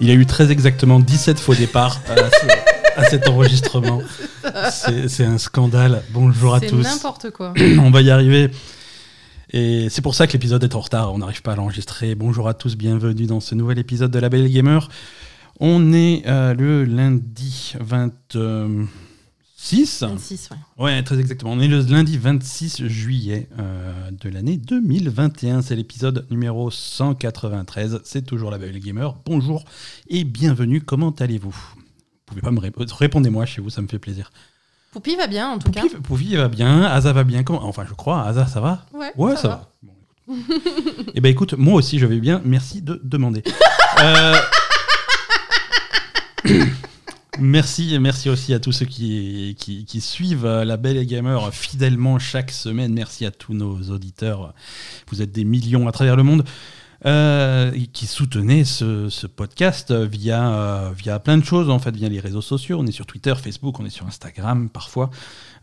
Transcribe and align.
Il 0.00 0.08
y 0.08 0.10
a 0.10 0.14
eu 0.14 0.26
très 0.26 0.50
exactement 0.50 1.00
17 1.00 1.38
faux 1.38 1.54
départs 1.54 2.00
à, 2.08 2.16
ce- 2.16 3.00
à 3.00 3.04
cet 3.04 3.28
enregistrement. 3.28 4.02
C'est 4.70 5.08
c'est 5.08 5.24
un 5.24 5.38
scandale. 5.38 6.02
Bonjour 6.10 6.54
à 6.54 6.60
C'est 6.60 6.66
tous. 6.66 6.82
n'importe 6.82 7.30
quoi. 7.30 7.54
On 7.78 7.90
va 7.90 8.02
y 8.02 8.10
arriver. 8.10 8.50
Et 9.52 9.88
c'est 9.88 10.02
pour 10.02 10.14
ça 10.14 10.26
que 10.26 10.32
l'épisode 10.32 10.62
est 10.64 10.74
en 10.74 10.80
retard. 10.80 11.12
On 11.14 11.18
n'arrive 11.18 11.42
pas 11.42 11.52
à 11.52 11.56
l'enregistrer. 11.56 12.14
Bonjour 12.14 12.48
à 12.48 12.54
tous, 12.54 12.76
bienvenue 12.76 13.26
dans 13.26 13.40
ce 13.40 13.54
nouvel 13.54 13.78
épisode 13.78 14.10
de 14.10 14.18
La 14.18 14.28
Belle 14.28 14.48
Gamer. 14.50 14.88
On 15.60 15.92
est 15.92 16.24
euh, 16.26 16.54
le 16.54 16.84
lundi 16.84 17.74
26. 19.64 20.02
26, 20.02 20.50
ouais. 20.50 20.84
Ouais, 20.84 21.02
très 21.02 21.18
exactement. 21.18 21.52
On 21.52 21.60
est 21.60 21.68
le 21.68 21.80
lundi 21.80 22.18
26 22.18 22.86
juillet 22.86 23.48
euh, 23.58 24.10
de 24.10 24.28
l'année 24.28 24.58
2021. 24.58 25.62
C'est 25.62 25.74
l'épisode 25.74 26.26
numéro 26.30 26.70
193. 26.70 28.02
C'est 28.04 28.26
toujours 28.26 28.50
la 28.50 28.58
Belle 28.58 28.78
Gamer. 28.78 29.14
Bonjour 29.24 29.64
et 30.08 30.24
bienvenue. 30.24 30.82
Comment 30.82 31.12
allez-vous? 31.18 31.48
Vous 31.76 31.82
pouvez 32.26 32.42
pas 32.42 32.50
me 32.50 32.60
répondre. 32.60 32.94
Répondez-moi 32.94 33.46
chez 33.46 33.62
vous, 33.62 33.70
ça 33.70 33.80
me 33.80 33.88
fait 33.88 33.98
plaisir. 33.98 34.32
Poupie 34.92 35.16
va 35.16 35.26
bien 35.28 35.48
en 35.48 35.58
tout 35.58 35.70
cas. 35.70 35.80
Poupi, 35.80 35.96
Poupi 35.96 36.36
va 36.36 36.48
bien. 36.48 36.82
Asa 36.82 37.14
va 37.14 37.24
bien. 37.24 37.42
Comment 37.42 37.64
Enfin, 37.64 37.86
je 37.88 37.94
crois. 37.94 38.22
Asa, 38.22 38.46
ça 38.46 38.60
va? 38.60 38.84
Ouais, 38.92 39.12
Ouais, 39.16 39.34
ça, 39.34 39.48
va. 39.48 39.70
Bon, 39.82 39.92
écoute. 40.28 41.08
Eh 41.14 41.20
ben 41.22 41.30
écoute, 41.30 41.54
moi 41.54 41.74
aussi 41.76 41.98
je 41.98 42.04
vais 42.04 42.20
bien. 42.20 42.42
Merci 42.44 42.82
de 42.82 43.00
demander. 43.02 43.42
Euh, 44.02 44.34
merci, 47.38 47.98
merci 47.98 48.28
aussi 48.28 48.54
à 48.54 48.60
tous 48.60 48.72
ceux 48.72 48.86
qui, 48.86 50.00
suivent 50.00 50.46
euh, 50.46 50.64
la 50.64 50.76
Belle 50.76 50.96
et 50.96 51.06
Gamer 51.06 51.52
fidèlement 51.52 52.18
chaque 52.18 52.50
semaine. 52.50 52.92
Merci 52.92 53.26
à 53.26 53.30
tous 53.30 53.54
nos 53.54 53.90
auditeurs. 53.90 54.54
Vous 55.08 55.22
êtes 55.22 55.32
des 55.32 55.44
millions 55.44 55.88
à 55.88 55.92
travers 55.92 56.16
le 56.16 56.22
monde. 56.22 56.44
euh, 57.06 57.70
qui 57.92 58.06
soutenaient 58.06 58.64
ce, 58.64 59.26
podcast 59.26 59.92
via, 59.92 60.54
euh, 60.54 61.18
plein 61.18 61.38
de 61.38 61.44
choses, 61.44 61.68
en 61.68 61.78
fait, 61.78 61.94
via 61.94 62.08
les 62.08 62.20
réseaux 62.20 62.40
sociaux. 62.40 62.78
On 62.80 62.86
est 62.86 62.92
sur 62.92 63.06
Twitter, 63.06 63.34
Facebook, 63.36 63.78
on 63.78 63.84
est 63.84 63.90
sur 63.90 64.06
Instagram 64.06 64.70
parfois. 64.70 65.10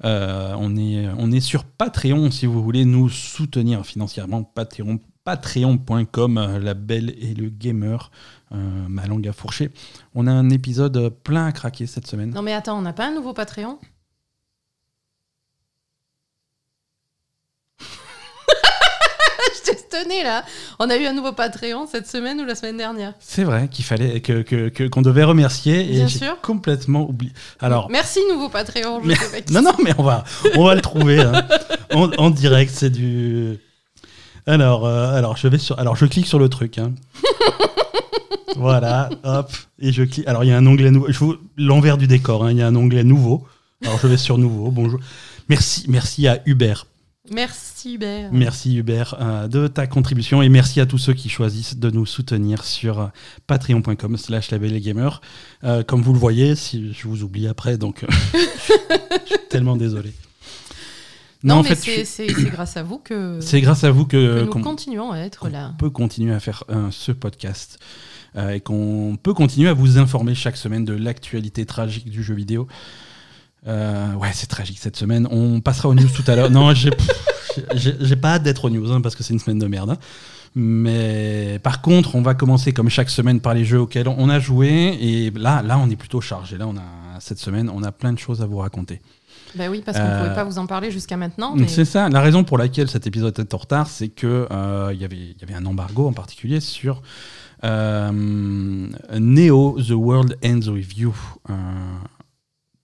Euh, 0.03 0.53
on, 0.57 0.75
est, 0.77 1.07
on 1.17 1.31
est 1.31 1.39
sur 1.39 1.63
Patreon 1.63 2.31
si 2.31 2.45
vous 2.45 2.61
voulez 2.61 2.85
nous 2.85 3.09
soutenir 3.09 3.85
financièrement. 3.85 4.43
Patreon, 4.43 4.99
Patreon.com, 5.23 6.37
euh, 6.37 6.59
la 6.59 6.73
belle 6.73 7.13
et 7.19 7.33
le 7.33 7.49
gamer, 7.49 8.11
euh, 8.53 8.57
ma 8.89 9.05
langue 9.07 9.27
à 9.27 9.33
fourcher. 9.33 9.71
On 10.15 10.27
a 10.27 10.31
un 10.31 10.49
épisode 10.49 11.09
plein 11.23 11.45
à 11.47 11.51
craquer 11.51 11.87
cette 11.87 12.07
semaine. 12.07 12.31
Non 12.31 12.41
mais 12.41 12.53
attends, 12.53 12.77
on 12.77 12.81
n'a 12.81 12.93
pas 12.93 13.07
un 13.07 13.13
nouveau 13.13 13.33
Patreon? 13.33 13.79
Je 19.55 19.71
t'ai 19.71 19.77
stonné 19.77 20.23
là. 20.23 20.43
On 20.79 20.89
a 20.89 20.95
eu 20.97 21.05
un 21.05 21.13
nouveau 21.13 21.31
Patreon 21.33 21.87
cette 21.87 22.07
semaine 22.07 22.39
ou 22.41 22.45
la 22.45 22.55
semaine 22.55 22.77
dernière? 22.77 23.13
C'est 23.19 23.43
vrai 23.43 23.67
qu'il 23.67 23.83
fallait 23.85 24.21
que 24.21 24.41
que- 24.41 24.69
que- 24.69 24.87
qu'on 24.87 25.01
devait 25.01 25.23
remercier 25.23 25.81
et 25.89 25.93
Bien 25.95 26.07
j'ai 26.07 26.19
sûr. 26.19 26.39
complètement 26.41 27.07
oublié. 27.09 27.31
Alors, 27.59 27.89
Merci 27.89 28.19
nouveau 28.31 28.49
Patreon. 28.49 29.01
Je 29.01 29.07
Mais- 29.07 29.15
sais 29.15 29.31
pas 29.31 29.41
qui 29.41 29.53
non, 29.53 29.61
non, 29.61 29.73
mais 29.83 29.93
on 29.97 30.03
va, 30.03 30.23
on 30.55 30.65
va 30.65 30.75
le 30.75 30.81
trouver 30.81 31.19
hein. 31.21 31.47
en, 31.93 32.11
en 32.13 32.29
direct. 32.29 32.71
C'est 32.73 32.89
du. 32.89 33.57
Alors, 34.47 34.85
euh, 34.85 35.13
alors, 35.15 35.37
je 35.37 35.47
vais 35.47 35.57
sur. 35.57 35.77
Alors, 35.79 35.95
je 35.95 36.05
clique 36.05 36.27
sur 36.27 36.39
le 36.39 36.49
truc. 36.49 36.77
hein. 36.77 36.93
voilà, 38.55 39.09
hop, 39.23 39.51
et 39.79 39.91
je 39.91 40.03
clique. 40.03 40.27
Alors, 40.27 40.43
il 40.43 40.47
y 40.47 40.51
a 40.51 40.57
un 40.57 40.65
onglet 40.65 40.91
nouveau. 40.91 41.11
Je 41.11 41.19
vous 41.19 41.35
l'envers 41.57 41.97
du 41.97 42.07
décor. 42.07 42.43
hein. 42.45 42.51
Il 42.51 42.57
y 42.57 42.61
a 42.61 42.67
un 42.67 42.75
onglet 42.75 43.03
nouveau. 43.03 43.45
Alors, 43.83 43.99
je 43.99 44.07
vais 44.07 44.17
sur 44.17 44.37
nouveau. 44.37 44.71
Bonjour. 44.71 44.99
Merci, 45.49 45.85
merci 45.89 46.27
à 46.27 46.41
Hubert. 46.45 46.85
Merci 47.31 47.93
Hubert. 47.95 48.29
Merci 48.33 48.75
Hubert 48.77 49.15
euh, 49.21 49.47
de 49.47 49.67
ta 49.67 49.87
contribution 49.87 50.41
et 50.41 50.49
merci 50.49 50.81
à 50.81 50.85
tous 50.85 50.97
ceux 50.97 51.13
qui 51.13 51.29
choisissent 51.29 51.77
de 51.77 51.89
nous 51.89 52.05
soutenir 52.05 52.63
sur 52.65 52.99
euh, 52.99 53.05
patreon.com 53.47 54.17
slash 54.17 54.51
labelgamer. 54.51 55.09
Euh, 55.63 55.83
comme 55.83 56.01
vous 56.01 56.13
le 56.13 56.19
voyez, 56.19 56.55
si 56.55 56.91
je 56.93 57.07
vous 57.07 57.23
oublie 57.23 57.47
après, 57.47 57.77
donc 57.77 58.03
euh, 58.03 58.07
je 58.33 59.27
suis 59.27 59.47
tellement 59.49 59.77
désolé. 59.77 60.11
Non, 61.43 61.55
en 61.55 61.63
mais 61.63 61.73
fait, 61.75 62.05
c'est 62.05 62.27
je- 62.29 62.47
grâce 62.49 62.75
à 62.77 62.83
vous 62.83 62.97
que, 62.99 63.39
c'est 63.39 63.61
grâce 63.61 63.83
à 63.83 63.91
vous 63.91 64.05
que 64.05 64.41
que 64.45 64.57
nous 64.57 64.63
continuons 64.63 65.11
à 65.11 65.19
être 65.19 65.47
là. 65.49 65.73
peut 65.79 65.89
continuer 65.89 66.33
à 66.33 66.39
faire 66.39 66.63
euh, 66.69 66.87
ce 66.91 67.11
podcast 67.11 67.79
et 68.37 68.59
qu'on 68.61 69.17
peut 69.21 69.33
continuer 69.33 69.67
à 69.69 69.73
vous 69.73 69.97
informer 69.97 70.35
chaque 70.35 70.57
semaine 70.57 70.85
de 70.85 70.93
l'actualité 70.93 71.65
tragique 71.65 72.09
du 72.09 72.23
jeu 72.23 72.33
vidéo. 72.33 72.67
Euh, 73.67 74.13
ouais, 74.15 74.29
c'est 74.33 74.47
tragique 74.47 74.79
cette 74.79 74.97
semaine. 74.97 75.27
On 75.31 75.59
passera 75.61 75.89
aux 75.89 75.93
news 75.95 76.09
tout 76.15 76.23
à 76.27 76.35
l'heure. 76.35 76.49
Non, 76.49 76.73
j'ai 76.73 78.15
pas 78.15 78.33
hâte 78.35 78.43
d'être 78.43 78.65
aux 78.65 78.69
news 78.69 78.91
hein, 78.91 79.01
parce 79.01 79.15
que 79.15 79.23
c'est 79.23 79.33
une 79.33 79.39
semaine 79.39 79.59
de 79.59 79.67
merde. 79.67 79.91
hein. 79.91 79.97
Mais 80.55 81.59
par 81.63 81.81
contre, 81.81 82.15
on 82.15 82.21
va 82.21 82.33
commencer 82.33 82.73
comme 82.73 82.89
chaque 82.89 83.09
semaine 83.09 83.39
par 83.39 83.53
les 83.53 83.63
jeux 83.63 83.79
auxquels 83.79 84.07
on 84.09 84.29
a 84.29 84.39
joué. 84.39 84.97
Et 84.99 85.31
là, 85.31 85.61
là, 85.61 85.77
on 85.77 85.89
est 85.89 85.95
plutôt 85.95 86.19
chargé. 86.21 86.57
Là, 86.57 86.67
on 86.67 86.75
a 86.77 87.19
cette 87.19 87.39
semaine, 87.39 87.69
on 87.69 87.83
a 87.83 87.91
plein 87.91 88.11
de 88.13 88.19
choses 88.19 88.41
à 88.41 88.45
vous 88.45 88.57
raconter. 88.57 88.99
Bah 89.55 89.65
oui, 89.69 89.81
parce 89.85 89.97
qu'on 89.97 90.03
Euh, 90.05 90.23
pouvait 90.23 90.35
pas 90.35 90.43
vous 90.43 90.57
en 90.57 90.65
parler 90.65 90.91
jusqu'à 90.91 91.17
maintenant. 91.17 91.53
Mais... 91.55 91.67
C'est 91.67 91.85
ça. 91.85 92.09
La 92.09 92.21
raison 92.21 92.43
pour 92.43 92.57
laquelle 92.57 92.89
cet 92.89 93.05
épisode 93.07 93.37
est 93.39 93.53
en 93.53 93.57
retard, 93.57 93.87
c'est 93.87 94.07
que 94.09 94.47
euh, 94.51 94.91
il 94.93 94.99
y 95.01 95.05
avait 95.05 95.15
il 95.17 95.35
y 95.39 95.43
avait 95.43 95.53
un 95.53 95.65
embargo 95.65 96.07
en 96.07 96.13
particulier 96.13 96.59
sur 96.61 96.95
euh, 96.97 96.99
Neo 99.19 99.77
The 99.81 99.91
World 99.91 100.37
Ends 100.43 100.69
With 100.69 100.97
You. 100.97 101.13
Euh, 101.49 101.53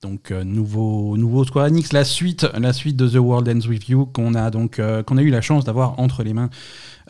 donc 0.03 0.29
euh, 0.29 0.43
nouveau 0.43 1.17
nouveau 1.17 1.43
Square 1.43 1.65
Enix, 1.65 1.91
la 1.91 2.03
suite 2.05 2.45
la 2.55 2.71
suite 2.71 2.95
de 2.95 3.09
The 3.09 3.15
World 3.15 3.49
Ends 3.49 3.67
With 3.67 3.89
You 3.89 4.05
qu'on 4.05 4.35
a 4.35 4.51
donc 4.51 4.77
euh, 4.77 5.01
qu'on 5.01 5.17
a 5.17 5.23
eu 5.23 5.31
la 5.31 5.41
chance 5.41 5.65
d'avoir 5.65 5.99
entre 5.99 6.21
les 6.21 6.35
mains 6.35 6.51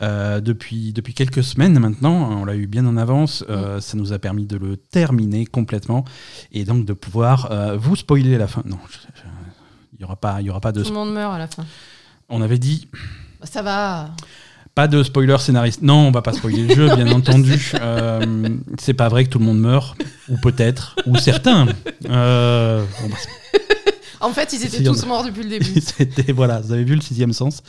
euh, 0.00 0.40
depuis 0.40 0.94
depuis 0.94 1.12
quelques 1.12 1.44
semaines 1.44 1.78
maintenant. 1.78 2.40
On 2.40 2.46
l'a 2.46 2.56
eu 2.56 2.66
bien 2.66 2.86
en 2.86 2.96
avance. 2.96 3.44
Euh, 3.50 3.78
Ça 3.80 3.98
nous 3.98 4.14
a 4.14 4.18
permis 4.18 4.46
de 4.46 4.56
le 4.56 4.78
terminer 4.78 5.44
complètement 5.44 6.04
et 6.50 6.64
donc 6.64 6.86
de 6.86 6.94
pouvoir 6.94 7.50
euh, 7.52 7.76
vous 7.76 7.94
spoiler 7.94 8.38
la 8.38 8.46
fin. 8.46 8.62
Non. 8.64 8.78
il 9.92 10.00
y 10.00 10.04
aura 10.04 10.16
pas, 10.16 10.40
il 10.40 10.46
y 10.46 10.50
aura 10.50 10.60
pas 10.60 10.72
de 10.72 10.82
Tout 10.82 10.88
le 10.88 10.94
monde 10.94 11.12
meurt 11.12 11.34
à 11.34 11.38
la 11.38 11.46
fin. 11.46 11.66
on 12.30 12.40
avait 12.40 12.58
dit 12.58 12.88
ça 13.42 13.60
va. 13.60 14.10
Pas 14.78 14.86
de 14.86 15.02
spoiler 15.02 15.36
scénariste. 15.38 15.82
Non, 15.82 16.06
on 16.06 16.12
va 16.12 16.22
pas 16.22 16.32
spoiler 16.32 16.62
le 16.62 16.72
jeu, 16.72 16.86
bien 16.94 17.10
entendu. 17.10 17.72
Euh, 17.80 18.48
c'est 18.78 18.94
pas 18.94 19.08
vrai 19.08 19.24
que 19.24 19.30
tout 19.30 19.40
le 19.40 19.44
monde 19.44 19.58
meurt, 19.58 20.00
ou 20.28 20.36
peut-être, 20.36 20.94
ou 21.04 21.16
certains. 21.16 21.66
Euh, 22.08 22.84
bon, 23.02 23.08
bah, 23.08 23.16
En 24.20 24.30
fait, 24.30 24.52
ils 24.52 24.64
étaient 24.64 24.84
tous 24.84 25.04
morts 25.04 25.24
depuis 25.24 25.42
le 25.42 25.48
début. 25.48 25.80
C'était 25.80 26.30
voilà, 26.30 26.60
vous 26.60 26.72
avez 26.72 26.84
vu 26.84 26.94
le 26.94 27.00
sixième 27.00 27.32
sens. 27.32 27.64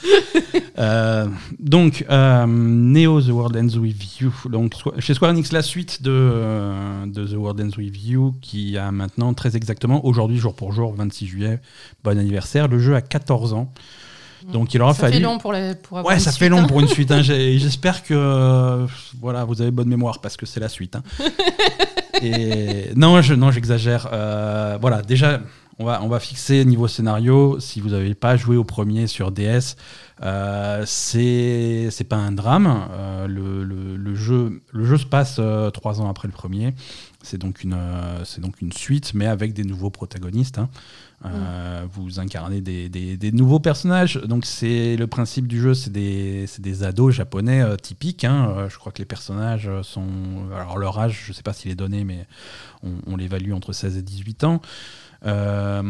Euh, 0.78 1.26
donc 1.58 2.06
Neo 2.08 3.22
The 3.24 3.30
World 3.30 3.58
Ends 3.58 3.80
With 3.80 4.20
You. 4.20 4.32
Donc 4.46 4.76
chez 5.00 5.16
Square 5.16 5.32
Enix 5.32 5.52
la 5.52 5.64
suite 5.64 6.04
de, 6.04 7.08
de 7.08 7.26
The 7.26 7.34
World 7.34 7.60
Ends 7.60 7.76
With 7.80 8.06
You 8.06 8.36
qui 8.40 8.78
a 8.78 8.92
maintenant 8.92 9.34
très 9.34 9.58
exactement 9.58 10.06
aujourd'hui 10.06 10.38
jour 10.38 10.54
pour 10.54 10.74
jour 10.74 10.94
26 10.94 11.26
juillet. 11.26 11.60
Bon 12.04 12.20
anniversaire. 12.20 12.68
Le 12.68 12.78
jeu 12.78 12.94
a 12.94 13.02
14 13.02 13.54
ans. 13.54 13.74
Donc 14.52 14.74
il 14.74 14.82
aura 14.82 14.94
ça 14.94 15.02
fallu. 15.02 15.14
fait 15.16 15.20
long 15.20 15.38
pour, 15.38 15.54
les, 15.54 15.76
pour 15.76 15.98
avoir 15.98 16.12
Ouais, 16.12 16.18
une 16.20 16.24
ça 16.24 16.32
suite, 16.32 16.40
fait 16.40 16.50
long 16.50 16.60
hein. 16.60 16.68
pour 16.68 16.80
une 16.80 16.88
suite. 16.88 17.12
hein. 17.12 17.22
J'espère 17.22 18.04
que 18.04 18.14
euh, 18.14 18.88
voilà, 19.22 19.44
vous 19.46 19.62
avez 19.62 19.72
bonne 19.72 19.90
mémoire 19.90 20.20
parce 20.22 20.38
que 20.38 20.46
c'est 20.46 20.60
la 20.60 20.70
suite. 20.70 20.96
hein. 20.96 21.04
Et 22.22 22.92
non, 22.96 23.22
je, 23.22 23.34
non, 23.34 23.52
j'exagère. 23.52 24.10
Euh, 24.12 24.78
voilà, 24.82 25.02
déjà, 25.02 25.40
on 25.78 25.86
va, 25.86 26.02
on 26.04 26.08
va 26.10 26.20
fixer 26.20 26.66
niveau 26.66 26.88
scénario. 26.88 27.60
Si 27.60 27.80
vous 27.80 27.90
n'avez 27.90 28.14
pas 28.14 28.36
joué 28.36 28.58
au 28.58 28.64
premier 28.66 29.08
sur 29.08 29.32
DS, 29.32 29.76
euh, 30.22 30.84
c'est 30.86 31.88
c'est 31.92 32.04
pas 32.04 32.18
un 32.18 32.32
drame. 32.34 32.88
Euh, 32.92 33.28
le, 33.28 33.64
le- 33.64 33.96
le 33.96 34.16
jeu, 34.16 34.62
le 34.74 34.84
jeu 34.86 34.98
se 34.98 35.06
passe 35.06 35.38
euh, 35.40 35.70
trois 35.70 36.02
ans 36.02 36.10
après 36.10 36.28
le 36.28 36.34
premier. 36.34 36.74
C'est 37.22 37.38
donc 37.38 37.64
une, 37.64 37.74
euh, 37.74 38.24
c'est 38.24 38.40
donc 38.40 38.62
une 38.62 38.72
suite, 38.72 39.14
mais 39.14 39.26
avec 39.28 39.54
des 39.54 39.64
nouveaux 39.66 39.90
protagonistes. 39.90 40.58
hein. 40.58 40.70
Euh, 41.26 41.86
Vous 41.92 42.22
incarnez 42.22 42.62
des, 42.62 42.88
des- 42.88 43.18
des 43.18 43.32
nouveaux 43.34 43.60
personnages. 43.60 44.16
Donc 44.16 44.46
c'est 44.46 44.96
le 44.96 45.06
principe 45.06 45.46
du 45.48 45.60
jeu, 45.60 45.74
c'est 45.74 45.90
des, 45.92 46.46
c'est 46.48 46.62
des 46.62 46.84
ados 46.84 47.14
japonais 47.14 47.62
euh, 47.62 47.76
typiques. 47.76 48.24
hein. 48.24 48.68
Je 48.70 48.78
crois 48.78 48.94
que 48.94 49.00
les 49.00 49.06
personnages 49.06 49.70
sont, 49.82 50.08
alors 50.56 50.78
leur 50.78 50.98
âge, 50.98 51.24
je 51.28 51.34
sais 51.34 51.44
pas 51.44 51.52
s'il 51.52 51.70
est 51.72 51.76
donné, 51.76 52.06
mais 52.06 52.26
on, 52.84 52.92
on 53.06 53.18
l'évalue 53.18 53.52
entre 53.52 53.74
16 53.74 53.98
et 53.98 54.02
18 54.02 54.46
ans. 54.46 54.62
Euh, 55.26 55.82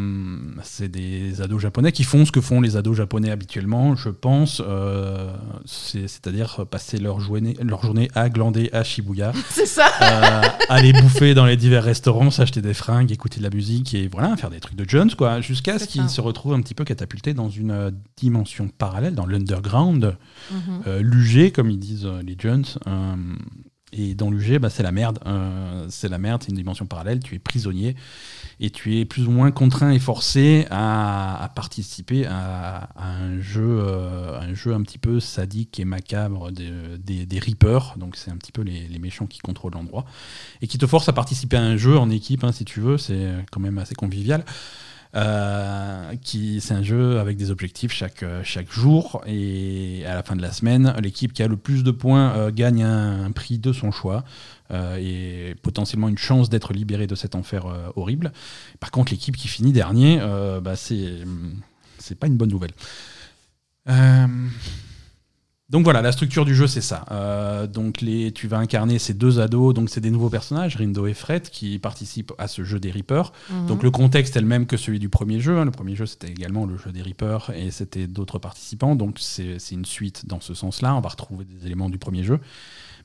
c'est 0.63 0.89
des 0.89 1.41
ados 1.41 1.61
japonais 1.61 1.91
qui 1.91 2.03
font 2.03 2.25
ce 2.25 2.31
que 2.31 2.41
font 2.41 2.61
les 2.61 2.77
ados 2.77 2.97
japonais 2.97 3.29
habituellement, 3.29 3.95
je 3.95 4.09
pense, 4.09 4.61
euh, 4.65 5.31
c'est- 5.65 6.07
c'est-à-dire 6.07 6.65
passer 6.65 6.97
leur 6.97 7.19
journée, 7.19 7.55
leur 7.61 7.83
journée 7.83 8.09
à 8.15 8.29
glander 8.29 8.69
à 8.73 8.83
Shibuya 8.83 9.31
C'est 9.49 9.65
ça. 9.67 9.87
euh, 10.01 10.41
aller 10.69 10.93
bouffer 10.93 11.33
dans 11.35 11.45
les 11.45 11.57
divers 11.57 11.83
restaurants, 11.83 12.31
s'acheter 12.31 12.61
des 12.61 12.73
fringues, 12.73 13.11
écouter 13.11 13.37
de 13.39 13.43
la 13.43 13.51
musique 13.51 13.93
et 13.93 14.07
voilà, 14.07 14.35
faire 14.35 14.49
des 14.49 14.59
trucs 14.59 14.75
de 14.75 14.87
Jones, 14.89 15.11
quoi, 15.15 15.41
jusqu'à 15.41 15.77
ce 15.79 15.85
qu'ils 15.87 16.09
se 16.09 16.21
retrouvent 16.21 16.53
un 16.53 16.61
petit 16.61 16.75
peu 16.75 16.83
catapultés 16.83 17.33
dans 17.35 17.49
une 17.49 17.91
dimension 18.17 18.67
parallèle, 18.77 19.13
dans 19.15 19.25
l'underground, 19.27 20.17
Mhm. 20.51 20.59
euh, 20.87 21.01
l'UG, 21.03 21.51
comme 21.51 21.69
ils 21.69 21.79
disent 21.79 22.05
euh, 22.05 22.21
les 22.23 22.35
Jones. 22.39 22.65
euh, 22.87 23.15
Et 23.91 24.13
dans 24.13 24.29
l'UG, 24.29 24.59
bah, 24.59 24.69
c'est 24.69 24.83
la 24.83 24.91
merde. 24.91 25.17
C'est 25.89 26.09
la 26.09 26.19
merde, 26.19 26.43
c'est 26.43 26.51
une 26.51 26.57
dimension 26.57 26.85
parallèle. 26.85 27.19
Tu 27.21 27.33
es 27.33 27.39
prisonnier 27.39 27.95
et 28.59 28.69
tu 28.69 28.97
es 28.97 29.05
plus 29.05 29.25
ou 29.27 29.31
moins 29.31 29.51
contraint 29.51 29.91
et 29.91 29.99
forcé 29.99 30.65
à, 30.69 31.51
participer 31.55 32.25
à, 32.25 32.89
un 32.97 33.39
jeu, 33.39 33.79
euh, 33.81 34.39
un 34.39 34.53
jeu 34.53 34.73
un 34.73 34.81
petit 34.81 34.97
peu 34.97 35.19
sadique 35.19 35.79
et 35.79 35.85
macabre 35.85 36.51
des, 36.51 37.25
des, 37.25 37.39
Reapers. 37.39 37.95
Donc 37.97 38.17
c'est 38.17 38.31
un 38.31 38.37
petit 38.37 38.51
peu 38.51 38.61
les, 38.61 38.99
méchants 38.99 39.27
qui 39.27 39.39
contrôlent 39.39 39.73
l'endroit 39.73 40.05
et 40.61 40.67
qui 40.67 40.77
te 40.77 40.85
force 40.85 41.07
à 41.07 41.13
participer 41.13 41.55
à 41.55 41.61
un 41.61 41.77
jeu 41.77 41.97
en 41.97 42.09
équipe, 42.09 42.43
hein, 42.43 42.51
si 42.51 42.65
tu 42.65 42.81
veux. 42.81 42.97
C'est 42.97 43.27
quand 43.51 43.61
même 43.61 43.77
assez 43.77 43.95
convivial. 43.95 44.43
Euh, 45.15 46.13
qui 46.21 46.61
c'est 46.61 46.75
un 46.75 46.83
jeu 46.83 47.17
avec 47.17 47.35
des 47.35 47.49
objectifs 47.49 47.91
chaque, 47.91 48.23
chaque 48.43 48.71
jour 48.71 49.23
et 49.25 50.03
à 50.05 50.13
la 50.13 50.21
fin 50.21 50.35
de 50.35 50.41
la 50.41 50.51
semaine, 50.51 50.93
l'équipe 51.01 51.33
qui 51.33 51.41
a 51.41 51.47
le 51.47 51.57
plus 51.57 51.83
de 51.83 51.89
points 51.89 52.35
euh, 52.35 52.51
gagne 52.51 52.83
un, 52.83 53.31
prix 53.31 53.57
de 53.57 53.73
son 53.73 53.91
choix 53.91 54.23
et 54.71 55.55
potentiellement 55.61 56.09
une 56.09 56.17
chance 56.17 56.49
d'être 56.49 56.73
libéré 56.73 57.07
de 57.07 57.15
cet 57.15 57.35
enfer 57.35 57.65
horrible. 57.95 58.31
Par 58.79 58.91
contre, 58.91 59.11
l'équipe 59.11 59.35
qui 59.35 59.47
finit 59.47 59.71
dernier, 59.71 60.19
bah, 60.61 60.75
c'est 60.75 61.13
c'est 61.97 62.17
pas 62.17 62.27
une 62.27 62.37
bonne 62.37 62.49
nouvelle. 62.49 62.71
Donc 65.69 65.83
voilà, 65.83 66.01
la 66.01 66.11
structure 66.11 66.45
du 66.45 66.55
jeu, 66.55 66.65
c'est 66.65 66.81
ça. 66.81 67.05
Euh, 67.11 67.67
donc 67.67 68.01
les, 68.01 68.31
tu 68.31 68.47
vas 68.47 68.57
incarner 68.57 68.97
ces 68.97 69.13
deux 69.13 69.39
ados, 69.39 69.75
donc 69.75 69.91
c'est 69.91 70.01
des 70.01 70.09
nouveaux 70.09 70.29
personnages, 70.29 70.75
Rindo 70.75 71.05
et 71.05 71.13
Fred, 71.13 71.43
qui 71.49 71.77
participent 71.77 72.33
à 72.39 72.47
ce 72.47 72.63
jeu 72.63 72.79
des 72.79 72.89
Reapers. 72.89 73.31
Mhm. 73.51 73.67
Donc 73.67 73.83
le 73.83 73.91
contexte 73.91 74.35
est 74.35 74.41
le 74.41 74.47
même 74.47 74.65
que 74.65 74.77
celui 74.77 74.97
du 74.97 75.09
premier 75.09 75.39
jeu. 75.39 75.59
Hein. 75.59 75.65
Le 75.65 75.71
premier 75.71 75.95
jeu, 75.95 76.07
c'était 76.07 76.29
également 76.29 76.65
le 76.65 76.75
jeu 76.75 76.91
des 76.91 77.03
Reapers 77.03 77.51
et 77.55 77.69
c'était 77.69 78.07
d'autres 78.07 78.39
participants. 78.39 78.95
Donc 78.95 79.17
c'est 79.19 79.59
une 79.69 79.85
suite 79.85 80.25
dans 80.25 80.41
ce 80.41 80.55
sens-là. 80.55 80.95
On 80.95 81.01
va 81.01 81.09
retrouver 81.09 81.45
des 81.45 81.67
éléments 81.67 81.89
du 81.89 81.99
premier 81.99 82.23
jeu. 82.23 82.39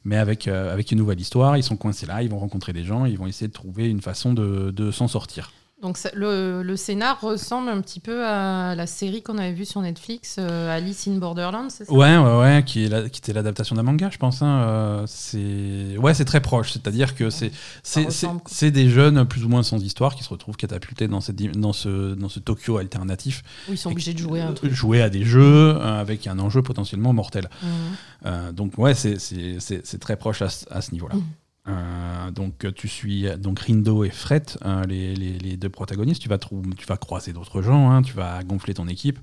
Mais 0.04 0.16
avec, 0.16 0.48
euh, 0.48 0.72
avec 0.72 0.92
une 0.92 0.98
nouvelle 0.98 1.20
histoire, 1.20 1.56
ils 1.56 1.62
sont 1.62 1.76
coincés 1.76 2.06
là, 2.06 2.22
ils 2.22 2.28
vont 2.28 2.38
rencontrer 2.38 2.72
des 2.72 2.84
gens, 2.84 3.06
ils 3.06 3.16
vont 3.16 3.26
essayer 3.26 3.48
de 3.48 3.52
trouver 3.52 3.88
une 3.88 4.02
façon 4.02 4.34
de 4.34 4.90
s'en 4.90 5.08
sortir. 5.08 5.50
Donc 5.84 5.98
le, 6.14 6.62
le, 6.62 6.76
scénar 6.76 7.20
ressemble 7.20 7.68
un 7.68 7.82
petit 7.82 8.00
peu 8.00 8.26
à 8.26 8.74
la 8.74 8.86
série 8.86 9.22
qu'on 9.22 9.36
avait 9.36 9.52
vue 9.52 9.66
sur 9.66 9.82
Netflix, 9.82 10.36
euh, 10.38 10.74
Alice 10.74 11.06
in 11.06 11.18
Borderland, 11.18 11.70
c'est 11.70 11.84
ça? 11.84 11.92
Ouais, 11.92 12.16
ouais, 12.16 12.38
ouais, 12.38 12.62
qui, 12.64 12.84
est 12.84 13.10
qui 13.10 13.18
était 13.18 13.34
l'adaptation 13.34 13.76
d'un 13.76 13.82
manga, 13.82 14.08
je 14.08 14.16
pense. 14.16 14.40
Hein, 14.40 14.62
euh, 14.62 15.04
c'est 15.06 15.98
ouais, 15.98 16.14
c'est 16.14 16.24
très 16.24 16.40
proche. 16.40 16.72
C'est-à-dire 16.72 17.14
que 17.14 17.28
c'est 17.28 17.52
c'est 17.82 18.70
des 18.70 18.88
jeunes 18.88 19.26
plus 19.26 19.44
ou 19.44 19.50
moins 19.50 19.62
sans 19.62 19.76
histoire 19.76 20.14
qui 20.14 20.24
se 20.24 20.30
retrouvent 20.30 20.56
catapultés 20.56 21.06
dans 21.06 21.20
cette 21.20 21.36
dans 21.36 21.74
ce 21.74 22.14
dans 22.14 22.30
ce 22.30 22.40
Tokyo 22.40 22.78
alternatif. 22.78 23.42
Où 23.68 23.72
ils 23.72 23.76
sont 23.76 23.90
obligés 23.90 24.14
de 24.14 24.18
jouer 24.20 24.40
à 24.40 24.48
un 24.48 24.52
truc. 24.54 24.72
Jouer 24.72 25.02
à 25.02 25.10
des 25.10 25.24
jeux 25.24 25.76
euh, 25.76 26.00
avec 26.00 26.26
un 26.26 26.38
enjeu 26.38 26.62
potentiellement 26.62 27.12
mortel. 27.12 27.50
Mmh. 27.62 28.52
donc 28.52 28.78
ouais, 28.78 28.94
c'est 28.94 29.98
très 30.00 30.16
proche 30.16 30.40
à, 30.40 30.48
à 30.70 30.80
ce 30.80 30.92
niveau-là. 30.92 31.16
Mmh. 31.16 31.43
Euh, 31.66 32.30
donc 32.30 32.66
tu 32.74 32.88
suis 32.88 33.26
donc 33.38 33.60
Rindo 33.60 34.04
et 34.04 34.10
Fred, 34.10 34.44
euh, 34.64 34.84
les, 34.84 35.14
les, 35.14 35.56
deux 35.56 35.70
protagonistes. 35.70 36.20
Tu 36.20 36.28
vas, 36.28 36.38
tu 36.38 36.86
vas 36.86 36.96
croiser 36.96 37.32
d'autres 37.32 37.62
gens, 37.62 37.90
hein, 37.90 38.02
tu 38.02 38.12
vas 38.12 38.42
gonfler 38.42 38.74
ton 38.74 38.86
équipe. 38.86 39.18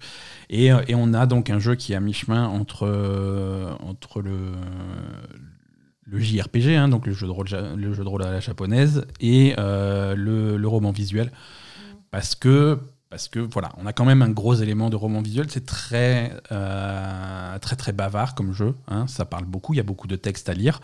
Et, 0.50 0.72
euh, 0.72 0.82
et, 0.88 0.96
on 0.96 1.14
a 1.14 1.28
donc 1.28 1.50
un 1.50 1.60
jeu 1.60 1.76
qui 1.76 1.94
est 1.94 1.96
à 1.96 2.00
mi-chemin 2.00 2.48
entre, 2.48 3.78
entre 3.82 4.22
le, 4.22 4.54
le 6.06 6.20
JRPG, 6.20 6.76
hein, 6.76 6.88
donc 6.88 7.06
le 7.06 7.14
jeu, 7.14 7.28
de 7.28 7.32
rôle, 7.32 7.48
le 7.76 7.94
jeu 7.94 8.04
de 8.04 8.10
rôle 8.10 8.24
à 8.24 8.32
la 8.32 8.40
japonaise, 8.40 9.06
et 9.20 9.54
le, 9.58 10.58
le, 10.58 10.68
roman 10.68 10.92
visuel. 10.92 11.32
Parce 12.10 12.36
que 12.36 12.80
parce 13.10 13.28
que 13.28 13.40
voilà, 13.40 13.74
on 13.78 13.86
a 13.86 13.92
quand 13.92 14.06
même 14.06 14.22
un 14.22 14.30
gros 14.30 14.54
élément 14.54 14.90
de 14.90 14.96
roman 14.96 15.22
visuel. 15.22 15.48
C'est 15.50 15.66
très, 15.66 16.32
très 16.50 17.76
très 17.76 17.92
bavard 17.92 18.36
comme 18.36 18.54
jeu. 18.54 18.74
Hein, 18.88 19.06
ça 19.08 19.26
parle 19.26 19.44
beaucoup. 19.44 19.74
Il 19.74 19.78
y 19.78 19.82
a 19.82 19.84
beaucoup 19.84 20.08
de 20.08 20.16
textes 20.16 20.48
à 20.48 20.54
lire. 20.54 20.80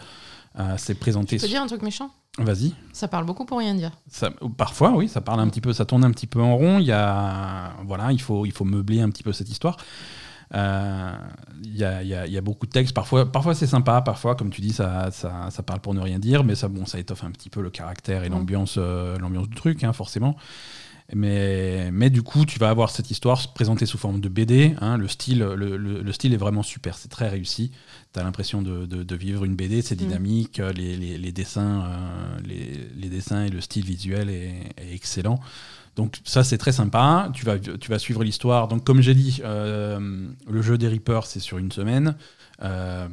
C'est 0.77 0.95
présenté. 0.95 1.37
Tu 1.37 1.41
peux 1.43 1.47
dire 1.47 1.61
un 1.61 1.67
truc 1.67 1.81
méchant? 1.81 2.11
Vas-y. 2.39 2.73
Ça 2.93 3.07
parle 3.07 3.25
beaucoup 3.25 3.45
pour 3.45 3.57
rien 3.57 3.73
dire. 3.73 3.91
Ça, 4.07 4.29
parfois, 4.57 4.91
oui, 4.91 5.07
ça 5.07 5.21
parle 5.21 5.39
un 5.39 5.47
petit 5.49 5.61
peu, 5.61 5.73
ça 5.73 5.85
tourne 5.85 6.03
un 6.03 6.11
petit 6.11 6.27
peu 6.27 6.39
en 6.39 6.55
rond. 6.55 6.79
Il 6.79 6.85
y 6.85 6.91
a, 6.91 7.73
voilà, 7.85 8.11
il 8.11 8.21
faut, 8.21 8.45
il 8.45 8.51
faut 8.51 8.65
meubler 8.65 9.01
un 9.01 9.09
petit 9.09 9.23
peu 9.23 9.33
cette 9.33 9.49
histoire. 9.49 9.77
Euh, 10.53 11.11
il 11.63 11.75
y, 11.75 11.83
a, 11.83 12.03
y, 12.03 12.07
y, 12.07 12.37
a, 12.37 12.41
beaucoup 12.41 12.67
de 12.67 12.71
textes. 12.71 12.93
Parfois, 12.93 13.31
parfois 13.31 13.55
c'est 13.55 13.67
sympa. 13.67 14.01
Parfois, 14.01 14.35
comme 14.35 14.51
tu 14.51 14.61
dis, 14.61 14.71
ça, 14.71 15.09
ça, 15.11 15.49
ça, 15.49 15.63
parle 15.63 15.79
pour 15.79 15.93
ne 15.93 15.99
rien 15.99 16.19
dire, 16.19 16.43
mais 16.43 16.55
ça, 16.55 16.67
bon, 16.67 16.85
ça 16.85 16.99
étoffe 16.99 17.23
un 17.23 17.31
petit 17.31 17.49
peu 17.49 17.61
le 17.61 17.69
caractère 17.69 18.23
et 18.23 18.29
l'ambiance, 18.29 18.75
euh, 18.77 19.17
l'ambiance 19.17 19.49
du 19.49 19.55
truc, 19.55 19.83
hein, 19.83 19.93
forcément. 19.93 20.37
Mais, 21.13 21.89
mais 21.91 22.09
du 22.09 22.21
coup, 22.21 22.45
tu 22.45 22.59
vas 22.59 22.69
avoir 22.69 22.89
cette 22.89 23.11
histoire 23.11 23.53
présentée 23.53 23.85
sous 23.85 23.97
forme 23.97 24.19
de 24.19 24.27
BD. 24.27 24.75
Hein, 24.81 24.97
le, 24.97 25.07
style, 25.07 25.39
le, 25.39 25.77
le, 25.77 26.11
style 26.11 26.33
est 26.33 26.37
vraiment 26.37 26.63
super, 26.63 26.97
c'est 26.97 27.07
très 27.07 27.29
réussi. 27.29 27.71
Tu 28.13 28.19
as 28.19 28.23
l'impression 28.23 28.61
de, 28.61 28.85
de, 28.85 29.15
vivre 29.15 29.45
une 29.45 29.55
BD, 29.55 29.81
c'est 29.81 29.95
mm. 29.95 29.99
dynamique, 29.99 30.61
les, 30.75 30.97
les, 30.97 31.17
les, 31.17 31.31
dessins, 31.31 31.85
euh, 31.85 32.39
les, 32.45 32.89
les, 32.97 33.09
dessins 33.09 33.45
et 33.45 33.49
le 33.49 33.61
style 33.61 33.85
visuel 33.85 34.29
est, 34.29 34.73
excellent. 34.93 35.39
Donc 35.95 36.19
ça, 36.25 36.43
c'est 36.43 36.57
très 36.57 36.73
sympa. 36.73 37.31
Tu 37.33 37.45
vas, 37.45 37.57
tu 37.57 37.89
vas 37.89 37.99
suivre 37.99 38.23
l'histoire. 38.25 38.67
Donc 38.67 38.83
comme 38.83 39.01
j'ai 39.01 39.15
dit, 39.15 39.39
euh, 39.45 40.27
le 40.45 40.61
jeu 40.61 40.77
des 40.77 40.89
Reapers, 40.89 41.25
c'est 41.25 41.39
sur 41.39 41.57
une 41.57 41.71
semaine. 41.71 42.17
Euh, 42.63 43.07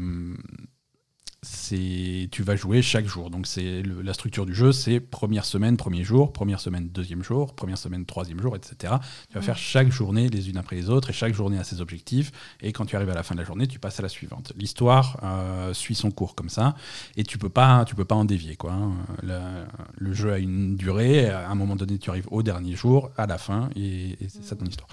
c'est 1.45 2.29
tu 2.31 2.43
vas 2.43 2.57
jouer 2.57 2.83
chaque 2.83 3.07
jour. 3.07 3.31
Donc 3.31 3.47
c'est 3.47 3.83
la 3.83 4.15
structure 4.15 4.47
du 4.47 4.55
jeu, 4.55 4.73
c'est 4.73 4.99
première 4.99 5.45
semaine, 5.45 5.77
premier 5.77 6.03
jour, 6.03 6.33
première 6.33 6.61
semaine, 6.61 6.89
deuxième 6.89 7.23
jour, 7.23 7.55
première 7.55 7.79
semaine, 7.79 8.05
troisième 8.07 8.41
jour, 8.41 8.57
etc. 8.57 8.95
Tu 9.29 9.35
vas 9.35 9.43
faire 9.43 9.57
chaque 9.57 9.93
journée 9.93 10.29
les 10.29 10.49
unes 10.49 10.57
après 10.57 10.77
les 10.77 10.91
autres 10.91 11.11
et 11.11 11.13
chaque 11.13 11.35
journée 11.35 11.59
a 11.59 11.65
ses 11.65 11.81
objectifs. 11.81 12.33
Et 12.61 12.73
quand 12.73 12.87
tu 12.87 12.97
arrives 12.97 13.11
à 13.11 13.15
la 13.15 13.23
fin 13.23 13.35
de 13.35 13.41
la 13.41 13.47
journée, 13.47 13.67
tu 13.67 13.79
passes 13.79 14.01
à 14.01 14.03
la 14.03 14.09
suivante. 14.09 14.53
L'histoire 14.57 15.21
euh, 15.23 15.75
suit 15.75 15.95
son 15.95 16.11
cours 16.11 16.35
comme 16.35 16.49
ça 16.49 16.75
et 17.17 17.25
tu 17.25 17.39
peux 17.39 17.51
pas, 17.51 17.85
tu 17.85 17.95
peux 17.95 18.05
pas 18.05 18.15
en 18.15 18.25
dévier 18.25 18.57
quoi. 18.57 18.73
Hein. 18.73 18.93
Le, 19.23 20.13
jeu 20.15 20.33
a 20.33 20.39
une 20.39 20.77
durée. 20.77 21.29
À 21.29 21.51
un 21.51 21.55
moment 21.55 21.77
donné, 21.77 21.99
tu 21.99 22.11
arrives 22.11 22.29
au 22.31 22.43
dernier 22.43 22.77
jour, 22.77 23.11
à 23.17 23.27
la 23.27 23.39
fin 23.39 23.69
et, 23.77 24.11
et 24.13 24.29
c'est 24.29 24.45
ça 24.45 24.57
ton 24.57 24.65
histoire. 24.65 24.89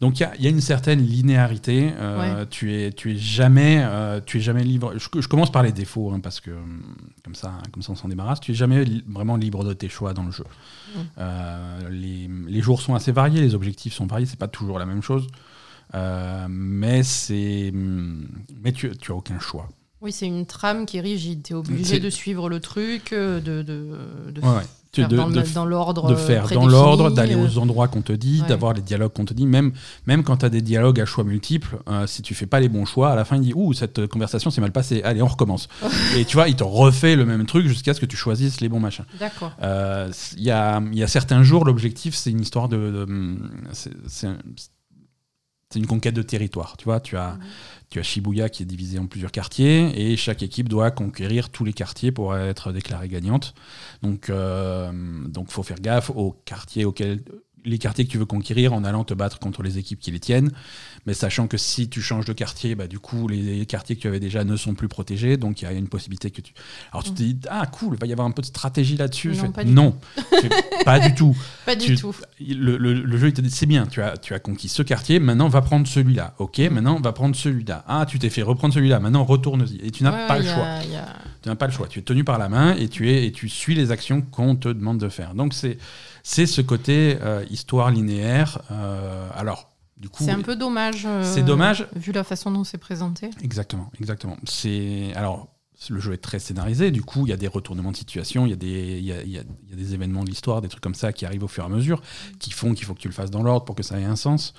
Donc 0.00 0.20
il 0.20 0.28
y, 0.40 0.46
a 0.46 0.50
une 0.50 0.60
certaine 0.60 1.00
linéarité. 1.00 1.92
Euh, 1.98 2.44
tu 2.48 2.74
es 2.74 2.92
tu 2.92 3.12
es 3.12 3.16
jamais 3.16 3.82
euh, 3.84 4.20
tu 4.24 4.38
es 4.38 4.40
jamais 4.40 4.64
libre. 4.64 4.92
Je, 4.96 5.28
commence 5.28 5.52
par 5.52 5.62
les 5.62 5.72
défauts 5.72 6.12
hein, 6.12 6.20
parce 6.20 6.40
que 6.40 6.50
comme 7.24 7.34
ça 7.34 7.52
comme 7.72 7.82
ça 7.82 7.92
on 7.92 7.96
s'en 7.96 8.08
débarrasse. 8.08 8.40
Tu 8.40 8.52
es 8.52 8.54
jamais 8.54 8.84
vraiment 9.08 9.36
libre 9.36 9.64
de 9.64 9.72
tes 9.72 9.88
choix 9.88 10.12
dans 10.12 10.24
le 10.24 10.30
jeu. 10.30 10.44
Euh, 11.18 11.88
les, 11.90 12.28
les, 12.46 12.60
jours 12.60 12.80
sont 12.80 12.94
assez 12.94 13.12
variés, 13.12 13.40
les 13.40 13.54
objectifs 13.54 13.94
sont 13.94 14.06
variés. 14.06 14.26
C'est 14.26 14.38
pas 14.38 14.48
toujours 14.48 14.78
la 14.78 14.86
même 14.86 15.02
chose, 15.02 15.26
mais 16.48 17.02
c'est 17.02 17.72
mais 17.72 18.72
tu 18.72 18.90
tu 18.96 19.12
as 19.12 19.14
aucun 19.14 19.38
choix. 19.38 19.68
Oui, 20.00 20.12
c'est 20.12 20.26
une 20.26 20.44
trame 20.44 20.84
qui 20.84 20.98
est 20.98 21.02
rigide. 21.02 21.42
Tu 21.42 21.54
es 21.54 21.56
obligé 21.56 21.98
de 21.98 22.10
suivre 22.10 22.50
le 22.50 22.60
truc, 22.60 23.12
de, 23.12 23.40
de, 23.40 23.62
de 23.62 24.40
de, 25.00 25.16
dans, 25.16 25.64
l'ordre 25.64 26.08
de 26.08 26.14
faire 26.14 26.48
dans 26.48 26.66
l'ordre, 26.66 27.10
d'aller 27.10 27.34
aux 27.34 27.58
endroits 27.58 27.88
qu'on 27.88 28.02
te 28.02 28.12
dit, 28.12 28.42
d'avoir 28.48 28.72
les 28.72 28.82
dialogues 28.82 29.12
qu'on 29.12 29.24
te 29.24 29.34
dit. 29.34 29.46
Même, 29.46 29.72
même 30.06 30.22
quand 30.22 30.38
tu 30.38 30.46
as 30.46 30.50
des 30.50 30.62
dialogues 30.62 31.00
à 31.00 31.06
choix 31.06 31.24
multiples, 31.24 31.78
euh, 31.88 32.06
si 32.06 32.22
tu 32.22 32.34
fais 32.34 32.46
pas 32.46 32.60
les 32.60 32.68
bons 32.68 32.84
choix, 32.84 33.10
à 33.10 33.16
la 33.16 33.24
fin 33.24 33.36
il 33.36 33.42
dit 33.42 33.52
Ouh, 33.54 33.72
cette 33.72 34.06
conversation 34.06 34.50
s'est 34.50 34.60
mal 34.60 34.72
passée, 34.72 35.02
allez, 35.02 35.22
on 35.22 35.26
recommence. 35.26 35.68
et 36.16 36.24
tu 36.24 36.36
vois, 36.36 36.48
il 36.48 36.56
te 36.56 36.64
refait 36.64 37.16
le 37.16 37.24
même 37.24 37.46
truc 37.46 37.66
jusqu'à 37.66 37.94
ce 37.94 38.00
que 38.00 38.06
tu 38.06 38.16
choisisses 38.16 38.60
les 38.60 38.68
bons 38.68 38.80
machins. 38.80 39.04
D'accord. 39.18 39.52
Euh, 39.62 40.10
il 40.36 40.44
y, 40.44 40.50
a, 40.50 40.82
y, 40.92 41.02
a, 41.02 41.08
certains 41.08 41.42
jours, 41.42 41.64
l'objectif, 41.64 42.14
c'est 42.14 42.30
une 42.30 42.40
histoire 42.40 42.68
de. 42.68 43.06
c'est 43.72 44.28
une 45.76 45.86
conquête 45.86 46.14
de 46.14 46.22
territoire. 46.22 46.76
Tu 46.76 46.84
vois, 46.84 47.00
tu 47.00 47.16
as. 47.16 47.32
Mhm. 47.32 47.40
Tu 47.90 47.98
as 47.98 48.02
Shibuya 48.02 48.48
qui 48.48 48.62
est 48.62 48.66
divisé 48.66 48.98
en 48.98 49.06
plusieurs 49.06 49.32
quartiers 49.32 49.92
et 50.00 50.16
chaque 50.16 50.42
équipe 50.42 50.68
doit 50.68 50.90
conquérir 50.90 51.50
tous 51.50 51.64
les 51.64 51.72
quartiers 51.72 52.12
pour 52.12 52.36
être 52.36 52.72
déclarée 52.72 53.08
gagnante. 53.08 53.54
Donc, 54.02 54.30
euh, 54.30 54.90
donc 55.28 55.50
faut 55.50 55.62
faire 55.62 55.80
gaffe 55.80 56.10
aux 56.10 56.32
quartiers 56.44 56.84
auxquels 56.84 57.22
les 57.64 57.78
quartiers 57.78 58.04
que 58.04 58.10
tu 58.10 58.18
veux 58.18 58.26
conquérir 58.26 58.72
en 58.72 58.84
allant 58.84 59.04
te 59.04 59.14
battre 59.14 59.38
contre 59.38 59.62
les 59.62 59.78
équipes 59.78 59.98
qui 59.98 60.10
les 60.10 60.20
tiennent, 60.20 60.52
mais 61.06 61.14
sachant 61.14 61.46
que 61.46 61.56
si 61.56 61.88
tu 61.88 62.00
changes 62.00 62.24
de 62.24 62.32
quartier, 62.32 62.74
bah, 62.74 62.86
du 62.86 62.98
coup, 62.98 63.28
les 63.28 63.66
quartiers 63.66 63.96
que 63.96 64.00
tu 64.00 64.08
avais 64.08 64.20
déjà 64.20 64.44
ne 64.44 64.56
sont 64.56 64.74
plus 64.74 64.88
protégés, 64.88 65.36
donc 65.36 65.62
il 65.62 65.64
y 65.64 65.68
a 65.68 65.72
une 65.72 65.88
possibilité 65.88 66.30
que 66.30 66.40
tu... 66.40 66.54
Alors 66.92 67.04
tu 67.04 67.10
te 67.10 67.16
dis, 67.16 67.38
ah 67.48 67.66
cool, 67.66 67.94
il 67.94 68.00
va 68.00 68.06
y 68.06 68.12
avoir 68.12 68.26
un 68.26 68.30
peu 68.30 68.42
de 68.42 68.46
stratégie 68.46 68.96
là-dessus. 68.96 69.34
Non, 69.34 69.44
pas, 69.54 69.64
du 69.64 69.74
tout. 69.74 70.56
pas 70.84 70.98
du 71.00 71.14
tout. 71.14 71.36
Pas 71.66 71.76
du 71.76 71.96
tout. 71.96 72.14
Le, 72.40 72.76
le, 72.76 73.16
jeu, 73.16 73.28
il 73.28 73.34
te 73.34 73.40
dit, 73.40 73.50
c'est 73.50 73.66
bien, 73.66 73.86
tu 73.86 74.02
as, 74.02 74.16
tu 74.16 74.34
as 74.34 74.38
conquis 74.38 74.68
ce 74.68 74.82
quartier, 74.82 75.18
maintenant 75.18 75.48
va 75.48 75.62
prendre 75.62 75.86
celui-là. 75.86 76.34
Ok, 76.38 76.58
maintenant 76.58 77.00
va 77.00 77.12
prendre 77.12 77.36
celui-là. 77.36 77.84
Ah, 77.86 78.06
tu 78.08 78.18
t'es 78.18 78.30
fait 78.30 78.42
reprendre 78.42 78.72
celui-là, 78.74 79.00
maintenant 79.00 79.24
retourne-y. 79.24 79.86
Et 79.86 79.90
tu 79.90 80.04
n'as 80.04 80.26
pas 80.26 80.38
le 80.38 80.44
choix. 80.44 80.78
Tu 81.42 81.48
n'as 81.48 81.56
pas 81.56 81.66
le 81.66 81.72
choix. 81.72 81.86
Tu 81.88 81.98
es 81.98 82.02
tenu 82.02 82.24
par 82.24 82.38
la 82.38 82.48
main 82.48 82.74
et 82.76 82.88
tu, 82.88 83.10
es, 83.10 83.26
et 83.26 83.32
tu 83.32 83.48
suis 83.50 83.74
les 83.74 83.90
actions 83.90 84.22
qu'on 84.22 84.56
te 84.56 84.68
demande 84.68 84.98
de 84.98 85.08
faire. 85.08 85.34
Donc 85.34 85.52
c'est 85.52 85.78
c'est 86.26 86.46
ce 86.46 86.62
côté 86.62 87.18
euh, 87.22 87.44
histoire 87.50 87.90
linéaire. 87.90 88.58
Euh, 88.72 89.28
alors, 89.36 89.73
du 90.04 90.10
coup, 90.10 90.22
c'est 90.22 90.32
un 90.32 90.42
peu 90.42 90.54
dommage. 90.54 91.06
Euh, 91.06 91.22
c'est 91.24 91.42
dommage 91.42 91.88
vu 91.96 92.12
la 92.12 92.24
façon 92.24 92.50
dont 92.50 92.62
c'est 92.62 92.76
présenté. 92.76 93.30
Exactement, 93.42 93.90
exactement. 93.98 94.36
C'est 94.44 95.14
alors 95.14 95.48
le 95.88 95.98
jeu 95.98 96.12
est 96.12 96.18
très 96.18 96.38
scénarisé, 96.38 96.90
du 96.90 97.00
coup, 97.00 97.26
il 97.26 97.30
y 97.30 97.32
a 97.32 97.38
des 97.38 97.48
retournements 97.48 97.90
de 97.90 97.96
situation, 97.96 98.44
il 98.44 98.50
y, 98.50 98.52
a 98.52 98.56
des, 98.56 98.98
il, 98.98 99.04
y 99.06 99.12
a, 99.12 99.22
il, 99.22 99.30
y 99.30 99.38
a, 99.38 99.42
des 99.74 99.94
événements 99.94 100.22
de 100.22 100.28
l'histoire, 100.28 100.60
des 100.60 100.68
trucs 100.68 100.82
comme 100.82 100.94
ça 100.94 101.14
qui 101.14 101.24
arrivent 101.24 101.44
au 101.44 101.48
fur 101.48 101.64
et 101.64 101.66
à 101.66 101.70
mesure, 101.70 102.02
qui 102.38 102.50
font 102.50 102.74
qu'il 102.74 102.84
faut 102.84 102.92
que 102.92 103.00
tu 103.00 103.08
le 103.08 103.14
fasses 103.14 103.30
dans 103.30 103.42
l'ordre 103.42 103.64
pour 103.64 103.74
que 103.74 103.82
ça 103.82 103.98
ait 103.98 104.04
un 104.04 104.16
sens. 104.16 104.52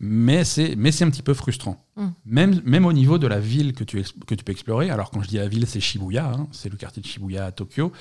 Mais 0.00 0.44
c'est, 0.44 0.74
mais 0.74 0.90
c'est 0.90 1.04
un 1.04 1.10
petit 1.10 1.22
peu 1.22 1.34
frustrant. 1.34 1.84
Mm. 1.96 2.06
Même, 2.24 2.60
même 2.64 2.86
au 2.86 2.94
niveau 2.94 3.18
de 3.18 3.26
la 3.26 3.40
ville 3.40 3.74
que 3.74 3.84
tu, 3.84 4.02
que 4.26 4.34
tu 4.34 4.42
peux 4.42 4.52
explorer. 4.52 4.88
Alors, 4.88 5.10
quand 5.10 5.20
je 5.22 5.28
dis 5.28 5.36
la 5.36 5.48
ville, 5.48 5.66
c'est 5.66 5.80
Shibuya, 5.80 6.26
hein, 6.26 6.48
c'est 6.50 6.70
le 6.70 6.78
quartier 6.78 7.02
de 7.02 7.06
Shibuya 7.06 7.44
à 7.44 7.52
Tokyo. 7.52 7.92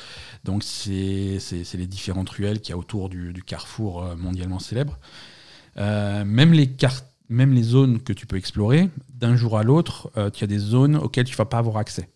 Donc, 0.45 0.63
c'est 0.63 1.37
c'est- 1.39 1.77
les 1.77 1.87
différentes 1.87 2.29
ruelles 2.29 2.61
qu'il 2.61 2.71
y 2.71 2.73
a 2.73 2.77
autour 2.77 3.09
du, 3.09 3.33
du 3.33 3.43
carrefour 3.43 4.03
euh, 4.03 4.15
mondialement 4.15 4.59
célèbre. 4.59 4.97
Euh, 5.77 6.23
même, 6.25 6.53
les 6.53 6.67
car- 6.67 7.01
même 7.29 7.53
les 7.53 7.63
zones 7.63 7.99
que 8.01 8.13
tu 8.13 8.25
peux 8.25 8.35
explorer, 8.37 8.89
d'un 9.13 9.35
jour 9.35 9.57
à 9.57 9.63
l'autre, 9.63 10.11
euh, 10.17 10.29
tu 10.29 10.43
as 10.43 10.47
des 10.47 10.57
zones 10.59 10.95
auxquelles 10.97 11.25
tu 11.25 11.35
vas 11.35 11.45
pas 11.45 11.57
avoir 11.59 11.77
accès. 11.77 12.09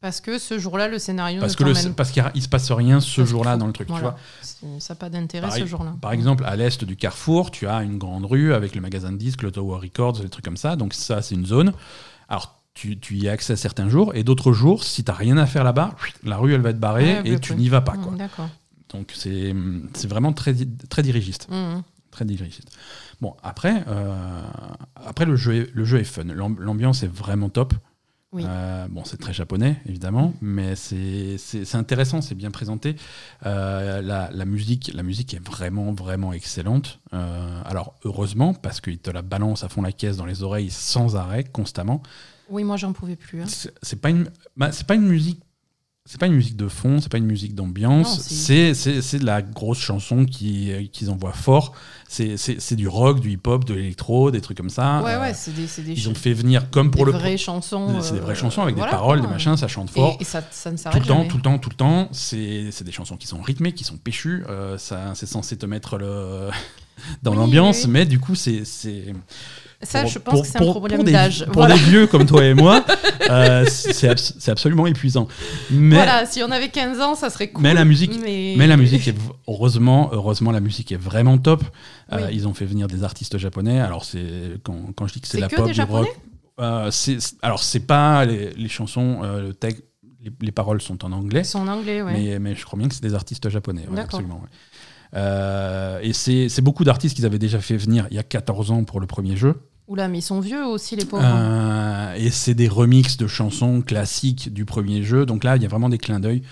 Parce 0.00 0.20
que 0.20 0.38
ce 0.38 0.58
jour-là, 0.58 0.88
le 0.88 0.98
scénario 0.98 1.40
Parce 1.40 1.54
ne 1.54 1.58
que 1.58 1.64
le- 1.88 1.92
parce 1.94 2.10
qu'il 2.12 2.22
il 2.34 2.42
se 2.42 2.48
passe 2.48 2.70
rien 2.70 3.00
ce 3.00 3.24
jour-là 3.24 3.56
dans 3.56 3.66
le 3.66 3.72
truc. 3.72 3.88
Tu 3.88 3.98
vois 4.00 4.16
Ça 4.42 4.94
n'a 4.94 4.98
pas 4.98 5.08
d'intérêt 5.08 5.50
ce 5.50 5.66
jour-là. 5.66 5.94
par 6.00 6.12
exemple, 6.12 6.44
à 6.44 6.54
l'est 6.54 6.84
du 6.84 6.96
carrefour, 6.96 7.50
tu 7.50 7.66
as 7.66 7.82
une 7.82 7.98
grande 7.98 8.24
rue 8.26 8.52
avec 8.54 8.74
le 8.74 8.80
magasin 8.80 9.10
de 9.10 9.16
disques, 9.16 9.42
le 9.42 9.50
Tower 9.50 9.78
Records, 9.80 10.20
des 10.20 10.28
trucs 10.28 10.44
comme 10.44 10.58
ça. 10.58 10.76
Donc 10.76 10.92
ça, 10.94 11.22
c'est 11.22 11.34
une 11.34 11.46
zone. 11.46 11.72
Alors, 12.28 12.60
tu, 12.74 13.00
tu 13.00 13.16
y 13.16 13.26
as 13.28 13.32
accès 13.32 13.56
certains 13.56 13.88
jours. 13.88 14.14
Et 14.14 14.22
d'autres 14.22 14.52
jours, 14.52 14.84
si 14.84 15.02
tu 15.02 15.10
n'as 15.10 15.16
rien 15.16 15.38
à 15.38 15.46
faire 15.46 15.64
là-bas, 15.64 15.94
la 16.22 16.36
rue, 16.36 16.52
elle 16.54 16.60
va 16.60 16.70
être 16.70 16.78
barrée 16.78 17.20
Ouais, 17.22 17.30
et 17.30 17.38
tu 17.40 17.56
n'y 17.56 17.68
vas 17.70 17.80
pas. 17.80 17.94
Mm, 17.94 18.28
Quoi. 18.36 18.48
Donc 18.92 19.12
c'est 19.14 19.54
vraiment 20.06 20.32
très, 20.34 20.54
très 20.90 21.02
dirigiste. 21.02 21.48
Mm, 21.50 21.80
Très 22.16 22.24
dirigiste. 22.24 22.70
Bon, 23.20 23.36
après, 23.42 23.84
euh, 23.88 24.40
après 24.94 25.26
le, 25.26 25.36
jeu 25.36 25.54
est, 25.54 25.74
le 25.74 25.84
jeu 25.84 25.98
est 25.98 26.04
fun. 26.04 26.24
L'am- 26.24 26.56
L'ambiance 26.58 27.02
est 27.02 27.12
vraiment 27.12 27.50
top. 27.50 27.74
Oui. 28.32 28.42
Euh, 28.46 28.86
bon, 28.88 29.04
c'est 29.04 29.18
très 29.18 29.34
japonais, 29.34 29.76
évidemment, 29.86 30.32
mais 30.40 30.74
c'est 30.76 31.36
intéressant, 31.74 32.22
c'est 32.22 32.34
bien 32.34 32.50
présenté. 32.50 32.96
Euh, 33.44 34.00
la, 34.00 34.30
la 34.32 34.44
musique, 34.46 34.90
la 34.94 35.02
musique 35.02 35.34
est 35.34 35.46
vraiment, 35.46 35.92
vraiment 35.92 36.32
excellente. 36.32 37.00
Euh, 37.12 37.60
alors, 37.66 37.94
heureusement, 38.04 38.54
parce 38.54 38.80
qu'il 38.80 38.98
te 38.98 39.10
la 39.10 39.20
balance 39.22 39.62
à 39.62 39.68
fond 39.68 39.82
la 39.82 39.92
caisse 39.92 40.16
dans 40.16 40.26
les 40.26 40.42
oreilles 40.42 40.70
sans 40.70 41.16
arrêt, 41.16 41.44
constamment. 41.44 42.02
Oui, 42.48 42.64
moi, 42.64 42.76
j'en 42.78 42.92
pouvais 42.94 43.16
plus. 43.16 43.42
hein. 43.42 43.46
C'est 43.82 44.00
pas 44.00 44.08
une, 44.10 44.30
bah, 44.56 44.72
c'est 44.72 44.86
pas 44.86 44.94
une 44.94 45.06
musique. 45.06 45.40
C'est 46.08 46.20
pas 46.20 46.26
une 46.26 46.34
musique 46.34 46.56
de 46.56 46.68
fond, 46.68 47.00
c'est 47.00 47.10
pas 47.10 47.18
une 47.18 47.26
musique 47.26 47.54
d'ambiance, 47.56 48.20
c'est- 48.20 48.72
de 49.18 49.24
la 49.26 49.42
grosse 49.42 49.80
chanson 49.80 50.24
qui- 50.24 50.70
qu'ils 50.92 51.10
envoient 51.10 51.32
fort. 51.32 51.72
C'est 52.08 52.74
du 52.76 52.86
rock, 52.86 53.18
du 53.20 53.32
hip-hop, 53.32 53.64
de 53.64 53.74
l'électro, 53.74 54.30
des 54.30 54.40
trucs 54.40 54.56
comme 54.56 54.70
ça. 54.70 55.02
ouais, 55.02 55.14
Euh, 55.14 55.20
ouais, 55.20 55.34
c'est 55.34 55.52
des, 55.52 55.66
des, 55.82 55.92
ils 56.00 56.08
ont 56.08 56.14
fait 56.14 56.32
venir, 56.32 56.70
comme 56.70 56.92
pour 56.92 57.06
des 57.06 57.12
le. 57.12 57.18
vraies 57.18 57.36
chansons. 57.36 58.00
C'est 58.00 58.14
des 58.14 58.20
vraies 58.20 58.32
euh, 58.32 58.36
chansons 58.36 58.62
avec 58.62 58.76
voilà, 58.76 58.92
des 58.92 58.96
paroles, 58.96 59.20
des 59.20 59.26
machins, 59.26 59.56
ça 59.56 59.66
chante 59.66 59.90
fort. 59.90 60.16
Et, 60.20 60.22
et 60.22 60.24
ça, 60.24 60.42
ça 60.52 60.70
ne 60.70 60.76
tout 60.76 60.82
s'arrête 60.84 61.02
le 61.02 61.08
temps, 61.08 61.24
tout 61.26 61.36
le 61.38 61.42
temps, 61.42 61.58
tout 61.58 61.70
le 61.70 61.76
temps. 61.76 62.08
C'est 62.12 62.70
des 62.84 62.92
chansons 62.92 63.16
qui 63.16 63.26
sont 63.26 63.42
rythmées, 63.42 63.72
qui 63.72 63.82
sont 63.84 63.96
péchues. 63.96 64.44
euh, 64.48 64.78
c'est 64.78 65.26
censé 65.26 65.56
te 65.56 65.66
mettre 65.66 65.98
le 65.98 66.48
dans 67.24 67.32
Oui, 67.32 67.36
l'ambiance, 67.38 67.82
oui. 67.84 67.90
mais 67.90 68.06
du 68.06 68.20
coup, 68.20 68.36
c'est 68.36 68.62
Ça, 69.82 70.00
pour- 70.02 70.10
je 70.10 70.18
pense 70.18 70.34
pour- 70.34 70.42
que 70.42 70.48
c'est 70.48 70.56
un 70.62 70.70
problème 70.70 71.02
d'âge. 71.04 71.44
Pour 71.46 71.54
Voilà. 71.54 71.74
des 71.74 71.80
vieux 71.80 72.06
comme 72.06 72.24
toi 72.26 72.44
et 72.44 72.54
moi, 72.54 72.84
euh, 73.30 73.64
c'est 73.68 74.08
abs- 74.08 74.34
c'est 74.38 74.50
absolument 74.50 74.86
épuisant. 74.86 75.28
Mais 75.70 75.96
Voilà, 75.96 76.24
si 76.26 76.42
on 76.42 76.50
avait 76.50 76.70
15 76.70 77.00
ans, 77.00 77.14
ça 77.14 77.28
serait 77.30 77.48
cool. 77.50 77.62
Mais 77.62 77.74
la 77.74 77.84
musique- 77.84 78.18
mais... 78.22 78.54
mais 78.56 78.66
la 78.66 78.76
musique 78.78 79.06
est 79.08 79.14
heureusement, 79.46 80.08
heureusement 80.12 80.50
la 80.50 80.60
musique 80.60 80.92
est 80.92 80.96
vraiment 81.00 81.36
top. 81.38 81.62
Euh. 82.12 82.28
Ils 82.32 82.48
ont 82.48 82.54
fait 82.54 82.64
venir 82.64 82.86
des 82.88 83.04
artistes 83.04 83.36
japonais. 83.38 83.78
Alors 83.80 84.04
c'est 84.04 84.24
quand, 84.64 84.76
quand 84.96 85.06
je 85.06 85.12
dis 85.14 85.20
que 85.20 85.28
c'est 85.28 85.40
la 85.40 85.48
que 85.48 85.56
pop 85.56 85.66
des 85.66 85.74
Japonais 85.74 86.08
rock. 86.08 86.16
euh, 86.60 86.90
alors 87.42 87.62
c'est 87.62 87.80
pas 87.80 88.24
les, 88.24 88.50
les 88.54 88.68
chansons, 88.68 89.20
euh, 89.24 89.48
le 89.48 89.54
texte, 89.54 89.82
les, 90.22 90.32
les 90.40 90.52
paroles 90.52 90.80
sont 90.80 91.04
en 91.04 91.12
anglais. 91.12 91.40
Ils 91.40 91.44
sont 91.44 91.58
en 91.60 91.68
anglais, 91.68 92.00
ouais. 92.02 92.12
Mais, 92.14 92.38
mais 92.38 92.54
je 92.54 92.64
crois 92.64 92.78
bien 92.78 92.88
que 92.88 92.94
c'est 92.94 93.02
des 93.02 93.14
artistes 93.14 93.48
japonais. 93.48 93.82
ouais, 93.82 93.86
D'accord. 93.94 94.20
absolument. 94.20 94.40
ouais. 94.42 94.48
Euh, 95.16 95.98
et 96.02 96.12
c'est 96.12 96.60
beaucoup 96.60 96.84
d'artistes 96.84 97.16
qu'ils 97.16 97.26
avaient 97.26 97.38
déjà 97.38 97.60
fait 97.60 97.76
venir 97.76 98.06
il 98.10 98.16
y 98.16 98.20
a 98.20 98.22
14 98.22 98.70
ans 98.70 98.84
pour 98.84 99.00
le 99.00 99.06
premier 99.06 99.36
jeu. 99.36 99.54
Oula, 99.88 100.08
mais 100.08 100.18
ils 100.18 100.22
sont 100.22 100.40
vieux 100.40 100.64
aussi, 100.64 100.96
les 100.96 101.04
pauvres. 101.04 101.22
Euh, 101.24 102.14
et 102.14 102.30
c'est 102.30 102.54
des 102.54 102.66
remixes 102.66 103.18
de 103.18 103.28
chansons 103.28 103.82
classiques 103.82 104.52
du 104.52 104.64
premier 104.64 105.04
jeu. 105.04 105.26
Donc 105.26 105.44
là, 105.44 105.54
il 105.54 105.62
y 105.62 105.64
a 105.64 105.68
vraiment 105.68 105.88
des 105.88 105.98
clins 105.98 106.18
d'œil. 106.18 106.42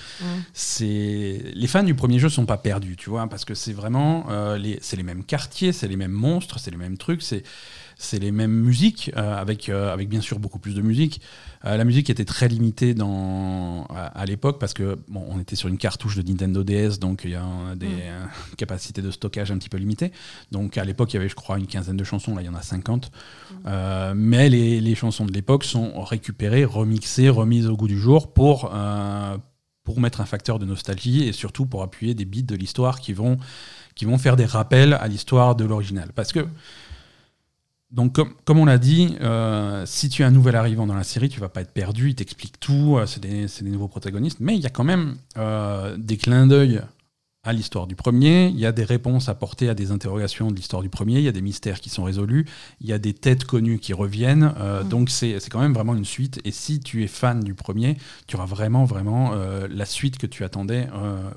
C'est 0.52 1.42
les 1.52 1.66
fans 1.66 1.82
du 1.82 1.96
premier 1.96 2.20
jeu 2.20 2.28
sont 2.28 2.46
pas 2.46 2.58
perdus, 2.58 2.96
tu 2.96 3.10
vois, 3.10 3.26
parce 3.28 3.44
que 3.44 3.54
c'est 3.54 3.72
vraiment 3.72 4.26
euh, 4.30 4.56
les 4.56 4.78
c'est 4.82 4.96
les 4.96 5.02
mêmes 5.02 5.24
quartiers, 5.24 5.72
c'est 5.72 5.88
les 5.88 5.96
mêmes 5.96 6.12
monstres, 6.12 6.60
c'est 6.60 6.70
les 6.70 6.76
mêmes 6.76 6.96
trucs, 6.96 7.22
c'est 7.22 7.42
c'est 8.04 8.18
les 8.18 8.30
mêmes 8.30 8.52
musiques 8.52 9.10
euh, 9.16 9.36
avec 9.36 9.68
euh, 9.68 9.92
avec 9.92 10.08
bien 10.08 10.20
sûr 10.20 10.38
beaucoup 10.38 10.58
plus 10.58 10.74
de 10.74 10.82
musique. 10.82 11.20
Euh, 11.64 11.76
la 11.76 11.84
musique 11.84 12.10
était 12.10 12.24
très 12.24 12.48
limitée 12.48 12.94
dans 12.94 13.86
à, 13.90 14.06
à 14.06 14.26
l'époque 14.26 14.60
parce 14.60 14.74
que 14.74 14.98
bon, 15.08 15.24
on 15.28 15.40
était 15.40 15.56
sur 15.56 15.68
une 15.68 15.78
cartouche 15.78 16.16
de 16.16 16.22
Nintendo 16.22 16.62
DS, 16.62 16.98
donc 17.00 17.22
il 17.24 17.30
y 17.30 17.34
a 17.34 17.44
des 17.76 17.86
Mm. 17.86 18.56
capacités 18.56 19.02
de 19.02 19.10
stockage 19.10 19.50
un 19.50 19.58
petit 19.58 19.68
peu 19.68 19.78
limitées. 19.78 20.12
Donc 20.52 20.78
à 20.78 20.84
l'époque, 20.84 21.12
il 21.12 21.16
y 21.16 21.18
avait 21.18 21.28
je 21.28 21.34
crois 21.34 21.58
une 21.58 21.66
quinzaine 21.66 21.96
de 21.96 22.04
chansons, 22.04 22.34
là 22.34 22.42
il 22.42 22.46
y 22.46 22.48
en 22.48 22.54
a 22.54 22.62
50. 22.62 23.10
Euh, 23.66 24.12
mais 24.14 24.48
les, 24.48 24.80
les 24.80 24.94
chansons 24.94 25.24
de 25.24 25.32
l'époque 25.32 25.64
sont 25.64 26.02
récupérées, 26.02 26.64
remixées, 26.64 27.28
remises 27.28 27.66
au 27.66 27.76
goût 27.76 27.88
du 27.88 27.98
jour 27.98 28.32
pour, 28.32 28.70
pour 29.84 30.00
mettre 30.00 30.20
un 30.20 30.26
facteur 30.26 30.58
de 30.58 30.66
nostalgie 30.66 31.24
et 31.24 31.32
surtout 31.32 31.66
pour 31.66 31.82
appuyer 31.82 32.14
des 32.14 32.24
bits 32.24 32.42
de 32.42 32.56
l'histoire 32.56 33.00
qui 33.00 33.12
vont, 33.12 33.38
qui 33.94 34.04
vont 34.04 34.18
faire 34.18 34.36
des 34.36 34.46
rappels 34.46 34.94
à 34.94 35.06
l'histoire 35.08 35.54
de 35.56 35.64
l'original. 35.64 36.10
Parce 36.14 36.32
que, 36.32 36.46
donc, 37.94 38.12
comme, 38.12 38.34
comme 38.44 38.58
on 38.58 38.64
l'a 38.64 38.78
dit, 38.78 39.16
euh, 39.20 39.84
si 39.86 40.08
tu 40.08 40.22
es 40.22 40.24
un 40.24 40.32
nouvel 40.32 40.56
arrivant 40.56 40.84
dans 40.84 40.96
la 40.96 41.04
série, 41.04 41.28
tu 41.28 41.38
vas 41.38 41.48
pas 41.48 41.60
être 41.60 41.72
perdu, 41.72 42.08
il 42.08 42.14
t'explique 42.16 42.58
tout, 42.58 42.96
euh, 42.98 43.06
c'est 43.06 43.20
des, 43.20 43.46
nouveaux 43.70 43.86
protagonistes, 43.86 44.38
mais 44.40 44.56
il 44.56 44.60
y 44.60 44.66
a 44.66 44.70
quand 44.70 44.82
même 44.82 45.16
euh, 45.38 45.96
des 45.96 46.16
clins 46.16 46.48
d'œil 46.48 46.82
à 47.44 47.52
l'histoire 47.52 47.86
du 47.86 47.94
premier, 47.94 48.48
il 48.48 48.58
y 48.58 48.66
a 48.66 48.72
des 48.72 48.82
réponses 48.82 49.28
apportées 49.28 49.68
à 49.68 49.74
des 49.74 49.92
interrogations 49.92 50.50
de 50.50 50.56
l'histoire 50.56 50.82
du 50.82 50.88
premier, 50.88 51.18
il 51.18 51.24
y 51.24 51.28
a 51.28 51.32
des 51.32 51.42
mystères 51.42 51.78
qui 51.78 51.88
sont 51.88 52.02
résolus, 52.02 52.46
il 52.80 52.88
y 52.88 52.92
a 52.92 52.98
des 52.98 53.12
têtes 53.12 53.44
connues 53.44 53.78
qui 53.78 53.92
reviennent, 53.92 54.54
Mm. 54.58 54.88
donc 54.88 55.10
c'est 55.10 55.38
quand 55.48 55.60
même 55.60 55.74
vraiment 55.74 55.94
une 55.94 56.06
suite, 56.06 56.40
et 56.44 56.50
si 56.50 56.80
tu 56.80 57.04
es 57.04 57.06
fan 57.06 57.44
du 57.44 57.54
premier, 57.54 57.96
tu 58.26 58.34
auras 58.34 58.46
vraiment, 58.46 58.86
vraiment 58.86 59.34
la 59.68 59.84
suite 59.84 60.16
que 60.16 60.26
tu 60.26 60.42
attendais 60.42 60.88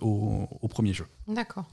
au, 0.02 0.48
au 0.62 0.68
premier 0.70 0.94
jeu. 0.94 1.06
D'accord. 1.28 1.66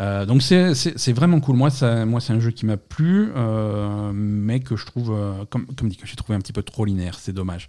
Euh, 0.00 0.26
donc 0.26 0.42
c'est- 0.42 1.12
vraiment 1.12 1.40
cool. 1.40 1.56
Moi, 1.56 1.70
ça, 1.70 2.06
moi 2.06 2.20
c'est 2.20 2.32
un 2.32 2.38
jeu 2.40 2.50
qui 2.52 2.66
m'a 2.66 2.76
plu, 2.76 3.30
euh, 3.34 4.12
mais 4.14 4.60
que 4.60 4.76
je 4.76 4.86
trouve, 4.86 5.10
euh, 5.12 5.44
comme, 5.50 5.66
comme 5.74 5.88
dit, 5.88 5.96
que 5.96 6.06
j'ai 6.06 6.14
trouvé 6.16 6.36
un 6.36 6.40
petit 6.40 6.52
peu 6.52 6.62
trop 6.62 6.84
linéaire. 6.84 7.18
C'est 7.18 7.32
dommage. 7.32 7.68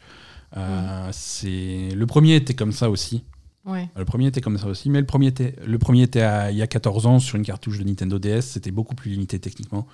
C'est 1.11 1.89
le 1.95 2.05
premier 2.05 2.35
était 2.35 2.53
comme 2.53 2.71
ça 2.71 2.89
aussi. 2.89 3.23
Ouais. 3.65 3.89
Le 3.95 4.05
premier 4.05 4.27
était 4.27 4.41
comme 4.41 4.57
ça 4.57 4.67
aussi, 4.67 4.89
mais 4.89 4.99
le 4.99 5.05
premier 5.05 5.27
était, 5.27 5.55
le 5.65 5.77
premier 5.77 6.03
était 6.03 6.21
à- 6.21 6.51
il 6.51 6.57
y 6.57 6.61
a 6.61 6.67
14 6.67 7.05
ans 7.05 7.19
sur 7.19 7.35
une 7.37 7.43
cartouche 7.43 7.77
de 7.79 7.83
Nintendo 7.83 8.17
DS. 8.19 8.41
C'était 8.41 8.71
beaucoup 8.71 8.95
plus 8.95 9.11
limité 9.11 9.39
techniquement. 9.39 9.85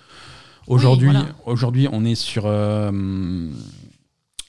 Aujourd'hui, 0.68 1.10
voilà. 1.12 1.28
aujourd'hui, 1.46 1.88
on 1.92 2.06
est 2.06 2.16
sur. 2.16 2.44
euh, 2.46 3.50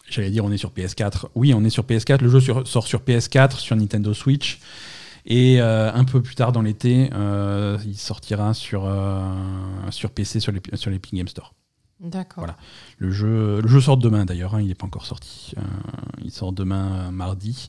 J'allais 0.08 0.30
dire, 0.30 0.44
on 0.44 0.52
est 0.52 0.56
sur 0.56 0.70
PS4. 0.70 1.26
Oui, 1.34 1.52
on 1.54 1.64
est 1.64 1.70
sur 1.70 1.82
PS4. 1.84 2.22
Le 2.22 2.28
jeu 2.30 2.40
sur- 2.40 2.66
sort 2.68 2.86
sur 2.86 3.00
PS4, 3.00 3.58
sur 3.58 3.74
Nintendo 3.74 4.14
Switch. 4.14 4.60
Et 5.28 5.60
euh, 5.60 5.92
un 5.92 6.04
peu 6.04 6.22
plus 6.22 6.34
tard 6.36 6.52
dans 6.52 6.62
l'été, 6.62 7.10
euh, 7.12 7.78
il 7.84 7.96
sortira 7.98 8.54
sur, 8.54 8.84
euh, 8.86 9.20
sur 9.90 10.10
PC, 10.10 10.38
sur 10.40 10.52
l'Epic 10.52 10.76
sur 10.76 10.90
l'Epic 10.90 11.14
Game 11.14 11.26
Store. 11.28 11.52
D'accord. 11.98 12.38
Voilà. 12.44 12.56
Le 12.98 13.10
jeu, 13.10 13.60
le 13.60 13.68
jeu 13.68 13.80
sort 13.80 13.96
demain 13.96 14.24
d'ailleurs, 14.24 14.54
hein, 14.54 14.60
il 14.60 14.68
n'est 14.68 14.74
pas 14.74 14.86
encore 14.86 15.06
sorti. 15.06 15.52
Euh, 15.58 15.62
il 16.22 16.30
sort 16.30 16.52
demain 16.52 17.06
euh, 17.08 17.10
mardi. 17.10 17.68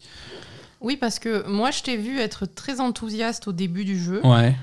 Oui, 0.82 0.98
parce 0.98 1.18
que 1.18 1.48
moi, 1.50 1.72
je 1.72 1.82
t'ai 1.82 1.98
vu 1.98 2.20
être 2.20 2.46
très 2.46 2.80
enthousiaste 2.80 3.48
au 3.48 3.52
début 3.54 3.86
du 3.86 3.98
jeu 3.98 4.22
Ouais. 4.24 4.56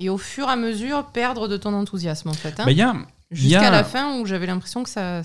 et 0.00 0.08
au 0.08 0.18
fur 0.18 0.48
et 0.48 0.52
à 0.52 0.56
mesure 0.56 1.06
perdre 1.12 1.46
de 1.46 1.56
ton 1.56 1.72
enthousiasme, 1.74 2.28
en 2.30 2.34
fait. 2.34 2.58
hein. 2.58 2.64
Bah, 2.66 3.06
Jusqu'à 3.30 3.70
la 3.70 3.84
fin 3.84 4.18
où 4.18 4.26
j'avais 4.26 4.46
l'impression 4.46 4.82
que 4.82 4.90
ça, 4.90 5.22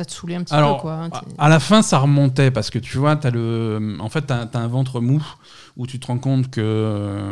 ça 0.00 0.04
te 0.06 0.12
saulait 0.12 0.34
un 0.36 0.42
petit 0.44 0.54
Alors, 0.54 0.76
peu, 0.78 0.82
quoi. 0.82 0.94
hein. 0.94 1.10
à- 1.36 1.48
la 1.50 1.60
fin, 1.60 1.82
ça 1.82 1.98
remontait 1.98 2.50
parce 2.50 2.70
que 2.70 2.78
tu 2.78 2.96
vois, 2.96 3.18
as 3.22 3.30
le, 3.30 3.96
en 4.00 4.08
fait, 4.08 4.26
tu 4.26 4.32
as, 4.32 4.48
un 4.54 4.66
ventre 4.66 5.00
mou 5.02 5.22
où 5.76 5.86
tu 5.86 6.00
te 6.00 6.06
rends 6.06 6.16
compte 6.18 6.50
que 6.50 7.30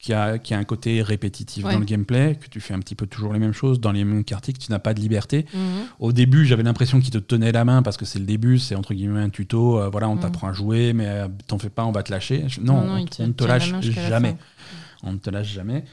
qu'il 0.00 0.10
y, 0.10 0.14
a- 0.16 0.38
qu'il 0.40 0.54
y 0.54 0.56
a 0.56 0.60
un 0.60 0.64
côté 0.64 1.00
répétitif 1.00 1.64
Ouais. 1.64 1.72
dans 1.74 1.78
le 1.78 1.84
gameplay, 1.84 2.34
que 2.34 2.48
tu 2.48 2.58
fais 2.58 2.74
un 2.74 2.80
petit 2.80 2.96
peu 2.96 3.06
toujours 3.06 3.32
les 3.32 3.38
mêmes 3.38 3.52
choses 3.52 3.78
dans 3.80 3.92
les 3.92 4.02
mêmes 4.02 4.24
quartiers, 4.24 4.52
que 4.52 4.58
tu 4.58 4.72
n'as 4.72 4.80
pas 4.80 4.94
de 4.94 5.00
liberté. 5.00 5.46
Mhm. 5.54 5.60
Au 6.00 6.10
début, 6.10 6.44
j'avais 6.44 6.64
l'impression 6.64 7.00
qu'il 7.00 7.10
te 7.12 7.18
tenait 7.18 7.52
la 7.52 7.64
main 7.64 7.82
parce 7.82 7.96
que 7.96 8.04
c'est 8.04 8.18
le 8.18 8.24
début, 8.24 8.58
c'est 8.58 8.74
entre 8.74 8.94
guillemets 8.94 9.20
un 9.20 9.30
tuto. 9.30 9.78
euh, 9.78 9.88
voilà, 9.90 10.08
on 10.08 10.16
Mm. 10.16 10.20
t'apprend 10.20 10.48
à 10.48 10.52
jouer, 10.52 10.92
mais 10.92 11.06
euh, 11.06 11.28
t'en 11.46 11.58
fais 11.60 11.70
pas, 11.70 11.84
on 11.84 11.92
va 11.92 12.02
te 12.02 12.10
lâcher. 12.10 12.44
Je- 12.48 12.60
Non, 12.60 12.78
on, 12.84 12.98
ne 13.26 13.32
te 13.32 13.44
lâche 13.44 13.72
jamais. 14.08 14.36
On 15.04 15.12
ne 15.12 15.18
te 15.18 15.30
lâche 15.30 15.52
jamais. 15.52 15.84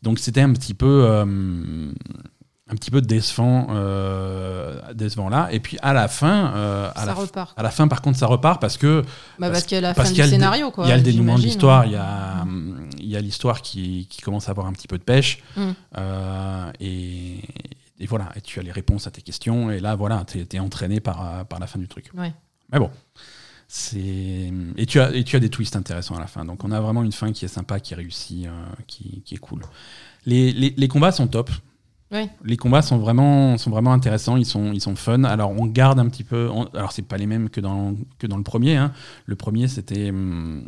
Donc 0.00 0.20
c'était 0.20 0.42
un 0.42 0.52
petit 0.52 0.74
peu, 0.74 1.02
euh, 1.04 1.90
un 2.68 2.74
petit 2.74 2.90
peu 2.90 3.00
décevant, 3.00 3.68
euh, 3.70 4.80
décevant 4.92 5.28
là. 5.28 5.48
Et 5.52 5.60
puis 5.60 5.78
à 5.82 5.92
la 5.92 6.08
fin, 6.08 6.52
euh, 6.56 6.90
à 6.94 7.00
Ça 7.00 7.06
la, 7.06 7.14
repart. 7.14 7.54
à 7.56 7.62
la 7.62 7.70
fin, 7.70 7.86
par 7.86 8.02
contre, 8.02 8.18
ça 8.18 8.26
repart 8.26 8.60
parce 8.60 8.76
que 8.76 9.02
Bah, 9.02 9.06
parce- 9.38 9.52
parce 9.52 9.64
qu'il 9.66 9.76
y 9.76 9.78
a 9.78 9.80
la 9.82 9.94
fin 9.94 10.10
du 10.10 10.22
scénario, 10.22 10.70
quoi. 10.72 10.84
il 10.84 10.88
y 10.88 10.92
a 10.92 10.96
le 10.96 11.02
dénouement 11.02 11.36
de 11.36 11.42
l'histoire, 11.42 11.86
il 11.86 11.92
y 11.92 11.96
a, 11.96 12.40
hum, 12.42 12.88
il 12.98 13.06
y 13.06 13.16
a 13.16 13.20
l'histoire 13.20 13.62
qui, 13.62 14.06
qui 14.10 14.20
commence 14.20 14.48
à 14.48 14.50
avoir 14.50 14.66
un 14.66 14.72
petit 14.72 14.88
peu 14.88 14.98
de 14.98 15.04
pêche. 15.04 15.38
Mm. 15.56 15.70
Euh, 15.98 16.72
et, 16.80 17.36
et 18.00 18.06
voilà, 18.06 18.30
et 18.34 18.40
tu 18.40 18.58
as 18.58 18.62
les 18.64 18.72
réponses 18.72 19.06
à 19.06 19.10
tes 19.12 19.22
questions. 19.22 19.70
Et 19.70 19.78
là, 19.78 19.94
voilà, 19.94 20.24
tu 20.26 20.38
es, 20.40 20.58
entraîné 20.58 20.98
par, 21.00 21.24
euh, 21.24 21.44
par 21.44 21.60
la 21.60 21.68
fin 21.68 21.78
du 21.78 21.86
truc. 21.86 22.10
Ouais. 22.16 22.32
Mais 22.72 22.78
bon. 22.80 22.90
C'est 23.68 24.52
et 24.76 24.86
tu 24.86 25.00
as 25.00 25.12
et 25.12 25.24
tu 25.24 25.34
as 25.34 25.40
des 25.40 25.50
twists 25.50 25.74
intéressants 25.74 26.14
à 26.14 26.20
la 26.20 26.28
fin 26.28 26.44
donc 26.44 26.62
on 26.62 26.70
a 26.70 26.80
vraiment 26.80 27.02
une 27.02 27.10
fin 27.10 27.32
qui 27.32 27.44
est 27.44 27.48
sympa 27.48 27.80
qui 27.80 27.94
euh, 27.96 28.50
qui, 28.86 29.22
qui 29.24 29.34
est 29.34 29.38
cool 29.38 29.62
les, 30.24 30.52
les, 30.52 30.72
les 30.76 30.86
combats 30.88 31.10
sont 31.10 31.26
top 31.26 31.50
Oui. 32.12 32.28
Les 32.44 32.56
combats 32.56 32.82
sont 32.82 32.98
vraiment, 32.98 33.58
sont 33.58 33.70
vraiment 33.70 33.92
intéressants, 33.92 34.36
ils 34.36 34.46
sont, 34.46 34.72
ils 34.72 34.80
sont 34.80 34.94
fun. 34.94 35.24
Alors 35.24 35.50
on 35.50 35.66
garde 35.66 35.98
un 35.98 36.08
petit 36.08 36.22
peu. 36.22 36.48
on- 36.52 36.66
alors 36.74 36.92
c'est 36.92 37.02
pas 37.02 37.16
les 37.16 37.26
mêmes 37.26 37.50
que 37.50 37.60
dans, 37.60 37.94
que 38.20 38.28
dans 38.28 38.36
le 38.36 38.44
premier. 38.44 38.76
hein. 38.76 38.92
Le 39.26 39.34
premier 39.34 39.66
c'était 39.66 40.10
hum, 40.10 40.62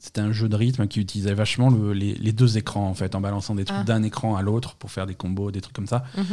c'était 0.00 0.20
un 0.20 0.32
jeu 0.32 0.48
de 0.48 0.56
rythme 0.56 0.88
qui 0.88 0.98
utilisait 1.00 1.32
vachement 1.34 1.70
le- 1.70 1.92
les, 1.92 2.14
les 2.14 2.32
deux 2.32 2.58
écrans 2.58 2.88
en 2.88 2.94
fait, 2.94 3.14
en 3.14 3.20
balançant 3.20 3.54
des 3.54 3.64
trucs 3.64 3.78
Ah. 3.82 3.84
d'un 3.84 4.02
écran 4.02 4.34
à 4.34 4.42
l'autre 4.42 4.74
pour 4.74 4.90
faire 4.90 5.06
des 5.06 5.14
combos, 5.14 5.52
des 5.52 5.60
trucs 5.60 5.76
comme 5.76 5.86
ça. 5.86 6.02
Mhm. 6.16 6.24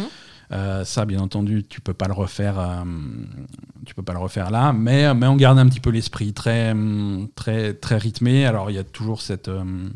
Euh, 0.53 0.83
ça, 0.85 1.05
bien 1.05 1.19
entendu, 1.19 1.63
tu 1.67 1.79
peux 1.81 1.93
pas 1.93 2.07
le 2.07 2.13
refaire. 2.13 2.57
euh, 2.57 2.83
tu 3.85 3.93
peux 3.93 4.01
pas 4.01 4.13
le 4.13 4.19
refaire 4.19 4.49
là, 4.49 4.73
mais 4.73 5.13
mais 5.13 5.27
on 5.27 5.35
garde 5.35 5.59
un 5.59 5.67
petit 5.67 5.79
peu 5.81 5.91
l'esprit 5.91 6.33
très 6.33 6.71
hum, 6.71 7.27
très 7.35 7.75
très 7.75 7.97
rythmé. 7.97 8.45
Alors 8.47 8.71
il 8.71 8.73
y 8.75 8.79
a 8.79 8.83
toujours 8.83 9.21
cette 9.21 9.49
hum, 9.49 9.91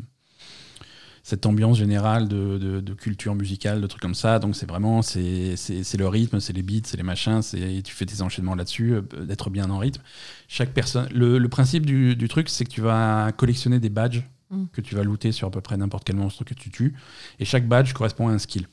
cette 1.32 1.46
ambiance 1.46 1.78
générale 1.78 2.28
de, 2.28 2.58
de- 2.58 2.82
de 2.82 2.94
culture 2.94 3.36
musicale, 3.36 3.80
de 3.82 3.88
trucs 3.88 4.02
comme 4.02 4.16
ça. 4.16 4.38
Donc 4.40 4.56
c'est 4.58 4.68
vraiment 4.68 5.02
c'est 5.02 5.98
le 5.98 6.08
rythme, 6.08 6.40
c'est 6.40 6.54
les 6.54 6.62
beats, 6.62 6.86
c'est 6.86 6.98
les 6.98 7.04
machins, 7.04 7.42
c'est 7.42 7.82
tu 7.84 7.94
fais 7.94 8.06
tes 8.06 8.22
enchaînements 8.22 8.56
là-dessus, 8.56 8.94
euh, 8.94 9.02
d'être 9.26 9.50
bien 9.50 9.70
en 9.70 9.78
rythme. 9.80 10.02
Chaque 10.48 10.74
personne, 10.74 11.08
le, 11.14 11.38
le 11.38 11.50
principe 11.50 11.86
du, 11.86 12.16
du 12.16 12.28
truc, 12.28 12.50
c'est 12.50 12.66
que 12.66 12.70
tu 12.78 12.82
vas 12.82 13.32
collectionner 13.42 13.80
des 13.80 13.90
badges 13.90 14.24
Mm. 14.54 14.66
que 14.74 14.82
tu 14.82 14.96
vas 14.96 15.04
looter 15.06 15.32
sur 15.32 15.48
à 15.48 15.52
peu 15.52 15.62
près 15.62 15.78
n'importe 15.78 16.04
quel 16.04 16.18
monstre 16.18 16.44
que 16.44 16.54
tu 16.54 16.70
tues, 16.72 16.94
et 17.40 17.46
chaque 17.46 17.66
badge 17.70 17.94
correspond 17.94 18.28
à 18.28 18.34
un 18.34 18.38
skill, 18.38 18.68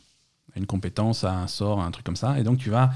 à 0.52 0.58
une 0.58 0.66
compétence, 0.66 1.22
à 1.22 1.32
un 1.32 1.46
sort, 1.46 1.78
à 1.80 1.84
un 1.86 1.92
truc 1.92 2.04
comme 2.04 2.16
ça. 2.16 2.36
Et 2.40 2.42
donc 2.42 2.58
tu 2.58 2.68
vas 2.68 2.90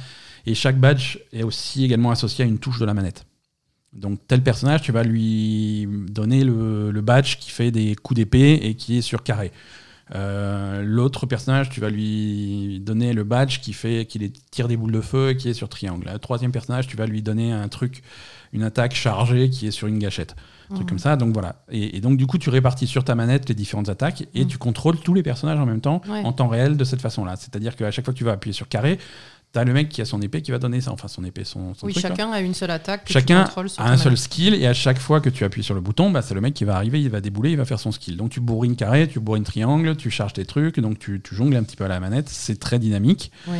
et 0.46 0.54
chaque 0.56 0.78
badge 0.80 1.18
est 1.32 1.44
aussi 1.44 1.84
également 1.84 2.10
associé 2.10 2.44
à 2.44 2.48
une 2.48 2.58
touche 2.58 2.80
de 2.80 2.84
la 2.84 2.92
manette. 2.92 3.24
Donc 3.92 4.20
tel 4.26 4.42
personnage, 4.42 4.80
tu 4.82 4.90
vas 4.92 5.02
lui 5.02 5.86
donner 6.10 6.44
le, 6.44 6.90
le 6.90 7.00
badge 7.02 7.36
qui 7.38 7.50
fait 7.50 7.70
des 7.70 7.94
coups 7.94 8.16
d'épée 8.16 8.54
et 8.62 8.74
qui 8.74 8.96
est 8.98 9.02
sur 9.02 9.22
carré. 9.22 9.52
Euh, 10.14 10.82
L'autre 10.84 11.26
personnage, 11.26 11.70
tu 11.70 11.80
vas 11.80 11.90
lui 11.90 12.80
donner 12.80 13.12
le 13.12 13.24
badge 13.24 13.60
qui 13.60 13.72
fait 13.72 14.06
qu'il 14.06 14.30
tire 14.50 14.68
des 14.68 14.76
boules 14.76 14.92
de 14.92 15.00
feu 15.00 15.30
et 15.30 15.36
qui 15.36 15.48
est 15.48 15.54
sur 15.54 15.68
triangle. 15.68 16.08
Le 16.12 16.18
troisième 16.18 16.52
personnage, 16.52 16.86
tu 16.86 16.96
vas 16.96 17.06
lui 17.06 17.22
donner 17.22 17.52
un 17.52 17.68
truc, 17.68 18.02
une 18.52 18.62
attaque 18.62 18.94
chargée 18.94 19.48
qui 19.50 19.66
est 19.66 19.70
sur 19.70 19.86
une 19.88 19.98
gâchette. 19.98 20.34
Un 20.70 20.74
truc 20.74 20.84
Mhm. 20.86 20.88
comme 20.90 20.98
ça. 20.98 21.16
Donc 21.16 21.32
voilà. 21.34 21.64
Et, 21.70 21.96
et 21.96 22.00
donc 22.00 22.16
du 22.16 22.26
coup, 22.26 22.38
tu 22.38 22.50
répartis 22.50 22.86
sur 22.86 23.04
ta 23.04 23.14
manette 23.14 23.48
les 23.48 23.54
différentes 23.54 23.88
attaques 23.88 24.26
et 24.34 24.42
Mhm. 24.42 24.48
tu 24.48 24.58
contrôles 24.58 24.98
tous 24.98 25.14
les 25.14 25.22
personnages 25.22 25.58
en 25.58 25.66
même 25.66 25.80
temps, 25.80 26.00
Ouais. 26.08 26.22
en 26.24 26.32
temps 26.32 26.48
réel, 26.48 26.76
de 26.76 26.84
cette 26.84 27.00
façon-là. 27.00 27.36
C'est-à-dire 27.36 27.76
qu'à 27.76 27.90
chaque 27.90 28.04
fois 28.04 28.12
que 28.12 28.18
tu 28.18 28.24
vas 28.24 28.32
appuyer 28.32 28.52
sur 28.54 28.68
carré, 28.68 28.98
T'as 29.52 29.64
le 29.64 29.74
mec 29.74 29.90
qui 29.90 30.00
a 30.00 30.06
son 30.06 30.22
épée 30.22 30.40
qui 30.40 30.50
va 30.50 30.58
donner 30.58 30.80
ça, 30.80 30.92
enfin 30.92 31.08
son 31.08 31.24
épée, 31.24 31.44
son, 31.44 31.74
son 31.74 31.84
Oui, 31.86 31.92
truc, 31.92 32.02
là. 32.04 32.08
chacun 32.10 32.32
a 32.32 32.40
une 32.40 32.54
seule 32.54 32.70
attaque. 32.70 33.04
Que 33.04 33.12
Chacun 33.12 33.40
tu 33.42 33.44
contrôles 33.48 33.68
sur 33.68 33.82
a 33.82 33.90
un 33.90 33.98
seul 33.98 34.16
skill 34.16 34.54
et 34.54 34.66
à 34.66 34.72
chaque 34.72 34.98
fois 34.98 35.20
que 35.20 35.28
tu 35.28 35.44
appuies 35.44 35.62
sur 35.62 35.74
le 35.74 35.82
bouton, 35.82 36.10
bah, 36.10 36.22
c'est 36.22 36.32
le 36.32 36.40
mec 36.40 36.54
qui 36.54 36.64
va 36.64 36.74
arriver, 36.76 37.02
il 37.02 37.10
va 37.10 37.20
débouler, 37.20 37.50
il 37.50 37.58
va 37.58 37.66
faire 37.66 37.78
son 37.78 37.92
skill. 37.92 38.16
Donc 38.16 38.30
tu 38.30 38.40
bourrines 38.40 38.76
carré, 38.76 39.06
tu 39.08 39.20
bourrines 39.20 39.44
triangle, 39.44 39.94
tu 39.96 40.10
charges 40.10 40.32
tes 40.32 40.46
trucs, 40.46 40.80
donc 40.80 40.98
tu, 40.98 41.20
tu 41.22 41.34
jongles 41.34 41.56
un 41.56 41.64
petit 41.64 41.76
peu 41.76 41.84
à 41.84 41.88
la 41.88 42.00
manette, 42.00 42.30
c'est 42.30 42.58
très 42.58 42.78
dynamique. 42.78 43.30
Oui. 43.46 43.58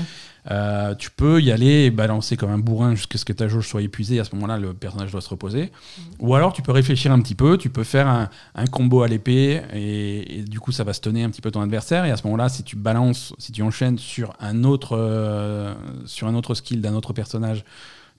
Euh, 0.50 0.94
tu 0.96 1.10
peux 1.10 1.40
y 1.40 1.52
aller 1.52 1.84
et 1.84 1.90
balancer 1.90 2.36
comme 2.36 2.50
un 2.50 2.58
bourrin 2.58 2.94
jusqu'à 2.94 3.16
ce 3.16 3.24
que 3.24 3.32
ta 3.32 3.46
jauge 3.46 3.68
soit 3.68 3.82
épuisée. 3.82 4.18
À 4.18 4.24
ce 4.24 4.34
moment-là, 4.34 4.58
le 4.58 4.74
personnage 4.74 5.12
doit 5.12 5.20
se 5.20 5.28
reposer. 5.28 5.70
Ou 6.18 6.34
alors, 6.34 6.52
tu 6.52 6.62
peux 6.62 6.72
réfléchir 6.72 7.12
un 7.12 7.20
petit 7.20 7.36
peu. 7.36 7.56
Tu 7.58 7.70
peux 7.70 7.84
faire 7.84 8.08
un, 8.08 8.28
un 8.54 8.66
combo 8.66 9.02
à 9.02 9.08
l'épée 9.08 9.62
et, 9.72 10.38
et 10.38 10.42
du 10.42 10.58
coup, 10.58 10.72
ça 10.72 10.82
va 10.84 10.92
stunner 10.92 11.22
un 11.22 11.30
petit 11.30 11.42
peu 11.42 11.50
ton 11.50 11.60
adversaire. 11.60 12.04
Et 12.04 12.10
à 12.10 12.16
ce 12.16 12.24
moment-là, 12.24 12.48
si 12.48 12.64
tu 12.64 12.76
balances, 12.76 13.34
si 13.38 13.52
tu 13.52 13.62
enchaînes 13.62 13.98
sur 13.98 14.32
un 14.40 14.64
autre, 14.64 14.96
euh, 14.98 15.74
sur 16.06 16.26
un 16.26 16.34
autre 16.34 16.54
skill 16.54 16.80
d'un 16.80 16.94
autre 16.94 17.12
personnage, 17.12 17.64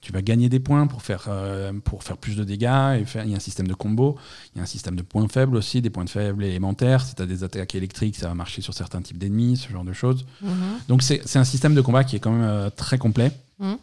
tu 0.04 0.12
vas 0.12 0.20
gagner 0.20 0.50
des 0.50 0.60
points 0.60 0.86
pour 0.86 1.00
faire, 1.00 1.24
euh, 1.28 1.72
pour 1.82 2.02
faire 2.02 2.18
plus 2.18 2.36
de 2.36 2.44
dégâts. 2.44 2.98
Et 3.00 3.04
faire, 3.06 3.24
il 3.24 3.30
y 3.30 3.32
a 3.32 3.38
un 3.38 3.40
système 3.40 3.66
de 3.66 3.72
combo. 3.72 4.16
Il 4.54 4.58
y 4.58 4.60
a 4.60 4.62
un 4.62 4.66
système 4.66 4.96
de 4.96 5.02
points 5.02 5.26
faibles 5.28 5.56
aussi, 5.56 5.80
des 5.80 5.88
points 5.88 6.06
faibles 6.06 6.44
élémentaires. 6.44 7.06
Si 7.06 7.14
tu 7.14 7.22
as 7.22 7.26
des 7.26 7.42
attaques 7.42 7.74
électriques, 7.74 8.14
ça 8.14 8.28
va 8.28 8.34
marcher 8.34 8.60
sur 8.60 8.74
certains 8.74 9.00
types 9.00 9.16
d'ennemis, 9.16 9.56
ce 9.56 9.70
genre 9.72 9.82
de 9.82 9.94
choses. 9.94 10.26
Mhm. 10.42 10.50
Donc 10.88 11.02
c'est 11.02 11.36
un 11.36 11.44
système 11.44 11.74
de 11.74 11.80
combat 11.80 12.04
qui 12.04 12.16
est 12.16 12.18
quand 12.20 12.32
même 12.32 12.42
euh, 12.42 12.70
très 12.70 12.98
complet, 12.98 13.32
Mhm. 13.58 13.78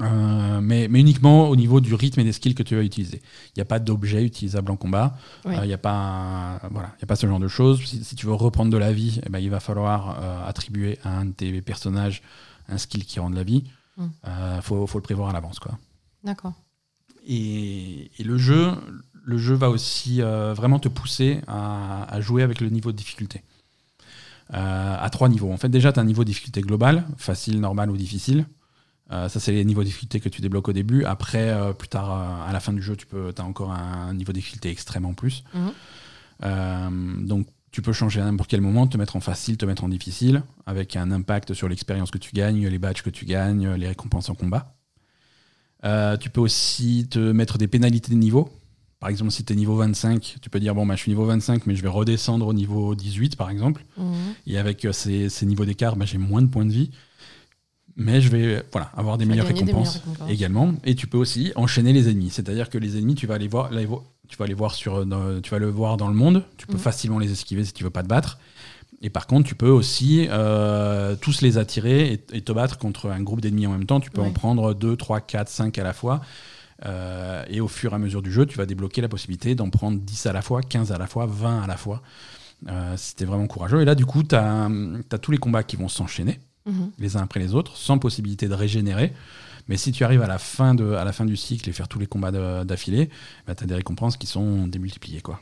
Euh, 0.00 0.60
mais, 0.62 0.86
mais 0.88 1.00
uniquement 1.00 1.48
au 1.48 1.56
niveau 1.56 1.80
du 1.80 1.92
rythme 1.92 2.20
et 2.20 2.24
des 2.24 2.32
skills 2.32 2.54
que 2.54 2.62
tu 2.62 2.76
vas 2.76 2.82
utiliser. 2.82 3.20
Il 3.48 3.58
n'y 3.58 3.62
a 3.62 3.64
pas 3.64 3.80
d'objet 3.80 4.24
utilisable 4.24 4.70
en 4.70 4.76
combat, 4.76 5.18
Oui. 5.44 5.56
Euh, 5.56 5.64
il 5.64 5.66
n'y 5.66 5.74
a, 5.74 5.78
pas, 5.78 6.60
voilà, 6.70 6.94
il 6.98 7.00
y 7.00 7.04
a 7.04 7.06
pas 7.08 7.16
ce 7.16 7.26
genre 7.26 7.40
de 7.40 7.48
choses. 7.48 7.84
Si, 7.84 8.04
si 8.04 8.14
tu 8.14 8.26
veux 8.26 8.32
reprendre 8.32 8.70
de 8.70 8.76
la 8.76 8.92
vie, 8.92 9.20
eh 9.26 9.28
ben, 9.28 9.40
il 9.40 9.50
va 9.50 9.58
falloir 9.58 10.46
attribuer 10.46 10.98
à 11.04 11.18
un 11.18 11.24
de 11.26 11.32
tes 11.32 11.60
personnages 11.62 12.22
un 12.68 12.78
skill 12.78 13.04
qui 13.04 13.18
rend 13.18 13.30
de 13.30 13.36
la 13.36 13.42
vie. 13.42 13.64
Il 13.98 14.04
Mhm. 14.04 14.62
faut, 14.62 14.86
faut 14.86 14.98
le 14.98 15.02
prévoir 15.02 15.28
à 15.30 15.32
l'avance. 15.32 15.58
quoi. 15.58 15.76
D'accord. 16.24 16.52
Et, 17.26 18.10
et 18.18 18.24
le 18.24 18.38
jeu, 18.38 18.70
le 19.24 19.38
jeu 19.38 19.54
va 19.54 19.68
aussi 19.70 20.22
euh, 20.22 20.54
vraiment 20.54 20.78
te 20.78 20.88
pousser 20.88 21.40
à, 21.46 22.04
à 22.04 22.20
jouer 22.20 22.42
avec 22.42 22.60
le 22.60 22.68
niveau 22.70 22.92
de 22.92 22.96
difficulté. 22.96 23.42
Euh, 24.54 24.96
à 24.98 25.10
trois 25.10 25.28
niveaux. 25.28 25.52
En 25.52 25.58
fait, 25.58 25.68
déjà, 25.68 25.92
tu 25.92 25.98
as 25.98 26.02
un 26.02 26.06
niveau 26.06 26.22
de 26.24 26.28
difficulté 26.28 26.62
global, 26.62 27.04
facile, 27.18 27.60
normal 27.60 27.90
ou 27.90 27.96
difficile. 27.98 28.46
Euh, 29.10 29.28
ça, 29.28 29.40
c'est 29.40 29.52
les 29.52 29.64
niveaux 29.64 29.82
de 29.82 29.86
difficulté 29.86 30.20
que 30.20 30.28
tu 30.30 30.40
débloques 30.40 30.68
au 30.68 30.72
début. 30.72 31.04
Après, 31.04 31.48
euh, 31.50 31.72
plus 31.74 31.88
tard, 31.88 32.10
euh, 32.12 32.48
à 32.48 32.52
la 32.52 32.60
fin 32.60 32.72
du 32.72 32.80
jeu, 32.82 32.96
tu 32.96 33.06
as 33.36 33.44
encore 33.44 33.72
un 33.72 34.14
niveau 34.14 34.32
de 34.32 34.38
difficulté 34.38 34.70
extrême 34.70 35.04
en 35.04 35.12
plus. 35.14 35.44
Mhm. 35.54 35.72
Euh, 36.44 36.90
donc, 37.26 37.46
tu 37.70 37.82
peux 37.82 37.92
changer 37.92 38.20
à 38.20 38.24
n'importe 38.24 38.50
quel 38.50 38.60
moment, 38.60 38.86
te 38.86 38.96
mettre 38.96 39.16
en 39.16 39.20
facile, 39.20 39.56
te 39.56 39.66
mettre 39.66 39.84
en 39.84 39.88
difficile, 39.88 40.42
avec 40.66 40.96
un 40.96 41.10
impact 41.10 41.54
sur 41.54 41.68
l'expérience 41.68 42.10
que 42.10 42.18
tu 42.18 42.30
gagnes, 42.32 42.66
les 42.66 42.78
badges 42.78 43.02
que 43.02 43.10
tu 43.10 43.24
gagnes, 43.24 43.68
les 43.74 43.88
récompenses 43.88 44.28
en 44.30 44.34
combat. 44.34 44.74
Euh, 45.84 46.16
tu 46.16 46.30
peux 46.30 46.40
aussi 46.40 47.06
te 47.08 47.18
mettre 47.18 47.58
des 47.58 47.68
pénalités 47.68 48.10
de 48.12 48.16
niveau. 48.16 48.50
Par 49.00 49.10
exemple, 49.10 49.30
si 49.30 49.44
tu 49.44 49.52
es 49.52 49.56
niveau 49.56 49.76
25, 49.76 50.36
tu 50.42 50.50
peux 50.50 50.58
dire 50.58 50.74
bon, 50.74 50.84
bah, 50.84 50.96
je 50.96 51.02
suis 51.02 51.10
niveau 51.10 51.24
25, 51.24 51.66
mais 51.66 51.76
je 51.76 51.82
vais 51.82 51.88
redescendre 51.88 52.46
au 52.48 52.52
niveau 52.52 52.96
18, 52.96 53.36
par 53.36 53.48
exemple. 53.48 53.84
Mhm. 53.96 54.12
Et 54.48 54.58
avec 54.58 54.84
euh, 54.84 54.92
ces, 54.92 55.28
ces 55.28 55.46
niveaux 55.46 55.64
d'écart, 55.64 55.94
bah, 55.94 56.04
j'ai 56.04 56.18
moins 56.18 56.42
de 56.42 56.48
points 56.48 56.64
de 56.66 56.72
vie. 56.72 56.90
Mais 58.00 58.20
je 58.20 58.28
vais 58.28 58.62
voilà, 58.72 58.90
avoir 58.96 59.18
des 59.18 59.24
meilleures 59.24 59.46
des 59.46 59.52
récompenses, 59.54 59.96
meilleures 59.96 60.04
récompenses. 60.12 60.30
également. 60.30 60.74
Et 60.84 60.94
tu 60.94 61.06
peux 61.08 61.18
aussi 61.18 61.52
enchaîner 61.56 61.92
les 61.92 62.08
ennemis. 62.08 62.30
C'est-à-dire 62.30 62.70
que 62.70 62.78
les 62.78 62.96
ennemis, 62.96 63.14
tu 63.16 63.26
vas 63.26 63.34
aller 63.34 63.48
voir, 63.48 63.72
les 63.72 63.86
vo- 63.86 64.04
tu 64.28 64.36
vas 64.36 64.46
les 64.46 64.54
voir 64.54 64.74
sur, 64.74 64.96
euh, 65.00 65.04
dans- 65.04 65.40
tu 65.40 65.50
vas 65.50 65.58
le 65.58 65.68
voir 65.70 65.96
dans 65.96 66.08
le 66.08 66.14
monde. 66.14 66.44
Tu 66.56 66.66
peux 66.66 66.74
Mhm. 66.74 66.78
facilement 66.80 67.18
les 67.18 67.32
esquiver 67.32 67.64
si 67.64 67.72
tu 67.72 67.84
veux 67.84 67.90
pas 67.90 68.02
te 68.02 68.08
battre. 68.08 68.38
Et 69.00 69.10
par 69.10 69.26
contre, 69.26 69.46
tu 69.48 69.54
peux 69.54 69.68
aussi 69.68 70.26
euh, 70.30 71.14
tous 71.16 71.40
les 71.40 71.56
attirer 71.58 72.12
et, 72.12 72.36
et 72.36 72.40
te 72.42 72.50
battre 72.52 72.78
contre 72.78 73.10
un 73.10 73.22
groupe 73.22 73.40
d'ennemis 73.40 73.66
en 73.66 73.70
même 73.72 73.86
temps. 73.86 74.00
Tu 74.00 74.10
peux 74.10 74.20
en 74.22 74.32
prendre 74.32 74.74
2, 74.74 74.96
3, 74.96 75.20
4, 75.20 75.48
5 75.48 75.78
à 75.78 75.84
la 75.84 75.92
fois. 75.92 76.20
Euh, 76.86 77.44
et 77.48 77.60
au 77.60 77.68
fur 77.68 77.92
et 77.92 77.94
à 77.94 77.98
mesure 77.98 78.22
du 78.22 78.32
jeu, 78.32 78.46
tu 78.46 78.56
vas 78.58 78.66
débloquer 78.66 79.00
la 79.00 79.08
possibilité 79.08 79.54
d'en 79.54 79.70
prendre 79.70 79.98
10 79.98 80.26
à 80.26 80.32
la 80.32 80.42
fois, 80.42 80.62
15 80.62 80.92
à 80.92 80.98
la 80.98 81.06
fois, 81.06 81.26
20 81.26 81.62
à 81.62 81.66
la 81.66 81.76
fois. 81.76 82.02
Euh, 82.68 82.96
t'es 83.16 83.24
vraiment 83.24 83.46
courageux. 83.46 83.80
Et 83.80 83.84
là, 83.84 83.94
du 83.94 84.04
coup, 84.04 84.22
tu 84.24 84.34
as, 84.34 84.68
tous 85.22 85.30
les 85.30 85.38
combats 85.38 85.62
qui 85.62 85.76
vont 85.76 85.88
s'enchaîner 85.88 86.40
Mhm. 86.66 86.90
les 86.98 87.16
uns 87.16 87.22
après 87.22 87.40
les 87.40 87.54
autres, 87.54 87.76
sans 87.76 87.98
possibilité 87.98 88.48
de 88.48 88.54
régénérer. 88.54 89.12
Mais 89.68 89.76
si 89.76 89.92
tu 89.92 90.04
arrives 90.04 90.22
à 90.22 90.26
la 90.26 90.38
fin, 90.38 90.74
de, 90.74 90.92
à 90.94 91.04
la 91.04 91.12
fin 91.12 91.24
du 91.24 91.36
cycle 91.36 91.68
et 91.68 91.72
faire 91.72 91.88
tous 91.88 91.98
les 91.98 92.06
combats 92.06 92.64
d'affilée, 92.64 93.10
bah, 93.46 93.54
tu 93.54 93.64
as 93.64 93.66
des 93.66 93.74
récompenses 93.74 94.16
qui 94.16 94.26
sont 94.26 94.66
démultipliées. 94.66 95.20
Quoi. 95.20 95.40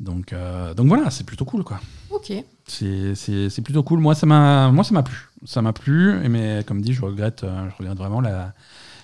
Donc, 0.00 0.32
euh, 0.32 0.74
donc 0.74 0.88
voilà, 0.88 1.10
c'est 1.10 1.24
plutôt 1.24 1.44
cool. 1.44 1.62
quoi. 1.62 1.80
Ok. 2.10 2.32
C'est 2.66 3.62
plutôt 3.62 3.82
cool. 3.82 4.00
Moi, 4.00 4.14
ça 4.14 4.26
m'a 4.26 5.02
plu. 5.02 5.16
Ça 5.44 5.60
m'a 5.60 5.72
plu, 5.72 6.28
mais 6.28 6.64
comme 6.66 6.80
dit, 6.82 6.92
je 6.92 7.02
regrette, 7.02 7.44
euh, 7.44 7.68
je 7.70 7.76
regrette 7.76 7.98
vraiment 7.98 8.20
la, 8.20 8.54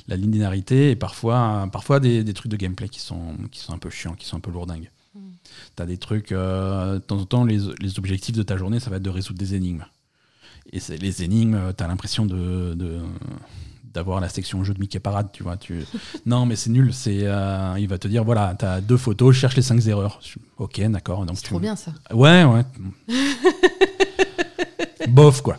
la 0.06 0.16
linéarité 0.16 0.90
et 0.90 0.96
parfois, 0.96 1.68
parfois 1.72 1.98
des, 2.00 2.22
des 2.22 2.32
trucs 2.32 2.50
de 2.50 2.56
gameplay 2.56 2.88
qui 2.88 3.00
sont, 3.00 3.36
qui 3.50 3.60
sont 3.60 3.72
un 3.74 3.78
peu 3.78 3.90
chiants, 3.90 4.14
qui 4.14 4.24
sont 4.24 4.36
un 4.36 4.40
peu 4.40 4.52
lourdingues. 4.52 4.90
Mm. 5.14 5.20
T'as 5.74 5.84
des 5.86 5.98
trucs, 5.98 6.30
euh, 6.32 6.94
de 6.94 6.98
temps 7.00 7.18
en 7.18 7.26
temps, 7.26 7.44
les, 7.44 7.58
les 7.80 7.98
objectifs 7.98 8.36
de 8.36 8.42
ta 8.44 8.56
journée, 8.56 8.78
ça 8.80 8.88
va 8.88 8.96
être 8.96 9.02
de 9.02 9.10
résoudre 9.10 9.38
des 9.38 9.54
énigmes. 9.54 9.84
Et 10.72 10.80
c'est- 10.80 10.98
les 10.98 11.22
énigmes, 11.22 11.54
euh, 11.54 11.72
t'as 11.72 11.86
l'impression 11.88 12.26
de, 12.26 12.74
de- 12.74 13.00
d'avoir 13.84 14.20
la 14.20 14.28
section 14.28 14.62
jeu 14.64 14.74
de 14.74 14.80
Mickey 14.80 15.00
Parade, 15.00 15.28
tu 15.32 15.42
vois. 15.42 15.56
Tu... 15.56 15.84
non, 16.26 16.44
mais 16.46 16.56
c'est 16.56 16.70
nul. 16.70 16.92
C'est, 16.92 17.20
euh, 17.22 17.74
il 17.78 17.88
va 17.88 17.98
te 17.98 18.06
dire, 18.08 18.24
voilà, 18.24 18.54
t'as 18.58 18.80
deux 18.80 18.96
photos, 18.98 19.34
cherche 19.34 19.56
les 19.56 19.62
cinq 19.62 19.84
erreurs. 19.86 20.20
Ok, 20.58 20.80
d'accord. 20.88 21.24
donc 21.26 21.36
C'est 21.36 21.42
tu- 21.44 21.48
trop 21.50 21.60
bien 21.60 21.76
ça. 21.76 21.92
Ouais, 22.12 22.44
ouais. 22.44 22.64
Bof, 25.08 25.40
quoi. 25.42 25.56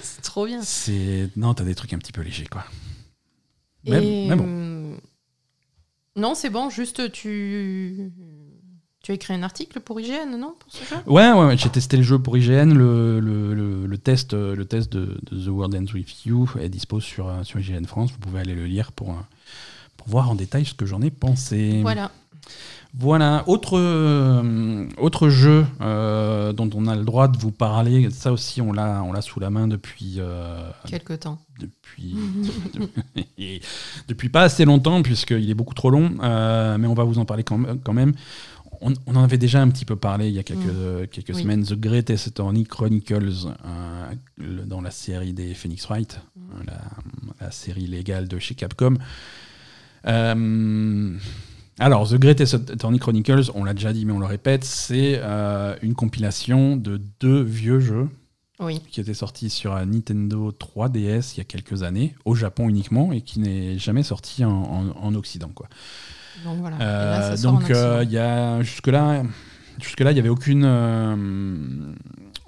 C'est 0.00 0.22
trop 0.22 0.46
bien. 0.46 0.62
C'est 0.62 1.28
non, 1.36 1.54
t'as 1.54 1.64
des 1.64 1.74
trucs 1.74 1.92
un 1.92 1.98
petit 1.98 2.12
peu 2.12 2.22
légers, 2.22 2.46
quoi. 2.46 2.64
Et, 3.84 4.28
mais 4.28 4.36
bon. 4.36 4.44
euh, 4.46 4.96
Non, 6.16 6.34
c'est 6.36 6.50
bon, 6.50 6.70
juste 6.70 7.10
tu. 7.10 8.12
Tu 9.02 9.10
as 9.10 9.14
écrit 9.16 9.34
un 9.34 9.42
article 9.42 9.80
pour 9.80 10.00
IGN, 10.00 10.36
non 10.38 10.54
Pour 10.58 10.70
ce 10.72 10.84
jeu? 10.84 10.96
Ouais, 11.06 11.32
ouais, 11.32 11.46
ouais, 11.46 11.56
j'ai 11.58 11.68
testé 11.68 11.96
le 11.96 12.04
jeu 12.04 12.20
pour 12.20 12.36
IGN. 12.36 12.72
Le, 12.72 13.18
le, 13.18 13.52
le, 13.52 13.86
le 13.86 13.98
test, 13.98 14.32
euh, 14.32 14.54
le 14.54 14.64
test 14.64 14.92
de, 14.92 15.18
de 15.30 15.44
The 15.44 15.48
World 15.48 15.74
Ends 15.74 15.92
With 15.92 16.24
You 16.24 16.48
est 16.60 16.68
dispo 16.68 17.00
sur, 17.00 17.26
euh, 17.26 17.42
sur 17.42 17.58
IGN 17.58 17.84
France. 17.86 18.12
Vous 18.12 18.18
pouvez 18.18 18.38
aller 18.40 18.54
le 18.54 18.64
lire 18.66 18.92
pour, 18.92 19.10
euh, 19.10 19.14
pour 19.96 20.08
voir 20.08 20.30
en 20.30 20.36
détail 20.36 20.64
ce 20.64 20.74
que 20.74 20.86
j'en 20.86 21.02
ai 21.02 21.10
pensé. 21.10 21.80
Voilà. 21.82 22.12
Voilà, 22.94 23.42
autre, 23.46 23.78
euh, 23.78 24.86
autre 24.98 25.30
jeu 25.30 25.64
euh, 25.80 26.52
dont 26.52 26.68
on 26.74 26.86
a 26.86 26.94
le 26.94 27.04
droit 27.04 27.26
de 27.26 27.38
vous 27.38 27.50
parler, 27.50 28.10
ça 28.10 28.30
aussi 28.32 28.60
on 28.60 28.70
l'a, 28.70 29.02
on 29.02 29.12
l'a 29.12 29.22
sous 29.22 29.40
la 29.40 29.48
main 29.48 29.66
depuis, 29.66 30.16
euh, 30.18 30.68
Quelque 30.86 31.14
temps. 31.14 31.38
depuis, 31.58 32.14
depuis 34.08 34.28
pas 34.28 34.42
assez 34.42 34.66
longtemps 34.66 35.00
puisqu'il 35.00 35.48
est 35.48 35.54
beaucoup 35.54 35.72
trop 35.72 35.88
long, 35.88 36.10
mais 36.20 36.86
on 36.86 36.92
va 36.92 37.04
vous 37.04 37.18
en 37.18 37.24
parler. 37.24 37.44
Quand 37.44 37.92
même. 37.94 38.12
On, 38.82 38.92
on 39.06 39.16
en 39.16 39.22
avait 39.24 39.38
déjà 39.38 39.62
un 39.62 39.68
petit 39.70 39.84
peu 39.84 39.96
parlé 39.96 40.28
il 40.28 40.34
y 40.34 40.38
a 40.38 40.42
quelques, 40.42 41.10
quelques 41.10 41.34
Oui. 41.34 41.42
semaines, 41.42 41.64
The 41.64 41.74
Greatest 41.74 42.28
Attorney 42.28 42.64
Chronicles, 42.64 43.46
euh, 43.64 44.12
le- 44.36 44.64
dans 44.64 44.80
la 44.80 44.90
série 44.90 45.32
des 45.32 45.54
Phoenix 45.54 45.86
Wright, 45.86 46.20
euh, 46.36 46.62
la, 46.66 46.80
la 47.46 47.50
série 47.50 47.86
légale 47.86 48.28
de 48.28 48.38
chez 48.38 48.54
Capcom. 48.54 48.96
Euh, 50.06 51.16
alors, 51.78 52.08
The 52.08 52.14
Greatest 52.16 52.54
Attorney 52.54 52.98
Chronicles, 52.98 53.50
on 53.54 53.64
l'a 53.64 53.74
déjà 53.74 53.92
dit, 53.92 54.04
mais 54.04 54.12
on 54.12 54.18
le 54.20 54.26
répète, 54.26 54.64
c'est 54.64 55.18
euh, 55.22 55.74
une 55.82 55.94
compilation 55.94 56.76
de 56.76 57.00
deux 57.20 57.42
vieux 57.42 57.80
jeux 57.80 58.08
Oui. 58.60 58.80
qui 58.90 59.00
étaient 59.00 59.14
sortis 59.14 59.48
sur 59.50 59.72
un 59.74 59.86
Nintendo 59.86 60.52
3DS 60.52 61.34
il 61.34 61.38
y 61.38 61.40
a 61.40 61.44
quelques 61.44 61.82
années, 61.82 62.14
au 62.24 62.34
Japon 62.34 62.68
uniquement, 62.68 63.12
et 63.12 63.22
qui 63.22 63.40
n'est 63.40 63.78
jamais 63.78 64.02
sorti 64.02 64.44
en, 64.44 64.50
en- 64.52 64.96
en 64.96 65.14
Occident. 65.14 65.50
Quoi. 65.54 65.68
Donc 66.44 66.58
voilà. 66.60 66.76
Euh, 66.80 67.30
là, 67.30 67.36
donc 67.36 67.70
euh, 67.70 68.04
y 68.08 68.18
a 68.18 68.62
jusque-là, 68.62 69.22
jusque-là, 69.80 70.10
il 70.10 70.14
n'y 70.14 70.20
avait 70.20 70.28
aucune, 70.28 70.64
euh, 70.64 71.92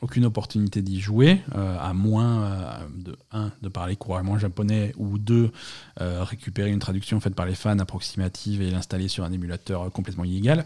aucune 0.01 0.25
opportunité 0.25 0.83
d'y 0.83 1.01
jouer, 1.01 1.41
à 1.53 1.93
moins 1.95 2.51
de 2.97 3.17
un 3.33 3.51
de 3.63 3.69
parler 3.69 3.97
couramment 3.97 4.39
japonais 4.39 4.93
ou 4.97 5.19
deux 5.19 5.51
récupérer 5.99 6.71
une 6.71 6.81
traduction 6.81 7.21
faite 7.21 7.35
par 7.35 7.47
les 7.47 7.55
fans 7.55 7.79
approximative 7.79 8.63
et 8.63 8.71
l'installer 8.71 9.09
sur 9.09 9.25
un 9.25 9.33
émulateur 9.33 9.91
complètement 9.93 10.25
illégal. 10.25 10.65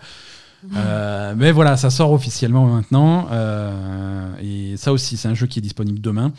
Euh, 0.74 1.34
mais 1.36 1.52
voilà, 1.52 1.76
ça 1.76 1.90
sort 1.90 2.12
officiellement 2.12 2.66
maintenant. 2.66 3.28
euh, 3.30 4.34
et 4.40 4.76
ça 4.76 4.92
aussi, 4.92 5.16
c'est 5.16 5.28
un 5.28 5.34
jeu 5.34 5.46
qui 5.46 5.58
est 5.58 5.62
disponible 5.62 6.00
demain. 6.00 6.32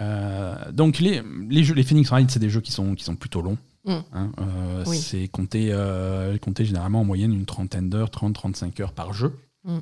Euh, 0.00 0.54
donc 0.72 0.98
les, 0.98 1.22
les, 1.48 1.64
jeux, 1.64 1.74
les 1.74 1.82
Phoenix 1.82 2.10
Wright, 2.10 2.30
c'est 2.30 2.38
des 2.40 2.50
jeux 2.50 2.60
qui 2.60 2.72
sont, 2.72 2.94
qui 2.94 3.04
sont 3.04 3.16
plutôt 3.16 3.42
longs. 3.42 3.58
Mm. 3.84 3.92
hein. 4.12 4.32
Euh, 4.40 4.84
Oui. 4.86 4.98
C'est 4.98 5.28
compté, 5.28 5.68
euh, 5.72 6.36
compté 6.38 6.64
généralement 6.64 7.00
en 7.00 7.04
moyenne 7.04 7.32
une 7.32 7.46
trentaine 7.46 7.88
d'heures, 7.88 8.10
30-35 8.10 8.80
heures 8.80 8.92
par 8.92 9.12
jeu. 9.12 9.38
Mm. 9.64 9.78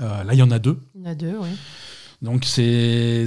Euh, 0.00 0.24
là, 0.24 0.32
il 0.34 0.38
y 0.38 0.42
en 0.42 0.50
a 0.50 0.58
deux. 0.58 0.78
Il 0.94 1.02
y 1.02 1.04
en 1.04 1.10
a 1.10 1.14
deux, 1.14 1.36
oui. 1.38 1.48
Donc 2.22 2.44
c'est 2.44 3.26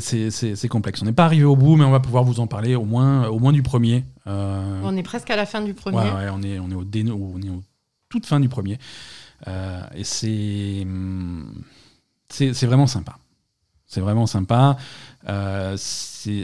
complexe. 0.70 1.02
On 1.02 1.06
n'est 1.06 1.12
pas 1.12 1.26
arrivé 1.26 1.44
au 1.44 1.56
bout, 1.58 1.76
mais 1.76 1.84
on 1.84 1.91
va 1.91 2.00
pouvoir 2.00 2.24
vous 2.24 2.39
en 2.39 2.48
parler 2.48 2.76
au 2.76 2.86
moins, 2.86 3.28
au 3.28 3.39
moins 3.39 3.52
du 3.52 3.62
premier. 3.62 4.06
On 4.26 4.96
est 4.96 5.04
presque 5.04 5.30
à 5.30 5.36
la 5.36 5.46
fin 5.46 5.62
du 5.62 5.74
premier. 5.74 5.98
Ouais, 5.98 6.04
ouais, 6.04 6.30
on 6.32 6.41
est, 6.41 6.60
on 6.60 6.70
est 6.72 6.76
au 6.76 6.86
déno, 6.86 7.32
on 7.36 7.41
est 7.41 7.50
au 7.50 7.62
toute 8.08 8.26
fin 8.26 8.39
du 8.39 8.48
premier. 8.48 8.78
Et 9.48 10.04
c'est, 10.06 10.84
hum, 10.84 11.62
c'est, 12.30 12.54
c'est 12.54 12.68
vraiment 12.68 12.88
sympa. 12.88 13.18
C'est 13.88 14.02
vraiment 14.02 14.26
sympa. 14.26 14.78
Euh, 15.28 15.78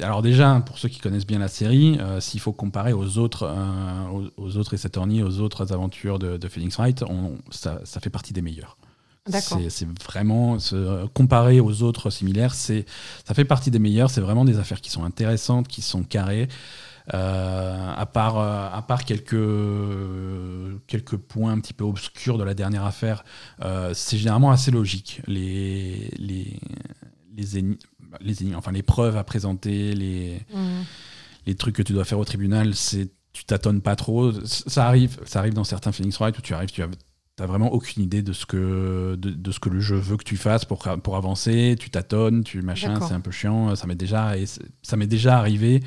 alors 0.02 0.22
déjà, 0.22 0.62
pour 0.66 0.78
ceux 0.78 0.90
qui 0.90 1.00
connaissent 1.00 1.26
bien 1.26 1.40
la 1.40 1.48
série, 1.48 1.98
euh, 2.00 2.20
s'il 2.20 2.40
faut 2.40 2.54
comparer 2.54 2.94
aux 2.94 3.18
autres, 3.18 3.44
euh, 3.44 4.08
aux, 4.10 4.44
aux 4.44 4.58
autres 4.58 4.74
Ace 4.74 4.86
Attorney, 4.86 5.24
aux 5.24 5.40
autres 5.40 5.74
aventures 5.74 6.20
de, 6.20 6.38
de 6.38 6.48
Phoenix 6.48 6.78
Wright, 6.78 7.04
on, 7.04 7.38
ça, 7.50 7.80
ça 7.84 8.00
fait 8.00 8.10
partie 8.10 8.34
des 8.34 8.42
meilleurs. 8.42 8.78
C'est, 9.70 9.88
vraiment 10.04 10.58
se 10.58 11.06
comparer 11.08 11.60
aux 11.60 11.84
autres 11.84 12.10
similaires, 12.10 12.56
c'est 12.56 12.86
ça 13.24 13.36
fait 13.36 13.46
partie 13.46 13.70
des 13.70 13.78
meilleurs. 13.78 14.10
C'est 14.10 14.22
vraiment 14.22 14.46
des 14.46 14.58
affaires 14.58 14.82
qui 14.82 14.90
sont 14.90 15.04
intéressantes, 15.04 15.68
qui 15.68 15.84
sont 15.84 16.04
carrées. 16.04 16.48
Euh, 17.14 17.94
à 17.96 18.06
part, 18.06 18.40
euh, 18.40 18.70
à 18.72 18.82
part 18.82 19.06
quelques, 19.06 19.36
quelques 20.88 21.18
points 21.18 21.52
un 21.52 21.60
petit 21.60 21.74
peu 21.74 21.84
obscurs 21.84 22.38
de 22.38 22.44
la 22.44 22.56
dernière 22.56 22.86
affaire, 22.86 23.24
c'est 23.94 24.18
généralement 24.18 24.50
assez 24.52 24.72
logique. 24.72 25.22
Les, 25.28 26.12
les, 26.18 26.60
les, 27.36 27.58
éni- 27.60 27.78
les, 28.20 28.44
éni- 28.44 28.56
enfin, 28.56 28.72
les 28.72 28.84
preuves 28.84 29.18
à 29.18 29.24
présenter, 29.24 29.94
les, 29.96 30.42
Mm. 30.54 30.82
les 31.48 31.56
trucs 31.56 31.76
que 31.76 31.82
tu 31.84 31.94
dois 31.94 32.06
faire 32.06 32.20
au 32.20 32.26
tribunal, 32.26 32.76
c'est 32.76 33.10
tu 33.34 33.46
tâtonnes 33.46 33.82
pas 33.82 33.96
trop. 33.96 34.32
Ça 34.46 34.86
arrive, 34.88 35.18
ça 35.26 35.40
arrive 35.40 35.54
dans 35.54 35.64
certains 35.64 35.92
Phoenix 35.94 36.18
Wright 36.20 36.38
où 36.38 36.42
tu 36.42 36.54
arrives, 36.54 36.70
tu 36.72 36.82
as 36.82 37.46
vraiment 37.46 37.72
aucune 37.72 38.04
idée 38.04 38.22
de 38.22 38.34
ce, 38.34 38.46
que, 38.46 39.16
de, 39.18 39.30
de 39.30 39.52
ce 39.52 39.60
que 39.60 39.70
le 39.70 39.80
jeu 39.80 39.96
veut 39.96 40.18
que 40.18 40.24
tu 40.26 40.36
fasses 40.36 40.66
pour, 40.66 40.80
pour 41.02 41.16
avancer. 41.16 41.78
Tu 41.80 41.90
tâtonnes, 41.90 42.44
tu 42.44 42.62
machin, 42.62 43.00
c'est 43.08 43.14
un 43.14 43.22
peu 43.22 43.32
chiant. 43.32 43.74
Ça 43.78 43.88
m'est 43.88 43.96
déjà, 43.96 44.38
et 44.38 44.46
ça 44.46 44.98
m'est 44.98 45.08
déjà 45.08 45.38
arrivé 45.38 45.82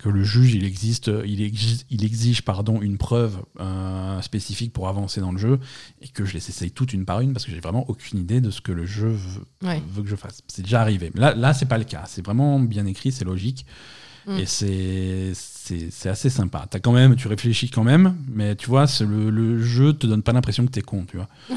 que 0.00 0.08
le 0.08 0.24
juge 0.24 0.54
il 0.54 0.64
existe, 0.64 1.10
il 1.26 1.42
exige, 1.42 1.80
il 1.90 2.04
exige 2.04 2.40
pardon 2.42 2.80
une 2.80 2.96
preuve 2.96 3.42
euh, 3.60 4.20
spécifique 4.22 4.72
pour 4.72 4.88
avancer 4.88 5.20
dans 5.20 5.30
le 5.30 5.36
jeu 5.38 5.60
et 6.00 6.08
que 6.08 6.24
je 6.24 6.32
les 6.32 6.48
essaye 6.48 6.70
toutes 6.70 6.94
une 6.94 7.04
par 7.04 7.20
une 7.20 7.34
parce 7.34 7.44
que 7.44 7.50
j'ai 7.52 7.60
vraiment 7.60 7.84
aucune 7.88 8.18
idée 8.18 8.40
de 8.40 8.50
ce 8.50 8.62
que 8.62 8.72
le 8.72 8.86
jeu 8.86 9.08
veut, 9.10 9.44
Ouais. 9.62 9.82
veut 9.92 10.02
que 10.02 10.08
je 10.08 10.16
fasse. 10.16 10.40
C'est 10.48 10.62
déjà 10.62 10.80
arrivé. 10.80 11.10
Là, 11.14 11.34
là 11.34 11.52
c'est 11.52 11.66
pas 11.66 11.76
le 11.76 11.84
cas. 11.84 12.04
C'est 12.06 12.24
vraiment 12.24 12.58
bien 12.58 12.86
écrit, 12.86 13.12
c'est 13.12 13.26
logique. 13.26 13.66
Mm. 14.26 14.38
Et 14.38 14.46
c'est 14.46 16.08
assez 16.08 16.30
sympa. 16.30 16.66
As 16.72 16.80
quand 16.80 16.92
même, 16.92 17.14
tu 17.16 17.28
réfléchis 17.28 17.70
quand 17.70 17.84
même, 17.84 18.16
mais 18.28 18.56
tu 18.56 18.66
vois, 18.68 18.86
le, 19.00 19.30
le 19.30 19.62
jeu 19.62 19.92
te 19.92 20.06
donne 20.06 20.22
pas 20.22 20.32
l'impression 20.32 20.66
que 20.66 20.70
t'es 20.70 20.82
con, 20.82 21.04
tu 21.08 21.16
vois. 21.16 21.28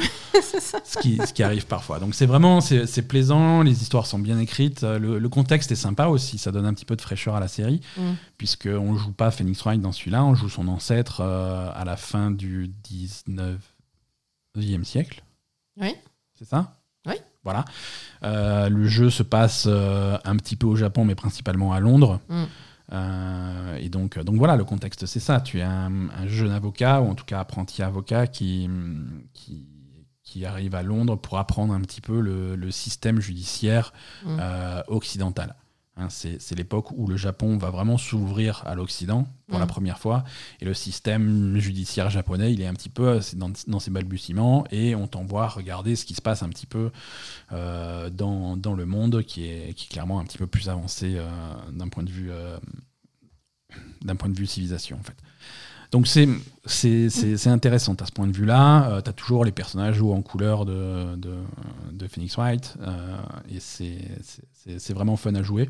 ça. 0.60 0.80
Ce 0.86 0.98
qui, 1.00 1.18
ce 1.26 1.34
qui 1.34 1.42
arrive 1.44 1.66
parfois. 1.66 2.00
Donc 2.00 2.14
c'est 2.16 2.26
vraiment, 2.26 2.62
c'est 2.62 3.08
plaisant, 3.08 3.62
les 3.64 3.82
histoires 3.82 4.06
sont 4.06 4.20
bien 4.20 4.40
écrites, 4.40 4.84
le, 4.84 5.18
le 5.20 5.30
contexte 5.30 5.72
est 5.72 5.76
sympa 5.76 6.08
aussi, 6.08 6.38
ça 6.38 6.52
donne 6.52 6.66
un 6.66 6.74
petit 6.74 6.86
peu 6.86 6.96
de 6.96 7.02
fraîcheur 7.02 7.36
à 7.36 7.40
la 7.40 7.48
série, 7.48 7.82
Mm. 7.98 8.14
puisqu'on 8.38 8.96
joue 8.98 9.12
pas 9.14 9.32
Phoenix 9.32 9.62
Wright 9.64 9.82
dans 9.82 9.92
celui-là, 9.92 10.24
on 10.24 10.36
joue 10.36 10.50
son 10.50 10.68
ancêtre 10.68 11.22
euh, 11.22 11.70
à 11.74 11.84
la 11.86 11.96
fin 11.98 12.32
du 12.32 12.72
19e 14.58 14.84
siècle. 14.84 15.24
Oui. 15.80 15.96
C'est 16.38 16.46
ça? 16.46 16.80
Voilà. 17.44 17.66
Euh, 18.24 18.70
le 18.70 18.88
jeu 18.88 19.10
se 19.10 19.24
passe 19.24 19.66
euh, 19.68 20.18
un 20.24 20.36
petit 20.38 20.56
peu 20.56 20.68
au 20.68 20.76
Japon, 20.76 21.04
mais 21.06 21.16
principalement 21.16 21.74
à 21.74 21.80
Londres. 21.80 22.20
Mm. 22.30 22.44
Euh, 22.94 23.76
et 23.78 23.90
donc, 23.90 24.20
donc 24.20 24.36
voilà, 24.38 24.56
le 24.56 24.64
contexte, 24.64 25.06
c'est 25.06 25.20
ça. 25.20 25.42
Tu 25.42 25.60
es 25.60 25.64
un, 25.64 26.10
un 26.10 26.28
jeune 26.28 26.52
avocat, 26.52 27.02
ou 27.02 27.10
en 27.10 27.16
tout 27.16 27.26
cas 27.26 27.40
apprenti 27.40 27.82
avocat, 27.84 28.28
qui, 28.28 28.70
qui, 29.34 29.66
qui 30.24 30.46
arrive 30.46 30.76
à 30.76 30.84
Londres 30.84 31.16
pour 31.18 31.38
apprendre 31.38 31.74
un 31.74 31.82
petit 31.82 32.02
peu 32.02 32.20
le, 32.20 32.56
le 32.56 32.72
système 32.72 33.20
judiciaire 33.20 33.94
Mm. 34.26 34.40
occidental. 34.88 35.56
Hein, 35.96 36.08
c'est 36.10 36.56
l'époque 36.56 36.90
où 36.92 37.06
le 37.08 37.18
Japon 37.18 37.58
va 37.58 37.70
vraiment 37.70 38.00
s'ouvrir 38.00 38.64
à 38.66 38.74
l'Occident 38.74 39.28
pour 39.48 39.60
la 39.60 39.66
Mm. 39.66 39.68
première 39.68 40.00
fois. 40.00 40.24
Et 40.60 40.66
le 40.66 40.74
système 40.74 41.60
judiciaire 41.60 42.10
japonais, 42.10 42.52
il 42.52 42.62
est 42.62 42.66
un 42.66 42.74
petit 42.74 42.90
peu 42.90 43.20
dans, 43.36 43.52
dans 43.68 43.80
ses 43.80 43.92
balbutiements. 43.92 44.66
Et 44.72 44.96
on 44.96 45.06
t'envoie 45.08 45.48
regarder 45.48 45.96
ce 45.96 46.06
qui 46.06 46.16
se 46.16 46.22
passe 46.22 46.42
un 46.42 46.50
petit 46.50 46.66
peu 46.66 46.92
euh, 47.52 48.10
dans, 48.10 48.58
dans 48.58 48.74
le 48.74 48.88
monde, 48.88 49.24
qui 49.24 49.46
est, 49.46 49.74
qui 49.76 49.86
est 49.86 49.90
clairement 49.90 50.20
un 50.20 50.24
petit 50.26 50.40
peu 50.40 50.48
plus 50.48 50.68
avancé 50.68 51.14
euh, 51.16 51.28
d'un 51.72 51.90
point 51.90 52.04
de 52.04 52.10
vue 52.10 52.32
euh, 52.32 52.58
d'un 54.02 54.16
point 54.16 54.30
de 54.30 54.38
vue 54.38 54.48
civilisation 54.48 54.98
en 55.00 55.04
fait. 55.04 55.16
Donc 55.94 56.08
c'est 56.08 56.28
c'est- 56.66 57.48
intéressant 57.48 57.94
à 58.02 58.06
ce 58.06 58.12
point 58.12 58.28
de 58.28 58.36
vue-là. 58.36 59.02
tu 59.04 59.10
as 59.10 59.14
toujours 59.14 59.46
les 59.46 59.52
personnages 59.54 59.96
joués 59.96 60.14
en 60.14 60.22
couleur 60.22 60.66
de, 60.66 61.16
de, 61.16 61.36
de 61.92 62.08
Phoenix 62.08 62.36
Wright. 62.36 62.76
euh, 62.82 63.18
et 63.50 63.60
c'est- 63.60 64.94
vraiment 64.94 65.16
fun 65.16 65.34
à 65.36 65.44
jouer. 65.44 65.70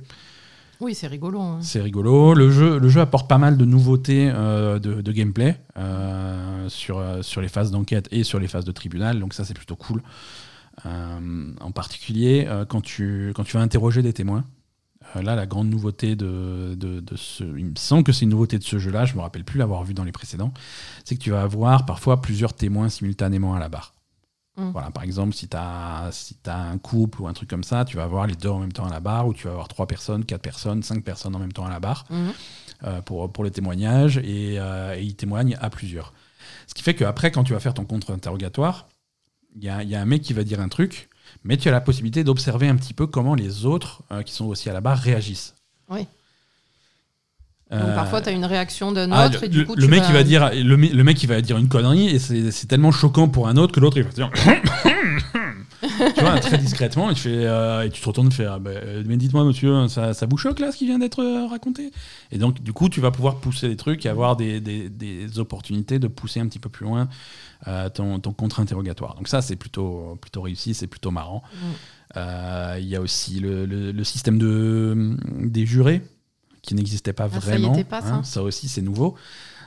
Oui, 0.81 0.95
c'est 0.95 1.07
rigolo. 1.07 1.39
hein. 1.39 1.59
C'est 1.62 1.81
rigolo. 1.81 2.33
Le 2.33 2.49
jeu, 2.51 2.79
le 2.79 2.89
jeu 2.89 2.99
apporte 3.01 3.29
pas 3.29 3.38
mal 3.38 3.57
de 3.57 3.65
nouveautés 3.65 4.29
euh, 4.33 4.79
de, 4.79 5.01
de 5.01 5.12
gameplay 5.12 5.57
euh, 5.77 6.67
sur, 6.67 6.97
euh, 6.97 7.21
sur 7.21 7.41
les 7.41 7.47
phases 7.47 7.71
d'enquête 7.71 8.07
et 8.12 8.23
sur 8.23 8.39
les 8.39 8.47
phases 8.47 8.65
de 8.65 8.71
tribunal. 8.71 9.19
Donc 9.19 9.33
ça, 9.33 9.45
c'est 9.45 9.53
plutôt 9.53 9.75
cool. 9.75 10.01
Euh, 10.86 11.51
en 11.62 11.71
particulier, 11.71 12.45
euh, 12.47 12.65
quand, 12.65 12.81
tu, 12.81 13.31
quand 13.36 13.43
tu 13.43 13.55
vas 13.57 13.63
interroger 13.63 14.01
des 14.01 14.13
témoins. 14.13 14.43
Euh, 15.15 15.21
là, 15.21 15.35
la 15.35 15.45
grande 15.45 15.69
nouveauté 15.69 16.15
de, 16.15 16.75
de, 16.77 16.99
de 16.99 17.15
ce... 17.15 17.43
Il 17.43 17.65
me 17.65 17.75
semble 17.75 18.03
que 18.03 18.11
c'est 18.11 18.23
une 18.25 18.31
nouveauté 18.31 18.57
de 18.57 18.63
ce 18.63 18.79
jeu-là, 18.79 19.05
je 19.05 19.15
me 19.15 19.21
rappelle 19.21 19.43
plus 19.43 19.57
l'avoir 19.59 19.83
vu 19.83 19.93
dans 19.93 20.03
les 20.03 20.11
précédents, 20.11 20.53
c'est 21.05 21.15
que 21.15 21.21
tu 21.21 21.31
vas 21.31 21.41
avoir 21.41 21.85
parfois 21.85 22.21
plusieurs 22.21 22.53
témoins 22.53 22.89
simultanément 22.89 23.53
à 23.55 23.59
la 23.59 23.69
barre. 23.69 23.93
Mm. 24.57 24.69
Voilà, 24.71 24.91
par 24.91 25.03
exemple, 25.03 25.33
si 25.33 25.47
tu 25.47 25.57
as, 25.57 26.09
si 26.11 26.37
as 26.45 26.57
un 26.61 26.77
couple 26.77 27.21
ou 27.21 27.27
un 27.27 27.33
truc 27.33 27.49
comme 27.49 27.63
ça, 27.63 27.85
tu 27.85 27.97
vas 27.97 28.03
avoir 28.03 28.27
les 28.27 28.35
deux 28.35 28.49
en 28.49 28.59
même 28.59 28.71
temps 28.71 28.85
à 28.85 28.91
la 28.91 28.99
barre, 28.99 29.27
ou 29.27 29.33
tu 29.33 29.45
vas 29.45 29.51
avoir 29.51 29.67
trois 29.67 29.87
personnes, 29.87 30.25
quatre 30.25 30.41
personnes, 30.43 30.83
cinq 30.83 31.03
personnes 31.03 31.35
en 31.35 31.39
même 31.39 31.53
temps 31.53 31.65
à 31.65 31.69
la 31.69 31.79
barre 31.79 32.05
Mhm. 32.09 32.31
euh, 32.85 33.01
pour, 33.01 33.31
pour 33.31 33.43
le 33.43 33.49
témoignage, 33.51 34.17
et, 34.19 34.59
euh, 34.59 34.95
et 34.95 35.03
ils 35.03 35.15
témoignent 35.15 35.57
à 35.59 35.69
plusieurs. 35.69 36.13
Ce 36.67 36.73
qui 36.73 36.83
fait 36.83 36.93
qu'après, 36.95 37.31
quand 37.31 37.43
tu 37.43 37.53
vas 37.53 37.59
faire 37.59 37.73
ton 37.73 37.83
contre-interrogatoire, 37.85 38.87
il 39.55 39.63
y 39.63 39.69
a, 39.69 39.83
il 39.83 39.89
y 39.89 39.95
a 39.95 40.01
un 40.01 40.05
mec 40.05 40.21
qui 40.21 40.33
va 40.33 40.43
dire 40.43 40.59
un 40.61 40.69
truc, 40.69 41.09
mais 41.43 41.57
tu 41.57 41.67
as 41.69 41.71
la 41.71 41.81
possibilité 41.81 42.23
d'observer 42.23 42.67
un 42.67 42.75
petit 42.75 42.93
peu 42.93 43.07
comment 43.07 43.35
les 43.35 43.65
autres, 43.65 44.03
euh, 44.11 44.21
qui 44.23 44.33
sont 44.33 44.45
aussi 44.45 44.69
à 44.69 44.73
la 44.73 44.81
barre, 44.81 44.97
réagissent. 44.97 45.55
Oui. 45.89 46.07
Euh, 47.71 47.79
Donc 47.85 47.95
parfois, 47.95 48.21
tu 48.21 48.29
as 48.29 48.33
une 48.33 48.45
réaction 48.45 48.91
d'un 48.91 49.11
ah, 49.11 49.27
autre 49.27 49.43
et 49.43 49.49
du 49.49 49.59
le- 49.59 49.65
coup, 49.65 49.75
le 49.75 49.83
tu 49.85 49.89
mec 49.89 50.01
vas... 50.01 50.07
il 50.09 50.13
va 50.13 50.23
dire 50.23 50.51
le, 50.53 50.77
me- 50.77 50.93
le 50.93 51.03
mec 51.03 51.23
il 51.23 51.27
va 51.27 51.41
dire 51.41 51.57
une 51.57 51.69
connerie 51.69 52.07
et 52.09 52.19
c'est 52.19 52.67
tellement 52.67 52.91
choquant 52.91 53.27
pour 53.29 53.47
un 53.47 53.57
autre 53.57 53.73
que 53.73 53.79
l'autre 53.79 53.97
il 53.97 54.03
va 54.03 54.09
dire 54.11 54.29
tu 56.15 56.21
vois 56.21 56.39
très 56.39 56.57
discrètement 56.57 57.09
et 57.09 57.13
tu 57.13 57.21
fais 57.21 57.45
euh, 57.45 57.83
et 57.85 57.89
tu 57.89 58.01
te 58.01 58.05
retournes 58.07 58.27
et 58.27 58.29
tu 58.29 58.37
fais 58.37 58.45
ah, 58.45 58.59
ben, 58.59 59.03
mais 59.07 59.17
dites-moi 59.17 59.43
monsieur 59.43 59.87
ça, 59.87 60.13
ça 60.13 60.25
vous 60.25 60.37
choque 60.37 60.59
là 60.59 60.71
ce 60.71 60.77
qui 60.77 60.85
vient 60.85 60.99
d'être 60.99 61.21
euh, 61.23 61.47
raconté? 61.47 61.91
Et 62.31 62.37
donc 62.37 62.61
du 62.61 62.73
coup 62.73 62.89
tu 62.89 63.01
vas 63.01 63.11
pouvoir 63.11 63.37
pousser 63.37 63.67
les 63.67 63.75
trucs 63.75 64.05
et 64.05 64.09
avoir 64.09 64.35
des, 64.35 64.59
des- 64.61 64.89
des 64.89 65.39
opportunités 65.39 65.99
de 65.99 66.07
pousser 66.07 66.39
un 66.39 66.47
petit 66.47 66.59
peu 66.59 66.69
plus 66.69 66.85
loin 66.85 67.09
euh, 67.67 67.89
ton, 67.89 68.19
ton 68.19 68.34
contre-interrogatoire 68.34 69.15
donc 69.15 69.28
ça 69.28 69.41
c'est 69.41 69.56
plutôt 69.56 70.17
plutôt 70.21 70.41
réussi 70.41 70.73
c'est 70.73 70.88
plutôt 70.88 71.12
marrant 71.12 71.43
Mm. 71.54 71.58
Euh, 72.15 72.78
il 72.80 72.86
y 72.88 72.95
a 72.95 73.02
aussi 73.02 73.39
le, 73.39 73.65
le- 73.65 73.91
le 73.91 74.04
système 74.04 74.38
de, 74.38 75.17
des 75.39 75.65
jurés 75.65 76.04
qui 76.62 76.76
n'existait 76.76 77.12
pas 77.12 77.23
Ah, 77.23 77.39
vraiment. 77.39 77.73
pas, 77.84 78.02
ça. 78.02 78.21
ça 78.23 78.43
aussi, 78.43 78.69
c'est 78.69 78.84
nouveau. 78.84 79.15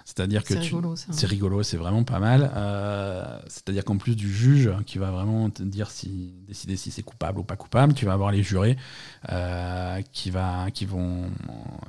C'est-à-dire 0.09 0.45
que 0.45 0.55
C'est 0.55 0.61
rigolo, 0.61 0.95
c'est 0.97 1.27
rigolo, 1.27 1.63
c'est 1.65 1.77
vraiment 1.77 2.05
pas 2.05 2.21
mal. 2.21 2.53
Euh, 2.55 3.25
C'est-à-dire 3.49 3.85
qu'en 3.85 3.97
plus 3.97 4.15
du 4.15 4.33
juge 4.33 4.71
qui 4.87 4.99
va 4.99 5.11
vraiment 5.11 5.51
te 5.51 5.65
dire 5.65 5.91
si 5.91 6.33
décider 6.47 6.77
si 6.77 6.93
c'est 6.93 7.03
coupable 7.03 7.41
ou 7.41 7.43
pas 7.43 7.57
coupable, 7.57 7.93
tu 7.93 8.05
vas 8.07 8.13
avoir 8.13 8.31
les 8.31 8.45
jurés 8.45 8.77
euh, 9.33 10.01
qui 10.13 10.31
va 10.31 10.71
qui 10.73 10.87
vont 10.87 11.25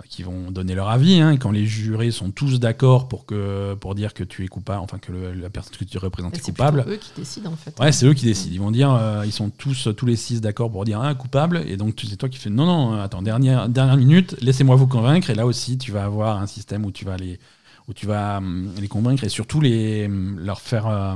qui 0.09 0.23
vont 0.23 0.49
donner 0.49 0.73
leur 0.73 0.89
avis. 0.89 1.21
hein. 1.21 1.29
Et 1.31 1.37
quand 1.37 1.51
les 1.51 1.67
jurés 1.67 2.09
sont 2.09 2.31
tous 2.31 2.59
d'accord 2.59 3.07
pour 3.07 3.27
que 3.27 3.75
pour 3.75 3.93
dire 3.93 4.15
que 4.15 4.23
tu 4.23 4.43
es 4.43 4.47
coupable, 4.47 4.81
enfin 4.81 4.97
que 4.97 5.11
le- 5.11 5.33
la 5.33 5.51
personne 5.51 5.75
que 5.77 5.85
tu 5.85 5.99
représentes 5.99 6.33
est 6.33 6.37
c'est 6.37 6.51
coupable. 6.51 6.81
plutôt 6.85 6.95
eux 6.95 6.99
qui 6.99 7.11
décident 7.21 7.51
en 7.51 7.55
fait. 7.55 7.79
Ouais, 7.79 7.91
c'est 7.91 8.07
eux 8.07 8.15
qui 8.15 8.25
décident. 8.25 8.51
Ils 8.53 8.59
vont 8.59 8.71
dire, 8.71 8.91
euh, 8.91 9.23
ils 9.27 9.31
sont 9.31 9.51
tous, 9.51 9.89
tous 9.95 10.05
les 10.07 10.15
six 10.15 10.41
d'accord 10.41 10.71
pour 10.71 10.85
dire 10.85 10.99
un 11.01 11.13
coupable, 11.13 11.61
et 11.67 11.77
donc 11.77 11.93
c'est 12.03 12.15
toi 12.17 12.29
qui 12.29 12.39
fais 12.39 12.49
non, 12.49 12.65
non, 12.65 12.93
attends, 12.99 13.21
dernière, 13.21 13.69
dernière 13.69 13.95
minute, 13.97 14.35
laissez-moi 14.41 14.75
vous 14.75 14.87
convaincre, 14.87 15.29
et 15.29 15.35
là 15.35 15.45
aussi 15.45 15.77
tu 15.77 15.91
vas 15.91 16.03
avoir 16.03 16.39
un 16.41 16.47
système 16.47 16.83
où 16.85 16.91
tu 16.91 17.05
vas 17.05 17.17
les, 17.17 17.39
où 17.87 17.93
tu 17.93 18.05
vas 18.05 18.37
hum, 18.37 18.71
les 18.79 18.87
convaincre 18.87 19.23
et 19.23 19.29
surtout 19.29 19.61
les, 19.61 20.07
leur 20.09 20.59
faire, 20.61 20.87
euh, 20.87 21.15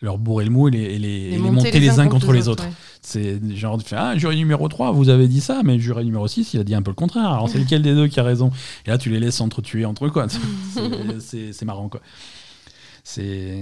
leur 0.00 0.18
bourrer 0.18 0.44
le 0.44 0.50
mou 0.50 0.68
et 0.68 0.70
les, 0.70 0.78
et 0.82 0.98
les- 0.98 1.08
et 1.08 1.30
les 1.30 1.38
monter, 1.38 1.80
les 1.80 1.98
uns 1.98 2.08
contre 2.08 2.32
les 2.32 2.48
autres. 2.48 2.64
ouais. 2.64 2.72
C'est 3.00 3.54
genre 3.56 3.76
de 3.78 3.82
faire 3.82 4.00
ah, 4.02 4.16
jury 4.16 4.36
numéro 4.36 4.66
3, 4.68 4.92
vous 4.92 5.08
avez 5.10 5.28
dit 5.28 5.40
ça, 5.40 5.60
mais 5.64 5.78
jury 5.78 6.04
numéro 6.04 6.26
6, 6.26 6.54
il 6.54 6.60
a 6.60 6.64
dit 6.64 6.74
un 6.74 6.82
peu 6.82 6.90
le 6.90 6.94
contraire. 6.94 7.26
Alors 7.30 7.48
c'est 7.48 7.58
lequel 7.58 7.82
des 7.82 7.94
deux 7.94 8.06
qui 8.08 8.18
a 8.18 8.22
raison? 8.22 8.50
Et 8.86 8.90
là, 8.90 8.98
tu 8.98 9.10
les 9.10 9.20
laisses 9.20 9.36
s'entretuer 9.36 9.84
entre 9.84 10.06
eux, 10.06 10.10
quoi. 10.10 10.26
C'est- 11.20 11.64
marrant, 11.64 11.88
quoi. 11.88 12.00
C'est 13.06 13.60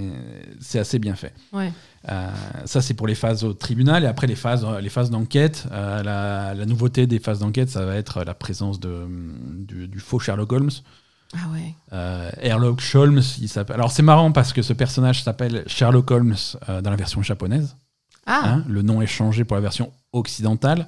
c'est 0.60 0.78
assez 0.78 0.98
bien 1.00 1.16
fait. 1.16 1.34
Ouais. 1.52 1.72
Euh, 2.08 2.28
ça, 2.64 2.80
c'est 2.80 2.94
pour 2.94 3.06
les 3.08 3.16
phases 3.16 3.42
au 3.42 3.52
tribunal. 3.54 4.04
Et 4.04 4.06
après, 4.06 4.26
les 4.28 4.36
phases, 4.36 4.64
les 4.80 4.88
phases 4.88 5.10
d'enquête. 5.10 5.66
euh, 5.72 6.02
la, 6.04 6.54
la 6.54 6.66
nouveauté 6.66 7.06
des 7.08 7.18
phases 7.18 7.40
d'enquête, 7.40 7.68
ça 7.68 7.84
va 7.84 7.96
être 7.96 8.22
la 8.24 8.34
présence 8.34 8.78
de, 8.78 9.06
du, 9.58 9.88
du 9.88 9.98
faux 9.98 10.20
Sherlock 10.20 10.52
Holmes. 10.52 10.70
Ah 11.34 11.48
ouais. 11.52 11.74
Euh, 11.92 12.30
Sherlock 12.42 12.82
Holmes, 12.94 13.22
il 13.40 13.48
s'appelle. 13.48 13.76
Alors, 13.76 13.90
c'est 13.90 14.02
marrant 14.02 14.32
parce 14.32 14.52
que 14.52 14.60
ce 14.62 14.72
personnage 14.72 15.22
s'appelle 15.22 15.64
Sherlock 15.66 16.10
Holmes 16.10 16.36
euh, 16.68 16.80
dans 16.82 16.90
la 16.90 16.96
version 16.96 17.22
japonaise. 17.22 17.76
Ah, 18.26 18.42
Hein, 18.44 18.64
le 18.68 18.82
nom 18.82 19.00
est 19.02 19.06
changé 19.06 19.44
pour 19.44 19.56
la 19.56 19.60
version 19.62 19.92
occidentale 20.12 20.86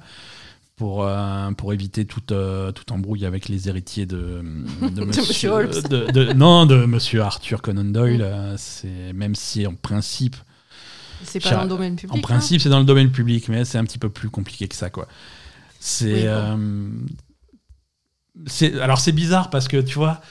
pour, 0.77 1.03
euh, 1.05 1.51
pour 1.51 1.73
éviter 1.73 2.05
toute, 2.05 2.31
euh, 2.31 2.71
toute 2.71 2.91
embrouille 2.91 3.25
avec 3.25 3.47
les 3.49 3.67
héritiers 3.69 4.05
de, 4.05 4.43
de, 4.81 5.03
Monsieur 5.05 5.49
Holmes. 5.49 5.71
de- 5.89 6.11
de- 6.11 6.33
non, 6.33 6.65
de 6.65 6.85
monsieur 6.85 7.21
Arthur 7.21 7.61
Conan 7.61 7.83
Doyle. 7.85 8.21
euh, 8.21 8.55
c'est, 8.57 9.13
même 9.13 9.35
si 9.35 9.65
en 9.65 9.73
principe, 9.73 10.35
c'est 11.23 11.39
pas 11.39 11.49
Char- 11.49 11.57
dans 11.59 11.63
le 11.63 11.69
domaine 11.69 11.95
public. 11.95 12.13
en 12.13 12.17
hein 12.17 12.21
principe 12.21 12.61
c'est 12.61 12.69
dans 12.69 12.79
le 12.79 12.85
domaine 12.85 13.09
public, 13.11 13.47
mais 13.49 13.65
c'est 13.65 13.77
un 13.77 13.83
petit 13.85 13.97
peu 13.97 14.09
plus 14.09 14.29
compliqué 14.29 14.67
que 14.67 14.75
ça. 14.75 14.89
Quoi. 14.89 15.07
C'est, 15.79 16.27
Oui, 16.29 16.55
bon. 16.55 17.05
Alors 18.81 18.99
c'est 18.99 19.11
bizarre 19.11 19.49
parce 19.49 19.67
que 19.67 19.77
tu 19.81 19.95
vois, 19.95 20.21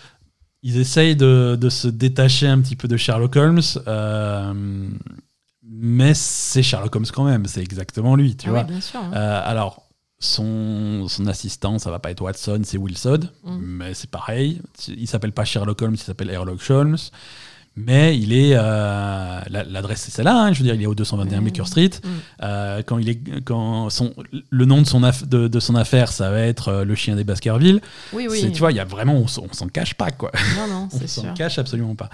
ils 0.63 0.79
essayent 0.79 1.17
de, 1.17 1.57
de 1.61 1.69
se 1.69 1.89
détacher 1.89 2.47
un 2.49 2.61
petit 2.61 2.77
peu 2.77 2.89
de 2.89 2.97
Sherlock 2.97 3.37
Holmes. 3.37 3.61
euh, 3.87 4.89
mais 5.67 6.13
c'est 6.15 6.63
Sherlock 6.63 6.95
Holmes 6.95 7.07
quand 7.13 7.25
même, 7.25 7.47
c'est 7.47 7.63
exactement 7.63 8.17
lui, 8.17 8.37
tu 8.37 8.49
Ah 8.49 8.51
vois. 8.51 8.61
oui, 8.63 8.69
bien 8.73 8.81
sûr. 8.81 9.01
hein. 9.01 9.11
Euh, 9.15 9.41
alors, 9.45 9.83
son, 10.19 11.07
son 11.09 11.27
assistant, 11.27 11.79
ça 11.79 11.91
va 11.91 11.99
pas 11.99 12.11
être 12.11 12.21
Watson, 12.21 12.61
c'est 12.65 12.79
Wilson, 12.79 13.21
Mm. 13.45 13.59
mais 13.61 13.95
c'est 13.95 14.11
pareil. 14.11 14.61
Il 14.89 15.07
s'appelle 15.09 15.33
pas 15.33 15.45
Sherlock 15.45 15.81
Holmes, 15.83 15.95
il 15.95 15.99
s'appelle 15.99 16.29
Sherlock 16.31 16.71
Holmes. 16.71 16.97
Mais 17.77 18.17
il 18.17 18.33
est. 18.33 18.53
euh, 18.55 19.41
la- 19.49 19.65
L'adresse, 19.65 20.03
c'est 20.03 20.13
celle-là, 20.13 20.37
hein, 20.45 20.53
je 20.53 20.59
veux 20.61 20.65
dire, 20.65 20.75
il 20.77 20.83
est 20.83 20.87
au 20.87 20.95
221 20.95 21.41
Mm. 21.41 21.45
Baker 21.45 21.65
Street. 21.67 21.91
Mm. 22.05 22.09
Euh, 22.43 22.83
quand 22.87 22.99
il 22.99 23.09
est, 23.09 23.41
quand 23.45 23.91
son, 23.91 24.15
le 24.51 24.65
nom 24.65 24.81
de 24.81 24.87
son, 24.87 25.01
de, 25.01 25.49
de 25.49 25.61
son 25.61 25.75
affaire, 25.75 26.13
ça 26.13 26.31
va 26.31 26.41
être 26.41 26.69
euh, 26.69 26.85
Le 26.85 26.95
chien 26.95 27.17
des 27.17 27.25
Baskerville. 27.25 27.81
Oui, 28.13 28.29
oui. 28.31 28.53
Tu 28.53 28.59
vois, 28.61 28.71
il 28.71 28.77
y 28.77 28.81
a 28.81 28.85
vraiment. 28.85 29.15
On, 29.17 29.25
on 29.25 29.53
s'en 29.53 29.67
cache 29.69 29.95
pas, 29.95 30.13
quoi. 30.13 30.31
Non, 30.57 30.69
non, 30.69 30.89
On 30.93 30.99
c'est 30.99 31.09
s'en 31.09 31.35
cache 31.35 31.59
absolument 31.59 31.97
pas. 31.97 32.11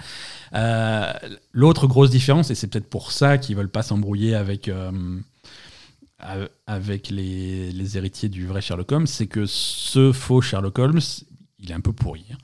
L'autre 1.53 1.85
grosse 1.85 2.09
différence, 2.09 2.49
et 2.49 2.55
c'est 2.55 2.67
peut-être 2.67 2.89
pour 2.89 3.11
ça 3.11 3.37
qu'ils 3.37 3.55
veulent 3.55 3.69
pas 3.69 3.83
s'embrouiller 3.83 4.33
avec, 4.35 4.69
avec 6.67 7.09
les, 7.09 7.71
les 7.71 7.97
héritiers 7.97 8.29
du 8.29 8.45
vrai 8.45 8.61
Sherlock 8.61 8.91
Holmes, 8.91 9.07
c'est 9.07 9.27
que 9.27 9.45
ce 9.45 10.11
faux 10.11 10.41
Sherlock 10.41 10.77
Holmes, 10.79 10.99
il 11.59 11.71
est 11.71 11.73
un 11.73 11.79
peu 11.81 11.93
pourri. 11.93 12.25
hein. 12.31 12.37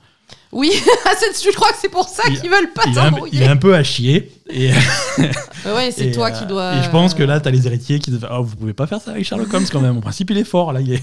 Oui, 0.50 0.70
c'est- 1.18 1.44
je 1.44 1.54
crois 1.54 1.70
que 1.72 1.78
c'est 1.80 1.90
pour 1.90 2.08
ça 2.08 2.22
Il- 2.28 2.40
qu'ils 2.40 2.50
veulent 2.50 2.72
pas 2.72 2.82
un, 2.86 2.90
il 2.90 2.94
t'embrouiller. 2.94 3.42
est 3.42 3.46
un 3.48 3.56
peu 3.56 3.74
à 3.74 3.82
chier. 3.84 4.32
Et, 4.50 4.70
Ouais, 5.66 5.90
c'est 5.90 6.10
toi 6.12 6.28
euh, 6.28 6.30
qui 6.30 6.46
dois. 6.46 6.76
Et 6.76 6.82
je 6.82 6.90
pense 6.90 7.14
que 7.14 7.22
là, 7.22 7.40
tu 7.40 7.48
as 7.48 7.50
les 7.50 7.66
héritiers 7.66 7.98
qui 7.98 8.10
disent 8.10 8.26
oh, 8.30 8.42
Vous 8.42 8.56
pouvez 8.56 8.72
pas 8.72 8.86
faire 8.86 9.00
ça 9.00 9.10
avec 9.10 9.24
Sherlock 9.24 9.52
Holmes 9.52 9.66
quand 9.70 9.80
même. 9.80 9.96
En 9.98 10.00
principe, 10.00 10.30
il 10.30 10.38
est 10.38 10.44
fort. 10.44 10.72
Là, 10.72 10.80
il 10.80 10.92
est... 10.94 11.02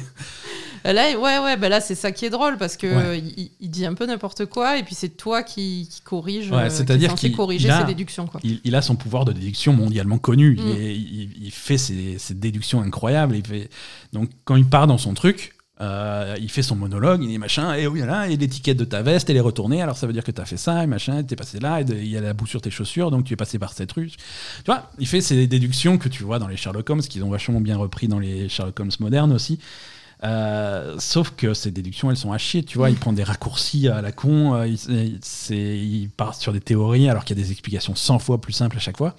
Euh, 0.87 0.93
Là, 0.93 1.17
ouais, 1.17 1.39
ouais, 1.39 1.57
bah 1.57 1.67
là, 1.67 1.81
c'est 1.81 1.95
ça 1.95 2.11
qui 2.11 2.25
est 2.25 2.29
drôle 2.29 2.57
parce 2.57 2.77
que 2.77 2.85
Ouais. 2.85 3.19
il, 3.19 3.49
il 3.59 3.69
dit 3.71 3.85
un 3.87 3.95
peu 3.95 4.05
n'importe 4.05 4.45
quoi 4.45 4.77
et 4.77 4.83
puis 4.83 4.93
c'est 4.93 5.09
toi 5.09 5.41
qui, 5.41 5.89
qui 5.91 6.01
corrige. 6.01 6.51
Ouais, 6.51 6.57
euh, 6.65 6.69
c'est-à-dire 6.69 7.15
qu'il- 7.15 7.35
corriger 7.35 7.67
il 7.67 7.71
a- 7.71 7.79
ses 7.81 7.85
déductions, 7.87 8.27
quoi. 8.27 8.39
il, 8.43 8.61
il 8.63 8.75
a 8.75 8.83
son 8.83 8.95
pouvoir 8.95 9.25
de 9.25 9.31
déduction 9.31 9.73
mondialement 9.73 10.19
connu. 10.19 10.55
Il, 10.59 10.63
Mm. 10.63 10.77
est- 10.77 10.95
il- 10.95 11.29
il 11.45 11.51
fait 11.51 11.79
ses, 11.79 12.17
ses 12.19 12.35
déductions 12.35 12.81
incroyables. 12.81 13.35
Il 13.35 13.45
fait... 13.45 13.69
Donc, 14.13 14.29
quand 14.43 14.55
il 14.57 14.65
part 14.65 14.85
dans 14.85 14.99
son 14.99 15.15
truc, 15.15 15.54
euh, 15.81 16.35
il 16.39 16.49
fait 16.49 16.61
son 16.61 16.75
monologue, 16.75 17.21
il 17.21 17.27
dit 17.27 17.37
machin, 17.37 17.73
et 17.73 17.85
oui, 17.85 17.99
là, 17.99 18.29
et 18.29 18.37
l'étiquette 18.37 18.77
de 18.77 18.85
ta 18.85 19.01
veste, 19.01 19.29
elle 19.29 19.35
est 19.35 19.41
retournée, 19.41 19.81
alors 19.81 19.97
ça 19.97 20.07
veut 20.07 20.13
dire 20.13 20.23
que 20.23 20.31
tu 20.31 20.41
as 20.41 20.45
fait 20.45 20.57
ça, 20.57 20.83
et 20.83 20.87
machin, 20.87 21.21
t'es 21.23 21.35
passé 21.35 21.59
là, 21.59 21.81
et 21.81 21.85
il 21.89 22.07
y 22.07 22.17
a 22.17 22.21
la 22.21 22.33
boue 22.33 22.47
sur 22.47 22.61
tes 22.61 22.71
chaussures, 22.71 23.11
donc 23.11 23.25
tu 23.25 23.33
es 23.33 23.35
passé 23.35 23.59
par 23.59 23.73
cette 23.73 23.91
rue. 23.91 24.07
Tu 24.07 24.17
vois, 24.65 24.89
il 24.99 25.07
fait 25.07 25.21
ces 25.21 25.47
déductions 25.47 25.97
que 25.97 26.07
tu 26.07 26.23
vois 26.23 26.39
dans 26.39 26.47
les 26.47 26.55
Sherlock 26.55 26.89
Holmes, 26.89 27.01
qu'ils 27.01 27.23
ont 27.23 27.29
vachement 27.29 27.59
bien 27.59 27.77
repris 27.77 28.07
dans 28.07 28.19
les 28.19 28.47
Sherlock 28.47 28.79
Holmes 28.79 28.91
modernes 28.99 29.33
aussi. 29.33 29.59
Euh, 30.23 30.95
sauf 30.97 31.31
que 31.35 31.53
ces 31.53 31.71
déductions, 31.71 32.09
elles 32.09 32.17
sont 32.17 32.31
à 32.31 32.37
chier, 32.37 32.63
tu 32.63 32.77
vois. 32.77 32.89
Il 32.89 32.95
prend 32.95 33.11
des 33.11 33.23
raccourcis 33.23 33.89
à 33.89 34.01
la 34.01 34.13
con, 34.13 34.55
euh, 34.55 34.67
il, 34.67 35.19
il 35.51 36.09
part 36.09 36.35
sur 36.35 36.53
des 36.53 36.61
théories 36.61 37.09
alors 37.09 37.25
qu'il 37.25 37.37
y 37.37 37.41
a 37.41 37.43
des 37.43 37.51
explications 37.51 37.95
100 37.95 38.19
fois 38.19 38.39
plus 38.39 38.53
simples 38.53 38.77
à 38.77 38.79
chaque 38.79 38.97
fois. 38.97 39.15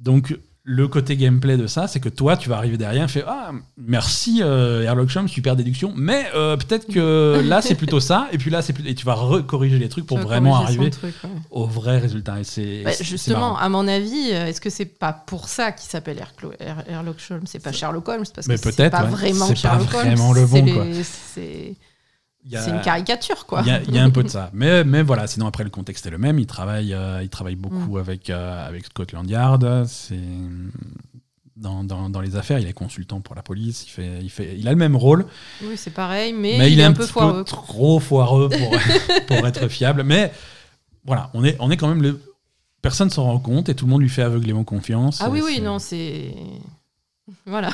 Donc, 0.00 0.36
le 0.68 0.88
côté 0.88 1.16
gameplay 1.16 1.56
de 1.56 1.68
ça, 1.68 1.86
c'est 1.86 2.00
que 2.00 2.08
toi, 2.08 2.36
tu 2.36 2.48
vas 2.48 2.56
arriver 2.56 2.76
derrière 2.76 3.04
et 3.04 3.08
fais 3.08 3.22
Ah, 3.24 3.52
merci 3.78 4.42
euh, 4.42 4.82
Sherlock 4.82 5.08
Holmes, 5.14 5.28
super 5.28 5.54
déduction, 5.54 5.92
mais 5.96 6.26
euh, 6.34 6.56
peut-être 6.56 6.92
que 6.92 7.40
là, 7.46 7.62
c'est 7.62 7.76
plutôt 7.76 8.00
ça, 8.00 8.26
et 8.32 8.38
puis 8.38 8.50
là, 8.50 8.62
c'est 8.62 8.72
plus... 8.72 8.84
Et 8.88 8.96
tu 8.96 9.06
vas 9.06 9.14
recorriger 9.14 9.78
les 9.78 9.88
trucs 9.88 10.06
pour 10.06 10.18
vraiment 10.18 10.56
arriver 10.56 10.90
truc, 10.90 11.14
ouais. 11.22 11.30
au 11.52 11.66
vrai 11.66 11.98
résultat. 11.98 12.40
Et 12.40 12.44
c'est 12.44 12.82
Bah, 12.82 12.90
c'est- 12.90 12.98
c'est 12.98 13.04
justement, 13.04 13.56
à 13.56 13.68
mon 13.68 13.86
avis, 13.86 14.30
euh, 14.32 14.46
est-ce 14.46 14.60
que 14.60 14.70
c'est 14.70 14.86
pas 14.86 15.12
pour 15.12 15.48
ça 15.48 15.70
qu'il 15.70 15.88
s'appelle 15.88 16.18
Sherlock 16.88 17.16
Holmes 17.30 17.44
C'est 17.46 17.62
pas 17.62 17.70
Sherlock 17.70 18.08
Holmes 18.08 18.24
parce 18.34 18.48
Mais 18.48 18.56
que 18.56 18.60
c'est 18.62 18.74
peut-être, 18.76 18.90
pas 18.92 19.04
ouais. 19.04 19.10
vraiment 19.10 19.46
C'est 19.46 19.54
pas 19.54 19.60
Sherlock 19.78 19.94
Holmes. 19.94 20.06
vraiment 20.08 20.32
le 20.32 20.46
c'est 20.48 20.62
bon, 20.62 20.74
quoi. 20.74 20.84
C'est 21.34 21.74
c'est 22.50 22.70
une 22.70 22.80
caricature, 22.80 23.46
quoi. 23.46 23.60
Il 23.62 23.68
y, 23.68 23.70
a, 23.70 23.82
il 23.82 23.94
y 23.94 23.98
a 23.98 24.04
un 24.04 24.10
peu 24.10 24.22
de 24.22 24.28
ça. 24.28 24.50
Mais, 24.54 24.84
mais 24.84 25.02
voilà, 25.02 25.26
sinon 25.26 25.46
après 25.46 25.64
le 25.64 25.70
contexte 25.70 26.06
est 26.06 26.10
le 26.10 26.18
même. 26.18 26.38
Il 26.38 26.46
travaille, 26.46 26.92
euh, 26.94 27.20
il 27.22 27.28
travaille 27.28 27.56
Mm. 27.56 27.60
beaucoup 27.60 27.98
avec, 27.98 28.30
euh, 28.30 28.66
avec 28.68 28.86
Scotland 28.86 29.28
Yard. 29.28 29.84
C'est 29.86 30.18
dans, 31.56 31.82
dans, 31.84 32.10
dans 32.10 32.20
les 32.20 32.36
affaires, 32.36 32.58
il 32.58 32.66
est 32.68 32.72
consultant 32.74 33.20
pour 33.20 33.34
la 33.34 33.42
police. 33.42 33.84
Il, 33.86 33.90
fait, 33.90 34.18
il, 34.20 34.28
fait, 34.30 34.56
il 34.58 34.68
a 34.68 34.70
le 34.70 34.76
même 34.76 34.94
rôle, 34.94 35.24
Oui, 35.62 35.76
c'est 35.76 35.90
pareil, 35.92 36.32
mais, 36.34 36.56
mais, 36.58 36.70
il, 36.72 36.78
est 36.80 36.84
un, 36.84 36.92
peu 36.92 37.06
foireux. 37.06 37.38
peu 37.38 37.44
trop 37.44 37.98
foireux 37.98 38.48
pour, 38.50 38.70
pour 39.26 39.46
être 39.46 39.68
fiable. 39.68 40.02
Mais 40.02 40.32
voilà, 41.04 41.30
on 41.34 41.44
est, 41.44 41.56
on 41.60 41.70
est 41.70 41.76
quand 41.76 41.88
même 41.88 42.02
le. 42.02 42.20
Personne 42.82 43.10
s'en 43.10 43.24
rend 43.24 43.38
compte 43.38 43.68
et 43.68 43.74
tout 43.74 43.86
le 43.86 43.90
monde 43.90 44.02
lui 44.02 44.08
fait 44.08 44.22
aveuglément 44.22 44.62
confiance. 44.64 45.20
Ah 45.20 45.30
oui, 45.30 45.40
oui, 45.42 45.60
non, 45.60 45.78
c'est. 45.78 46.34
Voilà, 47.46 47.70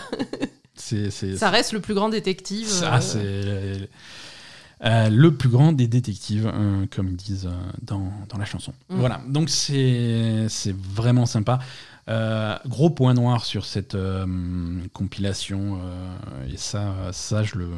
c'est- 0.75 1.11
c'est- 1.11 1.37
ça 1.37 1.51
reste 1.51 1.73
le 1.73 1.81
plus 1.81 1.93
grand 1.95 2.09
détective. 2.09 2.67
Ça, 2.69 2.95
euh, 2.97 3.01
c'est 3.01 3.89
euh, 4.85 5.09
le 5.11 5.35
plus 5.35 5.49
grand 5.49 5.73
des 5.73 5.87
détectives, 5.87 6.51
euh, 6.53 6.87
comme 6.95 7.09
ils 7.09 7.17
disent 7.17 7.47
euh, 7.47 7.71
dans, 7.83 8.13
dans 8.29 8.39
la 8.39 8.45
chanson. 8.45 8.73
Mm. 8.89 8.97
Voilà, 8.99 9.21
donc 9.29 9.49
c'est 9.49 10.47
vraiment 10.77 11.27
sympa. 11.27 11.59
Euh, 12.09 12.57
gros 12.67 12.91
point 12.91 13.15
noir 13.15 13.45
sur 13.45 13.65
cette 13.65 13.97
compilation, 14.93 15.79
et 16.53 16.57
ça, 16.57 17.11
ça 17.13 17.43
je 17.43 17.57
le. 17.57 17.69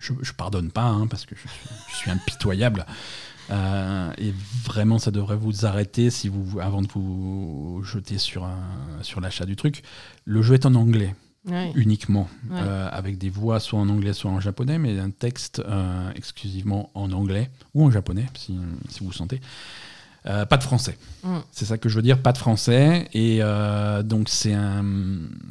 Je, 0.00 0.12
je 0.22 0.32
pardonne 0.32 0.70
pas, 0.70 0.84
hein, 0.84 1.08
parce 1.08 1.26
que 1.26 1.34
je 1.34 1.40
suis, 1.40 1.50
je 1.90 1.96
suis 1.96 2.10
impitoyable. 2.12 2.86
Euh, 3.50 4.12
et 4.18 4.32
vraiment, 4.62 5.00
ça 5.00 5.10
devrait 5.10 5.34
vous 5.36 5.66
arrêter 5.66 6.10
si 6.10 6.28
vous, 6.28 6.60
avant 6.60 6.82
de 6.82 6.86
vous 6.86 7.80
jeter 7.82 8.18
sur, 8.18 8.44
un- 8.44 9.02
sur 9.02 9.20
l'achat 9.20 9.44
du 9.44 9.56
truc. 9.56 9.82
Le 10.24 10.40
jeu 10.42 10.54
est 10.54 10.66
en 10.66 10.76
anglais 10.76 11.16
uniquement, 11.74 12.28
euh, 12.52 12.88
avec 12.92 13.16
des 13.18 13.30
voix 13.30 13.58
soit 13.60 13.78
en 13.78 13.88
anglais, 13.88 14.12
soit 14.12 14.30
en 14.30 14.40
japonais, 14.40 14.78
mais 14.78 14.98
un 14.98 15.10
texte 15.10 15.60
euh, 15.60 16.10
exclusivement 16.14 16.90
en 16.94 17.10
anglais 17.12 17.50
ou 17.74 17.84
en 17.86 17.90
japonais, 17.90 18.26
si, 18.36 18.58
si 18.88 19.00
vous 19.00 19.08
le 19.10 19.14
sentez. 19.14 19.40
Euh, 20.26 20.44
pas 20.44 20.56
de 20.58 20.62
français. 20.64 20.98
Mm. 21.22 21.36
C'est 21.52 21.64
ça 21.64 21.78
que 21.78 21.88
je 21.88 21.94
veux 21.96 22.02
dire, 22.02 22.20
pas 22.20 22.32
de 22.32 22.38
français. 22.38 23.08
Et 23.14 23.40
donc, 24.04 24.28
c'est 24.28 24.52
un, 24.52 24.84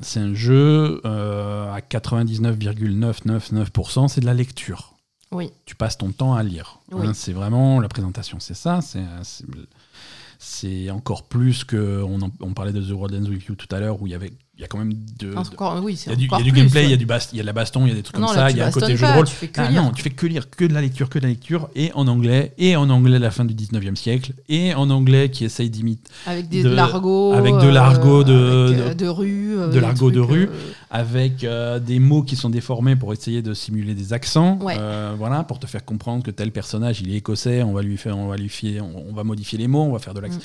c'est 0.02 0.20
un 0.20 0.34
jeu 0.36 1.02
à 1.06 1.80
99,999%, 1.90 4.08
c'est 4.08 4.22
de 4.22 4.26
la 4.26 4.34
lecture. 4.34 4.94
Oui. 5.32 5.50
Tu 5.66 5.76
passes 5.76 5.98
ton 5.98 6.12
temps 6.12 6.36
à 6.36 6.44
lire. 6.44 6.80
Oui. 6.92 7.08
Hein, 7.08 7.14
c'est 7.14 7.34
vraiment 7.34 7.80
la 7.82 7.90
présentation, 7.90 8.40
c'est 8.40 8.54
ça. 8.54 8.82
C'est, 8.82 9.04
c'est- 9.24 9.46
c'est 10.40 10.92
encore 10.92 11.24
plus 11.24 11.64
que 11.64 12.04
on, 12.04 12.22
en- 12.22 12.32
on 12.42 12.54
parlait 12.54 12.72
de 12.72 12.82
The 12.82 12.92
World 12.92 13.16
Ends 13.16 13.28
With 13.30 13.46
You 13.46 13.56
tout 13.56 13.68
à 13.76 13.80
l'heure, 13.80 14.00
où 14.02 14.08
il 14.08 14.12
y 14.12 14.16
avait 14.16 14.32
il 14.58 14.62
y 14.62 14.64
a 14.64 14.68
quand 14.68 14.80
même 14.80 14.94
de, 15.20 15.32
de- 15.34 15.36
Encore, 15.38 15.80
oui, 15.84 16.02
il 16.06 16.10
y 16.10 16.14
a 16.14 16.16
du, 16.16 16.24
il 16.24 16.28
y 16.28 16.32
a 16.32 16.36
encore 16.36 16.44
du 16.44 16.52
plus, 16.52 16.62
gameplay, 16.62 16.84
il 16.86 16.90
y 16.90 16.94
a 16.94 16.98
du 16.98 17.06
bast- 17.06 17.30
il 17.32 17.38
y 17.38 17.40
a 17.40 17.44
de 17.44 17.46
la 17.48 17.54
baston, 17.54 17.86
il 17.86 17.90
y 17.90 17.92
a 17.92 17.96
des 17.96 18.02
trucs 18.02 18.18
Non, 18.20 18.26
comme 18.28 18.36
là, 18.36 18.42
ça, 18.46 18.52
il 18.52 18.58
y 18.58 18.62
a 18.62 18.66
un 18.66 18.72
côté 18.72 18.98
jeu 18.98 19.06
de 19.06 19.12
rôle. 19.14 19.28
tu 19.28 19.34
fais 19.36 19.48
que 19.50 19.62
Ah 19.62 19.70
lire. 19.70 19.84
non, 19.84 19.92
tu 19.92 20.02
fais 20.02 20.10
que 20.10 20.26
lire, 20.26 20.50
que 20.50 20.66
de 20.66 20.74
la 20.74 20.82
lecture, 20.82 21.10
que 21.10 21.20
de 21.20 21.24
la 21.26 21.30
lecture, 21.30 21.70
et 21.76 21.92
en 21.94 22.08
anglais, 22.08 22.54
et 22.58 22.76
en 22.76 22.90
anglais 22.90 23.18
à 23.18 23.20
la 23.20 23.30
fin 23.30 23.46
du 23.46 23.54
19e 23.54 23.96
siècle, 23.96 24.34
et 24.50 24.74
en 24.74 24.90
anglais 24.90 25.30
qui 25.30 25.46
essaye 25.46 25.70
d'imiter, 25.70 26.10
Avec 26.26 26.50
des, 26.50 26.64
de- 26.64 26.70
de 26.70 26.74
l'argot. 26.76 27.34
avec 27.34 27.54
de 27.56 27.68
l'argot 27.68 28.24
de- 28.24 28.32
avec, 28.72 28.80
euh, 28.80 28.94
de- 28.96 29.04
de 29.04 29.08
rue. 29.08 29.60
euh, 29.60 29.70
de 29.70 29.80
l'argot 29.80 30.10
de 30.10 30.20
rue. 30.20 30.46
euh, 30.46 30.72
avec 30.90 31.44
euh, 31.44 31.78
des 31.80 32.00
mots 32.00 32.24
qui 32.24 32.36
sont 32.36 32.50
déformés 32.50 32.96
pour 32.96 33.14
essayer 33.14 33.42
de 33.44 33.54
simuler 33.54 33.94
des 33.94 34.14
accents, 34.14 34.58
Ouais. 34.62 34.76
euh, 34.80 35.14
voilà, 35.18 35.44
pour 35.44 35.60
te 35.60 35.68
faire 35.68 35.86
comprendre 35.86 36.24
que 36.24 36.32
tel 36.32 36.52
personnage 36.52 37.02
il 37.02 37.12
est 37.14 37.18
écossais, 37.18 37.62
on 37.62 37.74
va 37.74 37.82
lui 37.84 37.98
faire, 37.98 38.18
on 38.18 38.28
va 38.28 38.38
lui 38.38 38.50
fier- 38.50 38.82
on, 38.82 39.06
on 39.10 39.14
va 39.14 39.24
modifier 39.24 39.58
les 39.60 39.68
mots, 39.68 39.84
on 39.84 39.92
va 39.94 40.00
faire 40.00 40.14
de 40.16 40.20
l'accent. 40.22 40.40
Mm. 40.40 40.42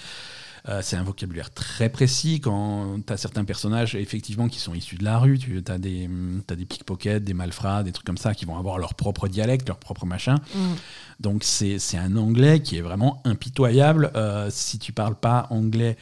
Euh, 0.69 0.81
c'est 0.81 0.95
un 0.97 1.03
vocabulaire 1.03 1.51
très 1.51 1.89
précis 1.89 2.41
quand 2.41 2.99
tu 3.05 3.13
as 3.13 3.17
certains 3.17 3.45
personnages 3.45 3.97
effectivement 3.97 4.47
qui 4.49 4.61
sont 4.61 4.75
issus 4.75 4.97
de 4.97 5.03
la 5.05 5.19
rue, 5.19 5.37
tu 5.39 5.61
as 5.67 5.79
des, 5.79 6.09
as 6.49 6.55
des 6.55 6.65
pickpockets, 6.65 7.25
des 7.25 7.35
malfrats, 7.35 7.83
des 7.83 7.91
trucs 7.91 8.07
comme 8.07 8.17
ça 8.17 8.33
qui 8.33 8.45
vont 8.45 8.57
avoir 8.57 8.79
leur 8.79 8.95
propre 8.95 9.27
dialecte, 9.27 9.67
leur 9.67 9.79
propre 9.79 10.07
machin. 10.07 10.37
mm. 10.55 10.75
Donc 11.21 11.43
c'est 11.45 11.79
un 11.99 12.17
anglais 12.17 12.61
qui 12.63 12.77
est 12.77 12.81
vraiment 12.81 13.21
impitoyable. 13.25 14.13
Euh, 14.15 14.51
si 14.51 14.79
tu 14.79 14.93
parles 14.93 15.17
pas 15.17 15.49
anglais 15.51 15.97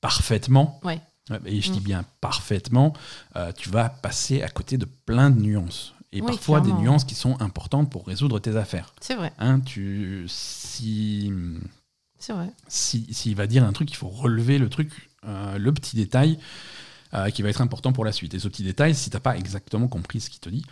parfaitement, 0.00 0.80
Ouais. 0.84 1.00
ouais, 1.30 1.40
et 1.46 1.60
je 1.60 1.70
dis 1.72 1.80
Mm. 1.80 1.84
bien 1.84 2.04
parfaitement, 2.20 2.92
euh, 3.36 3.52
tu 3.52 3.68
vas 3.70 3.88
passer 3.88 4.42
à 4.42 4.48
côté 4.48 4.78
de 4.78 4.84
plein 4.86 5.30
de 5.30 5.40
nuances. 5.40 5.92
Et 6.12 6.20
Oui, 6.20 6.26
parfois 6.28 6.60
des 6.62 6.72
nuances 6.72 7.04
qui 7.04 7.14
sont 7.14 7.38
importantes 7.42 7.90
pour 7.90 8.06
résoudre 8.06 8.38
tes 8.38 8.56
affaires. 8.56 8.94
C'est 9.00 9.16
vrai, 9.16 9.32
Hein, 9.38 9.60
tu, 9.60 10.24
si, 10.28 11.30
c'est 12.26 12.32
vrai. 12.32 12.50
si- 12.68 13.06
s'il 13.12 13.34
va 13.36 13.46
dire 13.46 13.64
un 13.64 13.72
truc, 13.72 13.90
il 13.90 13.96
faut 13.96 14.08
relever 14.08 14.58
le 14.58 14.68
truc, 14.68 14.90
euh, 15.26 15.58
le 15.58 15.72
petit 15.72 15.96
détail 15.96 16.38
euh, 17.14 17.30
qui 17.30 17.42
va 17.42 17.48
être 17.50 17.60
important 17.60 17.92
pour 17.92 18.04
la 18.04 18.12
suite. 18.12 18.34
Et 18.34 18.38
ce 18.40 18.48
petit 18.48 18.64
détail, 18.64 18.94
si 18.94 19.10
t'as 19.10 19.20
pas 19.20 19.36
exactement 19.36 19.86
compris 19.88 20.20
ce 20.20 20.28
qu'il 20.30 20.40
te 20.40 20.48
dit, 20.48 20.64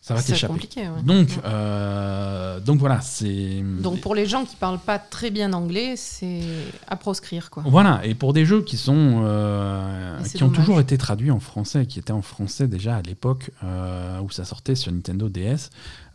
ça 0.00 0.14
va 0.14 0.22
t'échapper. 0.22 0.52
compliqué. 0.52 0.80
ouais. 0.82 1.02
Donc, 1.04 1.28
Ouais. 1.28 1.34
euh, 1.44 2.60
donc 2.60 2.78
voilà, 2.78 3.00
c'est. 3.00 3.62
Donc 3.82 4.00
pour 4.00 4.14
les 4.14 4.26
gens 4.26 4.44
qui 4.44 4.54
parlent 4.56 4.78
pas 4.78 4.98
très 4.98 5.30
bien 5.30 5.52
anglais, 5.52 5.94
c'est 5.96 6.40
à 6.86 6.96
proscrire 6.96 7.50
quoi. 7.50 7.62
Voilà, 7.66 8.00
et 8.04 8.14
pour 8.14 8.32
des 8.32 8.44
jeux 8.46 8.62
qui 8.62 8.76
sont 8.76 9.22
euh, 9.24 10.22
qui 10.34 10.42
ont 10.42 10.50
toujours 10.50 10.80
été 10.80 10.96
traduits 10.98 11.30
en 11.30 11.40
français, 11.40 11.86
qui 11.86 11.98
étaient 11.98 12.12
en 12.12 12.22
français 12.22 12.68
déjà 12.68 12.96
à 12.96 13.02
l'époque 13.02 13.50
euh, 13.64 14.20
où 14.20 14.30
ça 14.30 14.44
sortait 14.44 14.74
sur 14.74 14.92
Nintendo 14.92 15.28
DS, 15.28 15.70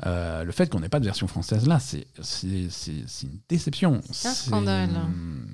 le 0.05 0.51
fait 0.51 0.69
qu'on 0.69 0.79
n'ait 0.79 0.89
pas 0.89 0.99
de 0.99 1.05
version 1.05 1.27
française 1.27 1.67
là, 1.67 1.79
c'est 1.79 2.07
c'est- 2.21 2.69
c'est- 2.69 3.03
c'est 3.07 3.27
une 3.27 3.39
déception. 3.49 4.01
C'est 4.11 4.27
un 4.29 4.33
scandale. 4.33 4.89
hum, 4.89 5.45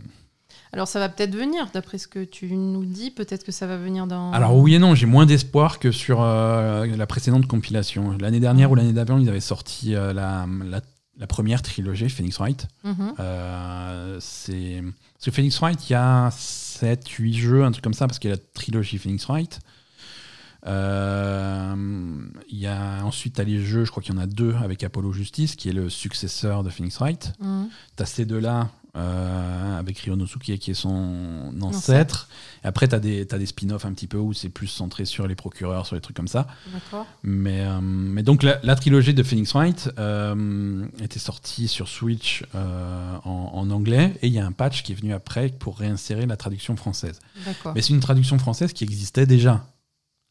Alors 0.73 0.87
ça 0.87 0.99
va 0.99 1.07
peut-être 1.09 1.35
venir, 1.35 1.69
d'après 1.73 1.97
ce 1.97 2.07
que 2.07 2.23
tu 2.23 2.53
nous 2.53 2.83
dis, 2.85 3.09
peut-être 3.11 3.43
que 3.45 3.51
ça 3.51 3.67
va 3.67 3.77
venir 3.77 4.05
dans. 4.07 4.31
Alors 4.33 4.55
oui 4.57 4.75
et 4.75 4.79
non, 4.79 4.95
j'ai 4.95 5.05
moins 5.05 5.25
d'espoir 5.25 5.79
que 5.79 5.91
sur 5.91 6.21
euh, 6.21 6.85
la 6.85 7.07
précédente 7.07 7.47
compilation. 7.47 8.17
L'année 8.19 8.39
dernière 8.39 8.69
ou 8.71 8.75
l'année 8.75 8.93
d'avant, 8.93 9.17
ils 9.17 9.29
avaient 9.29 9.39
sorti 9.39 9.95
euh, 9.95 10.13
la, 10.13 10.45
la- 10.65 10.81
la 11.19 11.25
première 11.25 11.63
trilogie, 11.63 12.09
Phoenix 12.09 12.37
Wright. 12.37 12.67
Mhm. 12.83 13.13
Euh, 13.19 14.17
c'est 14.19 14.83
parce 15.13 15.25
que 15.25 15.31
Phoenix 15.31 15.57
Wright, 15.59 15.89
il 15.89 15.93
y 15.93 15.95
a 15.95 16.29
7, 16.31 17.07
8 17.09 17.33
jeux, 17.33 17.63
un 17.63 17.71
truc 17.71 17.83
comme 17.83 17.95
ça, 17.95 18.05
parce 18.05 18.19
qu'il 18.19 18.29
y 18.29 18.33
a 18.33 18.35
la 18.35 18.41
trilogie 18.53 18.99
Phoenix 18.99 19.25
Wright. 19.25 19.59
Il 22.49 22.57
y 22.57 22.67
a 22.67 23.03
ensuite 23.03 23.35
t'as 23.35 23.43
les 23.43 23.59
jeux, 23.63 23.85
je 23.85 23.91
crois 23.91 24.03
qu'il 24.03 24.13
y 24.13 24.17
en 24.17 24.21
a 24.21 24.27
deux 24.27 24.53
avec 24.63 24.83
Apollo 24.83 25.11
Justice, 25.13 25.55
qui 25.55 25.69
est 25.69 25.73
le 25.73 25.89
successeur 25.89 26.63
de 26.63 26.69
Phoenix 26.69 26.97
Wright. 26.99 27.33
Mhm. 27.39 27.69
T'as 27.95 28.05
ces 28.05 28.25
deux-là 28.25 28.69
euh, 28.97 29.77
avec 29.79 29.99
Ryonosuke 29.99 30.57
qui 30.57 30.71
est 30.71 30.73
son 30.73 31.53
ancêtre. 31.61 32.27
Et 32.63 32.67
après, 32.67 32.87
t'as 32.87 32.99
des, 32.99 33.25
t'as 33.27 33.37
des 33.37 33.45
spin-offs 33.45 33.85
un 33.85 33.93
petit 33.93 34.07
peu 34.07 34.17
où 34.17 34.33
c'est 34.33 34.49
plus 34.49 34.67
centré 34.67 35.05
sur 35.05 35.27
les 35.27 35.35
procureurs, 35.35 35.85
sur 35.85 35.95
les 35.95 36.01
trucs 36.01 36.15
comme 36.17 36.27
ça. 36.27 36.47
Mais, 37.23 37.61
euh, 37.61 37.79
mais 37.81 38.23
donc 38.23 38.43
la, 38.43 38.59
la 38.63 38.75
trilogie 38.75 39.13
de 39.13 39.23
Phoenix 39.23 39.53
Wright 39.53 39.89
euh, 39.99 40.85
était 41.01 41.19
sortie 41.19 41.67
sur 41.67 41.87
Switch 41.87 42.43
euh, 42.55 43.15
en, 43.23 43.51
en 43.53 43.69
anglais 43.69 44.13
et 44.21 44.27
il 44.27 44.33
y 44.33 44.39
a 44.39 44.45
un 44.45 44.51
patch 44.51 44.83
qui 44.83 44.91
est 44.93 44.95
venu 44.95 45.13
après 45.13 45.49
pour 45.49 45.77
réinsérer 45.77 46.25
la 46.25 46.35
traduction 46.37 46.75
française. 46.75 47.19
Mais 47.75 47.81
c'est 47.81 47.93
une 47.93 47.99
traduction 47.99 48.37
française 48.39 48.73
qui 48.73 48.83
existait 48.83 49.25
déjà. 49.25 49.65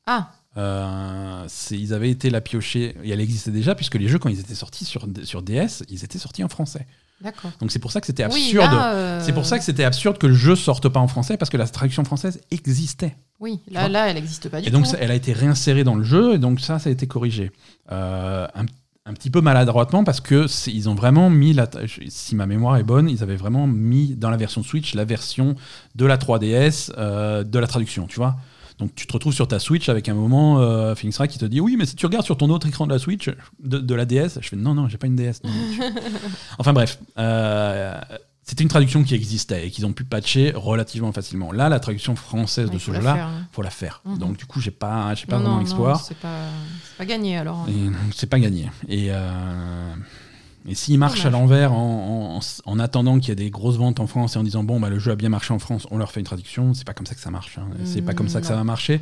Ah, 0.06 0.32
Euh, 0.58 1.44
c'est- 1.48 1.78
ils 1.78 1.92
avaient 1.92 2.08
été 2.10 2.30
la 2.30 2.40
piocher 2.40 2.96
et 3.04 3.10
elle 3.10 3.20
existait 3.20 3.50
déjà 3.50 3.74
puisque 3.74 3.96
les 3.96 4.08
jeux 4.08 4.18
quand 4.18 4.30
ils 4.30 4.40
étaient 4.40 4.54
sortis 4.54 4.86
sur, 4.86 5.06
sur 5.24 5.42
DS, 5.42 5.84
ils 5.90 6.02
étaient 6.02 6.18
sortis 6.18 6.42
en 6.44 6.48
français. 6.48 6.86
D'accord. 7.22 7.50
Donc 7.60 7.70
c'est 7.70 7.78
pour 7.78 7.92
ça 7.92 8.00
que 8.00 8.06
c'était 8.06 8.22
absurde. 8.22 8.70
euh, 8.72 9.20
C'est 9.24 9.32
pour 9.32 9.46
ça 9.46 9.58
que 9.58 9.64
c'était 9.64 9.84
absurde 9.84 10.18
que 10.18 10.26
le 10.26 10.34
jeu 10.34 10.56
sorte 10.56 10.88
pas 10.88 11.00
en 11.00 11.08
français 11.08 11.36
parce 11.36 11.50
que 11.50 11.56
la 11.56 11.66
traduction 11.66 12.04
française 12.04 12.40
existait. 12.50 13.16
Oui, 13.40 13.60
là, 13.70 13.88
là, 13.88 14.08
elle 14.08 14.14
n'existe 14.14 14.48
pas 14.48 14.60
du 14.60 14.68
Et 14.68 14.70
donc 14.70 14.88
tout. 14.88 14.96
elle 14.98 15.10
a 15.10 15.14
été 15.14 15.32
réinsérée 15.32 15.84
dans 15.84 15.94
le 15.94 16.04
jeu 16.04 16.34
et 16.34 16.38
donc 16.38 16.60
ça, 16.60 16.78
ça 16.78 16.88
a 16.88 16.92
été 16.92 17.06
corrigé. 17.06 17.52
Euh, 17.92 18.46
un, 18.54 18.64
un 19.08 19.12
petit 19.12 19.30
peu 19.30 19.40
maladroitement 19.42 20.04
parce 20.04 20.20
que 20.20 20.46
ils 20.70 20.88
ont 20.88 20.94
vraiment 20.94 21.28
mis, 21.30 21.52
la, 21.52 21.68
si 22.08 22.34
ma 22.34 22.46
mémoire 22.46 22.76
est 22.78 22.82
bonne, 22.82 23.08
ils 23.10 23.22
avaient 23.22 23.36
vraiment 23.36 23.66
mis 23.66 24.16
dans 24.16 24.30
la 24.30 24.36
version 24.38 24.62
Switch 24.62 24.94
la 24.94 25.04
version 25.04 25.54
de 25.94 26.06
la 26.06 26.16
3DS 26.16 26.92
euh, 26.96 27.44
de 27.44 27.58
la 27.58 27.66
traduction, 27.66 28.06
tu 28.06 28.16
vois. 28.16 28.36
Donc 28.78 28.94
tu 28.94 29.06
te 29.06 29.12
retrouves 29.12 29.32
sur 29.32 29.48
ta 29.48 29.58
Switch 29.58 29.88
avec 29.88 30.08
un 30.08 30.14
moment 30.14 30.60
euh, 30.60 30.94
Phoenix 30.94 31.16
Wright 31.18 31.30
qui 31.30 31.38
te 31.38 31.44
dit 31.46 31.60
oui 31.60 31.76
mais 31.78 31.86
si 31.86 31.96
tu 31.96 32.04
regardes 32.06 32.26
sur 32.26 32.36
ton 32.36 32.50
autre 32.50 32.66
écran 32.66 32.86
de 32.86 32.92
la 32.92 32.98
Switch 32.98 33.30
de, 33.62 33.78
de 33.78 33.94
la 33.94 34.04
DS, 34.04 34.38
je 34.40 34.48
fais 34.48 34.56
non 34.56 34.74
non 34.74 34.88
j'ai 34.88 34.98
pas 34.98 35.06
une 35.06 35.16
DS. 35.16 35.40
non, 35.44 35.50
enfin 36.58 36.72
bref, 36.72 36.98
euh, 37.18 37.98
c'était 38.42 38.62
une 38.62 38.68
traduction 38.68 39.02
qui 39.02 39.14
existait 39.14 39.66
et 39.66 39.70
qu'ils 39.70 39.86
ont 39.86 39.92
pu 39.92 40.04
patcher 40.04 40.52
relativement 40.54 41.10
facilement. 41.10 41.52
Là 41.52 41.68
la 41.68 41.80
traduction 41.80 42.14
française 42.16 42.66
Ouais, 42.66 42.72
de 42.72 42.76
il 42.76 42.80
ce 42.80 42.92
jeu-là, 42.92 43.14
faire, 43.14 43.26
hein. 43.26 43.48
faut 43.50 43.62
la 43.62 43.70
faire. 43.70 44.02
Mhm. 44.04 44.18
Donc 44.18 44.36
du 44.36 44.44
coup 44.46 44.60
j'ai 44.60 44.70
pas 44.70 45.14
j'ai 45.14 45.26
pas 45.26 45.38
Non, 45.38 45.56
vraiment 45.62 45.88
non, 45.92 45.94
C'est 45.98 46.16
pas, 46.18 47.04
gagné 47.06 47.38
alors. 47.38 47.66
hein. 47.68 47.92
C'est 48.14 48.28
pas 48.28 48.38
gagné. 48.38 48.70
Et, 48.88 49.06
euh, 49.10 49.94
et 50.68 50.74
s'il 50.74 50.98
marche 50.98 51.24
à 51.24 51.30
l'envers 51.30 51.72
en, 51.72 52.38
en- 52.38 52.70
en 52.70 52.78
attendant 52.78 53.18
qu'il 53.18 53.28
y 53.28 53.32
ait 53.32 53.36
des 53.36 53.50
grosses 53.50 53.76
ventes 53.76 54.00
en 54.00 54.06
France 54.06 54.36
et 54.36 54.38
en 54.38 54.42
disant 54.42 54.64
bon 54.64 54.80
bah 54.80 54.90
le 54.90 54.98
jeu 54.98 55.12
a 55.12 55.16
bien 55.16 55.28
marché 55.28 55.52
en 55.54 55.58
France, 55.58 55.86
on 55.90 55.98
leur 55.98 56.10
fait 56.12 56.20
une 56.20 56.26
traduction, 56.26 56.74
c'est 56.74 56.86
pas 56.86 56.94
comme 56.94 57.06
ça 57.06 57.14
que 57.14 57.20
ça 57.20 57.30
marche. 57.30 57.58
hein. 57.58 57.68
C'est 57.84 58.02
pas 58.02 58.14
comme 58.14 58.28
ça 58.28 58.40
que 58.40 58.46
ça 58.46 58.56
va 58.56 58.64
marcher. 58.64 59.00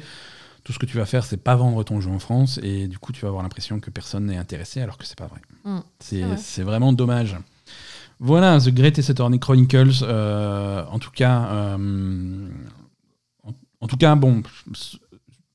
Tout 0.63 0.73
ce 0.73 0.79
que 0.79 0.87
tu 0.87 0.97
vas 0.97 1.05
faire, 1.05 1.25
c'est 1.25 1.37
pas 1.37 1.57
vendre 1.57 1.83
ton 1.85 2.01
jeu 2.01 2.11
en 2.11 2.19
France 2.19 2.59
et 2.63 2.87
du 2.89 2.99
coup 2.99 3.13
tu 3.13 3.21
vas 3.23 3.29
avoir 3.29 3.43
l'impression 3.43 3.81
que 3.81 3.91
personne 3.91 4.27
n'est 4.27 4.37
intéressé 4.39 4.81
alors 4.81 4.97
que 4.99 5.05
c'est 5.07 5.19
pas 5.19 5.27
vrai. 5.27 5.41
Mm, 5.65 5.79
C'est 6.01 6.21
vrai. 6.23 6.37
c'est 6.39 6.63
vraiment 6.63 6.93
dommage. 6.93 7.37
Voilà, 8.21 8.59
The 8.61 8.71
Great 8.71 8.99
Attorney 9.11 9.39
Chronicles. 9.39 10.03
euh, 10.03 10.85
en 10.91 10.99
tout 10.99 11.11
cas, 11.11 11.49
euh, 11.51 12.49
en, 13.43 13.51
en 13.81 13.87
tout 13.87 13.97
cas, 13.97 14.15
bon, 14.15 14.43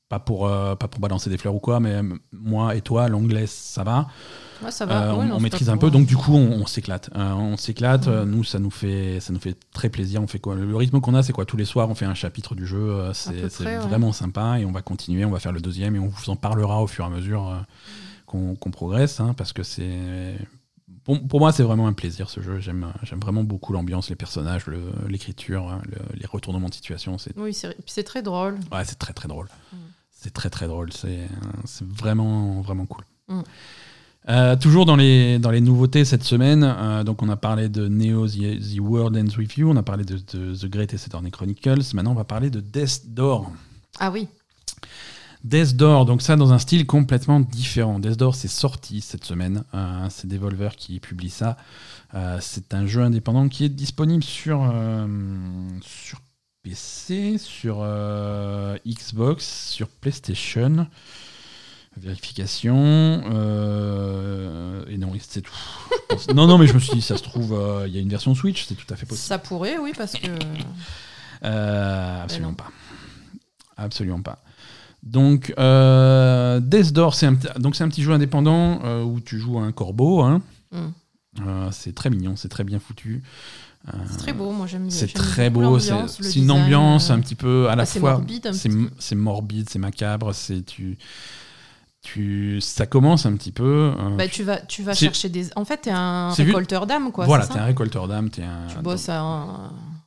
pas 0.10 0.20
pour 0.20 0.48
euh, 0.48 0.76
pas 0.76 0.88
pour 0.88 1.00
balancer 1.00 1.30
des 1.30 1.38
fleurs 1.38 1.56
ou 1.56 1.60
quoi, 1.60 1.80
mais 1.80 2.02
moi 2.34 2.76
et 2.76 2.82
toi, 2.82 3.08
l'anglais, 3.08 3.46
ça 3.48 3.84
va. 3.84 4.08
Ouais, 4.64 4.72
ça 4.72 4.86
va. 4.86 5.04
Euh, 5.04 5.14
Ouais, 5.14 5.18
on, 5.20 5.24
non, 5.28 5.36
on 5.36 5.38
c'est 5.38 5.44
maîtrise 5.44 5.70
un 5.70 5.78
peu, 5.78 5.90
donc 5.92 6.06
du 6.08 6.18
coup 6.18 6.34
on, 6.34 6.66
s'éclate. 6.66 7.10
On 7.16 7.56
s'éclate. 7.56 8.08
Euh, 8.08 8.26
Nous, 8.26 8.44
ça 8.44 8.60
nous 8.60 8.72
fait 8.72 9.20
ça 9.22 9.32
nous 9.32 9.40
fait 9.40 9.56
très 9.72 9.90
plaisir. 9.90 10.22
On 10.22 10.28
fait 10.28 10.40
quoi? 10.40 10.56
Le 10.56 10.76
rythme 10.76 11.00
qu'on 11.00 11.14
a, 11.14 11.24
c'est 11.24 11.32
quoi? 11.32 11.46
Tous 11.46 11.56
les 11.58 11.64
soirs, 11.66 11.90
on 11.90 11.96
fait 11.96 12.06
un 12.06 12.14
chapitre 12.16 12.56
du 12.56 12.66
jeu. 12.66 13.10
C'est 13.14 13.64
ouais. 13.64 13.78
vraiment 13.78 14.12
sympa 14.12 14.60
et 14.60 14.66
on 14.66 14.72
va 14.72 14.82
continuer. 14.82 15.24
On 15.24 15.32
va 15.32 15.40
faire 15.40 15.54
le 15.54 15.62
deuxième 15.62 15.96
et 15.96 16.00
on 16.00 16.08
vous 16.08 16.30
en 16.30 16.36
parlera 16.36 16.82
au 16.82 16.88
fur 16.88 17.06
et 17.06 17.08
à 17.08 17.12
mesure 17.12 17.56
qu'on 18.26 18.56
progresse, 18.72 19.20
hein, 19.20 19.34
parce 19.38 19.54
que 19.54 19.64
c'est 19.64 20.38
pour, 21.04 21.20
pour 21.28 21.40
moi 21.40 21.52
c'est 21.52 21.64
vraiment 21.64 21.88
un 21.88 21.94
plaisir 21.94 22.30
ce 22.30 22.42
jeu. 22.42 22.60
J'aime 22.60 22.86
vraiment 23.22 23.44
beaucoup 23.44 23.74
l'ambiance, 23.74 24.10
les 24.10 24.16
personnages, 24.16 24.68
le- 24.68 24.92
l'écriture, 25.08 25.68
hein, 25.70 25.82
le- 25.86 26.20
les 26.20 26.26
retournements 26.28 26.70
de 26.70 26.74
situation. 26.74 27.16
Oui, 27.38 27.58
c'est 27.86 28.04
très 28.04 28.22
drôle. 28.22 28.56
Ouais, 28.72 28.84
c'est 28.86 29.00
très 29.00 29.14
très 29.14 29.28
drôle. 29.28 29.48
C'est 30.22 30.34
très 30.34 30.50
très 30.50 30.68
drôle. 30.68 30.92
C'est 30.92 31.20
euh, 31.20 31.86
vraiment 31.86 32.62
vraiment 32.62 32.86
cool. 32.86 33.04
Mm. 33.30 33.42
Euh, 34.28 34.56
toujours 34.58 34.86
dans 34.86 34.98
les, 34.98 35.40
dans 35.40 35.50
les 35.50 35.62
nouveautés 35.62 36.04
cette 36.04 36.24
semaine, 36.24 36.64
euh, 36.64 37.04
donc 37.04 37.24
on 37.24 37.30
a 37.30 37.38
parlé 37.38 37.70
de 37.70 37.88
Neo 37.88 38.28
The, 38.28 38.60
The 38.60 38.80
World 38.80 39.18
Ends 39.18 39.36
Review, 39.36 39.72
on 39.72 39.78
a 39.78 39.82
parlé 39.82 40.04
de, 40.04 40.18
de 40.18 40.54
The 40.56 40.66
Great 40.66 40.94
Attorney 40.94 41.32
Chronicles, 41.32 41.96
maintenant 41.96 42.12
on 42.12 42.16
va 42.16 42.26
parler 42.26 42.50
de 42.50 42.60
Death 42.60 43.04
Door. 43.08 43.50
Ah 43.98 44.12
oui. 44.12 44.28
Death 45.46 45.78
Door, 45.78 46.06
donc 46.06 46.22
ça 46.22 46.36
dans 46.36 46.52
un 46.52 46.60
style 46.60 46.86
complètement 46.86 47.40
différent. 47.40 47.98
Death 47.98 48.18
Door 48.18 48.36
c'est 48.36 48.50
sorti 48.50 49.00
cette 49.00 49.24
semaine, 49.24 49.64
euh, 49.74 50.08
c'est 50.10 50.28
Devolver 50.28 50.76
qui 50.76 51.00
publie 51.00 51.30
ça. 51.30 51.58
Euh, 52.14 52.38
c'est 52.42 52.74
un 52.74 52.86
jeu 52.86 53.02
indépendant 53.02 53.48
qui 53.48 53.64
est 53.64 53.70
disponible 53.70 54.24
sur, 54.24 54.70
euh, 54.70 55.08
sur 55.82 56.20
PC, 56.64 57.38
sur 57.38 57.78
euh, 57.82 58.78
Xbox, 58.88 59.70
sur 59.70 59.88
PlayStation. 59.88 60.88
Vérification. 61.98 62.76
euh, 63.34 64.84
et 64.88 64.98
non, 64.98 65.12
c'est 65.20 65.42
tout. 65.42 65.54
Non, 66.34 66.48
non, 66.48 66.58
mais 66.58 66.68
je 66.68 66.74
me 66.74 66.80
suis 66.80 66.94
dit, 66.94 67.02
ça 67.02 67.18
se 67.18 67.24
trouve, 67.24 67.54
euh, 67.54 67.86
il 67.88 67.94
y 67.94 67.98
a 67.98 68.02
une 68.02 68.10
version 68.10 68.34
Switch, 68.36 68.66
c'est 68.66 68.76
tout 68.76 68.92
à 68.94 68.96
fait 68.96 69.06
possible. 69.06 69.28
Ça 69.28 69.38
pourrait, 69.40 69.78
oui, 69.78 69.92
parce 69.98 70.14
que. 70.14 70.28
Absolument 71.42 72.54
pas. 72.54 72.68
Absolument 73.78 74.22
pas. 74.22 74.42
Donc, 75.04 75.48
Death 75.58 76.94
Door, 76.94 77.14
c'est 77.16 77.26
un, 77.26 77.36
petit- 77.36 77.60
donc 77.60 77.76
c'est 77.76 77.84
un 77.84 77.90
petit 77.90 78.04
jeu 78.04 78.12
indépendant 78.14 79.04
où 79.04 79.20
tu 79.20 79.40
joues 79.40 79.60
à 79.60 79.64
un 79.64 79.72
corbeau. 79.72 80.22
hein. 80.22 80.42
Euh, 80.74 81.70
c'est 81.72 81.94
très 81.96 82.10
mignon, 82.10 82.36
c'est 82.36 82.50
très 82.50 82.64
bien 82.64 82.80
foutu. 82.80 83.24
C'est 84.12 84.18
très 84.18 84.34
beau, 84.34 84.52
moi 84.52 84.68
j'aime 84.68 84.88
bien. 84.88 84.96
C'est 84.96 85.12
très 85.14 85.50
beau, 85.50 85.80
c'est 85.80 85.90
une 85.92 86.06
design, 86.06 86.52
ambiance 86.52 87.10
euh, 87.10 87.14
un 87.14 87.20
petit 87.20 87.36
peu 87.36 87.70
à 87.70 87.76
la 87.76 87.86
c'est 87.86 88.00
fois. 88.00 88.12
morbide 88.14 88.48
un 88.48 88.54
c'est 89.00 89.16
morbide, 89.16 89.70
c'est 89.70 89.80
macabre, 89.80 90.34
c'est 90.36 90.64
tu, 90.66 90.98
tu, 92.02 92.60
ça 92.62 92.86
commence 92.86 93.26
un 93.26 93.36
petit 93.36 93.52
peu. 93.52 93.94
euh, 93.98 94.16
Bah, 94.18 94.28
tu 94.28 94.44
vas, 94.44 94.58
tu 94.58 94.84
vas 94.84 94.94
chercher 94.94 95.30
des. 95.30 95.48
En 95.56 95.66
fait, 95.66 95.78
t'es 95.78 95.92
un 95.92 96.32
récolteur 96.32 96.88
d'âmes, 96.88 97.12
quoi. 97.12 97.26
voilà, 97.26 97.48
t'es 97.48 97.58
un 97.58 97.66
récolteur 97.66 98.08
d'âme, 98.08 98.30
t'es 98.30 98.44
un. 98.44 98.68
Tu 98.68 98.78
bosses 98.80 99.10
à- 99.10 99.46
t'es 99.46 99.99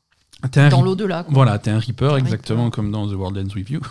dans 0.70 0.82
l'au-delà. 0.82 1.24
Voilà, 1.28 1.58
t'es 1.58 1.70
un 1.70 1.78
Reaper, 1.78 2.16
exactement 2.18 2.64
Reaper. 2.64 2.74
comme 2.74 2.90
dans 2.90 3.06
The 3.08 3.12
World 3.14 3.38
Ends 3.38 3.54
Review. 3.54 3.80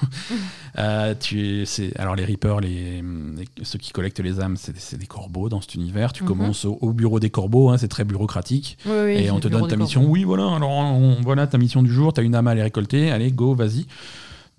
Euh, 0.78 1.14
tu 1.20 1.64
es, 1.64 1.99
alors 1.99 2.16
les 2.16 2.24
Reapers, 2.24 2.62
les, 2.62 3.02
les- 3.02 3.45
ceux 3.66 3.78
qui 3.78 3.91
collectent 3.91 4.22
les 4.22 4.39
âmes, 4.39 4.56
c'est, 4.56 4.97
des 4.97 5.06
corbeaux 5.06 5.49
dans 5.49 5.60
cet 5.60 5.76
univers. 5.76 6.14
Tu 6.14 6.24
Mhm. 6.24 6.30
commences 6.30 6.64
au, 6.64 6.78
au 6.80 6.93
bureau 6.93 7.20
des 7.20 7.30
corbeaux, 7.30 7.70
hein, 7.70 7.78
c'est 7.78 7.89
très 7.89 8.06
bureaucratique. 8.06 8.78
Oui, 8.86 8.91
oui, 9.04 9.12
et 9.18 9.32
on 9.32 9.41
te 9.41 9.49
donne 9.49 9.68
ta 9.68 9.76
mission. 9.76 9.99
corbeaux. 9.99 10.14
Oui, 10.14 10.24
voilà, 10.24 10.45
alors 10.56 10.70
on- 10.70 11.18
voilà 11.22 11.45
ta 11.45 11.58
mission 11.58 11.84
du 11.84 11.91
jour, 11.91 12.14
t'as 12.14 12.24
une 12.24 12.36
âme 12.36 12.47
à 12.47 12.52
aller 12.52 12.64
récolter, 12.64 13.12
allez, 13.12 13.34
go, 13.34 13.54
vas-y. 13.54 13.86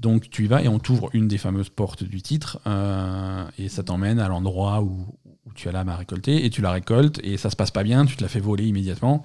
Donc 0.00 0.28
tu 0.28 0.44
y 0.44 0.48
vas 0.48 0.62
et 0.62 0.68
on 0.68 0.78
t'ouvre 0.78 1.08
une 1.14 1.28
des 1.28 1.38
fameuses 1.38 1.70
portes 1.70 2.04
du 2.04 2.20
titre 2.20 2.58
euh, 2.66 3.44
et 3.58 3.70
ça 3.70 3.82
t'emmène 3.82 4.18
à 4.18 4.28
l'endroit 4.28 4.82
où, 4.82 5.06
où 5.46 5.52
tu 5.54 5.66
as 5.68 5.72
l'âme 5.72 5.88
à 5.88 5.96
récolter 5.96 6.44
et 6.44 6.50
tu 6.50 6.60
la 6.60 6.72
récoltes 6.72 7.20
et 7.24 7.38
ça 7.38 7.48
se 7.48 7.56
passe 7.56 7.70
pas 7.70 7.84
bien, 7.84 8.04
tu 8.04 8.16
te 8.16 8.22
la 8.22 8.28
fais 8.28 8.40
voler 8.40 8.66
immédiatement. 8.66 9.22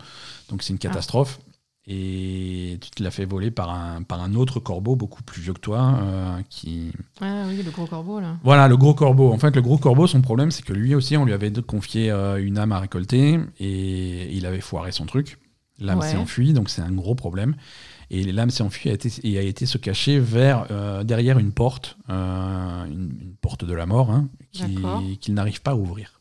Donc 0.49 0.63
c'est 0.63 0.71
une 0.71 0.79
catastrophe. 0.79 1.39
Et 1.89 2.77
tu 2.81 2.89
te 2.91 3.01
la 3.01 3.11
fais 3.11 3.23
voler 3.23 3.49
par 3.49 3.69
un, 3.69 4.03
par 4.03 4.21
un 4.21 4.35
autre 4.35 4.59
corbeau 4.59 4.97
beaucoup 4.97 5.23
plus 5.23 5.41
vieux 5.41 5.53
que 5.53 5.59
toi 5.61 5.97
euh, 6.01 6.37
qui, 6.49 6.91
Ah 7.21 7.45
oui, 7.47 7.63
le 7.63 7.71
gros 7.71 7.85
corbeau, 7.85 8.19
là. 8.19 8.35
voilà, 8.43 8.67
le 8.67 8.75
gros 8.75 8.93
corbeau. 8.93 9.31
En 9.31 9.37
fait, 9.37 9.55
le 9.55 9.61
gros 9.61 9.77
corbeau, 9.77 10.05
son 10.05 10.19
problème, 10.21 10.51
c'est 10.51 10.63
que 10.65 10.73
lui 10.73 10.95
aussi, 10.95 11.15
on 11.15 11.23
lui 11.23 11.31
avait 11.31 11.51
confié 11.65 12.11
euh, 12.11 12.43
une 12.45 12.57
âme 12.57 12.73
à 12.73 12.79
récolter 12.79 13.39
et 13.61 14.35
il 14.35 14.45
avait 14.45 14.59
foiré 14.59 14.91
son 14.91 15.05
truc. 15.05 15.37
L'âme 15.79 15.99
Ouais. 15.99 16.09
s'est 16.09 16.17
enfuie, 16.17 16.51
donc 16.53 16.69
c'est 16.69 16.81
un 16.81 16.91
gros 16.91 17.15
problème. 17.15 17.55
Et 18.09 18.23
l'âme 18.23 18.49
s'est 18.49 18.63
enfuie 18.63 18.89
et 18.89 18.91
a 18.91 18.95
été, 18.95 19.09
et 19.23 19.37
a 19.37 19.41
été 19.41 19.65
se 19.65 19.77
cacher 19.77 20.19
vers, 20.19 20.65
euh, 20.71 21.03
derrière 21.05 21.39
une 21.39 21.51
porte, 21.53 21.97
une, 22.09 23.13
une 23.21 23.35
porte 23.41 23.63
de 23.63 23.73
la 23.73 23.85
mort, 23.85 24.11
hein, 24.11 24.27
qu'il 24.51 25.33
n'arrive 25.35 25.61
pas 25.61 25.71
à 25.71 25.75
ouvrir. 25.75 26.16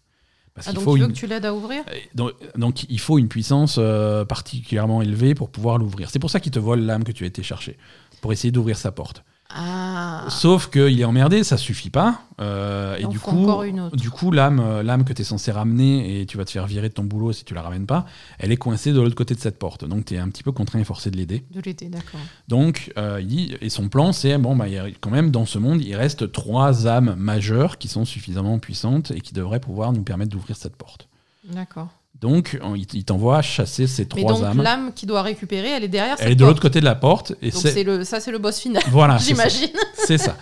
Parce 0.57 0.69
Ah, 0.69 0.73
donc 0.73 0.85
faut 0.85 0.95
tu 0.95 1.01
veux 1.03 1.07
une- 1.07 1.13
que 1.13 1.17
tu 1.19 1.27
l'aides 1.29 1.45
à 1.45 1.55
ouvrir? 1.55 1.85
Donc, 2.15 2.33
donc, 2.57 2.85
il 2.89 2.99
faut 2.99 3.19
une 3.19 3.29
puissance 3.29 3.77
euh, 3.79 4.25
particulièrement 4.25 5.03
élevée 5.03 5.35
pour 5.35 5.51
pouvoir 5.51 5.77
l'ouvrir. 5.79 6.09
C'est 6.11 6.19
pour 6.19 6.31
ça 6.31 6.41
qu'il 6.41 6.51
te 6.51 6.59
vole 6.59 6.81
l'âme 6.81 7.05
que 7.05 7.13
tu 7.13 7.25
as 7.25 7.27
été 7.29 7.43
chercher, 7.43 7.77
pour 8.23 8.33
essayer 8.33 8.51
d'ouvrir 8.51 8.77
sa 8.79 8.91
porte. 8.91 9.23
Ah 9.59 10.27
Sauf 10.29 10.69
qu'il 10.71 11.01
est 11.01 11.05
emmerdé, 11.05 11.43
ça 11.43 11.57
suffit 11.57 11.89
pas. 11.89 12.21
euh, 12.41 12.97
et 12.99 13.07
du 13.07 13.19
coup, 13.19 13.47
du 13.95 14.11
coup, 14.11 14.31
l'âme, 14.31 14.83
l'âme 14.83 15.05
que 15.05 15.15
tu 15.15 15.23
es 15.23 15.25
censé 15.25 15.51
ramener 15.51 16.21
et 16.21 16.27
tu 16.27 16.37
vas 16.37 16.45
te 16.45 16.51
faire 16.51 16.67
virer 16.67 16.89
de 16.91 16.95
ton 16.95 17.05
boulot 17.05 17.33
si 17.33 17.45
tu 17.45 17.55
la 17.55 17.63
ramènes 17.63 17.87
pas, 17.87 18.05
elle 18.39 18.53
est 18.53 18.57
coincée 18.59 18.93
de 18.93 19.01
l'autre 19.01 19.15
côté 19.15 19.35
de 19.35 19.41
cette 19.41 19.59
porte. 19.59 19.87
Donc 19.87 20.05
tu 20.05 20.15
es 20.15 20.19
un 20.19 20.29
petit 20.29 20.43
peu 20.43 20.53
contraint 20.53 20.79
et 20.79 20.85
forcé 20.85 21.11
de 21.11 21.17
l'aider. 21.17 21.45
De 21.51 21.61
l'été, 21.61 21.89
d'accord. 21.89 22.21
Donc 22.49 22.93
euh, 22.99 23.19
il 23.23 23.27
dit, 23.29 23.57
et 23.63 23.71
son 23.71 23.89
plan, 23.89 24.13
c'est 24.13 24.37
bon, 24.37 24.55
bah, 24.57 24.69
il 24.69 24.75
y 24.75 24.79
a 24.79 24.87
quand 25.01 25.11
même 25.11 25.31
dans 25.31 25.47
ce 25.47 25.59
monde, 25.59 25.81
il 25.81 25.95
reste 25.97 26.31
trois 26.33 26.87
âmes 26.87 27.15
majeures 27.17 27.79
qui 27.79 27.89
sont 27.89 28.05
suffisamment 28.05 28.59
puissantes 28.59 29.11
et 29.13 29.21
qui 29.21 29.33
devraient 29.33 29.61
pouvoir 29.61 29.93
nous 29.93 30.03
permettre 30.03 30.31
d'ouvrir 30.33 30.57
cette 30.57 30.77
porte. 30.77 31.09
D'accord. 31.45 31.89
Donc 32.21 32.59
on- 32.63 32.75
il 32.75 33.05
t'envoie 33.05 33.43
chasser 33.43 33.87
ces 33.87 34.03
Mais 34.03 34.09
trois 34.23 34.33
donc 34.33 34.43
âmes. 34.43 34.63
l'âme 34.63 34.93
qui 34.95 35.05
doit 35.07 35.23
récupérer, 35.23 35.69
elle 35.71 35.85
est 35.85 35.89
derrière 35.89 36.17
Elle 36.19 36.33
est 36.33 36.35
de 36.37 36.45
l'autre 36.45 36.63
côté 36.63 36.81
de 36.81 36.85
la 36.85 36.95
porte 36.95 37.33
et 37.43 37.51
Donc 37.51 37.61
c'est 37.61 37.71
c'est 37.73 37.85
le, 37.85 38.05
ça, 38.05 38.21
c'est 38.21 38.31
le 38.31 38.39
boss 38.39 38.59
final, 38.59 38.83
voilà, 38.91 39.17
j'imagine. 39.21 39.69
C'est 39.95 40.19
ça. 40.19 40.37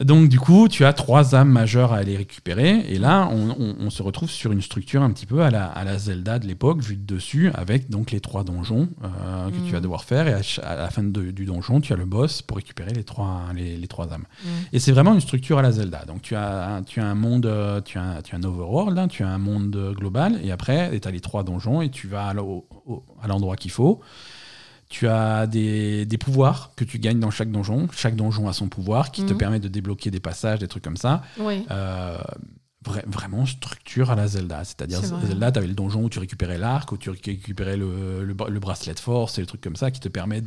Donc 0.00 0.28
du 0.28 0.38
coup, 0.38 0.68
tu 0.68 0.84
as 0.84 0.92
trois 0.92 1.34
âmes 1.34 1.48
majeures 1.50 1.94
à 1.94 1.96
aller 1.96 2.18
récupérer, 2.18 2.80
et 2.88 2.98
là, 2.98 3.30
on, 3.32 3.48
on- 3.58 3.76
on 3.80 3.88
se 3.88 4.02
retrouve 4.02 4.28
sur 4.28 4.52
une 4.52 4.60
structure 4.60 5.02
un 5.02 5.10
petit 5.10 5.24
peu 5.24 5.40
à 5.40 5.50
la, 5.50 5.64
à 5.68 5.84
la 5.84 5.96
Zelda 5.96 6.38
de 6.38 6.46
l'époque, 6.46 6.82
vue 6.82 6.96
de 6.96 7.14
dessus, 7.14 7.50
avec 7.54 7.88
donc 7.88 8.10
les 8.10 8.20
trois 8.20 8.44
donjons 8.44 8.90
euh, 9.02 9.48
que 9.50 9.56
Mm. 9.56 9.64
tu 9.64 9.72
vas 9.72 9.80
devoir 9.80 10.04
faire, 10.04 10.28
et 10.28 10.34
à, 10.62 10.76
la 10.76 10.90
fin 10.90 11.02
de- 11.02 11.30
du 11.30 11.46
donjon, 11.46 11.80
tu 11.80 11.94
as 11.94 11.96
le 11.96 12.04
boss 12.04 12.42
pour 12.42 12.58
récupérer 12.58 12.92
les 12.92 13.04
trois, 13.04 13.44
les, 13.54 13.78
les 13.78 13.88
trois 13.88 14.12
âmes. 14.12 14.26
Mm. 14.44 14.48
Et 14.74 14.80
c'est 14.80 14.92
vraiment 14.92 15.14
une 15.14 15.20
structure 15.22 15.58
à 15.58 15.62
la 15.62 15.72
Zelda. 15.72 16.04
Donc 16.04 16.20
tu 16.20 16.36
as, 16.36 16.74
un- 16.76 16.82
tu 16.82 17.00
as 17.00 17.06
un 17.06 17.14
monde, 17.14 17.46
euh, 17.46 17.80
tu 17.80 17.96
as, 17.96 18.20
tu 18.22 18.34
as 18.34 18.38
un 18.38 18.42
overworld, 18.44 18.98
hein, 18.98 19.08
tu 19.08 19.22
as 19.24 19.28
un 19.28 19.38
monde 19.38 19.74
euh, 19.76 19.92
global, 19.94 20.38
et 20.44 20.50
après, 20.52 20.98
tu 21.00 21.08
as 21.08 21.10
les 21.10 21.20
trois 21.20 21.42
donjons, 21.42 21.80
et 21.80 21.88
tu 21.88 22.06
vas 22.06 22.26
à 22.28 22.34
l'endroit 23.28 23.56
qu'il 23.56 23.70
faut. 23.70 24.00
Tu 24.88 25.08
as 25.08 25.46
des, 25.46 26.06
des 26.06 26.18
pouvoirs 26.18 26.70
que 26.76 26.84
tu 26.84 26.98
gagnes 26.98 27.18
dans 27.20 27.30
chaque 27.32 27.50
donjon. 27.50 27.88
Chaque 27.92 28.14
donjon 28.16 28.48
a 28.48 28.52
son 28.52 28.68
pouvoir 28.68 29.10
qui 29.10 29.24
te 29.24 29.32
Mhm. 29.32 29.38
permet 29.38 29.60
de 29.60 29.68
débloquer 29.68 30.10
des 30.10 30.20
passages, 30.20 30.60
des 30.60 30.68
trucs 30.68 30.84
comme 30.84 30.96
ça. 30.96 31.22
Oui. 31.38 31.64
Euh, 31.72 32.18
vra- 32.84 33.04
vraiment 33.06 33.46
structure 33.46 34.10
à 34.10 34.14
la 34.14 34.28
Zelda. 34.28 34.62
C'est-à-dire. 34.64 35.00
Zelda, 35.02 35.50
tu 35.50 35.58
avais 35.58 35.66
le 35.66 35.74
donjon 35.74 36.04
où 36.04 36.08
tu 36.08 36.20
récupérais 36.20 36.58
l'arc, 36.58 36.92
où 36.92 36.96
tu 36.96 37.10
récupérais 37.10 37.76
le, 37.76 38.24
le, 38.24 38.32
bra- 38.34 38.48
le 38.48 38.60
bracelet 38.60 38.94
de 38.94 39.00
force 39.00 39.38
et 39.38 39.40
le 39.40 39.46
truc 39.48 39.60
comme 39.60 39.76
ça 39.76 39.90
qui 39.90 39.98
te 40.00 40.08
permet 40.08 40.42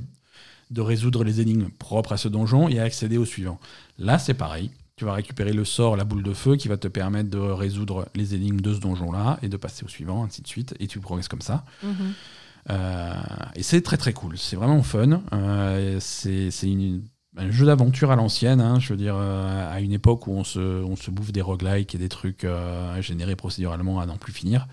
de 0.71 0.81
résoudre 0.81 1.23
les 1.23 1.41
énigmes 1.41 1.69
propres 1.69 2.13
à 2.13 2.17
ce 2.17 2.27
donjon 2.29 2.69
et 2.69 2.79
à 2.79 2.83
accéder 2.83 3.17
au 3.17 3.25
suivant. 3.25 3.59
Là, 3.97 4.19
c'est 4.19 4.35
pareil. 4.35 4.71
Tu 4.95 5.05
vas 5.05 5.13
récupérer 5.13 5.53
le 5.53 5.65
sort, 5.65 5.95
la 5.97 6.03
boule 6.03 6.23
de 6.23 6.33
feu, 6.33 6.55
qui 6.57 6.67
va 6.67 6.77
te 6.77 6.87
permettre 6.87 7.29
de 7.29 7.39
résoudre 7.39 8.07
les 8.15 8.35
énigmes 8.35 8.59
de 8.61 8.73
ce 8.73 8.79
donjon-là 8.79 9.39
et 9.41 9.47
de 9.49 9.57
passer 9.57 9.83
au 9.85 9.87
suivant, 9.87 10.23
ainsi 10.25 10.41
de 10.41 10.47
suite. 10.47 10.75
Et 10.79 10.87
tu 10.87 10.99
progresses 10.99 11.27
comme 11.29 11.41
ça. 11.41 11.63
Mhm. 11.83 12.13
Euh, 12.69 13.13
et 13.55 13.63
c'est 13.63 13.81
très 13.81 13.97
très 13.97 14.13
cool, 14.13 14.37
c'est 14.37 14.55
vraiment 14.55 14.81
fun. 14.83 15.21
Euh, 15.33 15.97
c'est 15.99 16.49
une- 16.63 17.03
un 17.37 17.51
jeu 17.51 17.65
d'aventure 17.65 18.11
à 18.11 18.15
l'ancienne, 18.15 18.59
hein, 18.59 18.79
je 18.79 18.89
veux 18.93 18.97
dire, 18.97 19.15
euh, 19.17 19.71
à 19.73 19.79
une 19.79 19.93
époque 19.93 20.27
où 20.27 20.31
on 20.33 20.43
se, 20.43 20.59
on 20.83 20.95
se 20.95 21.09
bouffe 21.11 21.31
des 21.31 21.41
roguelikes 21.41 21.95
et 21.95 21.97
des 21.97 22.09
trucs 22.09 22.43
euh, 22.43 23.01
générés 23.01 23.35
procéduralement 23.35 23.99
à 23.99 24.05
n'en 24.05 24.17
plus 24.17 24.33
finir. 24.33 24.67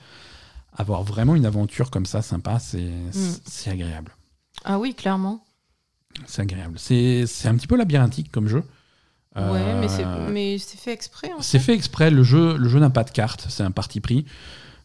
Avoir 0.76 1.02
vraiment 1.04 1.34
une 1.36 1.46
aventure 1.46 1.90
comme 1.90 2.06
ça, 2.06 2.22
sympa, 2.22 2.58
c'est 2.58 2.90
c'est 3.12 3.70
agréable. 3.70 4.12
Ah 4.64 4.78
oui, 4.78 4.94
clairement. 4.94 5.44
C'est 6.26 6.42
agréable. 6.42 6.78
C'est 6.78 7.24
un 7.46 7.54
petit 7.54 7.66
peu 7.66 7.76
labyrinthique 7.76 8.30
comme 8.32 8.48
jeu. 8.48 8.62
Ouais, 9.36 9.74
mais 9.80 9.88
c'est 9.88 10.02
Euh, 10.04 10.58
fait 10.58 10.92
exprès. 10.92 11.30
c'est 11.40 11.58
fait. 11.58 11.64
fait 11.66 11.74
exprès, 11.74 12.10
le 12.10 12.22
jeu, 12.22 12.56
le 12.56 12.68
jeu 12.70 12.78
n'a 12.80 12.88
pas 12.90 13.04
de 13.04 13.10
carte, 13.10 13.46
c'est 13.50 13.62
un 13.62 13.70
parti 13.70 14.00
pris. 14.00 14.24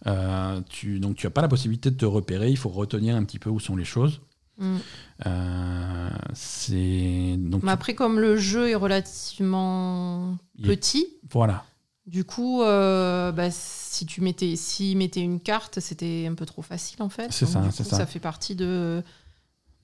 Euh, 0.08 0.62
tu, 0.70 1.00
donc 1.00 1.16
tu 1.16 1.26
n'as 1.28 1.32
pas 1.32 1.42
la 1.42 1.48
possibilité 1.48 1.92
de 1.92 1.96
te 1.96 2.06
repérer, 2.06 2.50
il 2.50 2.58
faut 2.58 2.70
retenir 2.70 3.16
un 3.16 3.24
petit 3.24 3.40
peu 3.40 3.50
où 3.50 3.60
sont 3.60 3.76
les 3.76 3.86
choses. 3.86 4.22
Mm. 4.58 4.78
Euh, 5.26 6.10
c'est 6.34 7.36
donc 7.38 7.64
Mais 7.64 7.72
après, 7.72 7.94
comme 7.94 8.20
le 8.20 8.38
jeu 8.38 8.70
est 8.70 8.76
relativement 8.76 10.38
est- 10.60 10.68
petit, 10.68 11.08
voilà, 11.32 11.64
du 12.08 12.26
coup, 12.26 12.64
euh, 12.64 13.32
bah, 13.32 13.50
si 13.52 14.06
tu 14.06 14.22
mettais, 14.22 14.56
s'il 14.56 14.98
mettait 14.98 15.22
une 15.22 15.40
carte, 15.40 15.80
c'était 15.80 16.28
un 16.30 16.34
peu 16.34 16.46
trop 16.46 16.62
facile 16.62 17.02
en 17.02 17.10
fait. 17.10 17.28
C'est 17.32 17.46
ça. 17.46 17.70
Ça 17.72 18.06
fait 18.06 18.20
partie 18.20 18.56
de, 18.56 19.04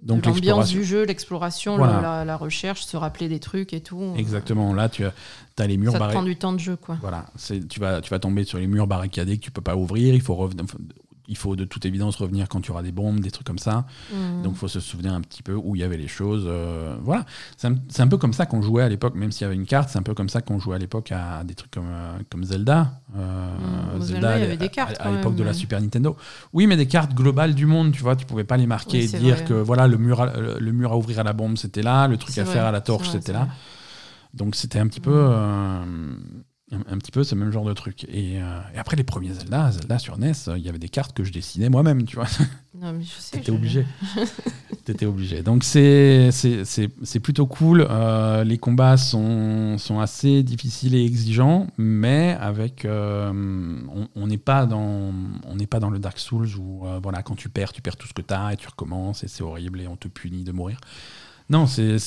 donc 0.01 0.25
l'ambiance 0.25 0.69
du 0.69 0.83
jeu, 0.83 1.03
l'exploration, 1.05 1.77
Voilà. 1.77 2.01
la, 2.01 2.25
la 2.25 2.37
recherche, 2.37 2.83
se 2.85 2.95
rappeler 2.97 3.27
des 3.29 3.39
trucs 3.39 3.73
et 3.73 3.81
tout. 3.81 4.13
Exactement. 4.17 4.73
Là, 4.73 4.89
tu 4.89 5.03
as, 5.05 5.13
as 5.57 5.67
les 5.67 5.77
murs 5.77 5.91
Ça 5.91 5.97
te 5.97 6.03
prend 6.03 6.07
barricadés. 6.13 6.33
du 6.33 6.39
temps 6.39 6.53
de 6.53 6.59
jeu, 6.59 6.75
quoi. 6.75 6.97
Voilà, 7.01 7.25
tu 7.69 7.79
vas 7.79 8.01
tu 8.01 8.09
vas 8.11 8.19
tomber 8.19 8.43
sur 8.43 8.59
les 8.59 8.67
murs 8.67 8.85
barricadés 8.87 9.37
que 9.37 9.43
tu 9.43 9.51
peux 9.51 9.61
pas 9.61 9.75
ouvrir. 9.75 10.13
Il 10.13 10.21
faut 10.21 10.35
revenir. 10.35 10.65
Il 11.27 11.37
faut 11.37 11.55
de 11.55 11.65
toute 11.65 11.85
évidence 11.85 12.15
revenir 12.15 12.47
quand 12.47 12.61
tu 12.61 12.71
auras 12.71 12.83
des 12.83 12.91
bombes, 12.91 13.19
des 13.19 13.31
trucs 13.31 13.45
comme 13.47 13.59
ça. 13.59 13.85
Mm. 14.13 14.43
Donc 14.43 14.53
il 14.53 14.57
faut 14.57 14.67
se 14.67 14.79
souvenir 14.79 15.13
un 15.13 15.21
petit 15.21 15.43
peu 15.43 15.53
où 15.53 15.75
il 15.75 15.79
y 15.79 15.83
avait 15.83 15.97
les 15.97 16.07
choses. 16.07 16.45
euh, 16.47 16.95
voilà, 17.01 17.25
c'est 17.57 17.67
un, 18.01 18.07
peu 18.07 18.17
comme 18.17 18.33
ça 18.33 18.45
qu'on 18.45 18.61
jouait 18.61 18.83
à 18.83 18.89
l'époque, 18.89 19.15
même 19.15 19.31
s'il 19.31 19.43
y 19.43 19.45
avait 19.45 19.55
une 19.55 19.65
carte, 19.65 19.89
c'est 19.89 19.99
un 19.99 20.03
peu 20.03 20.13
comme 20.13 20.29
ça 20.29 20.41
qu'on 20.41 20.59
jouait 20.59 20.75
à 20.75 20.79
l'époque 20.79 21.11
à 21.11 21.43
des 21.43 21.55
trucs 21.55 21.71
comme, 21.71 21.89
euh, 21.89 22.17
comme 22.29 22.43
Zelda. 22.43 23.01
Euh, 23.17 23.47
Mm, 23.97 24.01
Zelda, 24.01 24.37
il 24.37 24.41
y 24.41 24.45
avait 24.45 24.57
des 24.57 24.69
cartes 24.69 24.97
à, 24.99 25.11
l'époque 25.11 25.35
de 25.35 25.43
la. 25.43 25.53
Super 25.53 25.81
Nintendo. 25.81 26.15
Oui, 26.53 26.67
mais 26.67 26.77
des 26.77 26.85
cartes 26.85 27.13
globales 27.13 27.55
du 27.55 27.65
monde, 27.65 27.91
tu 27.91 28.03
vois, 28.03 28.15
tu 28.15 28.25
pouvais 28.25 28.43
pas 28.43 28.57
les 28.57 28.67
marquer 28.67 28.99
Oui, 28.99 29.15
et 29.15 29.19
dire 29.19 29.35
vrai. 29.37 29.45
que 29.45 29.53
voilà, 29.53 29.87
le 29.87 29.97
mur, 29.97 30.21
à, 30.21 30.33
le 30.37 30.71
mur 30.71 30.91
à 30.91 30.97
ouvrir 30.97 31.19
à 31.19 31.23
la 31.23 31.33
bombe, 31.33 31.57
c'était 31.57 31.81
là, 31.81 32.07
le 32.07 32.17
truc 32.17 32.37
à 32.37 32.43
vrai, 32.43 32.53
faire 32.53 32.65
à 32.65 32.71
la 32.71 32.81
torche, 32.81 33.09
c'était 33.09 33.33
là. 33.33 33.47
Donc 34.33 34.55
c'était 34.55 34.79
un 34.79 34.87
petit 34.87 34.99
peu. 34.99 35.13
euh, 35.13 35.83
un, 36.71 36.79
un 36.93 36.97
petit 36.97 37.11
peu 37.11 37.23
ce 37.23 37.33
même 37.35 37.51
genre 37.51 37.63
de 37.65 37.73
truc. 37.73 38.03
Et, 38.09 38.41
euh, 38.41 38.59
et 38.75 38.77
après 38.77 38.95
les 38.97 39.03
premiers 39.03 39.33
Zelda, 39.33 39.71
Zelda 39.71 39.99
sur 39.99 40.17
NES, 40.17 40.33
euh, 40.49 40.57
il 40.57 40.65
y 40.65 40.69
avait 40.69 40.79
des 40.79 40.89
cartes 40.89 41.15
que 41.15 41.23
je 41.23 41.31
dessinais 41.31 41.69
moi-même, 41.69 42.03
tu 42.03 42.15
vois. 42.17 42.27
Non, 42.79 42.91
mais 42.93 43.03
je 43.03 43.09
sais. 43.19 43.37
T'étais 43.37 43.51
je- 43.51 43.57
obligé. 43.57 43.85
T'étais 44.85 45.05
obligé. 45.05 45.41
Donc 45.43 45.63
c'est 45.63 46.29
plutôt 47.23 47.45
cool. 47.47 47.87
Euh, 47.89 48.43
les 48.43 48.57
combats 48.57 48.97
sont, 48.97 49.77
sont 49.77 49.99
assez 49.99 50.43
difficiles 50.43 50.93
et 50.95 51.03
exigeants, 51.05 51.67
mais 51.77 52.37
avec 52.39 52.85
on 52.85 54.27
n'est 54.27 54.37
pas 54.37 54.65
dans 54.65 55.13
on 55.45 55.57
pas 55.67 55.79
dans 55.79 55.89
le 55.89 55.99
Dark 55.99 56.19
Souls 56.19 56.47
où 56.57 56.85
voilà 57.01 57.23
quand 57.23 57.35
tu 57.35 57.49
perds 57.49 57.73
tu 57.73 57.81
perds 57.81 57.97
tout 57.97 58.07
ce 58.07 58.13
que 58.13 58.21
t'as 58.21 58.53
et 58.53 58.57
tu 58.57 58.67
recommences 58.67 59.23
et 59.23 59.27
c'est 59.27 59.43
horrible 59.43 59.81
et 59.81 59.87
on 59.87 59.95
te 59.97 60.07
punit 60.07 60.43
de 60.43 60.51
mourir. 60.51 60.79
Non, 61.49 61.65
c'est- 61.65 61.97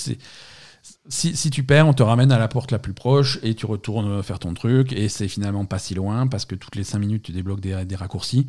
si, 1.11 1.36
si 1.36 1.50
tu 1.50 1.62
perds, 1.64 1.86
on 1.86 1.92
te 1.92 2.02
ramène 2.02 2.32
à 2.32 2.38
la 2.38 2.48
porte 2.48 2.70
la 2.72 2.78
plus 2.78 2.94
proche 2.94 3.38
et 3.42 3.54
tu 3.54 3.66
retournes 3.66 4.22
faire 4.22 4.38
ton 4.38 4.54
truc 4.54 4.92
et 4.92 5.08
c'est 5.11 5.28
finalement 5.28 5.66
pas 5.66 5.78
si 5.78 5.94
loin 5.94 6.26
parce 6.26 6.44
que 6.46 6.54
toutes 6.54 6.76
les 6.76 6.84
5 6.84 6.98
minutes 6.98 7.24
tu 7.24 7.32
débloques 7.32 7.61
des, 7.61 7.84
des 7.84 7.96
raccourcis. 7.96 8.46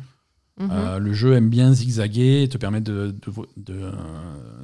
Mhm. 0.60 0.68
Euh, 0.70 0.98
le 0.98 1.12
jeu 1.14 1.32
aime 1.34 1.48
bien 1.48 1.72
zigzaguer 1.72 2.42
et 2.42 2.48
te 2.48 2.58
permet 2.58 2.82
de, 2.82 3.16
de, 3.26 3.32
de, 3.56 3.72
euh, 3.74 3.92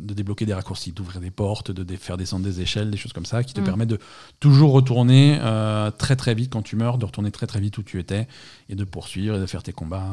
de 0.01 0.12
débloquer 0.14 0.44
des 0.44 0.53
raccourcis, 0.53 0.92
d'ouvrir 0.92 1.20
des 1.20 1.30
portes, 1.30 1.70
de 1.70 1.96
faire 1.96 2.18
descendre 2.18 2.44
des 2.44 2.61
échelles, 2.61 2.90
des 2.90 2.99
choses 2.99 3.14
comme 3.14 3.24
ça, 3.26 3.42
qui 3.42 3.55
te 3.55 3.61
Mhm. 3.61 3.66
permet 3.66 3.86
de 3.86 3.99
toujours 4.38 4.72
retourner 4.72 5.38
euh, 5.40 5.90
très 5.90 6.14
très 6.14 6.34
vite 6.34 6.53
quand 6.53 6.62
tu 6.62 6.76
meurs, 6.76 6.99
de 6.99 7.07
retourner 7.07 7.30
très 7.30 7.46
très 7.46 7.61
vite 7.61 7.78
où 7.78 7.82
tu 7.82 7.99
étais 7.99 8.28
et 8.68 8.74
de 8.74 8.84
poursuivre 8.84 9.36
et 9.36 9.40
de 9.40 9.46
faire 9.46 9.62
tes 9.62 9.72
combats. 9.72 10.07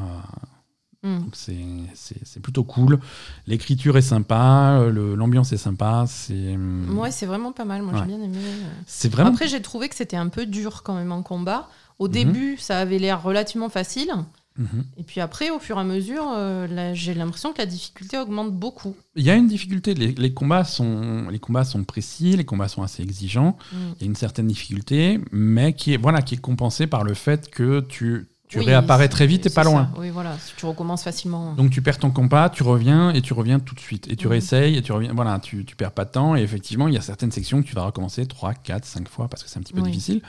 Mm. 1.06 1.20
C'est- 1.34 2.40
plutôt 2.42 2.64
cool. 2.64 3.00
L'écriture 3.48 3.98
est 3.98 4.02
sympa, 4.02 4.78
euh, 4.82 5.16
l'ambiance 5.16 5.52
est 5.54 5.58
sympa. 5.58 6.06
C'est 6.08 6.58
Ouais, 6.90 7.12
c'est 7.12 7.26
vraiment 7.26 7.52
pas 7.52 7.66
mal. 7.66 7.82
Moi, 7.82 7.94
Ouais. 7.94 8.00
j'ai 8.02 8.06
bien 8.08 8.22
aimé. 8.24 8.38
euh. 8.38 8.68
c'est 8.86 9.10
vraiment. 9.10 9.30
Après, 9.32 9.48
j'ai 9.48 9.62
trouvé 9.62 9.88
que 9.90 9.96
c'était 9.96 10.18
un 10.18 10.30
peu 10.30 10.46
dur 10.46 10.84
quand 10.84 10.96
même 10.96 11.12
en 11.12 11.22
combat. 11.22 11.70
Au 12.00 12.08
Mhm. 12.08 12.12
début, 12.14 12.58
ça 12.58 12.80
avait 12.80 13.00
l'air 13.00 13.22
relativement 13.24 13.70
facile. 13.70 14.10
Mhm. 14.58 14.86
Et 14.98 15.04
puis 15.04 15.20
après, 15.20 15.50
au 15.50 15.60
fur 15.60 15.78
et 15.78 15.82
à 15.82 15.84
mesure, 15.84 16.24
euh, 16.34 16.92
j'ai 16.94 17.14
l'impression 17.14 17.52
que 17.52 17.58
la 17.58 17.66
difficulté 17.66 18.18
augmente 18.18 18.54
beaucoup. 18.54 18.96
Il 19.16 19.24
y 19.24 19.30
a 19.30 19.36
une 19.36 19.48
difficulté. 19.48 19.94
Les, 19.94 20.14
les 20.14 20.34
combats 20.34 20.64
sont, 20.64 21.28
les 21.30 21.40
combats 21.40 21.66
sont 21.66 21.84
précis, 21.84 22.38
les 22.38 22.46
combats 22.46 22.70
sont 22.70 22.82
assez 22.82 23.04
exigeants. 23.04 23.58
Mm. 23.74 23.76
Il 23.98 24.02
y 24.02 24.04
a 24.04 24.08
une 24.08 24.16
certaine 24.16 24.48
difficulté, 24.48 25.20
mais 25.34 25.74
qui 25.74 25.94
est, 25.94 25.98
voilà, 25.98 26.22
qui 26.22 26.36
est 26.36 26.42
compensée 26.42 26.88
par 26.88 27.04
le 27.04 27.14
fait 27.14 27.50
que 27.50 27.82
tu, 27.82 28.28
tu 28.48 28.60
Oui, 28.60 28.66
réapparais 28.66 29.10
très 29.10 29.26
vite 29.28 29.46
et 29.48 29.50
pas 29.50 29.64
ça. 29.64 29.70
loin. 29.70 29.90
Oui, 29.98 30.10
voilà. 30.12 30.38
Si 30.38 30.54
tu 30.56 30.66
recommences 30.66 31.04
facilement. 31.04 31.54
Donc 31.56 31.72
tu 31.72 31.82
perds 31.82 31.98
ton 31.98 32.12
combat, 32.12 32.50
tu 32.50 32.62
reviens 32.64 33.12
et 33.12 33.22
tu 33.22 33.34
reviens 33.34 33.60
tout 33.60 33.74
de 33.76 33.80
suite. 33.80 34.08
Et 34.12 34.16
tu 34.16 34.28
Mhm. 34.28 34.32
réessayes 34.32 34.78
et 34.78 34.82
tu 34.82 34.92
reviens. 34.92 35.14
Voilà, 35.16 35.40
tu, 35.40 35.66
tu 35.66 35.76
perds 35.76 35.92
pas 35.92 36.06
de 36.06 36.12
temps. 36.12 36.36
Et 36.36 36.42
effectivement, 36.42 36.88
il 36.88 36.94
y 36.94 36.98
a 36.98 37.02
certaines 37.02 37.32
sections 37.32 37.62
que 37.64 37.68
tu 37.68 37.74
vas 37.76 37.84
recommencer 37.84 38.26
3, 38.28 38.54
4, 38.54 38.86
5 38.86 39.08
fois 39.10 39.28
parce 39.28 39.44
que 39.44 39.50
c'est 39.50 39.58
un 39.58 39.62
petit 39.64 39.74
peu 39.74 39.82
Oui. 39.82 39.90
difficile. 39.90 40.22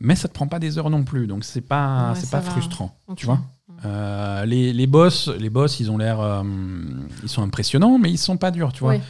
Mais 0.00 0.16
ça 0.16 0.28
te 0.28 0.32
prend 0.32 0.46
pas 0.46 0.58
des 0.58 0.78
heures 0.78 0.90
non 0.90 1.04
plus. 1.04 1.26
Donc 1.26 1.44
c'est 1.44 1.60
pas, 1.60 2.10
Ouais, 2.12 2.14
c'est 2.18 2.30
pas 2.30 2.40
va. 2.40 2.50
frustrant. 2.50 2.98
Tu 3.16 3.26
vois 3.26 3.40
Euh, 3.84 4.44
les, 4.44 4.72
les 4.74 4.86
boss, 4.86 5.28
les 5.38 5.48
boss, 5.48 5.80
ils 5.80 5.90
ont 5.90 5.96
l'air, 5.96 6.20
euh, 6.20 6.42
ils 7.22 7.28
sont 7.30 7.42
impressionnants, 7.42 7.98
mais 7.98 8.10
ils 8.10 8.18
sont 8.18 8.36
pas 8.36 8.50
durs, 8.50 8.72
tu 8.74 8.80
vois. 8.80 8.92
Oui. 8.94 9.00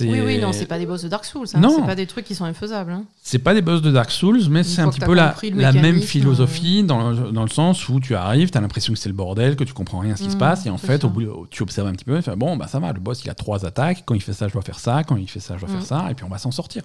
Oui, 0.00 0.20
oui, 0.20 0.38
non, 0.38 0.52
c'est 0.52 0.66
pas 0.66 0.78
des 0.78 0.86
boss 0.86 1.02
de 1.02 1.08
Dark 1.08 1.24
Souls. 1.24 1.46
Hein. 1.54 1.60
Non. 1.60 1.74
C'est 1.76 1.86
pas 1.86 1.94
des 1.94 2.06
trucs 2.06 2.24
qui 2.26 2.34
sont 2.34 2.44
infaisables. 2.44 2.92
hein. 2.92 3.04
C'est 3.22 3.38
pas 3.38 3.54
des 3.54 3.62
boss 3.62 3.80
de 3.82 3.90
Dark 3.90 4.10
Souls, 4.10 4.40
mais 4.50 4.62
c'est 4.62 4.82
un 4.82 4.90
petit 4.90 5.00
peu 5.00 5.14
la, 5.14 5.34
la 5.54 5.72
même 5.72 6.00
philosophie 6.00 6.82
dans, 6.84 7.10
le- 7.10 7.32
dans 7.32 7.42
le 7.42 7.48
sens 7.48 7.88
où 7.88 7.98
tu 7.98 8.14
arrives, 8.14 8.50
tu 8.50 8.58
as 8.58 8.60
l'impression 8.60 8.92
que 8.92 8.98
c'est 8.98 9.08
le 9.08 9.14
bordel, 9.14 9.56
que 9.56 9.64
tu 9.64 9.72
comprends 9.72 10.00
rien 10.00 10.12
à 10.12 10.16
ce 10.16 10.22
qui 10.22 10.28
se 10.30 10.34
Mhm, 10.34 10.40
passe, 10.40 10.66
et 10.66 10.70
en 10.70 10.76
fait, 10.78 11.00
ça. 11.00 11.06
au 11.06 11.10
bout, 11.10 11.46
tu 11.50 11.62
observes 11.62 11.88
un 11.88 11.92
petit 11.92 12.04
peu, 12.04 12.16
et 12.16 12.22
tu 12.22 12.30
fais, 12.30 12.36
bon, 12.36 12.56
bah 12.56 12.66
ça 12.68 12.78
va, 12.80 12.92
le 12.92 13.00
boss 13.00 13.22
il 13.24 13.30
a 13.30 13.34
trois 13.34 13.64
attaques, 13.64 14.02
quand 14.04 14.14
il 14.14 14.20
fait 14.22 14.32
ça, 14.34 14.46
je 14.48 14.52
dois 14.52 14.62
faire 14.62 14.78
ça, 14.78 15.04
quand 15.04 15.16
il 15.16 15.28
fait 15.28 15.40
ça, 15.40 15.56
je 15.56 15.64
dois 15.64 15.70
faire 15.74 15.82
ça, 15.84 16.06
et 16.10 16.14
puis 16.14 16.24
on 16.24 16.28
va 16.28 16.38
s'en 16.38 16.50
sortir. 16.50 16.82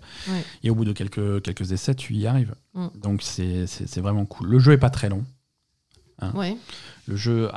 Et 0.64 0.70
au 0.70 0.76
bout 0.76 0.86
de 0.86 0.94
quelques, 0.94 1.42
quelques 1.42 1.72
essais, 1.74 1.96
tu 1.96 2.14
y 2.14 2.26
arrives. 2.28 2.56
Mhm. 2.74 2.90
Donc 3.02 3.22
c'est 3.22 3.66
vraiment 4.00 4.26
cool. 4.26 4.48
Le 4.48 4.60
jeu 4.60 4.72
est 4.72 4.78
pas 4.78 4.90
très 4.90 5.10
long. 5.10 5.24
Ouais. 6.36 6.56
Le 7.06 7.18
jeu, 7.18 7.50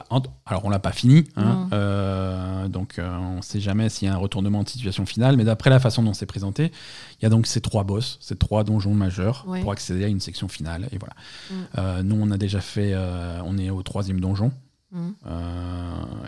alors 0.44 0.64
on 0.64 0.70
l'a 0.70 0.80
pas 0.80 0.90
fini, 0.90 1.24
hein, 1.36 1.68
euh, 1.72 2.66
donc 2.68 2.99
euh, 2.99 3.16
on 3.16 3.42
sait 3.42 3.61
jamais 3.61 3.88
s'il 3.88 4.09
y 4.09 4.11
a 4.11 4.14
un 4.14 4.18
retournement 4.18 4.64
de 4.64 4.68
situation 4.68 5.07
finale, 5.07 5.36
mais 5.36 5.44
d'après 5.44 5.70
la 5.70 5.78
façon 5.78 6.03
dont 6.03 6.14
c'est 6.14 6.26
présenté, 6.26 6.72
il 7.20 7.22
y 7.22 7.26
a 7.26 7.28
donc 7.28 7.47
ces 7.47 7.61
trois 7.61 7.84
boss, 7.84 8.18
ces 8.20 8.34
trois 8.34 8.64
donjons 8.64 8.94
majeurs 8.94 9.44
Ouais. 9.47 9.61
pour 9.61 9.70
accéder 9.70 10.05
à 10.05 10.09
une 10.09 10.18
section 10.18 10.49
finale, 10.49 10.88
et 10.90 10.99
voilà. 10.99 11.14
Mm. 11.51 11.55
Euh, 11.78 12.03
nous 12.03 12.16
on 12.20 12.30
a 12.32 12.38
déjà 12.38 12.61
fait, 12.61 12.97
on 13.44 13.57
est 13.57 13.70
au 13.70 13.82
troisième 13.82 14.20
donjon, 14.20 14.51
Mm. 14.92 15.11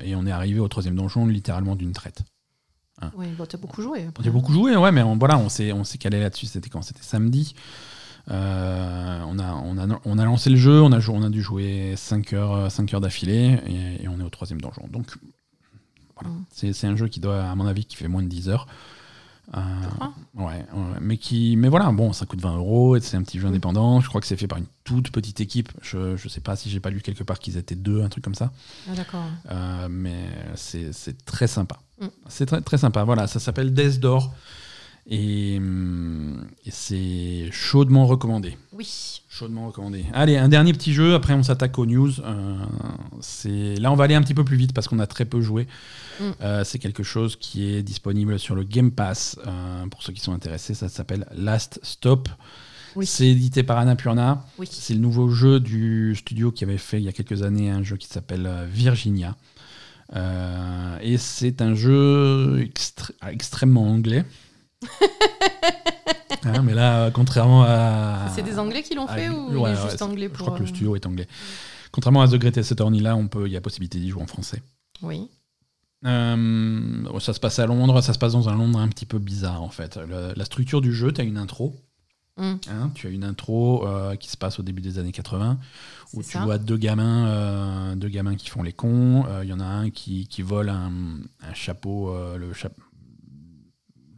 et 0.04 0.14
on 0.16 0.26
est 0.26 0.32
arrivé 0.32 0.60
au 0.60 0.68
troisième 0.68 0.94
donjon 0.96 1.26
littéralement 1.26 1.76
d'une 1.76 1.92
traite. 1.92 2.22
Oui, 3.16 3.26
bah, 3.38 3.46
t'as 3.48 3.58
beaucoup 3.58 3.80
joué. 3.82 4.08
J'ai 4.20 4.30
beaucoup 4.30 4.52
joué, 4.52 4.76
ouais, 4.76 4.90
mais 4.90 5.02
on, 5.02 5.16
voilà, 5.16 5.38
on 5.38 5.48
s'est 5.48 5.72
on 5.72 5.84
s'est 5.84 5.98
calé 5.98 6.18
là-dessus, 6.20 6.46
c'était 6.46 6.68
quand? 6.68 6.82
C'était 6.82 7.02
samedi. 7.02 7.54
Euh, 8.30 9.20
on, 9.26 9.38
a, 9.38 9.52
on, 9.54 9.78
a, 9.78 10.00
on 10.04 10.18
a 10.18 10.24
lancé 10.24 10.50
le 10.50 10.56
jeu, 10.56 10.82
on 10.82 10.92
a, 10.92 11.00
on 11.08 11.22
a 11.22 11.30
dû 11.30 11.42
jouer 11.42 11.94
5 11.96 12.32
heures, 12.34 12.70
5 12.70 12.92
heures 12.94 13.00
d'affilée 13.00 13.58
et, 13.66 14.04
et 14.04 14.08
on 14.08 14.20
est 14.20 14.24
au 14.24 14.30
troisième 14.30 14.60
donjon. 14.60 14.86
Donc 14.90 15.06
voilà, 16.14 16.34
Mm. 16.34 16.44
c'est 16.50 16.72
c'est 16.72 16.86
un 16.88 16.96
jeu 16.96 17.08
qui 17.08 17.20
doit, 17.20 17.44
à 17.44 17.54
mon 17.54 17.66
avis, 17.66 17.84
qui 17.84 17.96
fait 17.96 18.08
moins 18.08 18.22
de 18.22 18.28
10 18.28 18.48
heures. 18.48 18.66
Euh, 19.56 19.60
ouais, 20.34 20.44
ouais, 20.74 20.98
mais 21.00 21.16
qui, 21.16 21.56
mais 21.56 21.70
voilà, 21.70 21.90
bon, 21.90 22.12
ça 22.12 22.26
coûte 22.26 22.40
20 22.42 22.56
euros, 22.58 22.96
et 22.96 23.00
c'est 23.00 23.16
un 23.16 23.22
petit 23.22 23.38
jeu 23.38 23.46
Mm. 23.46 23.50
indépendant. 23.50 24.00
Je 24.00 24.08
crois 24.08 24.20
que 24.20 24.26
c'est 24.26 24.36
fait 24.36 24.46
par 24.48 24.58
une 24.58 24.66
toute 24.84 25.10
petite 25.10 25.40
équipe. 25.40 25.70
Je, 25.80 26.16
je 26.16 26.28
sais 26.28 26.40
pas 26.42 26.54
si 26.56 26.68
j'ai 26.68 26.80
pas 26.80 26.90
lu 26.90 27.00
quelque 27.00 27.22
part 27.24 27.38
qu'ils 27.38 27.56
étaient 27.56 27.76
deux, 27.76 28.02
un 28.02 28.08
truc 28.10 28.22
comme 28.24 28.34
ça. 28.34 28.52
Ah, 28.90 28.94
d'accord. 28.94 29.24
Euh, 29.50 29.88
mais 29.88 30.18
c'est 30.54 30.92
c'est 30.92 31.24
très 31.24 31.46
sympa. 31.46 31.78
Mm. 32.00 32.06
C'est 32.28 32.44
très, 32.46 32.60
très 32.60 32.76
sympa. 32.76 33.04
Voilà, 33.04 33.26
ça 33.26 33.40
s'appelle 33.40 33.72
Death 33.72 34.00
Door. 34.00 34.34
Et, 35.10 35.56
hum, 35.56 36.46
et 36.66 36.70
c'est 36.70 37.48
chaudement 37.50 38.06
recommandé. 38.06 38.58
Oui. 38.72 39.22
Chaudement 39.30 39.66
recommandé. 39.68 40.04
Allez, 40.12 40.36
un 40.36 40.48
dernier 40.48 40.72
petit 40.74 40.92
jeu, 40.92 41.14
après 41.14 41.32
on 41.32 41.42
s'attaque 41.42 41.78
aux 41.78 41.86
news. 41.86 42.10
Euh, 42.20 42.56
Là, 43.78 43.90
on 43.90 43.94
va 43.94 44.04
aller 44.04 44.14
un 44.14 44.22
petit 44.22 44.34
peu 44.34 44.44
plus 44.44 44.56
vite 44.56 44.72
parce 44.74 44.86
qu'on 44.86 44.98
a 44.98 45.06
très 45.06 45.24
peu 45.24 45.40
joué. 45.40 45.66
Mm. 46.20 46.24
Euh, 46.42 46.64
c'est 46.64 46.78
quelque 46.78 47.02
chose 47.02 47.36
qui 47.36 47.68
est 47.70 47.82
disponible 47.82 48.38
sur 48.38 48.54
le 48.54 48.64
Game 48.64 48.90
Pass. 48.90 49.38
Euh, 49.46 49.86
pour 49.86 50.02
ceux 50.02 50.12
qui 50.12 50.20
sont 50.20 50.32
intéressés, 50.32 50.74
ça 50.74 50.88
s'appelle 50.88 51.26
Last 51.34 51.80
Stop. 51.82 52.28
Oui. 52.96 53.06
C'est 53.06 53.28
édité 53.28 53.62
par 53.62 53.78
Annapurna. 53.78 54.44
Oui. 54.58 54.68
C'est 54.70 54.92
le 54.94 55.00
nouveau 55.00 55.30
jeu 55.30 55.58
du 55.60 56.14
studio 56.16 56.50
qui 56.52 56.64
avait 56.64 56.78
fait 56.78 56.98
il 56.98 57.04
y 57.04 57.08
a 57.08 57.12
quelques 57.12 57.42
années 57.42 57.70
un 57.70 57.82
jeu 57.82 57.96
qui 57.96 58.08
s'appelle 58.08 58.50
Virginia. 58.70 59.36
Et 61.02 61.16
c'est 61.18 61.62
un 61.62 61.74
jeu 61.74 62.60
extré- 62.60 63.12
extrêmement 63.30 63.88
anglais. 63.90 64.24
Hein, 66.44 66.62
mais 66.62 66.72
là, 66.74 67.10
contrairement 67.10 67.64
à. 67.64 68.28
C'est 68.34 68.42
des 68.42 68.58
Anglais 68.58 68.82
qui 68.82 68.94
l'ont 68.94 69.06
à- 69.06 69.14
fait 69.14 69.28
ou 69.28 69.34
ouais, 69.34 69.50
il 69.50 69.56
est 69.56 69.60
ouais, 69.82 69.90
juste 69.90 70.02
anglais 70.02 70.28
Je 70.28 70.36
pour. 70.36 70.46
crois 70.46 70.56
que 70.58 70.62
le 70.62 70.68
euh, 70.68 70.72
studio 70.72 70.96
est 70.96 71.04
anglais. 71.04 71.26
Contrairement 71.90 72.22
à 72.22 72.28
The 72.28 72.36
Greatest 72.36 72.72
Attorney, 72.72 73.00
là, 73.00 73.16
on 73.16 73.28
peut, 73.28 73.46
il 73.46 73.52
y 73.52 73.56
a 73.56 73.60
possibilité 73.60 73.98
d'y 73.98 74.08
jouer 74.10 74.22
en 74.22 74.26
français. 74.26 74.62
Oui. 75.02 75.28
Euh, 76.06 77.18
ça 77.20 77.32
se 77.34 77.40
passe 77.40 77.58
à 77.58 77.66
Londres, 77.66 78.00
ça 78.02 78.12
se 78.14 78.18
passe 78.18 78.32
dans 78.32 78.48
un 78.48 78.54
Londres 78.54 78.78
un 78.78 78.88
petit 78.88 79.04
peu 79.06 79.18
bizarre 79.18 79.62
en 79.62 79.68
fait. 79.68 79.96
Le- 79.96 80.32
la 80.36 80.44
structure 80.44 80.80
du 80.80 80.92
jeu, 80.94 81.12
tu 81.12 81.20
as 81.20 81.24
une 81.24 81.38
intro. 81.38 81.74
Mm. 82.36 82.52
hein, 82.70 82.90
tu 82.94 83.08
as 83.08 83.10
une 83.10 83.24
intro 83.24 83.84
euh, 83.84 84.14
qui 84.14 84.30
se 84.30 84.36
passe 84.36 84.60
au 84.60 84.62
début 84.62 84.80
des 84.80 85.00
années 85.00 85.10
80 85.10 85.58
où 86.14 86.22
tu 86.22 86.30
ça. 86.30 86.44
vois 86.44 86.56
deux 86.58 86.76
gamins, 86.76 87.26
euh, 87.26 87.94
deux 87.96 88.08
gamins 88.08 88.36
qui 88.36 88.48
font 88.48 88.62
les 88.62 88.72
cons. 88.72 89.24
Il 89.42 89.48
y 89.48 89.52
en 89.52 89.58
a 89.58 89.64
un 89.64 89.90
qui, 89.90 90.28
qui 90.28 90.42
vole 90.42 90.68
un, 90.68 90.92
un 91.42 91.54
chapeau, 91.54 92.14
le, 92.36 92.52
cha- 92.54 92.70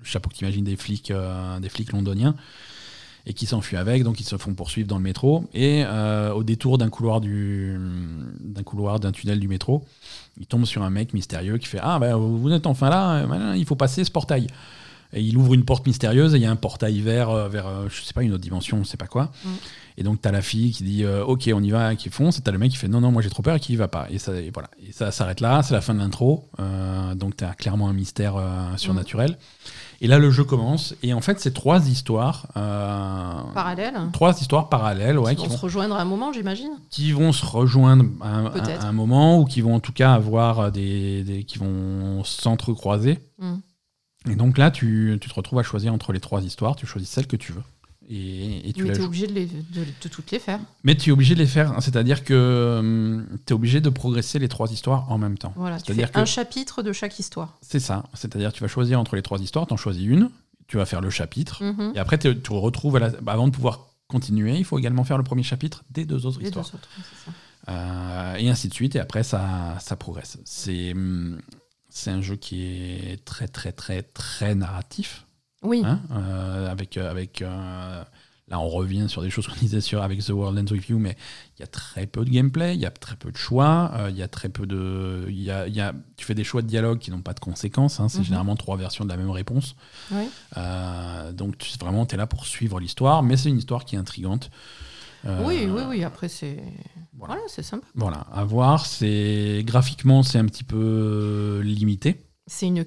le 0.01 0.07
chapeau 0.07 0.30
que 0.30 0.34
tu 0.34 0.44
imagines 0.44 0.64
des 0.64 0.76
flics, 0.76 1.11
euh, 1.11 1.59
des 1.61 1.68
flics 1.68 1.92
londoniens, 1.92 2.34
et 3.26 3.34
qui 3.34 3.46
s'enfuit 3.46 3.76
avec. 3.76 4.03
Donc 4.03 4.20
ils 4.20 4.24
se 4.24 4.36
font 4.36 4.55
poursuivre 4.55 4.88
dans 4.88 4.96
le 4.96 5.03
métro. 5.03 5.44
Et 5.55 5.84
euh, 5.84 6.32
au 6.32 6.42
détour 6.42 6.78
d'un 6.78 6.88
couloir 6.88 7.20
du, 7.20 7.76
d'un 8.40 8.62
couloir 8.62 9.01
d'un 9.01 9.12
tunnel 9.12 9.40
du 9.40 9.48
métro, 9.48 9.84
il 10.38 10.46
tombe 10.46 10.64
sur 10.64 10.82
un 10.82 10.90
mec 10.90 11.12
mystérieux 11.12 11.59
qui 11.59 11.66
fait 11.66 11.80
Ah, 11.82 11.98
ben, 11.98 12.16
vous 12.16 12.51
êtes 12.51 12.66
enfin 12.66 12.88
là, 12.88 13.16
euh, 13.16 13.57
il 13.57 13.66
faut 13.66 13.76
passer 13.76 14.05
ce 14.05 14.11
portail. 14.11 14.46
Et 15.12 15.20
il 15.20 15.36
ouvre 15.36 15.55
une 15.55 15.64
porte 15.64 15.86
mystérieuse 15.88 16.34
et 16.34 16.36
il 16.36 16.42
y 16.42 16.46
a 16.46 16.51
un 16.53 16.57
portail 16.57 17.01
vert 17.01 17.48
vers, 17.48 17.66
je 17.88 18.01
sais 18.01 18.12
pas, 18.12 18.22
une 18.22 18.32
autre 18.32 18.42
dimension, 18.42 18.78
on 18.78 18.84
sait 18.84 18.96
pas 18.96 19.09
quoi. 19.09 19.32
Mm. 19.44 19.48
Et 20.01 20.03
donc, 20.03 20.22
t'as 20.22 20.30
la 20.30 20.40
fille 20.40 20.72
qui 20.72 20.82
dit 20.82 21.05
euh, 21.05 21.22
Ok, 21.24 21.51
on 21.53 21.62
y 21.62 21.70
va, 21.70 21.94
qui 21.94 22.09
fonce. 22.09 22.38
Et 22.38 22.40
t'as 22.40 22.53
le 22.53 22.59
mec 22.59 22.70
qui 22.70 22.78
fait 22.78 22.88
Non, 22.88 23.03
non, 23.03 23.12
moi 23.12 23.20
j'ai 23.20 23.28
trop 23.28 23.42
peur 23.42 23.57
et 23.57 23.61
qui 23.61 23.74
y 23.74 23.76
va 23.76 23.86
pas. 23.86 24.07
Et 24.11 24.18
ça, 24.18 24.34
et 24.34 24.51
voilà. 24.51 24.70
Et 24.82 24.92
ça 24.92 25.12
s'arrête 25.12 25.40
là, 25.40 25.62
c'est 25.62 25.74
la 25.74 25.82
fin 25.82 25.92
de 25.92 25.98
l'intro. 25.98 26.48
Euh, 26.59 27.14
donc, 27.14 27.36
t'as 27.36 27.53
clairement 27.53 27.86
un 27.86 27.92
mystère 27.92 28.36
euh, 28.36 28.76
surnaturel. 28.76 29.36
Et 30.03 30.07
là, 30.07 30.18
le 30.18 30.30
jeu 30.30 30.44
commence. 30.44 30.94
Et 31.03 31.12
en 31.12 31.20
fait, 31.20 31.40
c'est 31.40 31.53
trois 31.53 31.86
histoires. 31.88 32.46
euh, 32.57 33.34
Parallèle. 33.55 33.94
Trois 34.12 34.40
histoires 34.40 34.68
parallèles, 34.70 35.18
ouais, 35.18 35.34
qui 35.36 35.42
vont 35.44 35.51
vont, 35.51 35.57
se 35.57 35.61
rejoindre 35.62 35.94
à 35.96 36.01
un 36.01 36.05
moment, 36.07 36.32
j'imagine. 36.32 36.70
qui 36.88 37.12
vont 37.12 37.32
se 37.32 37.44
rejoindre 37.44 38.05
à 38.22 38.28
un, 38.38 38.46
à 38.46 38.92
moment 38.92 39.40
ou 39.40 39.44
qui 39.44 39.61
vont 39.61 39.74
en 39.74 39.80
tout 39.80 39.92
cas 39.92 40.14
avoir 40.14 40.72
des, 40.72 41.22
des- 41.24 41.44
qui 41.44 41.59
vont 41.59 42.24
s'entrecroiser. 42.24 43.18
Mm. 43.38 43.55
Et 44.30 44.36
donc 44.36 44.57
là, 44.59 44.70
tu, 44.70 45.18
tu 45.20 45.28
te 45.28 45.34
retrouves 45.34 45.59
à 45.59 45.62
choisir 45.62 45.92
entre 45.92 46.12
les 46.12 46.20
trois 46.20 46.42
histoires. 46.42 46.76
Tu 46.76 46.86
choisis 46.86 47.09
celle 47.11 47.26
que 47.26 47.36
tu 47.36 47.53
veux. 47.53 47.62
Et, 48.12 48.68
et 48.68 48.72
tu 48.72 48.82
Mais 48.82 48.94
joues. 48.94 49.04
obligé 49.04 49.28
de, 49.28 49.32
les, 49.32 49.46
de, 49.46 49.84
de 50.02 50.08
toutes 50.08 50.32
les 50.32 50.40
faire. 50.40 50.58
Mais 50.82 50.96
tu 50.96 51.11
es 51.11 51.12
obligé 51.12 51.34
de 51.34 51.38
les 51.38 51.46
faire. 51.46 51.70
hein. 51.72 51.80
C'est-à-dire 51.80 52.24
que 52.24 53.24
tu 53.46 53.52
es 53.52 53.54
obligé 53.54 53.80
de 53.80 53.88
progresser 53.88 54.40
les 54.40 54.48
trois 54.48 54.72
histoires 54.72 55.11
en 55.12 55.16
même 55.18 55.38
temps. 55.38 55.52
Voilà, 55.56 55.78
tu 55.78 55.84
C'est-à-dire 55.86 56.08
fais 56.08 56.14
que 56.14 56.18
un 56.18 56.24
chapitre 56.24 56.82
de 56.82 56.92
chaque 56.92 57.18
histoire. 57.20 57.56
c'est 57.62 57.78
ça. 57.78 58.04
C'est-à-dire 58.14 58.52
tu 58.52 58.62
vas 58.62 58.68
choisir 58.68 58.98
entre 58.98 59.14
les 59.14 59.22
trois 59.22 59.38
histoires. 59.40 59.66
Tu 59.68 59.74
en 59.74 59.76
choisis 59.76 60.04
une. 60.04 60.28
Tu 60.66 60.76
vas 60.76 60.86
faire 60.86 61.00
le 61.00 61.11
chapitre. 61.11 61.62
Mhm. 61.62 61.92
Et 61.94 61.98
après, 62.00 62.18
tu 62.18 62.28
retrouves, 62.50 62.96
à 62.96 62.98
la- 63.00 63.08
bah, 63.11 63.32
avant 63.32 63.46
de 63.46 63.52
pouvoir 63.52 63.86
continuer, 64.08 64.56
il 64.58 64.64
faut 64.64 64.78
également 64.78 65.04
faire 65.04 65.18
le 65.18 65.22
premier 65.24 65.44
chapitre 65.44 65.84
des 65.90 66.04
deux 66.04 66.26
autres 66.26 66.38
Les 66.40 66.50
deux 66.50 66.61
histoires. 66.61 66.66
autres, 66.74 66.88
c'est 66.96 67.30
ça. 67.30 67.36
Euh, 67.72 68.34
et 68.36 68.48
ainsi 68.50 68.68
de 68.68 68.74
suite. 68.74 68.96
Et 68.96 69.00
après, 69.00 69.22
ça, 69.22 69.76
ça 69.80 69.94
progresse. 69.94 70.38
C'est 70.44 70.92
hum, 70.92 71.38
c'est 71.88 72.11
un 72.11 72.22
jeu 72.22 72.34
qui 72.36 72.64
est 72.64 73.24
très, 73.24 73.46
très, 73.48 73.70
très, 73.72 74.02
très 74.02 74.54
narratif. 74.56 75.26
Oui, 75.62 75.82
hein, 75.84 76.00
euh, 76.12 76.70
avec, 76.70 76.96
euh, 76.96 77.11
avec 77.11 77.42
euh, 77.42 78.02
là, 78.48 78.58
on 78.61 78.68
revient 78.68 79.08
sur 79.08 79.20
des 79.22 79.28
choses 79.30 79.46
qu'on 79.46 79.54
disait 79.61 79.80
sur, 79.82 80.02
avec 80.02 80.24
The 80.24 80.30
World 80.30 80.58
Ends 80.58 80.72
With 80.72 80.88
You, 80.88 80.98
mais 80.98 81.16
il 81.56 81.61
y 81.61 81.62
a 81.62 81.66
très 81.66 82.06
peu 82.06 82.24
de 82.24 82.30
gameplay, 82.30 82.74
il 82.74 82.80
y 82.80 82.86
a 82.86 82.90
très 82.90 83.16
peu 83.16 83.30
de 83.30 83.36
choix, 83.36 83.90
euh, 83.96 84.11
il 84.11 84.16
y 84.16 84.22
a 84.22 84.28
très 84.28 84.48
peu 84.48 84.66
de. 84.66 85.26
il 85.28 85.40
Y 85.42 85.50
a, 85.50 85.68
y 85.68 85.80
a, 85.80 85.92
tu 86.16 86.24
fais 86.24 86.34
des 86.34 86.44
choix 86.44 86.62
de 86.62 86.66
dialogue 86.66 86.98
qui 86.98 87.11
n'ont 87.11 87.20
pas 87.22 87.34
de 87.34 87.40
conséquences. 87.40 88.00
hein, 88.00 88.08
c'est 88.08 88.18
Mhm. 88.20 88.24
généralement 88.24 88.56
trois 88.56 88.76
versions 88.76 89.04
de 89.04 89.11
la 89.11 89.16
même 89.18 89.30
réponse. 89.30 89.76
oui. 90.12 90.28
Euh, 90.56 91.32
donc 91.32 91.58
tu, 91.58 91.76
vraiment, 91.78 92.06
tu 92.06 92.14
es 92.14 92.18
là 92.18 92.26
pour 92.26 92.46
suivre 92.46 92.80
l'histoire, 92.80 93.22
mais 93.22 93.36
c'est 93.36 93.50
une 93.50 93.58
histoire 93.58 93.84
qui 93.84 93.96
est 93.96 93.98
intrigante. 93.98 94.50
Euh, 95.26 95.44
Oui, 95.46 95.66
oui, 95.68 95.82
oui. 95.86 96.02
Après, 96.04 96.28
c'est. 96.30 96.56
Voilà. 97.18 97.34
Voilà, 97.34 97.42
c'est 97.48 97.62
sympa. 97.62 97.86
Voilà, 97.94 98.20
à 98.32 98.42
voir. 98.44 98.86
C'est 98.86 99.62
graphiquement, 99.66 100.22
c'est 100.22 100.38
un 100.38 100.46
petit 100.46 100.64
peu 100.64 101.61
limité. 101.62 102.24
C'est 102.46 102.66
une 102.68 102.86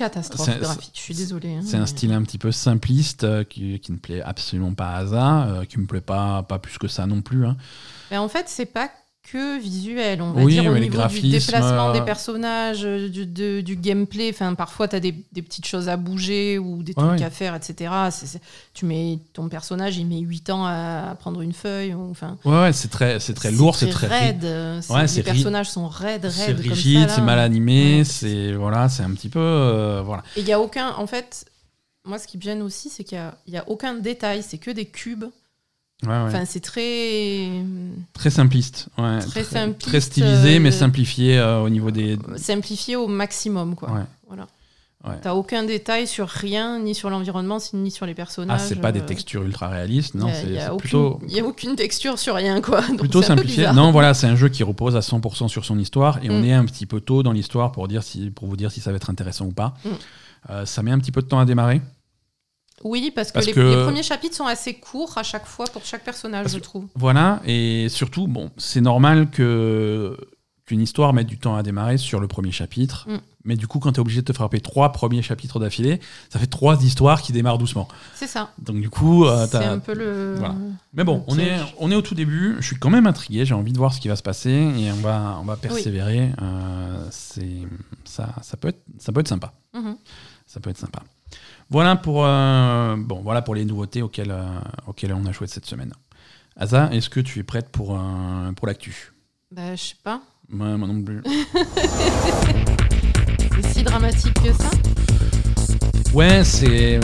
catastrophe 0.00 0.46
C'est- 0.50 0.58
graphique. 0.58 0.92
Je 0.94 1.00
suis 1.00 1.14
désolée. 1.14 1.54
hein, 1.56 1.60
C'est 1.64 1.76
un 1.76 1.80
mais- 1.80 1.86
style 1.86 2.12
un 2.12 2.22
petit 2.22 2.38
peu 2.38 2.50
simpliste 2.52 3.24
euh, 3.24 3.44
qui, 3.44 3.78
qui 3.80 3.92
ne 3.92 3.98
plaît 3.98 4.22
absolument 4.22 4.74
pas 4.74 4.90
à 4.90 4.96
Asa, 4.98 5.42
euh, 5.46 5.64
qui 5.64 5.78
me 5.78 5.86
plaît 5.86 6.00
pas, 6.00 6.42
pas 6.42 6.58
plus 6.58 6.78
que 6.78 6.88
ça 6.88 7.06
non 7.06 7.20
plus. 7.22 7.46
hein. 7.46 7.56
Mais 8.10 8.16
en 8.18 8.28
fait, 8.28 8.48
c'est 8.48 8.66
pas 8.66 8.90
que 9.32 9.60
visuel. 9.60 10.22
On 10.22 10.32
va 10.32 10.42
Oui, 10.42 10.52
dire 10.54 10.70
au 10.70 10.76
niveau 10.78 11.06
du 11.06 11.20
déplacement 11.20 11.90
euh, 11.90 11.92
des 11.92 12.00
personnages, 12.02 12.84
euh, 12.84 13.08
du, 13.08 13.26
de- 13.26 13.60
du 13.60 13.76
gameplay. 13.76 14.30
Enfin, 14.32 14.54
parfois, 14.54 14.88
tu 14.88 14.96
as 14.96 15.00
des, 15.00 15.14
des 15.32 15.42
petites 15.42 15.66
choses 15.66 15.88
à 15.88 15.96
bouger 15.96 16.58
ou 16.58 16.82
des 16.82 16.94
trucs 16.94 17.10
ouais. 17.10 17.22
à 17.22 17.30
faire, 17.30 17.54
etc. 17.54 17.92
C'est- 18.10 18.26
c'est- 18.26 18.40
tu 18.74 18.86
mets 18.86 19.18
ton 19.32 19.48
personnage, 19.48 19.96
il 19.98 20.06
met 20.06 20.18
8 20.20 20.50
ans 20.50 20.64
à, 20.66 21.14
prendre 21.18 21.40
une 21.42 21.52
feuille. 21.52 21.94
Enfin, 21.94 22.38
Ouais, 22.44 22.60
ouais, 22.60 22.72
c'est 22.72 22.88
très, 22.88 23.20
c'est 23.20 23.34
très 23.34 23.50
lourd, 23.50 23.76
c'est 23.76 23.88
très, 23.90 24.06
raide. 24.06 24.44
euh, 24.44 24.80
c'est- 24.82 24.92
Ouais, 24.92 25.02
les 25.02 25.08
c'est 25.08 25.20
ri- 25.20 25.32
personnages 25.32 25.70
sont 25.70 25.88
raides, 25.88 26.28
c'est 26.30 26.46
raides. 26.46 26.62
comme 26.62 26.72
rigide, 26.72 27.08
c'est 27.10 27.20
mal 27.20 27.38
animé, 27.38 28.04
c'est 28.04 28.52
voilà, 28.52 28.88
c'est 28.88 29.02
un 29.02 29.10
petit 29.12 29.28
peu 29.28 29.38
euh, 29.40 30.02
voilà. 30.04 30.22
Et 30.36 30.40
il 30.40 30.46
y 30.48 30.52
a 30.52 30.60
aucun. 30.60 30.94
En 30.96 31.06
fait, 31.06 31.44
moi, 32.04 32.18
ce 32.18 32.26
qui 32.26 32.36
me 32.36 32.42
gêne 32.42 32.62
aussi, 32.62 32.88
c'est 32.90 33.04
qu'il 33.04 33.18
y 33.46 33.52
y 33.52 33.56
a 33.56 33.68
aucun 33.68 33.94
détail. 33.94 34.42
C'est 34.42 34.58
que 34.58 34.70
des 34.70 34.86
cubes. 34.86 35.24
Ouais, 36.02 36.08
ouais. 36.08 36.16
Enfin, 36.28 36.44
c'est 36.46 36.60
très. 36.60 37.48
Très 38.14 38.30
simpliste, 38.30 38.88
ouais, 38.98 39.18
Très 39.18 39.42
très, 39.42 39.44
simpliste, 39.44 39.88
très 39.88 40.00
stylisé, 40.00 40.56
euh, 40.56 40.60
mais 40.60 40.70
simplifié 40.70 41.38
euh, 41.38 41.60
au 41.60 41.68
niveau 41.68 41.90
des. 41.90 42.18
simplifié 42.36 42.96
au 42.96 43.06
maximum, 43.06 43.74
quoi. 43.74 43.90
Voilà. 44.26 44.46
T'as 45.22 45.32
aucun 45.32 45.62
détail 45.62 46.06
sur 46.06 46.28
rien, 46.28 46.78
ni 46.78 46.94
sur 46.94 47.08
l'environnement, 47.08 47.56
ni 47.72 47.90
sur 47.90 48.04
les 48.04 48.12
Ah, 48.12 48.16
personnages. 48.16 48.60
c'est 48.60 48.76
pas 48.80 48.92
des 48.92 49.00
euh, 49.00 49.04
textures 49.06 49.42
ultra 49.42 49.68
réalistes, 49.68 50.14
non, 50.14 50.28
y 50.28 50.30
a- 50.30 50.34
c'est 50.34 50.50
y 50.50 50.58
a 50.58 50.74
aucune- 50.74 50.78
plutôt 50.78 51.20
y 51.26 51.40
a 51.40 51.44
aucune 51.44 51.74
texture 51.74 52.18
sur 52.18 52.34
rien, 52.34 52.60
quoi. 52.60 52.82
Donc 52.82 52.98
plutôt 52.98 53.22
simplifié. 53.22 53.72
Non, 53.72 53.92
voilà, 53.92 54.12
c'est 54.12 54.26
un 54.26 54.36
jeu 54.36 54.50
qui 54.50 54.62
repose 54.62 54.96
à 54.96 55.00
100% 55.00 55.48
sur 55.48 55.64
son 55.64 55.78
histoire 55.78 56.18
et 56.22 56.28
on 56.28 56.40
Mm. 56.40 56.44
est 56.44 56.52
un 56.52 56.64
petit 56.66 56.84
peu 56.84 57.00
tôt 57.00 57.22
dans 57.22 57.32
l'histoire 57.32 57.72
pour 57.72 57.88
dire 57.88 58.02
si, 58.02 58.28
pour 58.30 58.46
vous 58.46 58.56
dire 58.58 58.70
si 58.70 58.80
ça 58.82 58.90
va 58.90 58.96
être 58.96 59.08
intéressant 59.08 59.46
ou 59.46 59.52
pas. 59.52 59.72
Mm. 59.86 59.88
Euh, 60.50 60.66
ça 60.66 60.82
met 60.82 60.90
un 60.90 60.98
petit 60.98 61.12
peu 61.12 61.22
de 61.22 61.26
temps 61.26 61.38
à 61.40 61.46
démarrer. 61.46 61.80
Oui, 62.82 63.12
parce 63.14 63.28
que, 63.28 63.34
Parce 63.34 63.46
les, 63.46 63.52
que- 63.52 63.60
les 63.60 63.82
premiers 63.82 64.02
chapitres 64.02 64.36
sont 64.36 64.46
assez 64.46 64.74
courts 64.74 65.18
à 65.18 65.22
chaque 65.22 65.46
fois 65.46 65.66
pour 65.66 65.84
chaque 65.84 66.04
personnage, 66.04 66.48
je 66.52 66.58
trouve. 66.58 66.86
Voilà, 66.94 67.40
et 67.46 67.88
surtout, 67.88 68.26
bon, 68.26 68.50
c'est 68.56 68.80
normal 68.80 69.30
que 69.30 70.16
qu'une 70.70 70.80
histoire 70.80 71.12
mette 71.12 71.26
du 71.26 71.36
temps 71.36 71.56
à 71.56 71.64
démarrer 71.64 71.98
sur 71.98 72.20
le 72.20 72.28
premier 72.28 72.52
chapitre. 72.52 73.06
Mm. 73.08 73.16
Mais 73.44 73.56
du 73.56 73.66
coup, 73.66 73.80
quand 73.80 73.90
tu 73.92 73.96
es 73.96 74.00
obligé 74.00 74.20
de 74.20 74.26
te 74.26 74.32
frapper 74.32 74.60
trois 74.60 74.92
premiers 74.92 75.20
chapitres 75.22 75.58
d'affilée, 75.58 75.98
ça 76.28 76.38
fait 76.38 76.46
trois 76.46 76.80
histoires 76.84 77.22
qui 77.22 77.32
démarrent 77.32 77.58
doucement. 77.58 77.88
C'est 78.14 78.26
ça. 78.28 78.52
Donc 78.58 78.80
du 78.80 78.88
coup, 78.88 79.24
euh, 79.24 79.46
c'est 79.50 79.56
un 79.56 79.78
peu 79.80 79.94
le. 79.94 80.36
Voilà. 80.38 80.54
Mais 80.92 81.02
bon, 81.02 81.24
on 81.26 81.38
est, 81.38 81.58
on 81.78 81.90
est 81.90 81.94
au 81.96 82.02
tout 82.02 82.14
début. 82.14 82.56
Je 82.60 82.66
suis 82.66 82.76
quand 82.76 82.90
même 82.90 83.06
intrigué. 83.06 83.44
J'ai 83.44 83.54
envie 83.54 83.72
de 83.72 83.78
voir 83.78 83.92
ce 83.92 84.00
qui 84.00 84.08
va 84.08 84.14
se 84.14 84.22
passer 84.22 84.50
et 84.50 84.92
on 84.92 85.00
va, 85.02 85.38
on 85.40 85.44
va 85.44 85.56
persévérer. 85.56 86.30
Euh, 86.40 87.04
c'est 87.10 87.62
ça, 88.04 88.28
ça 88.42 88.56
peut 88.56 88.68
être, 88.68 88.82
ça 88.98 89.10
peut 89.10 89.20
être 89.20 89.28
sympa. 89.28 89.52
Mhm. 89.74 89.96
Ça 90.46 90.60
peut 90.60 90.70
être 90.70 90.78
sympa. 90.78 91.02
Voilà 91.70 91.94
pour, 91.94 92.24
euh, 92.26 92.96
bon, 92.98 93.20
voilà 93.22 93.42
pour 93.42 93.54
les 93.54 93.64
nouveautés 93.64 94.02
auxquelles, 94.02 94.32
euh, 94.32 94.58
auxquelles 94.88 95.14
on 95.14 95.24
a 95.24 95.30
joué 95.30 95.46
cette 95.46 95.66
semaine. 95.66 95.92
Asa, 96.56 96.90
est-ce 96.92 97.08
que 97.08 97.20
tu 97.20 97.38
es 97.38 97.44
prête 97.44 97.68
pour, 97.68 97.94
euh, 97.94 98.50
pour 98.56 98.66
l'actu? 98.66 99.12
Bah, 99.52 99.76
je 99.76 99.80
sais 99.80 99.94
pas. 100.02 100.20
Moi, 100.48 100.76
moi 100.76 100.88
non 100.88 101.00
plus. 101.00 101.22
C'est 103.62 103.66
si 103.72 103.82
dramatique 103.84 104.34
que 104.34 104.52
ça? 104.52 104.70
Ouais, 106.12 106.42
c'est. 106.42 106.98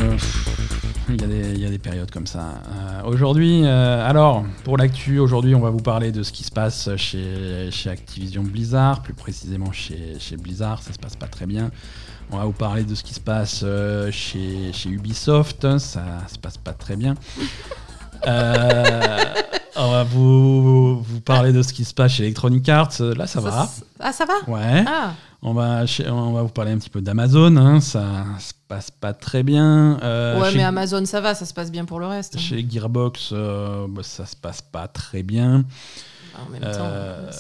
Il 1.09 1.21
y, 1.21 1.25
a 1.25 1.29
des, 1.29 1.53
il 1.53 1.61
y 1.61 1.67
a 1.67 1.71
des 1.71 1.79
périodes 1.79 2.11
comme 2.11 2.27
ça. 2.27 2.61
Aujourd'hui, 3.05 3.63
euh, 3.65 4.05
alors, 4.05 4.45
pour 4.65 4.77
l'actu, 4.77 5.21
aujourd'hui, 5.21 5.55
on 5.55 5.61
va 5.61 5.71
vous 5.71 5.79
parler 5.83 6.11
de 6.11 6.25
ce 6.25 6.33
qui 6.33 6.43
se 6.43 6.51
passe 6.51 6.89
chez, 6.97 7.71
chez 7.71 7.89
Activision 7.91 8.43
Blizzard, 8.43 9.03
plus 9.03 9.15
précisément 9.15 9.71
chez, 9.71 10.19
chez 10.19 10.37
Blizzard, 10.37 10.83
ça 10.83 10.93
se 10.93 10.99
passe 10.99 11.15
pas 11.15 11.29
très 11.29 11.47
bien. 11.47 11.71
On 12.31 12.39
va 12.39 12.45
vous 12.45 12.53
parler 12.53 12.83
de 12.85 12.95
ce 12.95 13.03
qui 13.05 13.15
se 13.15 13.21
passe 13.21 13.61
euh, 13.63 14.11
chez, 14.11 14.73
chez 14.73 14.89
Ubisoft, 14.91 15.79
ça 15.79 16.05
se 16.33 16.39
passe 16.39 16.57
pas 16.59 16.73
très 16.73 16.97
bien. 16.97 17.15
Euh, 18.27 19.25
on 19.77 19.91
va 19.91 20.03
vous, 20.05 21.01
vous 21.01 21.21
parler 21.21 21.53
de 21.53 21.63
ce 21.63 21.73
qui 21.73 21.85
se 21.85 21.95
passe 21.95 22.13
chez 22.13 22.25
Electronic 22.25 22.69
Arts, 22.69 23.01
là 23.01 23.27
ça 23.29 23.41
va. 23.41 23.69
Ah, 24.01 24.13
ça 24.13 24.25
va? 24.25 24.35
Ouais. 24.49 24.85
Ah, 24.89 25.13
On 25.43 25.55
va, 25.55 25.85
on 26.09 26.33
va 26.33 26.43
vous 26.43 26.49
parler 26.49 26.73
un 26.73 26.79
petit 26.79 26.91
peu 26.91 27.01
d'Amazon, 27.01 27.57
hein, 27.57 27.81
ça 27.81 28.25
se 28.41 28.53
passe 28.67 28.91
pas 28.91 29.13
très 29.13 29.45
bien. 29.45 29.99
Euh, 30.03 30.41
ouais, 30.41 30.53
mais 30.55 30.65
Amazon, 30.65 31.05
ça 31.07 31.21
va, 31.21 31.35
ça 31.37 31.47
se 31.47 31.55
passe 31.55 31.71
bien 31.71 31.85
pour 31.85 32.01
le 32.01 32.07
reste. 32.07 32.39
chez 32.39 32.67
Gearbox, 32.69 33.31
euh, 33.33 33.87
bah, 33.89 34.03
ça 34.03 34.27
se 34.27 34.35
passe 34.35 34.63
pas 34.63 34.89
très 34.89 35.23
bien. 35.23 35.65
En 36.37 36.51
même 36.51 36.61
temps, 36.61 36.69
Euh. 36.83 37.31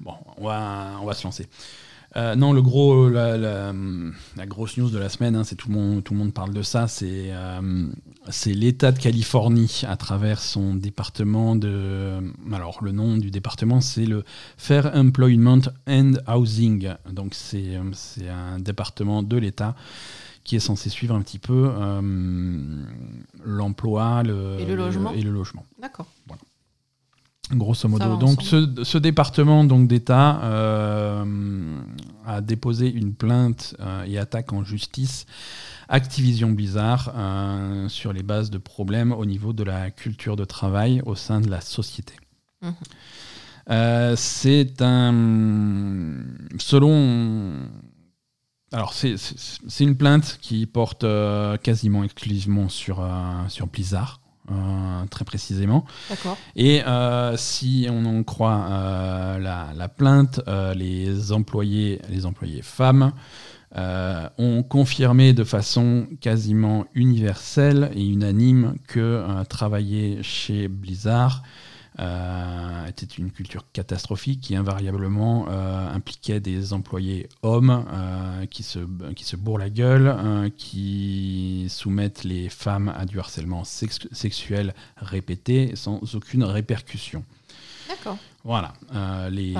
Bon, 0.00 0.14
on 0.36 0.46
va, 0.46 0.90
on 1.00 1.06
va 1.06 1.14
se 1.14 1.24
lancer. 1.24 1.48
Euh, 2.14 2.34
non, 2.34 2.52
le 2.52 2.60
gros, 2.60 3.08
la, 3.08 3.38
la- 3.38 3.72
la 4.36 4.46
grosse 4.46 4.76
news 4.76 4.90
de 4.90 4.98
la 4.98 5.08
semaine, 5.08 5.34
hein, 5.34 5.44
c'est 5.44 5.56
tout 5.56 5.68
le 5.70 5.74
monde, 5.74 6.04
tout 6.04 6.12
le 6.12 6.18
monde 6.18 6.34
parle 6.34 6.52
de 6.52 6.60
ça. 6.60 6.86
C'est, 6.86 7.28
euh, 7.32 7.86
c'est 8.28 8.52
l'État 8.52 8.92
de 8.92 8.98
Californie 8.98 9.82
à 9.88 9.96
travers 9.96 10.40
son 10.40 10.74
département 10.74 11.56
de. 11.56 12.18
Alors, 12.52 12.84
le 12.84 12.92
nom 12.92 13.16
du 13.16 13.30
département, 13.30 13.80
c'est 13.80 14.04
le 14.04 14.24
Fair 14.58 14.90
Employment 14.94 15.62
and 15.88 16.12
Housing. 16.28 16.90
Donc, 17.10 17.32
c'est, 17.34 17.76
euh, 17.76 17.82
c'est 17.92 18.28
un 18.28 18.58
département 18.58 19.22
de 19.22 19.36
l'État 19.38 19.74
qui 20.44 20.56
est 20.56 20.60
censé 20.60 20.90
suivre 20.90 21.14
un 21.14 21.22
petit 21.22 21.38
peu 21.38 21.70
euh, 21.70 22.82
l'emploi, 23.44 24.22
le, 24.22 24.56
Et 24.60 24.66
le 24.66 24.74
logement? 24.76 25.12
et 25.12 25.22
le 25.22 25.30
logement. 25.30 25.64
D'accord. 25.80 26.06
Grosso 27.50 27.88
modo. 27.88 28.08
va 28.08 28.16
Donc 28.16 28.40
ce, 28.42 28.84
ce 28.84 28.98
département 28.98 29.64
donc 29.64 29.88
d'État 29.88 30.40
euh, 30.44 31.80
a 32.24 32.40
déposé 32.40 32.90
une 32.90 33.14
plainte 33.14 33.74
euh, 33.80 34.04
et 34.04 34.16
attaque 34.18 34.52
en 34.52 34.62
justice 34.64 35.26
Activision 35.88 36.50
Blizzard 36.52 37.12
euh, 37.14 37.88
sur 37.88 38.12
les 38.12 38.22
bases 38.22 38.50
de 38.50 38.58
problèmes 38.58 39.12
au 39.12 39.26
niveau 39.26 39.52
de 39.52 39.64
la 39.64 39.90
culture 39.90 40.36
de 40.36 40.44
travail 40.44 41.02
au 41.04 41.14
sein 41.16 41.40
de 41.40 41.50
la 41.50 41.60
société. 41.60 42.14
Mhm. 42.62 42.74
C'est 44.16 44.80
un 44.80 45.12
selon 46.58 47.54
alors 48.72 48.92
c'est- 48.94 49.16
une 49.80 49.96
plainte 49.96 50.38
qui 50.40 50.64
porte 50.66 51.04
euh, 51.04 51.56
quasiment 51.58 52.02
exclusivement 52.04 52.68
sur 52.68 53.00
euh, 53.00 53.08
sur 53.48 53.66
Blizzard 53.66 54.20
très 55.10 55.24
précisément. 55.24 55.84
Et 56.56 56.82
euh, 56.84 57.36
si 57.36 57.86
on 57.90 58.04
en 58.04 58.22
croit 58.22 58.66
euh, 58.70 59.38
la, 59.38 59.68
la 59.76 59.88
plainte, 59.88 60.40
euh, 60.48 60.74
les 60.74 61.32
employés, 61.32 62.00
les 62.08 62.26
employés 62.26 62.62
femmes 62.62 63.12
euh, 63.76 64.28
ont 64.38 64.62
confirmé 64.62 65.32
de 65.32 65.44
façon 65.44 66.06
quasiment 66.20 66.84
universelle 66.94 67.90
et 67.94 68.04
unanime 68.06 68.74
que 68.86 69.00
euh, 69.00 69.44
travailler 69.44 70.22
chez 70.22 70.68
Blizzard 70.68 71.42
euh, 71.42 71.71
était 71.98 73.06
une 73.06 73.30
culture 73.30 73.64
catastrophique 73.72 74.40
qui 74.40 74.56
invariablement 74.56 75.46
euh, 75.48 75.94
impliquait 75.94 76.40
des 76.40 76.72
employés 76.72 77.28
hommes 77.42 77.84
euh, 77.92 78.46
qui, 78.46 78.62
se, 78.62 78.78
qui 79.14 79.24
se 79.24 79.36
bourrent 79.36 79.58
la 79.58 79.70
gueule, 79.70 80.06
euh, 80.08 80.48
qui 80.56 81.66
soumettent 81.68 82.24
les 82.24 82.48
femmes 82.48 82.92
à 82.96 83.04
du 83.04 83.18
harcèlement 83.18 83.64
sex- 83.64 84.08
sexuel 84.12 84.74
répété 84.96 85.76
sans 85.76 86.00
aucune 86.14 86.44
répercussion. 86.44 87.24
D'accord. 87.88 88.16
Voilà, 88.44 88.72
euh, 88.94 89.30
les, 89.30 89.54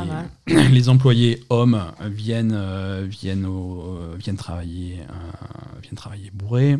les 0.46 0.88
employés 0.88 1.44
hommes 1.50 1.80
viennent, 2.00 2.52
euh, 2.54 3.06
viennent, 3.08 3.46
au- 3.46 3.96
euh, 3.98 4.16
viennent, 4.18 4.36
travailler, 4.36 5.00
euh, 5.02 5.80
viennent 5.82 5.94
travailler 5.94 6.30
bourrés. 6.32 6.78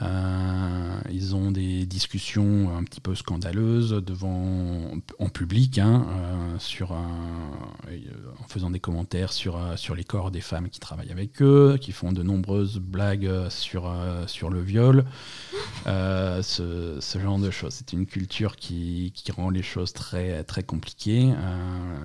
Euh, 0.00 1.00
ils 1.10 1.36
ont 1.36 1.50
des 1.50 1.84
discussions 1.84 2.74
un 2.74 2.82
petit 2.84 3.00
peu 3.02 3.14
scandaleuses 3.14 3.90
devant, 3.90 4.90
en 5.18 5.28
public, 5.28 5.78
hein, 5.78 6.06
euh, 6.08 6.58
sur 6.58 6.92
un- 6.92 7.50
euh, 7.90 7.98
en 8.42 8.48
faisant 8.48 8.70
des 8.70 8.80
commentaires 8.80 9.34
sur, 9.34 9.58
sur 9.76 9.94
les 9.94 10.04
corps 10.04 10.30
des 10.30 10.40
femmes 10.40 10.70
qui 10.70 10.80
travaillent 10.80 11.12
avec 11.12 11.42
eux, 11.42 11.76
qui 11.78 11.92
font 11.92 12.12
de 12.12 12.22
nombreuses 12.22 12.78
blagues 12.78 13.28
sur, 13.50 13.92
sur 14.26 14.48
le 14.50 14.62
viol, 14.62 15.04
Euh, 15.88 16.42
ce, 16.42 16.98
ce 17.00 17.18
genre 17.18 17.40
de 17.40 17.50
choses. 17.50 17.74
C'est 17.74 17.92
une 17.92 18.06
culture 18.06 18.54
qui, 18.54 19.10
qui 19.16 19.32
rend 19.32 19.50
les 19.50 19.62
choses 19.64 19.92
très, 19.92 20.44
très 20.44 20.62
compliquées. 20.62 21.32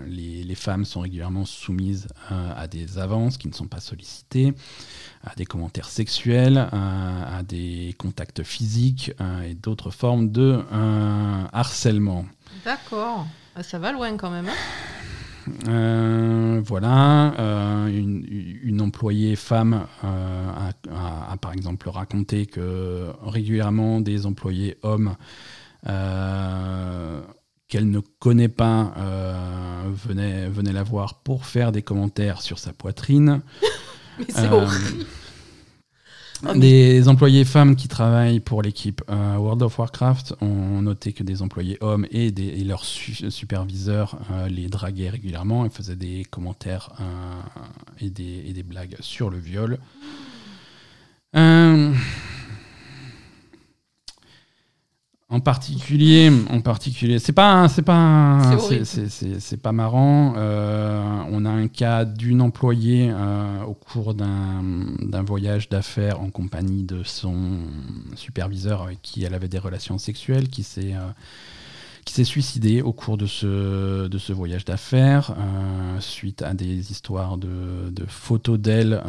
Les, 0.08 0.44
les 0.44 0.56
femmes 0.56 0.84
sont 0.84 1.02
régulièrement 1.02 1.46
soumises 1.46 2.08
à 2.30 2.68
des 2.68 2.98
avances 2.98 3.38
qui 3.38 3.48
ne 3.48 3.54
sont 3.54 3.68
pas 3.68 3.80
sollicitées 3.80 4.54
à 5.24 5.36
des 5.36 5.46
commentaires 5.46 5.90
sexuels, 5.90 6.58
à, 6.72 7.38
à 7.38 7.44
des 7.44 7.96
contacts 7.98 8.44
physiques 8.44 9.12
et 9.46 9.54
d'autres 9.56 9.92
formes 9.92 10.32
de 10.32 10.62
euh, 10.72 11.44
harcèlement. 11.52 12.26
D'accord. 12.66 13.26
Ah, 13.56 13.64
Ça 13.64 13.80
va 13.80 13.92
loin 13.92 14.16
quand 14.18 14.30
même. 14.32 14.48
hein 14.50 15.52
Euh, 15.70 16.62
voilà, 16.66 17.34
euh, 17.40 17.88
une, 17.88 18.26
une 18.64 18.82
employée 18.82 19.38
femme 19.38 19.86
euh, 20.04 20.50
a, 20.52 20.70
a- 20.94 21.32
a 21.32 21.38
par 21.38 21.54
exemple 21.54 21.88
raconté 21.90 22.46
que 22.48 23.08
régulièrement 23.24 24.02
des 24.02 24.26
employés 24.26 24.78
hommes 24.84 25.16
qu'elle 27.70 27.90
ne 27.90 28.00
connaît 28.20 28.50
pas 28.50 28.94
venait 29.94 30.74
la 30.74 30.84
voir 30.84 31.16
pour 31.22 31.46
faire 31.46 31.72
des 31.72 31.82
commentaires 31.82 32.42
sur 32.42 32.60
sa 32.60 32.74
poitrine. 32.74 33.42
Mais 34.20 34.26
c'est 34.30 34.48
Euh, 36.46 36.54
Des 36.56 37.08
employés 37.08 37.46
femmes 37.46 37.76
qui 37.76 37.88
travaillent 37.88 38.40
pour 38.40 38.62
l'équipe 38.62 39.02
euh, 39.10 39.38
World 39.38 39.64
of 39.64 39.80
Warcraft 39.80 40.36
ont 40.42 40.82
noté 40.84 41.12
que 41.12 41.24
des 41.24 41.42
employés 41.42 41.78
hommes 41.82 42.06
et, 42.12 42.30
leurs 42.64 42.86
su- 42.86 43.32
superviseurs 43.32 44.20
euh, 44.32 44.48
les 44.48 44.68
draguaient 44.68 45.10
régulièrement 45.10 45.66
et 45.66 45.70
faisaient 45.72 45.96
des 45.96 46.26
commentaires 46.26 46.92
et, 48.00 48.12
des, 48.12 48.64
blagues 48.64 48.98
sur 49.00 49.32
le 49.32 49.40
viol. 49.40 49.80
En 55.30 55.42
particulier, 55.42 56.32
en 56.50 56.62
particulier, 56.62 57.20
c'est 57.20 57.34
pas, 57.34 57.68
c'est 57.68 57.82
pas, 57.82 58.58
C'est 58.86 59.62
pas 59.62 59.74
marrant. 59.74 60.36
Euh, 60.38 61.24
on 61.30 61.44
a 61.44 61.50
un 61.50 61.68
cas 61.68 62.06
d'une 62.06 62.42
employée 62.42 63.10
euh, 63.12 63.62
au 63.64 63.74
cours 63.74 64.14
d'un 64.14 65.24
voyage 65.24 65.68
d'affaires 65.68 66.22
en 66.22 66.30
compagnie 66.30 66.84
de 66.84 67.04
son 67.04 67.36
superviseur 68.16 68.84
avec 68.84 69.02
qui 69.02 69.26
elle 69.26 69.34
avait 69.34 69.50
des 69.50 69.60
relations 69.60 69.98
sexuelles, 69.98 70.48
qui 70.48 70.64
s'est 70.64 70.94
euh, 70.94 71.12
qui 72.06 72.14
s'est 72.14 72.24
suicidée 72.24 72.82
au 72.82 72.94
cours 72.94 73.18
de 73.18 73.26
ce, 73.26 74.08
de 74.08 74.18
ce 74.18 74.32
voyage 74.32 74.64
d'affaires 74.64 75.36
euh, 75.38 76.00
suite 76.00 76.42
à 76.42 76.54
des 76.54 76.90
histoires 76.92 77.38
de, 77.38 77.90
de 77.92 78.06
photos 78.06 78.58
d'elle 78.58 79.04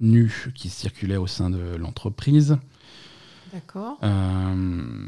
nues 0.00 0.50
qui 0.54 0.70
circulaient 0.70 1.18
au 1.18 1.26
sein 1.26 1.50
de 1.50 1.76
l'entreprise. 1.76 2.56
D'accord. 3.52 3.98
Euh, 4.02 5.06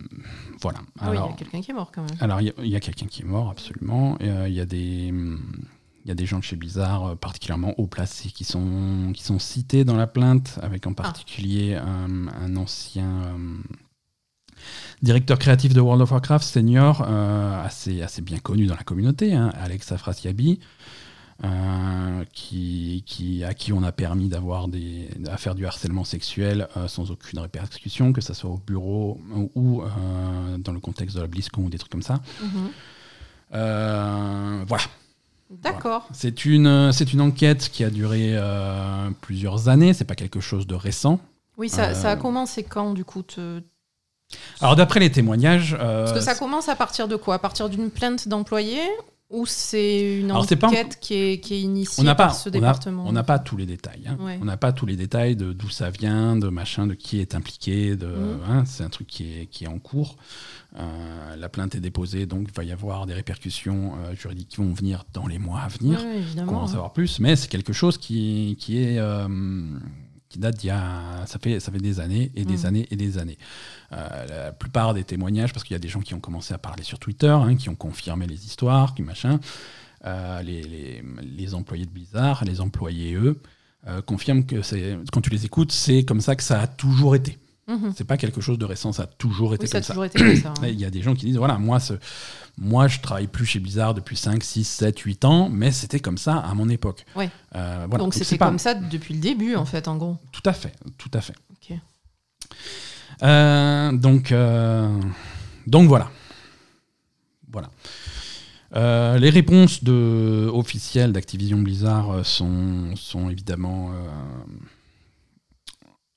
voilà. 0.60 0.78
Ah 1.00 1.10
oui, 1.10 1.12
il 1.12 1.14
y 1.14 1.16
Alors, 1.18 1.30
a 1.30 1.32
quelqu'un 1.36 1.60
qui 1.62 1.70
est 1.70 1.74
mort 1.74 1.90
quand 1.92 2.02
même. 2.02 2.16
alors, 2.20 2.40
il 2.40 2.52
y 2.68 2.76
a- 2.76 2.80
quelqu'un 2.80 3.06
qui 3.06 3.22
est 3.22 3.26
mort, 3.26 3.50
absolument. 3.50 4.18
Euh, 4.20 4.46
Il 4.48 4.54
y, 4.54 4.60
a 4.60 4.66
des, 4.66 5.12
il 6.04 6.08
y 6.08 6.10
a 6.10 6.14
des 6.14 6.26
gens 6.26 6.38
de 6.38 6.44
chez 6.44 6.56
Blizzard, 6.56 7.04
euh, 7.06 7.14
particulièrement 7.16 7.72
haut 7.78 7.86
placés, 7.86 8.30
qui 8.30 8.44
sont, 8.44 9.12
qui 9.14 9.22
sont 9.22 9.38
cités 9.38 9.84
dans 9.84 9.96
la 9.96 10.06
plainte, 10.06 10.58
avec 10.62 10.86
en 10.86 10.92
particulier 10.92 11.74
un, 11.76 12.28
un 12.28 12.56
ancien 12.56 13.08
euh, 13.22 13.38
directeur 15.02 15.38
créatif 15.38 15.72
de 15.74 15.80
World 15.80 16.02
of 16.02 16.10
Warcraft, 16.12 16.44
senior, 16.46 17.04
euh, 17.08 17.64
assez, 17.64 18.02
assez 18.02 18.22
bien 18.22 18.38
connu 18.38 18.66
dans 18.66 18.76
la 18.76 18.82
communauté, 18.84 19.34
hein, 19.34 19.50
Alex 19.58 19.90
Afrasiabi. 19.92 20.60
Euh, 21.42 22.24
qui, 22.32 23.02
qui, 23.06 23.42
à 23.42 23.54
qui 23.54 23.72
on 23.72 23.82
a 23.82 23.90
permis 23.90 24.28
d'avoir 24.28 24.68
des, 24.68 25.08
à 25.28 25.36
faire 25.36 25.54
du 25.56 25.66
harcèlement 25.66 26.04
sexuel 26.04 26.68
euh, 26.76 26.86
sans 26.86 27.10
aucune 27.10 27.40
répercussion, 27.40 28.12
que 28.12 28.20
ce 28.20 28.34
soit 28.34 28.50
au 28.50 28.58
bureau 28.58 29.18
ou, 29.56 29.82
euh, 29.82 29.88
dans 30.58 30.72
le 30.72 30.78
contexte 30.80 31.16
de 31.16 31.20
la 31.22 31.26
BlizzCon 31.26 31.62
ou 31.62 31.68
des 31.70 31.78
trucs 31.78 31.90
comme 31.90 32.02
ça. 32.02 32.20
Mhm. 32.42 32.70
Voilà. 33.52 34.84
D'accord. 35.50 36.08
C'est 36.12 36.44
une, 36.44 36.90
c'est 36.92 37.12
une 37.12 37.20
enquête 37.20 37.68
qui 37.70 37.84
a 37.84 37.90
duré 37.90 38.36
plusieurs 39.20 39.68
années, 39.68 39.92
c'est 39.92 40.04
pas 40.04 40.14
quelque 40.16 40.40
chose 40.40 40.66
de 40.66 40.74
récent. 40.74 41.20
Oui, 41.56 41.68
ça, 41.68 41.94
ça 41.94 42.10
a 42.10 42.16
commencé 42.16 42.64
quand 42.64 42.94
du 42.94 43.04
coup 43.04 43.22
te- 43.22 43.60
Alors 44.60 44.74
d'après 44.74 44.98
les 45.00 45.12
témoignages, 45.12 45.76
Parce 45.78 46.12
que 46.12 46.20
ça 46.20 46.34
commence 46.34 46.68
à 46.68 46.74
partir 46.76 47.06
de 47.06 47.14
quoi? 47.16 47.34
À 47.36 47.38
partir 47.38 47.68
d'une 47.68 47.90
plainte 47.90 48.26
d'employés 48.26 48.82
Ou 49.30 49.46
c'est 49.46 50.20
une 50.20 50.30
Alors, 50.30 50.44
c'est 50.46 50.54
pas- 50.56 50.68
enquête 50.68 50.98
qui, 51.00 51.14
est, 51.14 51.40
qui 51.40 51.54
est 51.54 51.60
initiée 51.62 52.02
on 52.02 52.06
pas, 52.06 52.14
par 52.14 52.34
ce 52.34 52.48
on 52.48 52.52
a- 52.52 52.52
département 52.52 53.04
on 53.06 53.12
n'a 53.12 53.22
pas 53.24 53.38
tous 53.38 53.56
les 53.56 53.66
détails. 53.66 54.04
hein. 54.06 54.16
Ouais. 54.20 54.38
On 54.40 54.44
n'a 54.44 54.56
pas 54.58 54.72
tous 54.72 54.86
les 54.86 54.96
détails 54.96 55.34
de 55.34 55.52
d'où 55.52 55.70
ça 55.70 55.90
vient, 55.90 56.36
de 56.36 56.48
machin, 56.48 56.86
de 56.86 56.94
qui 56.94 57.20
est 57.20 57.34
impliqué. 57.34 57.96
De, 57.96 58.06
Mhm. 58.06 58.40
hein, 58.48 58.64
c'est 58.66 58.84
un 58.84 58.90
truc 58.90 59.06
qui 59.08 59.24
est, 59.40 59.46
qui 59.46 59.64
est 59.64 59.68
en 59.68 59.78
cours. 59.78 60.16
Euh, 60.78 61.36
la 61.36 61.48
plainte 61.48 61.74
est 61.74 61.80
déposée, 61.80 62.26
donc 62.26 62.48
il 62.48 62.54
va 62.54 62.64
y 62.64 62.70
avoir 62.72 63.06
des 63.06 63.14
répercussions 63.14 63.94
euh, 64.04 64.14
juridiques 64.14 64.48
qui 64.50 64.56
vont 64.58 64.72
venir 64.72 65.04
dans 65.14 65.26
les 65.26 65.38
mois 65.38 65.60
à 65.60 65.68
venir. 65.68 65.98
Ouais, 66.00 66.20
on 66.42 66.44
va 66.46 66.56
en 66.58 66.66
savoir 66.66 66.92
plus, 66.92 67.18
mais 67.18 67.34
c'est 67.34 67.48
quelque 67.48 67.72
chose 67.72 67.96
qui, 67.96 68.56
qui 68.60 68.82
est 68.82 68.98
euh, 68.98 69.26
qui 70.34 70.40
date 70.40 70.56
d'il 70.58 70.66
y 70.68 70.70
a 70.70 71.24
ça 71.26 71.38
fait 71.38 71.60
ça 71.60 71.70
fait 71.72 71.78
des 71.78 72.00
années 72.00 72.30
et 72.34 72.44
des 72.44 72.58
Mhm. 72.58 72.66
années 72.66 72.86
et 72.90 72.96
des 72.96 73.18
années. 73.18 73.38
Euh, 73.92 74.26
la 74.46 74.52
plupart 74.52 74.92
des 74.92 75.04
témoignages, 75.04 75.52
parce 75.52 75.64
qu'il 75.64 75.74
y 75.74 75.76
a 75.76 75.80
des 75.80 75.88
gens 75.88 76.00
qui 76.00 76.12
ont 76.14 76.20
commencé 76.20 76.52
à 76.52 76.58
parler 76.58 76.82
sur 76.82 76.98
Twitter, 76.98 77.28
hein, 77.28 77.54
qui 77.56 77.68
ont 77.68 77.76
confirmé 77.76 78.26
les 78.26 78.44
histoires, 78.46 78.94
qui 78.94 79.02
machin. 79.02 79.38
euh, 80.06 80.42
les, 80.42 80.62
les- 80.62 81.02
les 81.40 81.54
employés 81.54 81.86
de 81.86 81.90
Blizzard, 81.90 82.44
les 82.44 82.60
employés 82.60 83.14
eux, 83.14 83.40
euh, 83.86 84.02
confirment 84.02 84.44
que 84.44 84.56
quand 85.10 85.22
tu 85.22 85.30
les 85.30 85.46
écoutes, 85.46 85.72
c'est 85.72 86.04
comme 86.04 86.20
ça 86.20 86.36
que 86.36 86.42
ça 86.42 86.60
a 86.60 86.66
toujours 86.66 87.14
été. 87.16 87.38
Mhm. 87.66 87.94
C'est 87.96 88.04
pas 88.04 88.16
quelque 88.18 88.40
chose 88.42 88.58
de 88.58 88.64
récent, 88.66 88.92
ça 88.92 89.04
a 89.04 89.06
toujours 89.06 89.54
été 89.54 89.62
Oui, 89.64 89.68
ça 89.68 89.78
a 89.78 89.80
comme 89.80 89.96
ça. 89.98 90.06
été 90.06 90.22
hein. 90.46 90.52
Il 90.68 90.78
y 90.78 90.84
a 90.84 90.90
des 90.90 91.00
gens 91.02 91.14
qui 91.14 91.24
disent 91.26 91.38
voilà, 91.38 91.56
moi, 91.56 91.80
ce, 91.80 91.94
moi 92.58 92.88
je 92.88 93.00
travaille 93.00 93.26
plus 93.26 93.46
chez 93.46 93.58
Blizzard 93.58 93.94
depuis 93.94 94.16
5, 94.16 94.42
6, 94.44 94.64
7, 94.64 94.98
8 94.98 95.24
ans, 95.24 95.48
mais 95.48 95.70
c'était 95.72 96.00
comme 96.00 96.18
ça 96.18 96.36
à 96.38 96.52
mon 96.54 96.68
époque. 96.68 97.06
Ouais. 97.16 97.30
Euh, 97.54 97.86
voilà. 97.88 98.04
Donc 98.04 98.12
c'était 98.14 98.36
pas- 98.36 98.46
comme 98.46 98.58
ça 98.58 98.74
depuis 98.74 99.14
le 99.14 99.20
début, 99.20 99.54
en 99.56 99.64
fait, 99.64 99.88
en 99.88 99.96
gros. 99.96 100.16
Tout 100.32 100.42
à 100.44 100.52
fait, 100.52 100.72
tout 100.98 101.10
à 101.14 101.20
fait. 101.20 101.34
Euh, 103.22 103.92
donc, 103.92 104.32
euh, 104.32 105.00
donc 105.66 105.88
voilà. 105.88 106.10
Voilà. 107.50 107.70
Euh, 108.76 109.18
les 109.18 109.30
réponses 109.30 109.84
de, 109.84 110.50
officielles 110.52 111.12
d'Activision 111.12 111.58
Blizzard 111.58 112.26
sont, 112.26 112.96
sont 112.96 113.30
évidemment 113.30 113.90
euh, 113.92 114.08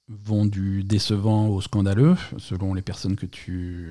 vont 0.09 0.45
du 0.45 0.83
décevant 0.85 1.47
au 1.49 1.59
scandaleux, 1.59 2.15
selon 2.37 2.73
les 2.73 2.81
personnes 2.81 3.17
que 3.17 3.25
tu, 3.25 3.89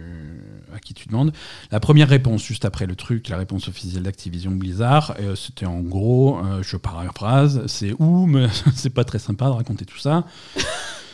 à 0.74 0.78
qui 0.78 0.94
tu 0.94 1.08
demandes. 1.08 1.30
La 1.70 1.78
première 1.78 2.08
réponse, 2.08 2.42
juste 2.42 2.64
après 2.64 2.86
le 2.86 2.96
truc, 2.96 3.28
la 3.28 3.36
réponse 3.36 3.68
officielle 3.68 4.02
d'Activision 4.02 4.52
Blizzard, 4.52 5.14
euh, 5.20 5.34
c'était 5.36 5.66
en 5.66 5.80
gros, 5.80 6.38
euh, 6.38 6.62
je 6.62 6.78
paraphrase, 6.78 7.62
c'est 7.66 7.92
où, 7.98 8.24
mais 8.26 8.46
c'est 8.74 8.90
pas 8.94 9.04
très 9.04 9.18
sympa 9.18 9.44
de 9.46 9.50
raconter 9.50 9.84
tout 9.84 9.98
ça. 9.98 10.24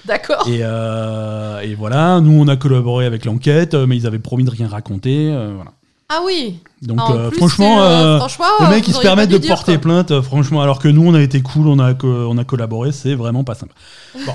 D'accord. 0.04 0.46
Et, 0.48 0.60
euh, 0.62 1.60
et 1.60 1.74
voilà, 1.74 2.20
nous 2.20 2.32
on 2.40 2.46
a 2.46 2.56
collaboré 2.56 3.04
avec 3.06 3.24
l'enquête, 3.24 3.74
euh, 3.74 3.86
mais 3.88 3.96
ils 3.96 4.06
avaient 4.06 4.18
promis 4.20 4.44
de 4.44 4.50
rien 4.50 4.68
raconter. 4.68 5.30
voilà. 5.54 5.72
Ah 6.08 6.20
oui 6.26 6.58
Donc 6.82 7.00
euh, 7.10 7.28
plus, 7.30 7.38
franchement, 7.38 7.82
euh, 7.82 8.18
franchement, 8.18 8.44
les 8.60 8.66
euh, 8.66 8.78
ils 8.86 8.94
se 8.94 9.00
pas 9.00 9.26
de 9.26 9.38
dire, 9.38 9.48
porter 9.54 9.72
quoi. 9.74 9.80
plainte, 9.80 10.20
franchement, 10.20 10.60
alors 10.60 10.78
que 10.78 10.88
nous 10.88 11.04
on 11.06 11.14
a 11.14 11.20
été 11.22 11.40
cool, 11.40 11.66
on 11.68 11.78
a, 11.78 11.94
co- 11.94 12.26
on 12.28 12.36
a 12.38 12.44
collaboré, 12.44 12.92
c'est 12.92 13.14
vraiment 13.14 13.42
pas 13.42 13.54
simple. 13.54 13.74
Bon. 14.26 14.34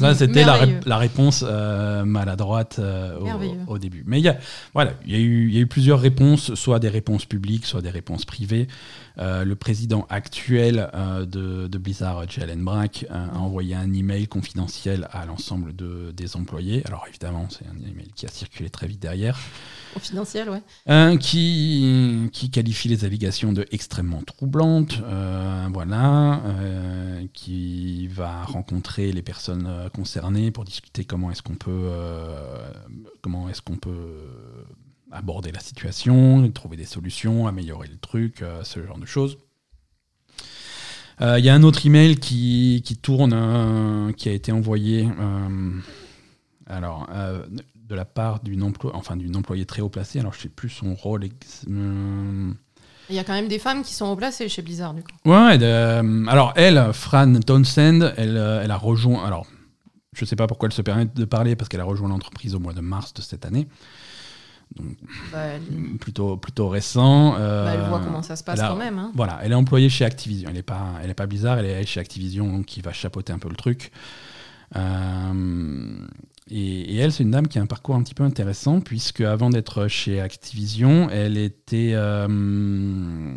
Là, 0.00 0.14
c'était 0.14 0.44
la, 0.44 0.52
ré- 0.54 0.58
Merveilleux. 0.66 0.80
la 0.86 0.96
réponse 0.98 1.44
euh, 1.46 2.04
maladroite 2.04 2.76
euh, 2.78 3.16
au, 3.18 3.26
au 3.66 3.78
début. 3.78 4.04
Mais 4.06 4.20
il 4.20 4.36
voilà, 4.74 4.92
il 5.06 5.12
y, 5.12 5.16
a 5.16 5.18
eu- 5.18 5.48
il 5.48 5.54
y 5.54 5.58
a 5.58 5.60
eu 5.60 5.66
plusieurs 5.66 6.00
réponses, 6.00 6.54
soit 6.54 6.78
des 6.78 6.88
réponses 6.88 7.24
publiques, 7.24 7.66
soit 7.66 7.82
des 7.82 7.90
réponses 7.90 8.24
privées. 8.24 8.68
Euh, 9.18 9.44
le 9.44 9.56
président 9.56 10.06
actuel 10.10 10.90
euh, 10.94 11.26
de, 11.26 11.66
de 11.66 11.78
Blizzard, 11.78 12.28
Jalen 12.30 12.62
Brack, 12.64 13.04
euh, 13.10 13.26
a 13.34 13.38
envoyé 13.38 13.74
un 13.74 13.92
email 13.92 14.28
confidentiel 14.28 15.08
à 15.10 15.26
l'ensemble 15.26 15.74
de- 15.74 16.12
des 16.12 16.36
employés. 16.36 16.82
Alors 16.86 17.04
évidemment, 17.08 17.48
c'est 17.50 17.66
un 17.66 17.76
email 17.90 18.08
qui 18.14 18.26
a 18.26 18.28
circulé 18.28 18.70
très 18.70 18.86
vite 18.86 19.00
derrière. 19.00 19.38
Confidentiel, 19.94 20.48
ouais. 20.50 21.16
Qui, 21.18 22.28
qui 22.32 22.50
qualifie 22.50 22.88
les 22.88 23.04
allégations 23.04 23.52
de 23.52 23.66
extrêmement 23.72 24.22
troublantes, 24.22 25.00
voilà, 25.72 26.40
qui 27.32 28.06
va 28.08 28.44
rencontrer 28.44 29.10
les 29.12 29.22
personnes 29.22 29.68
concernées 29.94 30.50
pour 30.50 30.64
discuter 30.64 31.04
comment 31.04 31.30
est-ce 31.30 31.42
qu'on 31.42 31.54
peut, 31.56 31.90
comment 33.22 33.48
est-ce 33.48 33.62
qu'on 33.62 33.76
peut 33.76 34.26
aborder 35.10 35.52
la 35.52 35.60
situation, 35.60 36.48
trouver 36.52 36.76
des 36.76 36.84
solutions, 36.84 37.46
améliorer 37.46 37.88
le 37.88 37.96
truc, 37.98 38.42
euh, 38.42 38.62
ce 38.64 38.84
genre 38.84 38.98
de 38.98 39.06
choses. 39.06 39.38
Euh, 41.20 41.38
Il 41.38 41.44
y 41.44 41.48
a 41.48 41.54
un 41.54 41.62
autre 41.62 41.84
email 41.86 42.16
qui, 42.16 42.82
qui 42.84 42.96
tourne, 42.96 43.32
euh, 43.34 44.12
qui 44.12 44.28
a 44.28 44.32
été 44.32 44.52
envoyé. 44.52 45.08
alors, 46.66 47.08
de 47.88 47.94
la 47.94 48.04
part 48.04 48.40
d'une 48.40 48.62
emploi, 48.62 48.92
enfin 48.94 49.16
employée 49.36 49.64
très 49.66 49.80
haut 49.80 49.88
placée. 49.88 50.20
Alors 50.20 50.34
je 50.34 50.40
sais 50.42 50.48
plus 50.50 50.68
son 50.68 50.94
rôle. 50.94 51.24
ex- 51.24 51.64
Il 51.66 53.14
y 53.16 53.18
a 53.18 53.24
quand 53.24 53.32
même 53.32 53.48
des 53.48 53.58
femmes 53.58 53.82
qui 53.82 53.94
sont 53.94 54.10
replacées 54.10 54.48
chez 54.50 54.60
Blizzard, 54.62 54.92
du 54.94 55.02
coup. 55.02 55.10
Ouais. 55.24 55.58
alors 56.28 56.52
elle, 56.56 56.92
Fran 56.92 57.40
Townsend, 57.40 58.12
elle, 58.16 58.36
elle 58.36 58.70
a 58.70 58.76
rejoint. 58.76 59.24
Alors 59.24 59.46
je 60.12 60.24
sais 60.24 60.36
pas 60.36 60.46
pourquoi 60.46 60.66
elle 60.68 60.72
se 60.74 60.82
permet 60.82 61.06
de 61.06 61.24
parler 61.24 61.56
parce 61.56 61.68
qu'elle 61.68 61.80
a 61.80 61.84
rejoint 61.84 62.08
l'entreprise 62.08 62.54
au 62.54 62.58
mois 62.60 62.74
de 62.74 62.80
mars 62.80 63.14
de 63.14 63.22
cette 63.22 63.46
année. 63.46 63.68
Bah, 65.32 65.38
elle, 65.44 65.96
Plutôt 65.98 66.36
plutôt 66.36 66.68
récent. 66.68 67.34
euh, 67.38 67.64
bah, 67.64 67.72
elle 67.74 67.88
voit 67.88 68.00
comment 68.00 68.22
ça 68.22 68.36
se 68.36 68.44
passe 68.44 68.60
a- 68.60 68.68
quand 68.68 68.76
même. 68.76 68.98
hein. 68.98 69.12
Voilà, 69.14 69.38
elle 69.42 69.52
est 69.52 69.56
employée 69.56 69.88
chez 69.88 70.04
Activision. 70.04 70.48
Elle 70.48 70.56
n'est 70.56 70.62
pas, 70.62 70.94
elle 71.02 71.10
est 71.10 71.14
pas 71.14 71.26
Blizzard, 71.26 71.58
elle 71.58 71.66
est 71.66 71.86
chez 71.86 72.00
Activision, 72.00 72.50
donc 72.50 72.66
qui 72.66 72.80
va 72.80 72.92
chapeauter 72.92 73.32
un 73.32 73.38
peu 73.38 73.48
le 73.48 73.56
truc. 73.56 73.90
Euh, 74.76 76.06
et, 76.50 76.94
et 76.94 76.96
elle, 76.98 77.12
c'est 77.12 77.22
une 77.22 77.30
dame 77.30 77.48
qui 77.48 77.58
a 77.58 77.62
un 77.62 77.66
parcours 77.66 77.94
un 77.94 78.02
petit 78.02 78.14
peu 78.14 78.22
intéressant, 78.24 78.80
puisque 78.80 79.20
avant 79.20 79.50
d'être 79.50 79.88
chez 79.88 80.20
Activision, 80.20 81.08
elle 81.10 81.36
était, 81.38 81.92
euh, 81.94 83.34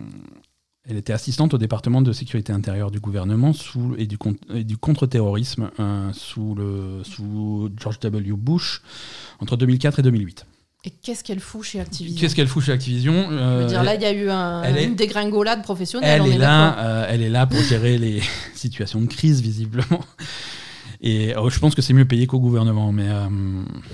elle 0.90 0.98
était 0.98 1.14
assistante 1.14 1.54
au 1.54 1.58
département 1.58 2.02
de 2.02 2.12
sécurité 2.12 2.52
intérieure 2.54 2.92
du 2.92 3.00
gouvernement 3.00 3.54
sous, 3.54 3.96
et 3.98 4.08
du, 4.08 4.18
con- 4.18 4.36
et 4.54 4.64
du 4.64 4.78
contre-terrorisme 4.78 5.70
euh, 5.80 6.12
sous, 6.14 6.56
le, 6.56 7.02
sous 7.04 7.70
George 7.78 8.00
W. 8.00 8.34
Bush 8.34 8.82
entre 9.40 9.58
2004 9.58 10.00
et 10.00 10.04
2008. 10.04 10.46
Et 10.84 10.90
qu'est-ce 10.90 11.24
qu'elle 11.24 11.40
fout 11.40 11.64
chez 11.64 11.80
Activision 11.80 12.20
Qu'est-ce 12.20 12.36
qu'elle 12.36 12.48
fout 12.48 12.64
chez 12.64 12.72
Activision 12.72 13.28
Je 13.30 13.36
Euh, 13.36 13.60
veux 13.62 13.68
dire, 13.68 13.84
là, 13.84 13.94
il 13.96 14.02
y 14.02 14.06
a 14.06 14.12
eu 14.14 14.30
un- 14.32 14.64
elle 14.64 14.78
est- 14.78 14.86
une 14.86 14.96
dégringolade 14.96 15.62
professionnelle. 15.62 16.10
elle 16.10 16.22
on 16.24 16.32
est, 16.32 16.38
là, 16.40 16.80
euh, 16.80 17.06
elle 17.08 17.22
est 17.22 17.30
là 17.30 17.46
pour 17.46 17.62
gérer 17.62 18.00
les 18.00 18.20
situations 18.56 19.00
de 19.00 19.06
crise, 19.06 19.42
visiblement. 19.42 20.00
Et 21.04 21.36
euh, 21.36 21.50
je 21.50 21.60
pense 21.60 21.76
que 21.76 21.82
c'est 21.84 21.94
mieux 21.94 22.06
payé 22.06 22.26
qu'au 22.26 22.40
gouvernement. 22.40 22.92
Mais 22.92 23.08
euh, 23.10 23.28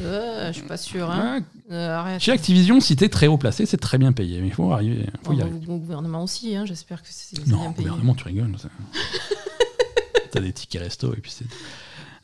Euh, 0.02 0.48
je 0.48 0.54
suis 0.60 0.68
pas 0.68 0.78
sûre. 0.78 1.10
Hein. 1.12 1.42
Euh, 1.72 2.20
chez 2.20 2.32
Activision, 2.32 2.80
si 2.80 2.96
t'es 2.96 3.10
très 3.10 3.28
haut 3.28 3.38
placé, 3.38 3.66
c'est 3.66 3.78
très 3.78 3.98
bien 3.98 4.14
payé. 4.14 4.40
Mais 4.40 4.48
il 4.48 4.54
faut 4.54 4.72
arriver. 4.72 5.06
Faut 5.24 5.34
y 5.34 5.38
Bon, 5.38 5.42
arriver. 5.44 5.60
au 5.68 5.78
gouvernement 5.78 6.24
aussi, 6.24 6.56
hein, 6.56 6.64
j'espère 6.66 7.02
que 7.02 7.08
c'est 7.12 7.38
Non, 7.48 7.58
bien 7.60 7.70
au 7.70 7.72
payé. 7.74 7.84
gouvernement, 7.90 8.14
tu 8.16 8.24
rigoles. 8.26 8.56
T'as 10.32 10.40
des 10.40 10.54
tickets 10.54 10.82
resto 10.84 11.14
et 11.14 11.18
puis 11.20 11.32
c'est. 11.32 11.46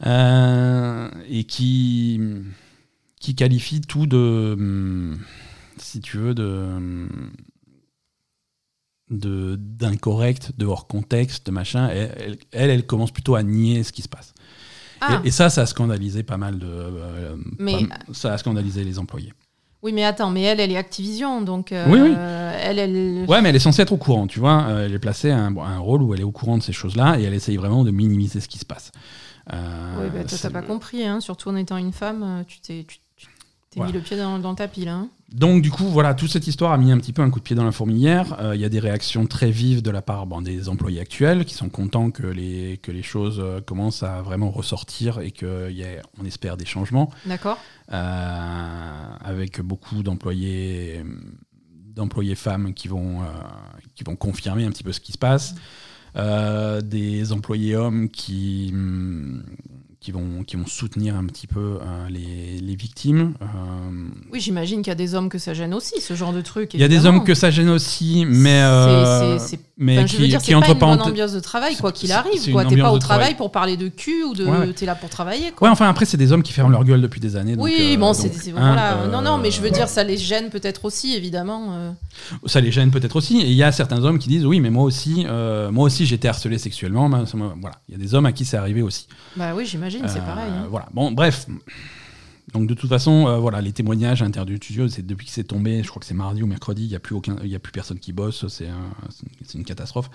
Euh, 0.05 1.09
et 1.29 1.43
qui, 1.45 2.19
qui 3.23 3.35
qualifie 3.35 3.81
tout 3.81 4.05
de. 4.05 4.53
hum, 4.57 5.17
Si 5.77 6.01
tu 6.01 6.17
veux, 6.17 6.33
de. 6.35 6.43
hum, 6.43 7.31
de- 9.09 9.55
d'incorrect, 9.59 10.51
de 10.57 10.65
hors 10.65 10.87
contexte, 10.87 11.45
de 11.45 11.51
machin. 11.51 11.89
Elle, 11.89 12.37
elle, 12.51 12.85
commence 12.85 13.11
plutôt 13.11 13.35
à 13.35 13.43
nier 13.43 13.83
ce 13.83 13.91
qui 13.91 14.01
se 14.01 14.09
passe. 14.09 14.33
Ah, 15.01 15.21
Et, 15.23 15.27
et 15.27 15.31
ça, 15.31 15.49
ça 15.49 15.61
a 15.61 15.65
scandalisé 15.65 16.23
pas 16.23 16.37
mal 16.37 16.57
de. 16.59 16.67
euh, 16.67 17.35
Mais- 17.59 17.85
pas- 17.87 18.13
ça 18.13 18.33
a 18.33 18.37
scandalisé 18.37 18.83
les 18.83 18.99
employés. 18.99 19.33
oui, 19.83 19.91
mais 19.93 20.03
attends, 20.05 20.31
mais 20.31 20.41
elle, 20.43 20.59
elle 20.59 20.71
est 20.71 20.77
Activision, 20.77 21.41
donc 21.41 21.71
euh, 21.71 21.85
Oui, 21.89 21.99
oui. 22.01 22.13
elle, 22.15 22.79
elle. 22.79 23.25
Ouais, 23.27 23.41
mais 23.41 23.49
elle 23.49 23.55
est 23.55 23.59
censée 23.59 23.81
être 23.81 23.91
au 23.91 23.97
courant, 23.97 24.27
tu 24.27 24.39
vois. 24.39 24.63
Euh, 24.63 24.85
elle 24.85 24.93
est 24.93 24.99
placée 24.99 25.29
à 25.31 25.37
un, 25.39 25.55
à 25.57 25.67
un 25.67 25.79
rôle 25.79 26.01
où 26.01 26.13
elle 26.13 26.21
est 26.21 26.25
au 26.25 26.31
courant 26.31 26.57
de 26.57 26.63
ces 26.63 26.73
choses-là 26.73 27.19
et 27.19 27.23
elle 27.23 27.33
essaye 27.33 27.57
vraiment 27.57 27.83
de 27.83 27.91
minimiser 27.91 28.39
ce 28.39 28.47
qui 28.47 28.57
se 28.59 28.65
passe. 28.65 28.91
Euh, 29.51 30.01
Oui, 30.01 30.09
bah, 30.13 30.23
toi, 30.23 30.37
t'as 30.41 30.49
pas 30.49 30.61
compris, 30.61 31.03
hein, 31.05 31.19
surtout 31.19 31.49
en 31.49 31.55
étant 31.57 31.75
une 31.77 31.91
femme, 31.91 32.23
euh, 32.23 32.43
tu 32.47 32.61
t'es, 32.61 32.85
t'es 33.73 33.79
Voilà. 33.79 33.91
mis 33.91 33.97
le 33.97 34.03
pied 34.03 34.17
dans, 34.17 34.39
dans 34.39 34.55
ta 34.55 34.67
pile. 34.67 34.87
Hein. 34.89 35.09
Donc, 35.31 35.63
du 35.63 35.71
coup, 35.71 35.85
voilà, 35.85 36.13
toute 36.13 36.29
cette 36.29 36.45
histoire 36.45 36.71
a 36.73 36.77
mis 36.77 36.91
un 36.91 36.97
petit 36.99 37.11
peu 37.11 37.23
un 37.23 37.29
coup 37.31 37.39
de 37.39 37.43
pied 37.43 37.55
dans 37.55 37.63
la 37.65 37.71
fourmilière. 37.71 38.37
Euh, 38.39 38.55
Il 38.55 38.61
y 38.61 38.65
a 38.65 38.69
des 38.69 38.79
réactions 38.79 39.25
très 39.25 39.49
vives 39.49 39.81
de 39.81 39.89
la 39.89 40.01
part 40.03 40.27
bon, 40.27 40.41
des 40.41 40.69
employés 40.69 40.99
actuels 40.99 41.43
qui 41.45 41.55
sont 41.55 41.69
contents 41.69 42.11
que 42.11 42.27
les, 42.27 42.79
que 42.83 42.91
les 42.91 43.01
choses 43.01 43.39
euh, 43.39 43.59
commencent 43.59 44.03
à 44.03 44.21
vraiment 44.21 44.51
ressortir 44.51 45.19
et 45.21 45.31
qu'on 45.31 46.25
espère 46.25 46.55
des 46.57 46.65
changements. 46.65 47.09
D'accord 47.25 47.57
Euh, 47.91 49.13
avec 49.23 49.59
beaucoup 49.61 50.03
d'employés 50.03 51.03
d'employés 51.95 52.33
femmes 52.35 52.73
qui 52.73 52.87
vont, 52.87 53.19
qui 53.93 54.03
vont 54.03 54.15
confirmer 54.15 54.65
un 54.65 54.71
petit 54.71 54.83
peu 54.83 54.91
ce 54.93 54.99
qui 54.99 55.11
se 55.11 55.17
passe. 55.19 55.53
Des 56.15 57.31
employés 57.31 57.75
hommes 57.75 58.09
qui, 58.09 58.71
hum, 58.73 59.43
qui, 60.03 60.11
vont, 60.11 60.43
qui 60.45 60.57
vont 60.57 60.65
soutenir 60.67 61.15
un 61.15 61.25
petit 61.25 61.47
peu 61.47 61.77
euh, 61.81 62.09
les, 62.09 62.59
les 62.59 62.75
victimes. 62.75 63.33
Euh, 63.41 63.45
Oui, 64.31 64.41
j'imagine 64.41 64.81
qu'il 64.81 64.89
y 64.89 64.91
a 64.91 64.95
des 64.95 65.15
hommes 65.15 65.29
que 65.29 65.37
ça 65.37 65.53
gêne 65.53 65.73
aussi, 65.73 66.01
ce 66.01 66.13
genre 66.13 66.33
de 66.33 66.41
truc. 66.41 66.73
il 66.73 66.81
y 66.81 66.83
a 66.83 66.87
des 66.89 67.05
hommes 67.05 67.23
que 67.23 67.33
ça 67.33 67.49
gêne 67.51 67.69
aussi, 67.69 68.25
mais, 68.27 68.61
euh, 68.61 69.39
c'est- 69.39 69.47
c'est- 69.55 69.59
mais 69.77 69.97
Enfin, 69.99 70.05
qui, 70.07 70.15
je 70.17 70.21
veux 70.21 70.27
dire, 70.27 70.39
qui 70.39 70.47
c'est 70.47 70.59
pas 70.59 70.67
une 70.67 70.77
bonne 70.77 71.01
ambiance 71.01 71.31
de 71.31 71.39
travail, 71.39 71.75
quoi 71.77 71.91
qu'il 71.93 72.11
arrive. 72.11 72.51
quoi. 72.51 72.65
T'es 72.65 72.75
pas 72.77 72.91
au 72.91 72.99
travail 72.99 72.99
travail. 72.99 73.35
pour 73.37 73.51
parler 73.51 73.77
de 73.77 73.87
cul 73.87 74.23
ou 74.23 74.33
de. 74.33 74.45
Ouais, 74.45 74.57
ouais. 74.57 74.73
T'es 74.73 74.85
là 74.85 74.95
pour 74.95 75.09
travailler, 75.09 75.51
quoi. 75.51 75.67
Ouais, 75.67 75.71
enfin 75.71 75.87
après, 75.89 76.03
c'est 76.05 76.17
des 76.17 76.31
hommes 76.33 76.43
qui 76.43 76.51
ferment 76.51 76.69
leur 76.71 76.83
gueule 76.83 77.01
depuis 77.01 77.21
des 77.21 77.35
années. 77.37 77.55
donc, 77.55 77.63
oui, 77.63 77.93
euh, 77.95 77.97
bon, 77.97 78.13
c'est 78.13 78.27
donc, 78.29 78.37
c'est- 78.41 78.49
hein, 78.51 78.53
voilà. 78.55 79.07
Non, 79.11 79.21
non, 79.21 79.37
mais 79.37 79.51
je 79.51 79.61
veux 79.61 79.71
dire, 79.71 79.87
ça 79.87 80.03
les 80.03 80.17
gêne 80.17 80.49
peut-être 80.49 80.83
aussi, 80.85 81.15
évidemment. 81.15 81.93
Ça 82.45 82.59
les 82.59 82.71
gêne 82.71 82.91
peut-être 82.91 83.15
aussi. 83.15 83.39
Et 83.39 83.47
il 83.47 83.53
y 83.55 83.63
a 83.63 83.71
certains 83.71 84.03
hommes 84.03 84.19
qui 84.19 84.27
disent 84.29 84.45
oui, 84.45 84.59
mais 84.59 84.69
moi 84.69 84.83
aussi, 84.83 85.25
moi 85.71 85.85
aussi 85.85 86.05
j'ai 86.05 86.15
été 86.15 86.27
harcelé 86.27 86.57
sexuellement. 86.57 87.09
Ben, 87.09 87.25
ça 87.25 87.37
voilà, 87.37 87.75
il 87.87 87.93
y 87.93 87.95
a 87.95 87.97
des 87.97 88.13
hommes 88.15 88.25
à 88.25 88.31
qui 88.33 88.43
c'est 88.45 88.57
arrivé 88.57 88.81
aussi. 88.81 89.07
Bah 89.37 89.53
oui, 89.55 89.65
j'imagine, 89.65 89.92
c'est 90.07 90.19
Euh, 90.19 90.25
pareil. 90.25 90.51
hein. 90.51 90.67
Voilà. 90.69 90.87
Bon, 90.93 91.11
bref. 91.11 91.45
Donc 92.53 92.67
de 92.67 92.73
toute 92.75 92.89
façon, 92.89 93.25
euh, 93.27 93.37
voilà, 93.37 93.61
les 93.61 93.71
témoignages 93.71 94.21
à 94.21 94.25
l'intérieur 94.25 94.45
du 94.45 94.57
studio, 94.57 94.87
c'est 94.87 95.01
depuis 95.03 95.25
que 95.25 95.31
c'est 95.31 95.45
tombé, 95.45 95.81
je 95.81 95.87
crois 95.87 95.99
que 96.01 96.05
c'est 96.05 96.13
mardi 96.13 96.43
ou 96.43 96.45
mercredi, 96.45 96.83
il 96.83 96.91
y 96.91 96.95
a 96.95 96.99
plus 96.99 97.15
aucun, 97.15 97.35
il 97.43 97.55
a 97.55 97.57
plus 97.57 97.71
personne 97.71 97.97
qui 97.97 98.11
bosse. 98.13 98.45
C'est 98.49 98.67
un- 98.67 98.91
c'est 99.43 99.57
une 99.57 99.63
catastrophe. 99.63 100.11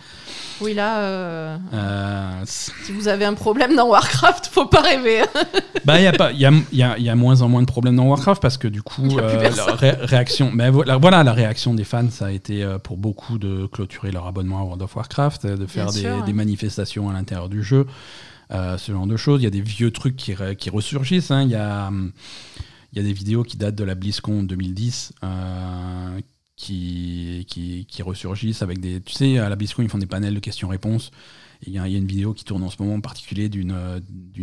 Oui, 0.60 0.72
là, 0.72 0.98
euh, 1.00 1.56
Euh, 1.72 2.42
si 2.44 2.92
vous 2.92 3.08
avez 3.08 3.24
un 3.24 3.34
problème 3.34 3.74
dans 3.74 3.88
Warcraft, 3.88 4.46
faut 4.52 4.66
pas 4.66 4.82
rêver. 4.82 5.22
hein. 5.22 5.26
bah, 5.84 5.98
il 5.98 6.04
y 6.04 6.06
a 6.06 6.12
pas, 6.12 6.30
il 6.30 6.38
y 6.38 6.44
a, 6.46 6.52
il 6.70 6.78
y 6.78 6.82
a- 6.84 6.98
y 6.98 7.08
a 7.08 7.16
moins 7.16 7.40
en 7.42 7.48
moins 7.48 7.62
de 7.62 7.66
problèmes 7.66 7.96
dans 7.96 8.06
Warcraft 8.06 8.40
parce 8.40 8.58
que 8.58 8.68
du 8.68 8.82
coup, 8.82 9.08
la 9.16 9.74
ré- 9.74 9.96
réaction, 10.02 10.52
mais 10.54 10.70
voilà, 10.70 11.24
la 11.24 11.32
réaction 11.32 11.74
des 11.74 11.84
fans, 11.84 12.10
ça 12.10 12.26
a 12.26 12.30
été 12.30 12.64
pour 12.84 12.98
beaucoup 12.98 13.38
de 13.38 13.66
clôturer 13.66 14.12
leur 14.12 14.26
abonnement 14.28 14.58
à 14.60 14.62
World 14.62 14.82
of 14.82 14.94
Warcraft, 14.94 15.46
de 15.46 15.66
faire 15.66 15.86
des, 15.90 16.00
sûr, 16.00 16.16
ouais. 16.18 16.22
des 16.26 16.34
manifestations 16.34 17.08
à 17.10 17.14
l'intérieur 17.14 17.48
du 17.48 17.64
jeu, 17.64 17.86
ce 18.50 18.92
genre 18.92 19.06
de 19.06 19.16
choses. 19.16 19.40
Il 19.40 19.44
y 19.44 19.48
a 19.48 19.50
des 19.50 19.60
vieux 19.60 19.90
trucs 19.90 20.16
qui, 20.16 20.34
qui 20.58 20.70
ressurgissent. 20.70 21.30
hein. 21.30 21.42
Il 21.42 21.50
y 21.50 21.54
a, 21.54 21.90
des 23.02 23.12
vidéos 23.12 23.44
qui 23.44 23.56
datent 23.56 23.74
de 23.76 23.84
la 23.84 23.94
BlizzCon 23.94 24.42
2010. 24.42 25.12
euh, 25.22 26.20
qui, 26.58 27.86
qui, 27.88 28.02
ressurgissent 28.02 28.62
avec 28.62 28.80
des. 28.80 29.00
Tu 29.00 29.12
sais, 29.12 29.38
à 29.38 29.48
la 29.48 29.56
BlizzCon, 29.56 29.82
ils 29.82 29.88
font 29.88 29.98
des 29.98 30.06
panels 30.06 30.34
de 30.34 30.40
questions-réponses. 30.40 31.12
Il 31.66 31.72
y, 31.72 31.78
a 31.78 31.86
une 31.88 32.06
vidéo 32.06 32.34
qui 32.34 32.44
tourne 32.44 32.62
en 32.62 32.70
ce 32.70 32.76
moment 32.80 32.94
en 32.94 33.00
particulier 33.00 33.48
d'une 33.48 33.72
euh, 33.72 33.98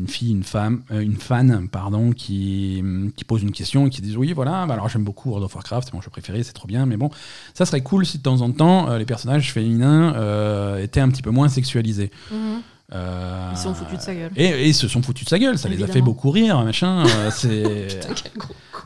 fille, 0.08 0.32
une 0.32 0.44
femme, 0.44 0.84
euh, 0.92 1.00
une 1.00 1.16
fan, 1.16 1.70
pardon, 1.70 2.12
qui, 2.12 2.84
pose 3.26 3.42
une 3.42 3.54
question 3.54 3.88
et 3.88 3.90
qui 3.90 4.02
dit 4.02 4.18
oui, 4.18 4.34
voilà, 4.34 4.66
bah 4.66 4.74
alors 4.74 4.90
j'aime 4.90 5.06
beaucoup 5.06 5.30
World 5.30 5.46
of 5.46 5.56
Warcraft, 5.56 5.88
c'est 5.88 5.94
mon 5.94 6.02
jeu 6.02 6.10
préféré, 6.10 6.44
c'est 6.44 6.52
trop 6.52 6.68
bien, 6.68 6.86
mais 6.86 6.98
bon, 6.98 7.10
ça 7.54 7.66
serait 7.66 7.80
cool 7.82 8.06
si 8.06 8.18
de 8.18 8.24
temps 8.24 8.42
en 8.42 8.52
temps 8.52 8.90
euh, 8.90 8.98
les 8.98 9.06
personnages 9.06 9.54
féminins 9.54 10.14
euh, 10.16 10.84
étaient 10.84 11.00
un 11.00 11.10
petit 11.10 11.22
peu 11.22 11.32
moins 11.32 11.48
sexualisés. 11.48 12.12
Mhm. 12.32 12.62
Euh, 12.94 13.50
Ils 13.52 13.58
se 13.58 13.64
sont 13.64 13.74
foutus 13.74 13.98
de 13.98 14.04
sa 14.04 14.14
gueule. 14.14 14.32
Et, 14.36 14.46
et 14.46 14.68
ils 14.68 14.74
se 14.74 14.88
sont 14.88 15.02
foutus 15.02 15.26
de 15.26 15.30
sa 15.30 15.40
gueule, 15.40 15.58
ça 15.58 15.70
les 15.70 15.82
a 15.82 15.88
fait 15.88 16.02
beaucoup 16.02 16.30
rire, 16.30 16.64
machin. 16.64 17.06
euh, 17.08 17.30
c'est 17.34 18.00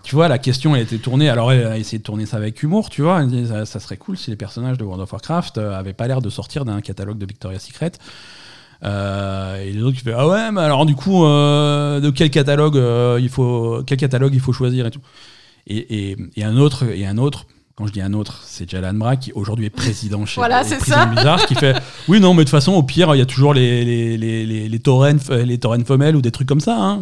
tu 0.04 0.16
vois, 0.16 0.30
la 0.30 0.38
question, 0.38 0.76
elle 0.76 0.84
était 0.84 0.98
tournée. 0.98 1.30
Alors, 1.30 1.52
elle 1.52 1.68
a 1.68 1.78
essayé 1.78 1.98
de 1.98 2.04
tourner 2.04 2.26
ça 2.26 2.38
avec 2.38 2.64
humour, 2.64 2.90
tu 2.90 3.02
vois. 3.02 3.22
Elle 3.22 3.28
dit, 3.28 3.48
ça, 3.48 3.66
ça 3.66 3.80
serait 3.82 3.98
cool 3.98 4.18
si 4.18 4.30
les 4.30 4.38
personnages 4.38 4.78
de 4.78 4.84
World 4.86 5.04
of 5.04 5.12
Warcraft 5.12 5.58
euh, 5.58 5.78
avaient 5.78 5.94
pas 5.94 6.08
l'air 6.08 6.22
de 6.22 6.30
sortir 6.30 6.64
d'un 6.64 6.80
catalogue 6.80 7.18
de 7.18 7.26
Victoria's 7.26 7.64
Secret. 7.64 7.92
Euh, 8.86 9.62
et 9.62 9.74
les 9.74 9.82
autres 9.82 9.98
qui 9.98 10.04
fait 10.06 10.14
ah 10.16 10.26
ouais 10.26 10.54
mais 10.54 10.62
alors 10.62 10.86
du 10.86 10.96
coup 10.96 11.26
euh, 11.26 12.00
de 12.00 12.10
quel 12.12 12.30
catalogue 12.30 12.82
il 13.20 13.28
faut 13.28 13.84
quel 13.86 13.98
catalogue 13.98 14.34
il 14.34 14.40
faut 14.40 14.54
choisir 14.54 14.86
et 14.86 14.92
tout 14.92 15.02
et, 15.68 16.12
et, 16.12 16.18
et 16.38 16.44
un 16.46 16.56
autre 16.56 16.86
et 16.86 17.06
un 17.06 17.18
autre 17.18 17.46
quand 17.80 17.88
je 17.88 17.94
dis 17.94 18.02
un 18.02 18.12
autre 18.14 18.42
c'est 18.46 18.70
Jalan 18.70 18.94
Bra 18.94 19.16
qui 19.16 19.32
aujourd'hui 19.32 19.66
est 19.66 19.70
président 19.72 20.26
chez 20.26 20.36
Voilà, 20.42 20.64
c'est 20.66 20.80
ça. 20.82 21.06
Blizzard 21.06 21.46
qui 21.46 21.56
fait 21.56 21.76
oui 22.10 22.20
non 22.20 22.34
mais 22.34 22.40
de 22.44 22.50
toute 22.50 22.52
façon 22.52 22.74
au 22.74 22.84
pire 22.84 23.16
il 23.16 23.20
y 23.20 23.22
a 23.22 23.26
toujours 23.26 23.54
les 23.54 23.86
les 23.86 24.18
les 24.18 24.46
les, 24.46 24.68
les 24.68 25.46
les 25.46 25.58
torrents 25.60 25.84
femelles 25.86 26.16
ou 26.18 26.22
des 26.22 26.32
trucs 26.32 26.48
comme 26.50 26.60
ça 26.60 26.76
hein. 26.78 27.00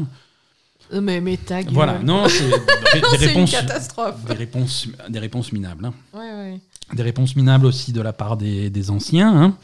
Euh, 0.94 1.02
Mais, 1.02 1.20
mais 1.20 1.36
ta 1.36 1.64
gueule. 1.64 1.74
voilà 1.74 2.00
non 2.00 2.28
c'est 2.30 2.48
des, 2.50 2.56
C'est 2.94 3.00
une 3.00 3.28
réponses 3.28 3.52
catastrophe. 3.52 4.24
des 4.26 4.36
réponses, 4.36 4.88
des 5.10 5.20
réponses 5.20 5.52
minables. 5.52 5.86
hein. 5.86 5.94
Ouais, 6.14 6.20
ouais. 6.20 6.60
Des 6.94 7.04
réponses 7.04 7.36
minables 7.36 7.66
aussi 7.66 7.92
de 7.92 8.00
la 8.02 8.14
part 8.14 8.38
des, 8.38 8.70
des 8.70 8.90
anciens. 8.92 9.36
hein. 9.36 9.58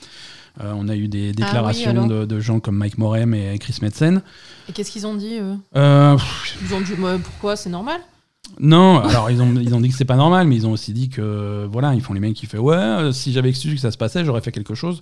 Euh, 0.61 0.73
on 0.75 0.87
a 0.89 0.95
eu 0.95 1.07
des 1.07 1.31
déclarations 1.31 1.91
alors 1.91 2.07
de, 2.07 2.25
de 2.25 2.39
gens 2.41 2.59
comme 2.59 2.75
Mike 2.75 2.97
Morem 2.97 3.33
et 3.33 3.57
Chris 3.57 3.77
Metzen. 3.81 4.21
Et 4.67 4.71
qu'est-ce 4.73 4.91
qu'ils 4.91 5.07
ont 5.07 5.15
dit, 5.15 5.37
eux? 5.39 5.55
Euh, 5.77 6.17
Ils 6.67 6.73
ont 6.75 6.81
dit 6.81 6.93
bah, 6.99 7.17
pourquoi? 7.23 7.55
C'est 7.55 7.69
normal 7.69 8.01
non, 8.59 8.99
alors 8.99 9.29
ils 9.31 9.41
ont, 9.41 9.53
ils 9.55 9.73
ont 9.73 9.81
dit 9.81 9.89
que 9.89 9.95
c'est 9.95 10.05
pas 10.05 10.15
normal, 10.15 10.47
mais 10.47 10.55
ils 10.55 10.67
ont 10.67 10.71
aussi 10.71 10.93
dit 10.93 11.09
que 11.09 11.67
voilà, 11.71 11.93
ils 11.93 12.01
font 12.01 12.13
les 12.13 12.19
mecs 12.19 12.35
qui 12.35 12.45
font 12.45 12.59
ouais, 12.59 12.75
euh, 12.75 13.11
si 13.11 13.31
j'avais 13.31 13.51
su 13.53 13.73
que 13.75 13.79
ça 13.79 13.91
se 13.91 13.97
passait, 13.97 14.23
j'aurais 14.25 14.41
fait 14.41 14.51
quelque 14.51 14.75
chose. 14.75 15.01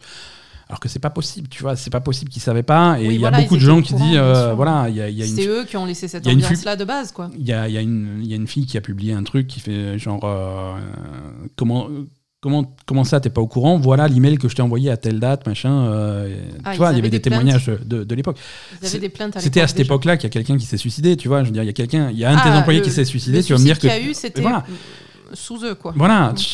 Alors 0.70 0.80
que 0.80 0.88
c'est 0.88 1.00
pas 1.00 1.10
possible, 1.10 1.50
tu 1.50 1.64
vois, 1.64 1.76
c'est 1.76 1.90
pas 1.90 2.00
possible 2.00 2.32
qu'ils 2.32 2.42
savaient 2.42 2.64
pas. 2.64 2.98
Et 2.98 3.04
il 3.04 3.08
Oui, 3.10 3.18
y 3.20 3.26
a 3.26 3.32
beaucoup 3.32 3.56
de 3.56 3.62
gens 3.62 3.82
qui 3.82 3.92
courant, 3.92 4.06
disent 4.06 4.18
euh, 4.18 4.54
voilà, 4.54 4.88
il 4.88 4.96
y 4.96 5.02
a, 5.02 5.10
y 5.10 5.22
a 5.22 5.26
une 5.26 5.36
C'est 5.36 5.48
eux 5.48 5.66
qui 5.66 5.76
ont 5.76 5.86
laissé 5.86 6.08
cette 6.08 6.26
ambiance-là 6.26 6.78
de 6.78 6.86
base, 6.86 7.12
quoi. 7.12 7.30
Il 7.38 7.46
y 7.46 7.52
a, 7.52 7.68
y 7.68 7.78
a 7.78 7.82
une, 7.82 8.20
il 8.22 8.28
y 8.28 8.34
a 8.34 8.38
une 8.38 8.48
fille 8.48 8.66
qui 8.66 8.78
a 8.78 8.82
publié 8.82 9.12
un 9.12 9.24
truc 9.24 9.48
qui 9.48 9.60
fait 9.60 10.00
genre 10.00 10.22
euh, 10.24 10.80
comment 11.58 11.90
comment 12.42 12.76
comment 12.86 13.04
ça 13.04 13.20
t'es 13.20 13.30
pas 13.30 13.42
au 13.42 13.48
courant? 13.48 13.78
Voilà 13.78 14.08
l'email 14.08 14.38
que 14.38 14.50
je 14.50 14.56
t'ai 14.56 14.62
envoyé 14.62 14.90
à 14.90 14.98
telle 14.98 15.20
date 15.20 15.46
machin 15.48 15.86
euh, 15.88 16.36
Ah, 16.66 16.72
tu 16.72 16.78
vois 16.80 16.92
il 16.92 16.96
y 16.98 17.00
avait 17.00 17.10
des, 17.10 17.22
témoignages 17.22 17.68
de, 17.68 18.04
de 18.04 18.16
l'époque 18.16 18.38
c'était 18.82 19.62
à 19.62 19.68
cette 19.68 19.78
déjà. 19.78 19.86
époque 19.88 20.06
là 20.06 20.18
qu'il 20.18 20.24
y 20.26 20.28
a 20.28 20.32
quelqu'un 20.32 20.58
qui 20.58 20.66
s'est 20.66 20.78
suicidé 20.78 21.16
tu 21.18 21.28
vois 21.28 21.42
je 21.44 21.48
veux 21.50 21.54
dire 21.54 21.64
il 21.64 21.68
y 21.68 21.70
a 21.70 21.74
quelqu'un 21.74 22.10
il 22.10 22.18
y 22.18 22.26
a 22.26 22.32
un 22.32 22.36
de 22.36 22.42
tes 22.42 22.50
Ah, 22.50 22.58
employés 22.60 22.80
le- 22.80 22.86
qui 22.86 22.92
s'est 22.92 23.06
suicidé 23.06 23.44
tu 23.44 23.54
vas 23.54 23.60
me 23.60 23.64
dire 23.64 23.76
que 23.78 23.82
qu'il 23.82 23.90
y 23.90 23.94
a 23.94 24.00
eu, 24.02 24.14
c'était 24.14 24.42
voilà 24.42 24.66
sous 25.34 25.64
eux, 25.64 25.76
quoi. 25.76 25.94
voilà 25.96 26.34
tu, 26.36 26.46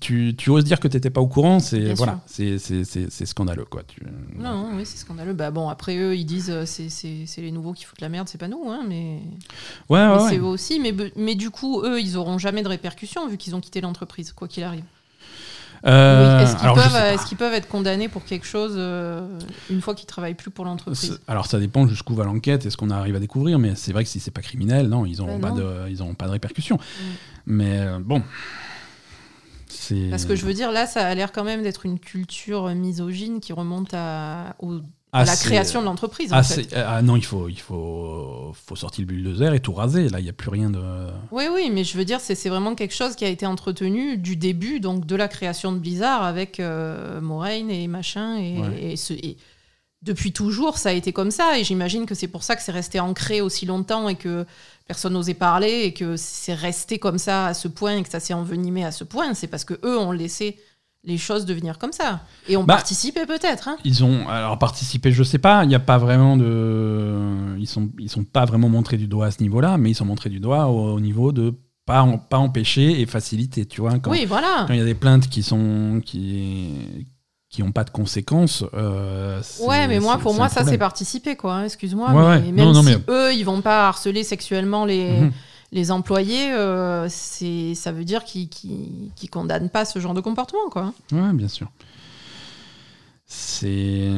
tu, 0.00 0.34
tu 0.36 0.50
oses 0.50 0.64
dire 0.64 0.80
que 0.80 0.88
t'étais 0.88 1.10
pas 1.10 1.20
au 1.20 1.28
courant 1.28 1.60
c'est 1.60 1.94
voilà 1.94 2.18
c'est 2.26 2.58
scandaleux 3.26 3.66
quoi 3.66 3.82
tu- 3.86 4.00
Non, 4.36 4.70
oui, 4.74 4.82
c'est 4.84 4.96
scandaleux. 4.98 5.32
Bah 5.32 5.52
bon, 5.52 5.68
après 5.68 5.96
eux, 5.96 6.16
ils 6.16 6.24
disent 6.24 6.50
euh, 6.50 6.64
c'est 6.66 7.40
les 7.40 7.52
nouveaux 7.52 7.72
qui 7.72 7.84
foutent 7.84 8.00
la 8.00 8.08
merde, 8.08 8.28
c'est 8.28 8.36
pas 8.38 8.48
nous, 8.48 8.64
hein, 8.68 8.80
mais, 8.88 9.20
ouais 9.88 10.00
ouais, 10.00 10.06
mais 10.08 10.22
ouais. 10.22 10.28
c'est 10.30 10.38
eux 10.38 10.42
aussi. 10.44 10.80
Mais, 10.80 10.92
mais 11.14 11.36
du 11.36 11.50
coup, 11.50 11.82
eux, 11.84 12.00
ils 12.00 12.16
auront 12.16 12.38
jamais 12.38 12.62
de 12.64 12.68
répercussions 12.68 13.28
vu 13.28 13.36
qu'ils 13.36 13.54
ont 13.54 13.60
quitté 13.60 13.80
l'entreprise, 13.80 14.32
quoi 14.32 14.48
qu'il 14.48 14.64
arrive. 14.64 14.82
Euh, 15.84 16.40
Est-ce 16.40 16.56
qu'ils 16.56 16.72
peuvent, 16.72 16.92
pas. 16.92 17.12
est-ce 17.12 17.26
qu'ils 17.26 17.36
peuvent 17.36 17.52
être 17.54 17.68
condamnés 17.68 18.08
pour 18.08 18.24
quelque 18.24 18.46
chose 18.46 18.74
euh, 18.76 19.26
une 19.70 19.80
fois 19.80 19.94
qu'ils 19.94 20.06
travaillent 20.06 20.34
plus 20.34 20.50
pour 20.50 20.64
l'entreprise 20.64 21.20
Alors 21.28 21.46
ça 21.46 21.58
dépend 21.58 21.86
jusqu'où 21.86 22.14
va 22.14 22.24
l'enquête 22.24 22.64
et 22.66 22.70
ce 22.70 22.76
qu'on 22.76 22.90
arrive 22.90 23.14
à 23.16 23.20
découvrir, 23.20 23.58
mais 23.58 23.74
c'est 23.74 23.92
vrai 23.92 24.04
que 24.04 24.10
si 24.10 24.18
c'est 24.20 24.30
pas 24.30 24.40
criminel, 24.42 24.88
non, 24.88 25.04
ils 25.06 25.18
n'auront 25.18 25.38
Bah 25.38 25.50
pas 25.50 25.54
de, 25.54 25.88
ils 25.90 26.14
pas 26.14 26.26
de 26.26 26.30
répercussions. 26.30 26.78
Mais 27.46 27.78
euh, 27.80 27.98
bon, 28.00 28.22
Parce 30.10 30.24
que 30.24 30.34
je 30.34 30.44
veux 30.46 30.54
dire, 30.54 30.72
là, 30.72 30.86
ça 30.86 31.06
a 31.06 31.14
l'air 31.14 31.32
quand 31.32 31.44
même 31.44 31.62
d'être 31.62 31.86
une 31.86 31.98
culture 31.98 32.68
misogyne 32.74 33.40
qui 33.40 33.52
remonte 33.52 33.92
à, 33.94 34.56
au- 34.60 34.80
à 35.16 35.24
la 35.24 35.36
c'est- 35.36 35.48
création 35.48 35.80
de 35.80 35.86
l'entreprise. 35.86 36.32
en 36.32 36.36
Ah, 36.36 36.42
fait. 36.42 36.72
ah 36.74 37.02
non, 37.02 37.16
il 37.16 37.24
faut, 37.24 37.48
il 37.48 37.58
faut, 37.60 38.52
faut 38.66 38.76
sortir 38.76 39.02
le 39.02 39.06
bulldozer 39.06 39.52
et 39.54 39.60
tout 39.60 39.72
raser. 39.72 40.08
Là, 40.08 40.20
il 40.20 40.24
n'y 40.24 40.28
a 40.30 40.32
plus 40.32 40.50
rien 40.50 40.70
de. 40.70 40.80
Oui, 41.30 41.44
oui, 41.52 41.70
mais 41.72 41.84
je 41.84 41.96
veux 41.96 42.04
dire, 42.04 42.20
c'est 42.20 42.34
c'est 42.34 42.48
vraiment 42.48 42.74
quelque 42.74 42.94
chose 42.94 43.16
qui 43.16 43.24
a 43.24 43.28
été 43.28 43.46
entretenu 43.46 44.16
du 44.18 44.36
début, 44.36 44.80
donc 44.80 45.06
de 45.06 45.16
la 45.16 45.28
création 45.28 45.72
de 45.72 45.78
Blizzard 45.78 46.22
avec 46.22 46.60
euh, 46.60 47.20
Moraine 47.20 47.70
et 47.70 47.86
machin. 47.88 48.36
Et, 48.36 48.58
Ouais. 48.58 48.82
et 48.92 48.96
ce- 48.96 49.12
et 49.14 49.36
depuis 50.02 50.32
toujours, 50.32 50.78
ça 50.78 50.90
a 50.90 50.92
été 50.92 51.12
comme 51.12 51.30
ça. 51.30 51.58
Et 51.58 51.64
j'imagine 51.64 52.06
que 52.06 52.14
c'est 52.14 52.28
pour 52.28 52.42
ça 52.42 52.54
que 52.54 52.62
c'est 52.62 52.70
resté 52.72 53.00
ancré 53.00 53.40
aussi 53.40 53.66
longtemps 53.66 54.08
et 54.08 54.14
que 54.14 54.44
personne 54.86 55.14
n'osait 55.14 55.34
parler 55.34 55.82
et 55.84 55.92
que 55.94 56.16
c'est 56.16 56.54
resté 56.54 56.98
comme 57.00 57.18
ça 57.18 57.46
à 57.46 57.54
ce 57.54 57.66
point 57.66 57.96
et 57.96 58.02
que 58.04 58.08
ça 58.10 58.20
s'est 58.20 58.34
envenimé 58.34 58.84
à 58.84 58.92
ce 58.92 59.02
point. 59.02 59.34
C'est 59.34 59.48
parce 59.48 59.64
que 59.64 59.74
eux 59.84 59.98
ont 59.98 60.12
laissé 60.12 60.58
les 61.06 61.16
choses 61.18 61.46
devenir 61.46 61.78
comme 61.78 61.92
ça. 61.92 62.20
Et 62.48 62.56
ont 62.56 62.64
Bah, 62.64 62.74
participé 62.74 63.24
peut-être. 63.26 63.68
hein. 63.68 63.76
Ils 63.84 64.04
ont 64.04 64.28
alors 64.28 64.58
participé, 64.58 65.12
je 65.12 65.22
sais 65.22 65.38
pas. 65.38 65.64
Il 65.64 65.68
n'y 65.68 65.74
a 65.74 65.80
pas 65.80 65.98
vraiment 65.98 66.36
de. 66.36 67.56
Ils 67.58 67.66
sont, 67.68 67.88
ils 67.98 68.10
sont 68.10 68.24
pas 68.24 68.44
vraiment 68.44 68.68
montrés 68.68 68.96
du 68.96 69.06
doigt 69.06 69.26
à 69.26 69.30
ce 69.30 69.42
niveau-là, 69.42 69.78
mais 69.78 69.90
ils 69.90 69.94
sont 69.94 70.04
montrés 70.04 70.30
du 70.30 70.40
doigt 70.40 70.66
au, 70.66 70.94
au 70.94 71.00
niveau 71.00 71.32
de 71.32 71.54
pas, 71.86 72.02
en- 72.02 72.18
pas 72.18 72.38
empêcher 72.38 73.00
et 73.00 73.06
faciliter. 73.06 73.64
Tu 73.66 73.80
vois, 73.80 73.98
quand, 74.00 74.10
Oui, 74.10 74.24
voilà. 74.26 74.64
quand 74.66 74.74
il 74.74 74.78
y 74.78 74.82
a 74.82 74.84
des 74.84 74.94
plaintes 74.94 75.28
qui 75.28 75.42
sont 75.42 76.00
qui 76.04 76.70
qui 77.48 77.62
ont 77.62 77.70
pas 77.72 77.84
de 77.84 77.90
conséquences. 77.90 78.64
euh, 78.74 79.40
Ouais, 79.60 79.86
mais 79.86 80.00
moi, 80.00 80.18
pour 80.18 80.34
moi, 80.34 80.48
ça, 80.48 80.64
c'est 80.64 80.76
participer, 80.76 81.36
quoi. 81.36 81.54
hein, 81.54 81.64
Excuse-moi. 81.64 82.10
Ouais, 82.12 82.26
ouais. 82.26 82.40
mais 82.40 82.52
même 82.52 82.66
Non, 82.66 82.72
non, 82.72 82.82
si 82.82 82.88
mais- 82.88 82.98
eux, 83.08 83.32
ils 83.34 83.44
vont 83.44 83.60
pas 83.62 83.86
harceler 83.88 84.24
sexuellement 84.24 84.84
les, 84.84 85.20
Mhm. 85.20 85.32
Les 85.76 85.90
employés, 85.92 86.52
euh, 86.52 87.06
c'est, 87.08 87.74
ça 87.74 87.92
veut 87.92 88.04
dire 88.04 88.24
qu'ils 88.24 88.48
qu'ils 88.48 89.30
condamnent 89.30 89.68
pas 89.68 89.84
ce 89.84 89.98
genre 89.98 90.14
de 90.14 90.20
comportement, 90.20 90.68
quoi. 90.70 90.92
Ouais, 91.12 91.32
bien 91.34 91.48
sûr. 91.48 91.70
C'est. 93.26 94.10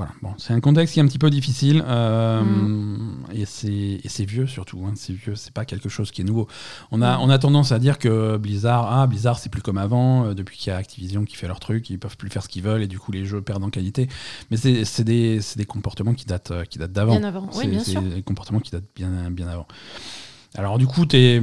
Voilà, 0.00 0.14
bon, 0.22 0.32
c'est 0.38 0.54
un 0.54 0.60
contexte 0.60 0.94
qui 0.94 1.00
est 1.00 1.02
un 1.02 1.06
petit 1.06 1.18
peu 1.18 1.28
difficile 1.28 1.84
euh, 1.86 2.40
Mm. 2.42 3.24
et 3.34 3.44
c'est 3.44 3.70
et 4.02 4.08
c'est 4.08 4.24
vieux 4.24 4.46
surtout. 4.46 4.82
hein, 4.86 4.92
c'est 4.96 5.12
vieux, 5.12 5.34
c'est 5.34 5.52
pas 5.52 5.66
quelque 5.66 5.90
chose 5.90 6.10
qui 6.10 6.22
est 6.22 6.24
nouveau. 6.24 6.48
On 6.90 7.02
a, 7.02 7.18
Mm. 7.18 7.20
on 7.20 7.28
a 7.28 7.38
tendance 7.38 7.70
à 7.70 7.78
dire 7.78 7.98
que 7.98 8.38
Blizzard, 8.38 8.90
ah 8.90 9.06
Blizzard 9.06 9.38
c'est 9.38 9.50
plus 9.50 9.60
comme 9.60 9.76
avant, 9.76 10.24
euh, 10.24 10.32
depuis 10.34 10.56
qu'il 10.56 10.70
y 10.70 10.72
a 10.72 10.78
Activision 10.78 11.26
qui 11.26 11.36
fait 11.36 11.48
leur 11.48 11.60
truc, 11.60 11.90
ils 11.90 11.98
peuvent 11.98 12.16
plus 12.16 12.30
faire 12.30 12.42
ce 12.42 12.48
qu'ils 12.48 12.62
veulent 12.62 12.82
et 12.82 12.86
du 12.86 12.98
coup 12.98 13.12
les 13.12 13.26
jeux 13.26 13.42
perdent 13.42 13.62
en 13.64 13.68
qualité. 13.68 14.08
Mais 14.50 14.56
c'est 14.56 14.86
c'est 14.86 15.04
des, 15.04 15.42
c'est 15.42 15.58
des 15.58 15.66
comportements 15.66 16.14
qui 16.14 16.24
datent, 16.24 16.50
euh, 16.50 16.64
qui 16.64 16.78
datent 16.78 16.92
d'avant. 16.92 17.18
Bien 17.18 17.28
avant. 17.28 17.50
Oui, 17.56 17.68
bien 17.68 17.80
c'est 17.84 17.90
sûr. 17.90 18.00
des 18.00 18.22
comportements 18.22 18.60
qui 18.60 18.70
datent 18.70 18.88
bien, 18.96 19.30
bien 19.30 19.48
avant. 19.48 19.66
Alors 20.56 20.78
du 20.78 20.86
coup, 20.86 21.04
t'es... 21.04 21.42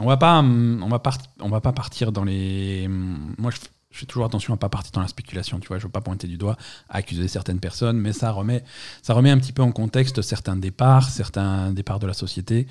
On 0.00 0.06
va 0.06 0.16
pas, 0.16 0.38
hum, 0.40 0.80
on 0.84 0.88
va 0.88 0.98
pas, 0.98 1.12
on 1.40 1.48
va 1.48 1.60
pas 1.60 1.72
partir 1.72 2.10
dans 2.10 2.24
les. 2.24 2.84
hum, 2.86 3.34
Moi, 3.38 3.50
je, 3.52 3.58
je 3.94 4.00
fais 4.00 4.06
toujours 4.06 4.24
attention 4.26 4.52
à 4.52 4.56
pas 4.56 4.68
partir 4.68 4.90
dans 4.92 5.00
la 5.02 5.06
spéculation. 5.08 5.60
Tu 5.60 5.68
vois, 5.68 5.78
je 5.78 5.84
veux 5.84 5.88
pas 5.88 6.00
pointer 6.00 6.26
du 6.26 6.36
doigt, 6.36 6.56
accuser 6.88 7.28
certaines 7.28 7.60
personnes, 7.60 7.96
mais 7.96 8.12
ça 8.12 8.32
remet, 8.32 8.64
ça 9.02 9.14
remet 9.14 9.30
un 9.30 9.38
petit 9.38 9.52
peu 9.52 9.62
en 9.62 9.70
contexte 9.70 10.20
certains 10.20 10.56
départs, 10.56 11.08
certains 11.08 11.70
départs 11.70 12.00
de 12.00 12.08
la 12.08 12.12
société. 12.14 12.66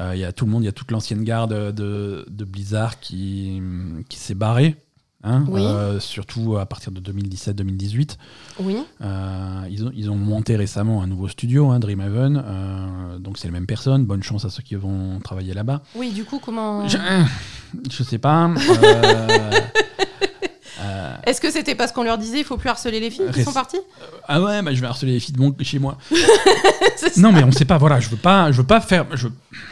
Euh, 0.00 0.12
Il 0.14 0.20
y 0.20 0.24
a 0.24 0.32
tout 0.32 0.44
le 0.44 0.50
monde, 0.52 0.62
il 0.62 0.66
y 0.66 0.68
a 0.68 0.72
toute 0.72 0.90
l'ancienne 0.90 1.24
garde 1.24 1.54
de, 1.74 2.26
de 2.28 2.44
Blizzard 2.44 3.00
qui, 3.00 3.62
qui 4.10 4.18
s'est 4.18 4.34
barrée. 4.34 4.76
hein, 5.24 5.44
Oui. 5.48 5.62
euh, 5.64 5.98
surtout 6.00 6.58
à 6.58 6.66
partir 6.66 6.92
de 6.92 7.00
2017-2018. 7.00 8.16
Oui. 8.60 8.76
Euh, 9.00 9.62
ils, 9.70 9.84
ont, 9.86 9.90
ils 9.94 10.10
ont 10.10 10.16
monté 10.16 10.54
récemment 10.56 11.02
un 11.02 11.06
nouveau 11.06 11.28
studio, 11.28 11.70
hein, 11.70 11.80
Dreamhaven. 11.80 12.36
euh, 12.46 13.18
donc 13.18 13.38
c'est 13.38 13.48
les 13.48 13.52
mêmes 13.52 13.66
personnes. 13.66 14.04
Bonne 14.04 14.22
chance 14.22 14.44
à 14.44 14.50
ceux 14.50 14.62
qui 14.62 14.74
vont 14.76 15.18
travailler 15.20 15.54
là-bas. 15.54 15.82
Oui, 15.96 16.12
du 16.12 16.24
coup, 16.24 16.38
comment. 16.44 16.86
Je, 16.86 16.98
je 17.90 18.02
sais 18.02 18.18
pas. 18.18 18.50
euh, 20.88 21.12
euh, 21.14 21.16
Est-ce 21.26 21.40
que 21.40 21.50
c'était 21.50 21.74
parce 21.74 21.92
qu'on 21.92 22.02
leur 22.02 22.18
disait 22.18 22.38
il 22.38 22.44
faut 22.44 22.56
plus 22.56 22.68
harceler 22.68 23.00
les 23.00 23.10
filles 23.10 23.30
qui 23.34 23.42
sont 23.44 23.52
parties 23.52 23.78
ah 24.30 24.42
ouais, 24.42 24.60
bah, 24.60 24.74
je 24.74 24.80
vais 24.80 24.86
harceler 24.86 25.12
les 25.12 25.20
filles 25.20 25.34
de 25.34 25.40
mon, 25.40 25.54
chez 25.62 25.78
moi. 25.78 25.96
Ça. 26.96 27.06
Non, 27.16 27.32
mais 27.32 27.42
on 27.44 27.52
sait 27.52 27.64
pas. 27.64 27.78
Voilà, 27.78 28.00
je 28.00 28.08
veux 28.08 28.16
pas, 28.16 28.50
je 28.52 28.58
veux 28.58 28.66
pas 28.66 28.80
faire, 28.80 29.06
je, 29.14 29.28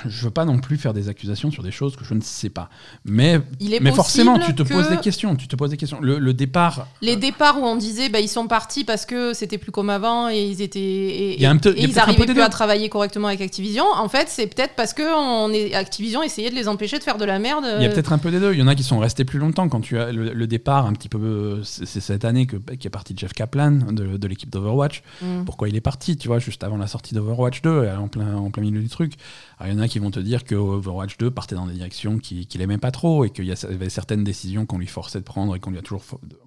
je 0.07 0.25
veux 0.25 0.31
pas 0.31 0.45
non 0.45 0.59
plus 0.59 0.77
faire 0.79 0.95
des 0.95 1.09
accusations 1.09 1.51
sur 1.51 1.63
des 1.63 1.71
choses 1.71 1.97
que 1.97 2.05
je 2.05 2.15
ne 2.15 2.21
sais 2.21 2.49
pas. 2.49 2.71
Mais, 3.05 3.41
Il 3.61 3.75
est 3.75 3.81
mais 3.81 3.93
forcément, 3.93 4.39
tu 4.39 4.55
te 4.55 4.63
poses 4.63 4.89
des 4.89 4.97
questions. 4.99 5.37
Tu 5.37 5.49
te 5.49 5.57
poses 5.57 5.71
des 5.71 5.77
questions. 5.77 5.99
Le, 6.01 6.19
le 6.19 6.33
départ. 6.33 6.87
Les 7.03 7.17
départs 7.17 7.61
où 7.61 7.65
on 7.65 7.77
disait 7.77 8.09
bah, 8.09 8.21
ils 8.21 8.29
sont 8.29 8.47
partis 8.47 8.85
parce 8.85 9.05
que 9.07 9.33
c'était 9.35 9.59
plus 9.59 9.73
comme 9.73 9.91
avant 9.91 10.29
et 10.31 10.43
ils 10.43 10.63
étaient 10.63 10.79
et, 10.81 11.35
Il 11.35 11.43
y 11.43 11.47
a 11.47 11.51
un 11.51 11.57
peu- 11.57 11.71
et 11.71 11.83
il 11.83 11.91
y 11.91 11.99
a 11.99 12.05
ils 12.07 12.11
un 12.11 12.15
peu 12.15 12.27
plus 12.27 12.41
à 12.41 12.49
travailler 12.49 12.89
correctement 12.89 13.29
avec 13.29 13.41
Activision. 13.41 13.85
En 13.93 14.09
fait, 14.09 14.29
c'est 14.29 14.47
peut-être 14.47 14.75
parce 14.75 14.95
que 14.95 15.03
on 15.03 15.53
est 15.53 15.75
Activision 15.75 16.23
essayait 16.23 16.51
de 16.51 16.55
les 16.55 16.69
empêcher 16.69 16.99
de 16.99 17.05
faire 17.05 17.19
de 17.19 17.25
la 17.25 17.39
merde. 17.39 17.65
Il 17.77 17.83
y 17.83 17.87
a 17.87 17.89
euh, 17.89 17.93
peut-être 17.93 18.13
un 18.13 18.19
peu 18.19 18.31
des 18.31 18.41
deux. 18.41 18.53
Il 18.55 18.59
y 18.61 18.63
en 18.63 18.69
a 18.69 18.75
qui 18.75 18.85
sont 18.85 18.99
restés 18.99 19.25
plus 19.25 19.39
longtemps. 19.39 19.69
Quand 19.69 19.81
tu 19.81 19.99
as 19.99 20.13
le, 20.13 20.33
le 20.33 20.47
départ, 20.47 20.87
un 20.87 20.93
petit 20.93 21.06
peu, 21.09 21.63
c'est 21.63 21.87
cette 22.01 22.25
année 22.25 22.47
que 22.47 22.57
qu'est 22.57 22.91
parti 22.91 23.15
Jeff 23.17 23.33
Kaplan 23.33 23.73
de, 23.93 24.17
de 24.17 24.29
l'équipe 24.29 24.51
d'Overwatch. 24.51 25.03
mm. 25.23 25.45
Pourquoi 25.45 25.69
il 25.69 25.77
est 25.77 25.81
parti, 25.81 26.17
tu 26.17 26.29
vois, 26.29 26.39
juste 26.39 26.65
avant 26.65 26.77
la 26.77 26.87
sortie 26.87 27.15
d'Overwatch 27.15 27.63
2, 27.63 27.71
euh, 27.71 27.97
en 27.97 28.09
plein, 28.09 28.37
en 28.37 28.51
plein 28.51 28.63
milieu 28.63 28.81
du 28.81 28.89
truc. 28.89 29.15
Alors, 29.59 29.73
il 29.73 29.77
y 29.77 29.81
en 29.81 29.83
a 29.83 29.89
qui 29.89 29.99
vont 29.99 30.11
te 30.11 30.21
dire 30.21 30.45
que 30.45 30.55
Overwatch 30.55 31.17
2 31.19 31.31
partait 31.31 31.55
dans 31.55 31.67
des 31.67 31.75
directions 31.75 32.19
qu'il 32.19 32.47
qu'il 32.47 32.61
aimait 32.61 32.79
pas 32.79 32.91
trop 32.91 33.25
et 33.25 33.31
qu'il 33.31 33.45
y 33.47 33.53
avait 33.53 33.89
certaines 33.89 34.25
décisions 34.25 34.67
qu'on 34.67 34.79
lui 34.79 34.87
forçait 34.87 35.19
de 35.19 35.25
prendre 35.25 35.57
et 35.57 35.61
qu'on 35.61 35.73
toujours, 35.73 36.03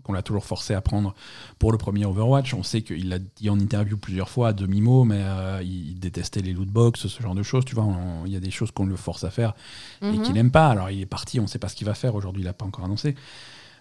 l'a 0.10 0.22
toujours 0.22 0.46
forcé 0.46 0.74
à 0.74 0.82
prendre 0.82 1.14
pour 1.58 1.72
le 1.72 1.78
premier 1.78 2.06
Overwatch. 2.06 2.54
On 2.54 2.64
sait 2.64 2.82
qu'il 2.82 3.10
l'a 3.10 3.20
dit 3.20 3.50
en 3.50 3.60
interview 3.60 3.98
plusieurs 3.98 4.30
fois 4.30 4.50
à 4.50 4.54
demi-mot, 4.54 5.04
mais 5.06 5.20
euh, 5.20 5.62
il, 5.64 6.00
détestait 6.00 6.42
les 6.42 6.54
loot 6.54 6.68
box, 6.70 7.08
ce 7.08 7.22
genre 7.22 7.36
de 7.36 7.44
choses, 7.44 7.66
tu 7.66 7.76
vois. 7.76 7.88
Il 8.26 8.32
y 8.32 8.36
a 8.36 8.40
des 8.40 8.52
choses 8.52 8.72
qu'on 8.72 8.86
le 8.86 8.96
force 8.96 9.24
à 9.24 9.30
faire 9.30 9.54
et 10.02 10.06
Mhm. 10.06 10.22
qu'il 10.22 10.34
n'aime 10.34 10.52
pas. 10.52 10.68
Alors 10.70 10.90
il 10.90 11.02
est 11.02 11.06
parti, 11.06 11.40
on 11.40 11.48
sait 11.48 11.60
pas 11.60 11.68
ce 11.70 11.76
qu'il 11.76 11.86
va 11.88 11.94
faire. 11.94 12.16
Aujourd'hui, 12.16 12.42
il 12.42 12.46
n'a 12.46 12.54
pas 12.54 12.66
encore 12.66 12.86
annoncé. 12.86 13.16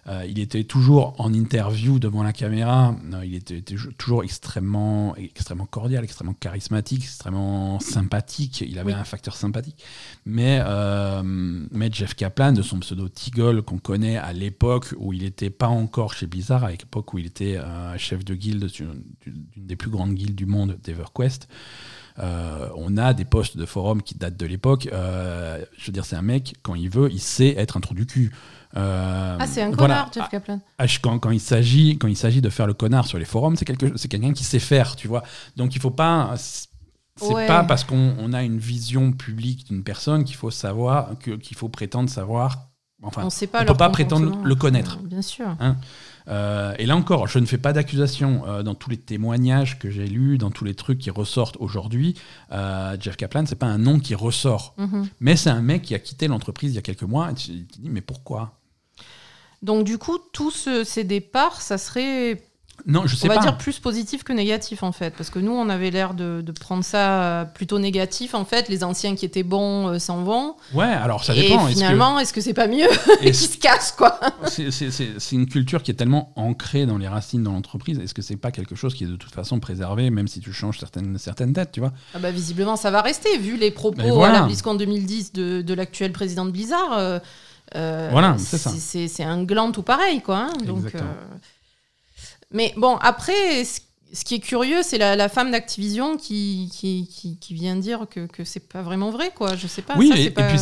Euh, 0.07 0.25
il 0.27 0.39
était 0.39 0.63
toujours 0.63 1.13
en 1.19 1.33
interview 1.33 1.99
devant 1.99 2.23
la 2.23 2.33
caméra. 2.33 2.95
Euh, 3.13 3.25
il 3.25 3.35
était, 3.35 3.61
toujours 3.97 4.23
extrêmement, 4.23 5.15
extrêmement 5.17 5.65
cordial, 5.65 6.03
extrêmement 6.03 6.33
charismatique, 6.33 7.03
extrêmement 7.03 7.79
sympathique. 7.79 8.61
Il 8.61 8.79
avait 8.79 8.93
Oui. 8.93 8.99
un 8.99 9.03
facteur 9.03 9.35
sympathique. 9.35 9.83
Mais, 10.25 10.59
euh, 10.63 11.21
mais 11.23 11.91
Jeff 11.91 12.15
Kaplan, 12.15 12.53
de 12.53 12.61
son 12.61 12.79
pseudo 12.79 13.09
Teagle, 13.09 13.61
qu'on 13.61 13.77
connaît 13.77 14.17
à 14.17 14.33
l'époque 14.33 14.93
où 14.97 15.13
il 15.13 15.23
n'était 15.23 15.49
pas 15.49 15.67
encore 15.67 16.13
chez 16.13 16.27
Blizzard, 16.27 16.63
à 16.63 16.71
l'époque 16.71 17.13
où 17.13 17.19
il 17.19 17.25
était 17.25 17.57
euh, 17.57 17.97
chef 17.97 18.23
de 18.25 18.35
guilde 18.35 18.65
d'une 18.65 19.03
d'une 19.25 19.43
des 19.57 19.75
plus 19.75 19.89
grandes 19.89 20.13
guildes 20.13 20.35
du 20.35 20.45
monde, 20.45 20.77
d'EverQuest. 20.83 21.47
Euh, 22.19 22.67
on 22.75 22.97
a 22.97 23.13
des 23.13 23.25
posts 23.25 23.55
de 23.57 23.65
forum 23.65 24.01
qui 24.01 24.15
datent 24.15 24.37
de 24.37 24.45
l'époque. 24.45 24.89
Euh, 24.91 25.63
je 25.77 25.85
veux 25.87 25.93
dire, 25.93 26.05
c'est 26.05 26.15
un 26.15 26.21
mec, 26.21 26.55
quand 26.63 26.75
il 26.75 26.89
veut, 26.89 27.09
il 27.11 27.19
sait 27.21 27.55
être 27.57 27.77
un 27.77 27.79
trou 27.79 27.93
du 27.93 28.05
cul. 28.05 28.31
Euh, 28.77 29.37
Ah, 29.39 29.47
c'est 29.47 29.61
un 29.63 29.71
voilà. 29.71 29.77
connard, 29.95 30.11
Jeff 30.13 30.29
Kaplan. 30.29 30.59
Ah, 30.77 30.85
quand, 31.01 31.17
quand 31.19 31.31
il 31.31 31.39
s'agit 31.39 31.97
quand 31.97 32.07
il 32.07 32.15
s'agit 32.17 32.41
de 32.41 32.49
faire 32.49 32.67
le 32.67 32.73
connard 32.73 33.07
sur 33.07 33.17
les 33.17 33.25
forums, 33.25 33.55
c'est 33.55 33.65
quelqu'un 33.65 34.33
qui 34.33 34.43
sait 34.43 34.59
faire, 34.59 34.95
tu 34.95 35.07
vois. 35.07 35.23
Donc 35.57 35.75
il 35.75 35.81
faut 35.81 35.89
pas 35.91 36.33
c'est 36.35 37.33
Ouais. 37.33 37.47
pas 37.47 37.63
parce 37.65 37.83
qu'on 37.83 38.15
on 38.17 38.31
a 38.31 38.43
une 38.43 38.59
vision 38.59 39.11
publique 39.11 39.67
d'une 39.67 39.83
personne 39.83 40.23
qu'il 40.23 40.35
faut 40.37 40.51
savoir 40.51 41.17
que 41.19 41.31
qu'il 41.31 41.57
faut 41.57 41.67
prétendre 41.67 42.09
savoir. 42.09 42.67
Enfin, 43.01 43.23
on 43.25 43.29
sait 43.29 43.47
pas 43.47 43.59
on 43.59 43.61
peut 43.61 43.67
leur 43.67 43.77
pas 43.77 43.89
prétendre 43.89 44.37
le 44.43 44.55
connaître. 44.55 44.99
Bien 44.99 45.21
sûr. 45.21 45.47
Euh, 46.27 46.73
et 46.77 46.85
là 46.85 46.95
encore, 46.95 47.27
je 47.27 47.39
ne 47.39 47.45
fais 47.45 47.57
pas 47.57 47.73
d'accusation 47.73 48.43
euh, 48.45 48.61
dans 48.61 48.75
tous 48.75 48.89
les 48.89 48.97
témoignages 48.97 49.79
que 49.79 49.89
j'ai 49.89 50.05
lus, 50.05 50.37
dans 50.37 50.51
tous 50.51 50.63
les 50.65 50.75
trucs 50.75 50.99
qui 50.99 51.09
ressortent 51.09 51.57
aujourd'hui. 51.59 52.15
euh, 52.51 52.95
Jeff 52.99 53.15
Kaplan, 53.15 53.45
c'est 53.47 53.55
pas 53.55 53.67
un 53.67 53.77
nom 53.79 53.99
qui 53.99 54.15
ressort, 54.15 54.75
Mhm. 54.77 55.07
mais 55.21 55.35
c'est 55.37 55.49
un 55.49 55.61
mec 55.61 55.81
qui 55.81 55.95
a 55.95 55.99
quitté 55.99 56.27
l'entreprise 56.27 56.73
il 56.73 56.75
y 56.75 56.77
a 56.77 56.81
quelques 56.81 57.03
mois. 57.03 57.31
Et 57.31 57.33
tu 57.35 57.65
te 57.65 57.79
dis 57.81 57.89
mais 57.89 58.01
pourquoi? 58.01 58.58
Donc 59.61 59.83
du 59.83 59.97
coup, 59.97 60.17
tous 60.31 60.51
ce- 60.51 60.83
ces 60.83 61.03
départs, 61.03 61.61
ça 61.61 61.77
serait, 61.77 62.41
Non, 62.85 63.05
je 63.05 63.15
on 63.15 63.17
sais 63.17 63.27
va 63.27 63.35
pas. 63.35 63.41
dire, 63.41 63.57
plus 63.57 63.77
positif 63.79 64.23
que 64.23 64.31
négatif 64.31 64.83
en 64.83 64.93
fait, 64.93 65.13
parce 65.17 65.29
que 65.29 65.37
nous, 65.39 65.51
on 65.51 65.67
avait 65.67 65.91
l'air 65.91 66.13
de, 66.13 66.39
de 66.41 66.51
prendre 66.53 66.81
ça 66.81 67.23
euh, 67.23 67.43
plutôt 67.45 67.77
négatif 67.77 68.35
en 68.35 68.45
fait. 68.45 68.69
Les 68.69 68.85
anciens 68.85 69.15
qui 69.15 69.25
étaient 69.25 69.43
bons 69.43 69.89
euh, 69.89 69.99
s'en 69.99 70.23
vont. 70.23 70.55
Ouais, 70.73 70.85
alors 70.85 71.25
ça 71.25 71.35
Et 71.35 71.41
dépend. 71.41 71.65
Que- 71.65 71.73
finalement, 71.73 72.19
est-ce 72.19 72.31
que 72.31 72.39
c'est 72.39 72.53
pas 72.53 72.67
mieux 72.67 72.87
qu'ils 73.21 73.35
se 73.35 73.57
cassent 73.57 73.91
quoi 73.91 74.17
C'est- 74.47 75.31
une 75.33 75.45
culture 75.49 75.83
qui 75.83 75.91
est 75.91 75.95
tellement 75.95 76.31
ancrée 76.37 76.85
dans 76.85 76.97
les 76.97 77.09
racines 77.09 77.43
dans 77.43 77.51
l'entreprise. 77.51 77.99
Est-ce 77.99 78.13
que 78.13 78.21
c'est 78.21 78.37
pas 78.37 78.51
quelque 78.51 78.75
chose 78.75 78.93
qui 78.95 79.03
est 79.03 79.07
de 79.07 79.17
toute 79.17 79.33
façon 79.33 79.59
préservé, 79.59 80.09
même 80.09 80.29
si 80.29 80.39
tu 80.39 80.53
changes 80.53 80.79
certaines, 80.79 81.17
certaines 81.17 81.51
têtes, 81.51 81.73
tu 81.73 81.81
vois? 81.81 81.91
Ah 82.15 82.19
bah, 82.19 82.31
Visiblement, 82.31 82.77
ça 82.77 82.91
va 82.91 83.01
rester, 83.01 83.37
vu 83.39 83.57
les 83.57 83.71
propos 83.71 84.01
voilà. 84.13 84.37
à 84.37 84.39
la 84.39 84.45
BlizzCon 84.45 84.75
2010 84.75 85.33
de, 85.33 85.61
de 85.61 85.73
l'actuel 85.73 86.13
président 86.13 86.45
de 86.45 86.51
Blizzard. 86.51 86.97
euh, 86.97 87.19
Voilà, 88.11 88.35
c'est 88.37 88.57
ça. 88.57 88.71
C'est 89.07 89.23
un 89.23 89.43
gland 89.43 89.71
tout 89.71 89.83
pareil, 89.83 90.21
quoi. 90.21 90.37
hein, 90.37 90.53
donc, 90.65 90.83
euh, 90.95 90.99
Mais 92.51 92.73
bon, 92.77 92.95
après, 92.97 93.63
ce- 93.63 93.79
ce 94.11 94.23
qui 94.23 94.35
est 94.35 94.39
curieux, 94.39 94.81
c'est 94.81 94.97
la, 94.97 95.15
la 95.15 95.29
femme 95.29 95.51
d'Activision 95.51 96.17
qui, 96.17 96.69
qui, 96.73 97.07
qui, 97.07 97.37
qui 97.37 97.53
vient 97.53 97.75
dire 97.75 98.07
que, 98.09 98.25
que 98.25 98.43
c'est 98.43 98.67
pas 98.67 98.81
vraiment 98.81 99.11
vrai, 99.11 99.31
quoi. 99.35 99.55
Je 99.55 99.67
sais 99.67 99.81
pas. 99.81 99.95
Oui, 99.97 100.09
ça, 100.09 100.17
et, 100.17 100.31
puis 100.31 100.59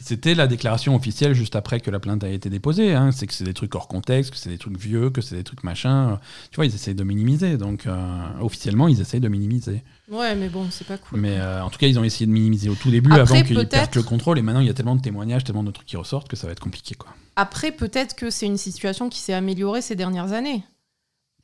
c'était 0.00 0.34
la 0.34 0.46
déclaration 0.46 0.94
officielle 0.94 1.34
juste 1.34 1.56
après 1.56 1.80
que 1.80 1.90
la 1.90 1.98
plainte 1.98 2.22
a 2.24 2.28
été 2.28 2.50
déposée. 2.50 2.94
hein. 2.94 3.10
C'est 3.10 3.26
que 3.26 3.34
c'est 3.34 3.44
des 3.44 3.54
trucs 3.54 3.74
hors 3.74 3.88
contexte, 3.88 4.30
que 4.30 4.36
c'est 4.36 4.50
des 4.50 4.58
trucs 4.58 4.78
vieux, 4.78 5.10
que 5.10 5.20
c'est 5.20 5.34
des 5.34 5.44
trucs 5.44 5.64
machin. 5.64 6.20
Tu 6.50 6.56
vois, 6.56 6.66
ils 6.66 6.74
essayent 6.74 6.94
de 6.94 7.04
minimiser. 7.04 7.56
Donc 7.56 7.86
euh, 7.86 7.96
officiellement, 8.40 8.88
ils 8.88 9.00
essayent 9.00 9.20
de 9.20 9.28
minimiser. 9.28 9.82
Ouais, 10.10 10.34
mais 10.34 10.48
bon, 10.48 10.66
c'est 10.70 10.86
pas 10.86 10.98
cool. 10.98 11.20
Mais 11.20 11.38
euh, 11.38 11.62
en 11.64 11.70
tout 11.70 11.78
cas, 11.78 11.86
ils 11.86 11.98
ont 11.98 12.04
essayé 12.04 12.26
de 12.26 12.32
minimiser 12.32 12.68
au 12.70 12.74
tout 12.74 12.90
début 12.90 13.10
Après, 13.10 13.38
avant 13.38 13.42
qu'ils 13.42 13.68
perdent 13.68 13.94
le 13.94 14.02
contrôle. 14.02 14.38
Et 14.38 14.42
maintenant, 14.42 14.60
il 14.60 14.66
y 14.66 14.70
a 14.70 14.74
tellement 14.74 14.96
de 14.96 15.02
témoignages, 15.02 15.44
tellement 15.44 15.64
de 15.64 15.70
trucs 15.70 15.86
qui 15.86 15.96
ressortent 15.96 16.28
que 16.28 16.36
ça 16.36 16.46
va 16.46 16.52
être 16.52 16.60
compliqué, 16.60 16.94
quoi. 16.94 17.10
Après, 17.36 17.70
peut-être 17.70 18.16
que 18.16 18.30
c'est 18.30 18.46
une 18.46 18.56
situation 18.56 19.08
qui 19.08 19.20
s'est 19.20 19.34
améliorée 19.34 19.80
ces 19.80 19.94
dernières 19.94 20.32
années. 20.32 20.64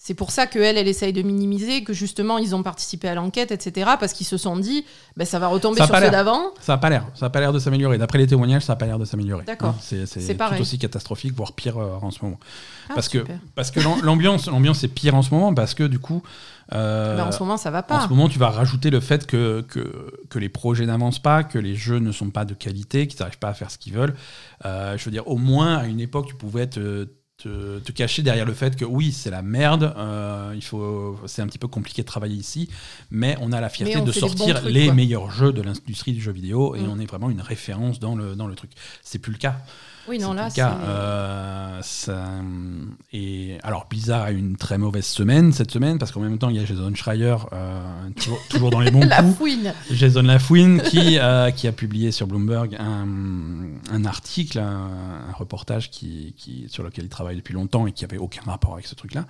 C'est 0.07 0.13
pour 0.13 0.33
ça 0.33 0.47
qu'elle, 0.47 0.77
elle 0.77 0.87
essaye 0.87 1.15
de 1.15 1.23
minimiser, 1.23 1.83
que 1.83 1.95
justement, 1.95 2.37
ils 2.37 2.55
ont 2.55 2.63
participé 2.63 3.09
à 3.09 3.15
l'enquête, 3.15 3.53
etc. 3.53 3.93
Parce 3.99 4.13
qu'ils 4.13 4.27
se 4.27 4.37
sont 4.37 4.59
dit, 4.59 4.85
ben, 5.17 5.25
ça 5.25 5.39
va 5.39 5.47
retomber 5.47 5.79
Ça 5.79 5.87
sur 5.87 5.97
ceux 5.97 6.11
d'avant. 6.11 6.43
Ça 6.61 6.75
a 6.75 6.77
pas 6.77 6.91
l'air. 6.91 7.07
Ça 7.15 7.25
a 7.25 7.31
pas 7.31 7.41
l'air 7.41 7.55
de 7.55 7.59
s'améliorer. 7.59 7.97
D'après 7.97 8.19
les 8.19 8.27
témoignages, 8.27 8.65
ça 8.65 8.75
a 8.75 8.77
pas 8.77 8.85
l'air 8.85 8.99
de 8.99 9.07
s'améliorer. 9.07 9.45
D'accord. 9.45 9.75
C'est 9.81 10.05
tout 10.37 10.61
aussi 10.61 10.79
catastrophique, 10.79 11.33
voire 11.35 11.55
pire 11.55 11.79
euh, 11.79 11.95
en 12.03 12.11
ce 12.11 12.23
moment. 12.23 12.39
Ah, 12.91 12.93
parce 12.97 13.09
que 13.09 13.25
parce 13.55 13.71
que 13.71 13.81
l'am- 13.81 14.03
l'ambiance 14.03 14.85
est 14.85 14.89
pire 14.89 15.15
en 15.15 15.23
ce 15.23 15.31
moment 15.31 15.55
parce 15.55 15.73
que 15.73 15.85
du 15.85 15.99
coup. 15.99 16.23
euh, 16.75 17.17
Ben, 17.17 17.25
en 17.25 17.33
ce 17.33 17.39
moment, 17.39 17.57
ça 17.57 17.71
va 17.71 17.79
En 17.79 17.83
pas. 17.85 18.03
ce 18.05 18.09
moment, 18.11 18.29
tu 18.29 18.39
vas 18.39 18.51
rajouter 18.51 18.91
le 18.91 19.01
fait 19.01 19.27
que, 19.27 19.63
que, 19.67 20.13
que 20.29 20.39
les 20.39 20.51
projets 20.51 20.85
n'avancent 20.85 21.19
pas, 21.23 21.45
que 21.45 21.59
les 21.59 21.77
jeux 21.77 21.99
ne 21.99 22.13
sont 22.13 22.29
pas 22.29 22.45
de 22.45 22.53
qualité, 22.53 23.07
qu'ils 23.07 23.21
n'arrivent 23.21 23.39
pas 23.39 23.49
à 23.49 23.55
faire 23.55 23.71
ce 23.71 23.79
qu'ils 23.79 23.95
veulent. 23.95 24.15
Euh, 24.67 24.99
je 24.99 25.05
veux 25.07 25.11
dire, 25.13 25.27
au 25.29 25.39
moins, 25.39 25.77
à 25.79 25.87
une 25.87 26.01
époque, 26.01 26.27
tu 26.27 26.35
pouvais 26.35 26.67
te, 26.67 27.09
te, 27.37 27.79
te 27.81 27.93
cacher 27.93 28.23
derrière 28.23 28.47
le 28.47 28.55
fait 28.55 28.77
que 28.77 28.85
oui, 28.85 29.13
c'est 29.13 29.31
la 29.31 29.43
merde, 29.43 29.93
euh, 29.97 30.53
il 30.55 30.63
faut, 30.63 31.19
c'est 31.27 31.43
un 31.43 31.47
petit 31.47 31.59
peu 31.59 31.69
compliqué 31.69 32.03
de 32.03 32.07
travailler 32.07 32.37
ici, 32.37 32.69
mais 33.11 33.37
on 33.41 33.53
a 33.53 33.61
la 33.61 33.69
fierté 33.69 34.01
de 34.01 34.13
sortir 34.13 34.61
trucs, 34.61 34.73
les 34.73 34.87
quoi. 34.87 34.95
meilleurs 34.95 35.31
jeux 35.31 35.53
de 35.53 35.61
l'industrie 35.63 36.13
du 36.13 36.21
jeu 36.21 36.33
vidéo 36.33 36.75
et 36.77 36.81
Mm. 36.81 36.89
on 36.91 36.99
est 37.01 37.07
vraiment 37.07 37.31
une 37.31 37.41
référence 37.41 37.99
dans 37.99 38.15
le, 38.15 38.37
dans 38.37 38.47
le 38.47 38.55
truc. 38.55 38.71
C'est 39.03 39.19
plus 39.19 39.33
le 39.33 39.39
cas. 39.39 39.57
Oui, 40.09 40.19
non, 40.19 40.33
là, 40.35 40.51
cas. 40.51 40.79
Euh, 40.85 41.79
ça- 41.83 42.29
et 43.13 43.59
alors 43.63 43.87
Blizzard 43.89 44.23
a 44.23 44.33
eu 44.33 44.37
une 44.39 44.57
très 44.57 44.77
mauvaise 44.79 45.07
semaine 45.07 45.53
cette 45.53 45.71
semaine 45.71 45.99
parce 45.99 46.13
qu'en 46.13 46.21
même 46.21 46.39
temps 46.39 46.51
il 46.51 46.57
y 46.57 46.59
a 46.59 46.65
Jason 46.65 46.95
Schreier 46.95 47.37
euh, 47.53 47.81
toujours, 48.17 48.39
toujours 48.51 48.71
dans 48.71 48.81
les 48.81 48.91
bons 48.91 49.05
La 49.07 49.23
coups. 49.23 49.37
fouine. 49.37 49.73
Jason 49.91 50.23
Lafouine 50.23 50.83
qui, 50.83 51.19
euh, 51.21 51.51
qui 51.51 51.67
a 51.69 51.73
publié 51.73 52.13
sur 52.13 52.27
Bloomberg 52.27 52.77
un, 52.79 53.07
un 53.91 54.05
article, 54.05 54.59
un, 54.59 54.91
un 55.31 55.33
reportage 55.33 55.91
qui, 55.91 56.35
qui, 56.37 56.67
sur 56.69 56.83
lequel 56.83 57.05
il 57.07 57.11
travaille 57.11 57.37
depuis 57.37 57.55
longtemps 57.55 57.87
et 57.87 57.93
qui 57.93 58.05
avait 58.05 58.19
aucun 58.19 58.43
rapport 58.47 58.75
avec 58.75 58.87
ce 58.87 58.95
truc-là. 58.95 59.25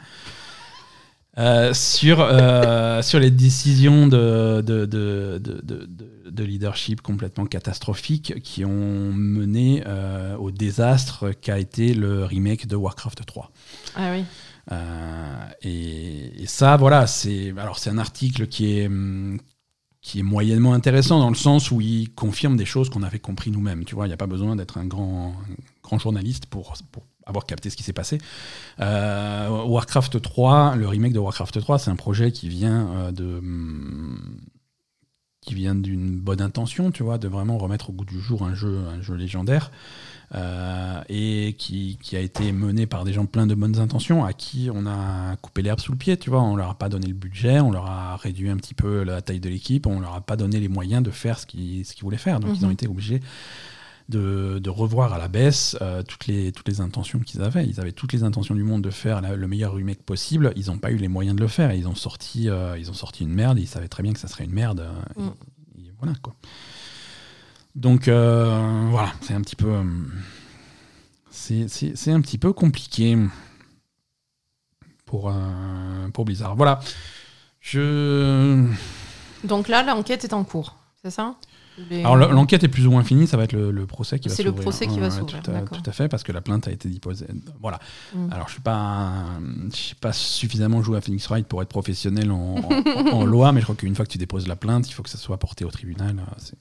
Euh, 1.37 1.75
sur, 1.75 2.21
euh, 2.21 3.03
sur 3.03 3.19
les 3.19 3.31
décisions 3.33 4.07
de, 4.07 4.61
de, 4.61 4.87
de, 4.87 5.41
de, 5.43 5.61
de- 5.63 5.87
de- 5.87 6.31
de 6.31 6.45
leadership 6.45 7.01
complètement 7.01 7.45
catastrophiques 7.47 8.41
qui 8.43 8.65
ont 8.65 9.13
mené 9.13 9.83
euh, 9.87 10.37
au 10.37 10.53
désastre 10.53 11.33
qu'a 11.33 11.59
été 11.59 11.93
le 11.95 12.25
remake 12.25 12.67
de 12.69 12.77
Warcraft 12.77 13.27
3. 13.27 13.51
Ah 13.97 14.13
oui. 14.13 14.25
Et, 15.63 16.43
et 16.43 16.47
ça, 16.47 16.77
voilà, 16.77 17.07
c'est 17.07 17.53
alors 17.59 17.79
c'est 17.79 17.91
un 17.91 17.99
article 17.99 18.47
qui 18.47 18.79
est 18.79 18.87
hum, 18.87 19.39
qui 20.05 20.19
est 20.19 20.23
moyennement 20.23 20.75
intéressant 20.75 21.19
dans 21.19 21.31
le 21.31 21.35
sens 21.35 21.71
où 21.71 21.81
il 21.81 22.13
confirme 22.13 22.59
des 22.59 22.67
choses 22.67 22.91
qu'on 22.91 23.03
avait 23.03 23.19
compris 23.19 23.51
nous-mêmes. 23.51 23.87
Tu 23.87 23.95
vois, 23.95 24.05
il 24.05 24.11
n'y 24.11 24.15
a 24.15 24.19
pas 24.19 24.27
besoin 24.27 24.55
d'être 24.55 24.77
un 24.77 24.85
grand 24.85 25.31
un 25.31 25.55
grand 25.83 25.99
journaliste 25.99 26.45
pour, 26.45 26.75
pour 26.93 27.05
avoir 27.25 27.47
capté 27.47 27.71
ce 27.71 27.77
qui 27.77 27.83
s'est 27.83 27.95
passé. 27.95 28.19
Euh, 28.81 29.49
Warcraft 29.49 30.21
3, 30.21 30.77
le 30.77 30.87
remake 30.87 31.15
de 31.15 31.19
Warcraft 31.19 31.59
3, 31.59 31.79
c'est 31.79 31.91
un 31.91 31.97
projet 31.97 32.33
qui 32.33 32.51
vient 32.51 32.87
euh, 32.91 33.13
de 33.13 33.39
hum, 33.39 34.41
qui 35.45 35.55
vient 35.55 35.75
d'une 35.75 36.17
bonne 36.17 36.41
intention, 36.41 36.91
tu 36.91 37.03
vois, 37.03 37.19
de 37.19 37.29
vraiment 37.29 37.59
remettre 37.59 37.91
au 37.91 37.93
goût 37.93 38.05
du 38.05 38.21
jour 38.21 38.43
un 38.43 38.55
jeu, 38.55 38.79
un 38.89 39.03
jeu 39.03 39.15
légendaire, 39.15 39.71
euh, 40.35 41.03
et 41.09 41.55
qui, 41.59 41.99
qui 42.03 42.17
a 42.17 42.21
été 42.21 42.51
mené 42.53 42.87
par 42.87 43.05
des 43.05 43.13
gens 43.13 43.27
pleins 43.27 43.47
de 43.47 43.55
bonnes 43.55 43.79
intentions, 43.79 44.25
à 44.25 44.33
qui 44.33 44.71
on 44.73 44.87
a 44.87 45.37
coupé 45.37 45.63
l'herbe 45.63 45.81
sous 45.81 45.93
le 45.93 45.99
pied, 45.99 46.17
tu 46.17 46.31
vois, 46.31 46.43
on 46.43 46.57
leur 46.57 46.71
a 46.71 46.75
pas 46.75 46.89
donné 46.89 47.07
le 47.07 47.15
budget, 47.15 47.61
on 47.61 47.71
leur 47.71 47.87
a 47.87 48.17
réduit 48.17 48.49
un 48.49 48.57
petit 48.57 48.75
peu 48.75 49.05
la 49.05 49.21
taille 49.21 49.41
de 49.41 49.51
l'équipe, 49.51 49.87
on 49.87 50.01
leur 50.01 50.15
a 50.15 50.23
pas 50.23 50.37
donné 50.37 50.61
les 50.61 50.69
moyens 50.69 51.03
de 51.03 51.11
faire 51.11 51.39
ce 51.39 51.47
qu'ils 51.47 51.85
ce 51.85 51.95
qu'ils 51.95 52.05
voulaient 52.05 52.17
faire, 52.17 52.41
donc 52.41 52.57
ils 52.57 52.65
ont 52.65 52.71
été 52.71 52.89
obligés 52.89 53.21
de, 54.09 54.59
de 54.59 54.71
revoir 54.71 55.13
à 55.15 55.19
la 55.19 55.29
baisse 55.29 55.77
euh, 55.81 56.03
toutes, 56.03 56.27
les, 56.27 56.53
toutes 56.53 56.69
les 56.69 56.81
intentions 56.81 57.19
qu'ils 57.21 57.41
avaient. 57.43 57.67
Ils 57.67 57.81
avaient 57.81 57.93
toutes 57.93 58.13
les 58.13 58.23
intentions 58.23 58.55
du 58.55 58.63
monde 58.63 58.83
de 58.83 58.91
faire 58.91 59.21
la- 59.23 59.35
le 59.37 59.49
meilleur 59.49 59.73
remake 59.75 60.03
possible. 60.03 60.53
Ils 60.57 60.67
n'ont 60.67 60.79
pas 60.79 60.91
eu 60.91 60.97
les 60.97 61.09
moyens 61.09 61.35
de 61.37 61.41
le 61.41 61.49
faire. 61.49 61.73
Ils 61.73 61.89
ont 61.89 61.95
sorti, 61.95 62.49
euh, 62.51 62.77
ils 62.79 62.91
ont 62.91 62.95
sorti 62.95 63.23
une 63.25 63.33
merde. 63.33 63.59
Et 63.59 63.63
ils 63.63 63.67
savaient 63.69 63.89
très 63.89 64.03
bien 64.03 64.13
que 64.13 64.19
ça 64.21 64.29
serait 64.29 64.45
une 64.45 64.53
merde. 64.53 64.81
euh, 64.81 64.93
Mm. 65.23 65.31
et- 65.79 65.87
et 65.89 65.93
voilà 65.99 66.15
quoi. 66.23 66.35
Donc 67.75 68.05
voilà, 68.09 69.13
c'est 69.23 69.35
un 69.35 69.41
petit 69.41 69.57
peu, 69.57 69.73
c'est 71.31 72.11
un 72.13 72.21
petit 72.21 72.39
peu 72.39 72.53
compliqué 72.53 73.19
pour 75.07 75.33
pour 76.13 76.25
Blizzard. 76.25 76.55
Voilà. 76.57 76.81
Je 77.61 78.67
Donc 79.45 79.69
là, 79.69 79.83
l'enquête 79.83 80.25
est 80.25 80.35
en 80.35 80.45
cours, 80.45 80.77
c'est 81.03 81.11
ça? 81.11 81.35
Alors 81.91 82.17
le- 82.17 82.29
l'enquête 82.31 82.63
est 82.65 82.69
plus 82.69 82.87
ou 82.87 82.91
moins 82.91 83.03
finie, 83.03 83.27
ça 83.27 83.37
va 83.37 83.45
être 83.45 83.53
le, 83.53 83.71
le 83.73 83.87
procès 83.87 84.19
qui 84.19 84.29
va 84.29 84.35
C'est 84.35 84.43
s'ouvrir. 84.45 84.57
le 84.59 84.63
procès 84.63 84.87
qui 84.87 84.99
va 85.01 85.07
Ouais, 85.07 85.11
s'ouvrir, 85.11 85.43
Tout, 85.43 85.51
tout 85.75 85.91
à 85.91 85.93
fait, 85.93 86.09
parce 86.09 86.23
que 86.23 86.31
la 86.33 86.41
plainte 86.41 86.69
a 86.69 86.71
été 86.71 86.89
déposée. 86.89 87.27
Voilà. 87.61 87.81
Mm. 88.15 88.33
Alors 88.33 88.47
je 88.49 88.53
suis 88.53 88.63
pas, 88.63 89.13
je 89.73 89.77
suis 89.77 89.95
pas 89.97 90.13
suffisamment 90.13 90.83
joué 90.83 90.99
à 90.99 91.01
Phoenix 91.01 91.27
Wright 91.29 91.47
pour 91.49 91.63
être 91.63 91.69
professionnel 91.69 92.31
en, 92.31 92.57
en- 92.57 93.09
en 93.13 93.25
loi, 93.27 93.53
mais 93.53 93.61
je 93.61 93.65
crois 93.67 93.75
qu'une 93.77 93.95
fois 93.97 94.05
que 94.05 94.11
tu 94.13 94.19
déposes 94.19 94.47
la 94.47 94.57
plainte, 94.57 94.89
il 94.89 94.93
faut 94.93 95.03
que 95.03 95.11
ça 95.11 95.19
soit 95.19 95.39
porté 95.39 95.65
au 95.65 95.71
tribunal. 95.71 96.17
euh, 96.19 96.35
c'est- 96.39 96.57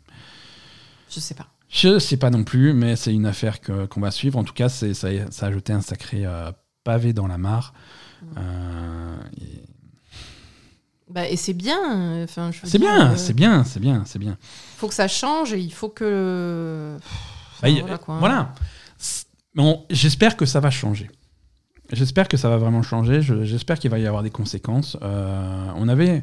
Je 1.09 1.19
sais 1.19 1.35
pas. 1.35 1.47
Je 1.69 1.99
sais 1.99 2.17
pas 2.17 2.29
non 2.29 2.43
plus, 2.43 2.73
mais 2.73 2.95
c'est 2.95 3.13
une 3.13 3.25
affaire 3.25 3.61
que- 3.61 3.85
qu'on 3.85 4.01
va 4.01 4.11
suivre. 4.11 4.37
En 4.39 4.43
tout 4.43 4.53
cas, 4.53 4.69
c'est 4.69 4.93
ça, 4.93 5.07
a- 5.07 5.29
ça 5.31 5.47
a 5.47 5.51
jeté 5.51 5.73
un 5.73 5.81
sacré 5.81 6.25
euh, 6.25 6.51
pavé 6.83 7.13
dans 7.13 7.27
la 7.27 7.37
mare. 7.37 7.73
Mm. 8.21 8.25
Euh, 8.37 9.15
et- 9.41 9.63
Bah, 11.09 11.27
et 11.27 11.35
c'est 11.35 11.53
bien. 11.53 11.77
euh, 11.97 12.23
Enfin, 12.23 12.51
je 12.51 12.61
veux 12.61 12.67
c'est 12.67 12.79
bien, 12.79 13.11
euh, 13.11 13.15
c'est 13.17 13.33
bien, 13.33 13.63
c'est 13.63 13.79
bien, 13.79 14.03
c'est 14.05 14.19
bien. 14.19 14.37
faut 14.77 14.87
que 14.87 14.93
ça 14.93 15.07
change 15.07 15.53
et 15.53 15.59
il 15.59 15.73
faut 15.73 15.89
que. 15.89 16.97
Bah, 16.99 17.05
Enfin, 17.57 17.67
il- 17.69 17.81
voilà, 17.81 17.97
quoi. 17.97 18.17
voilà. 18.19 18.53
C'est- 18.97 19.25
J'espère 19.89 20.35
que 20.37 20.45
ça 20.45 20.59
va 20.59 20.69
changer. 20.71 21.09
J'espère 21.91 22.27
que 22.27 22.37
ça 22.37 22.49
va 22.49 22.57
vraiment 22.57 22.81
changer. 22.81 23.21
Je- 23.21 23.43
J'espère 23.43 23.77
qu'il 23.77 23.91
va 23.91 23.99
y 23.99 24.07
avoir 24.07 24.23
des 24.23 24.31
conséquences. 24.31 24.97
Euh, 25.03 25.67
on 25.75 25.87
avait 25.87 26.21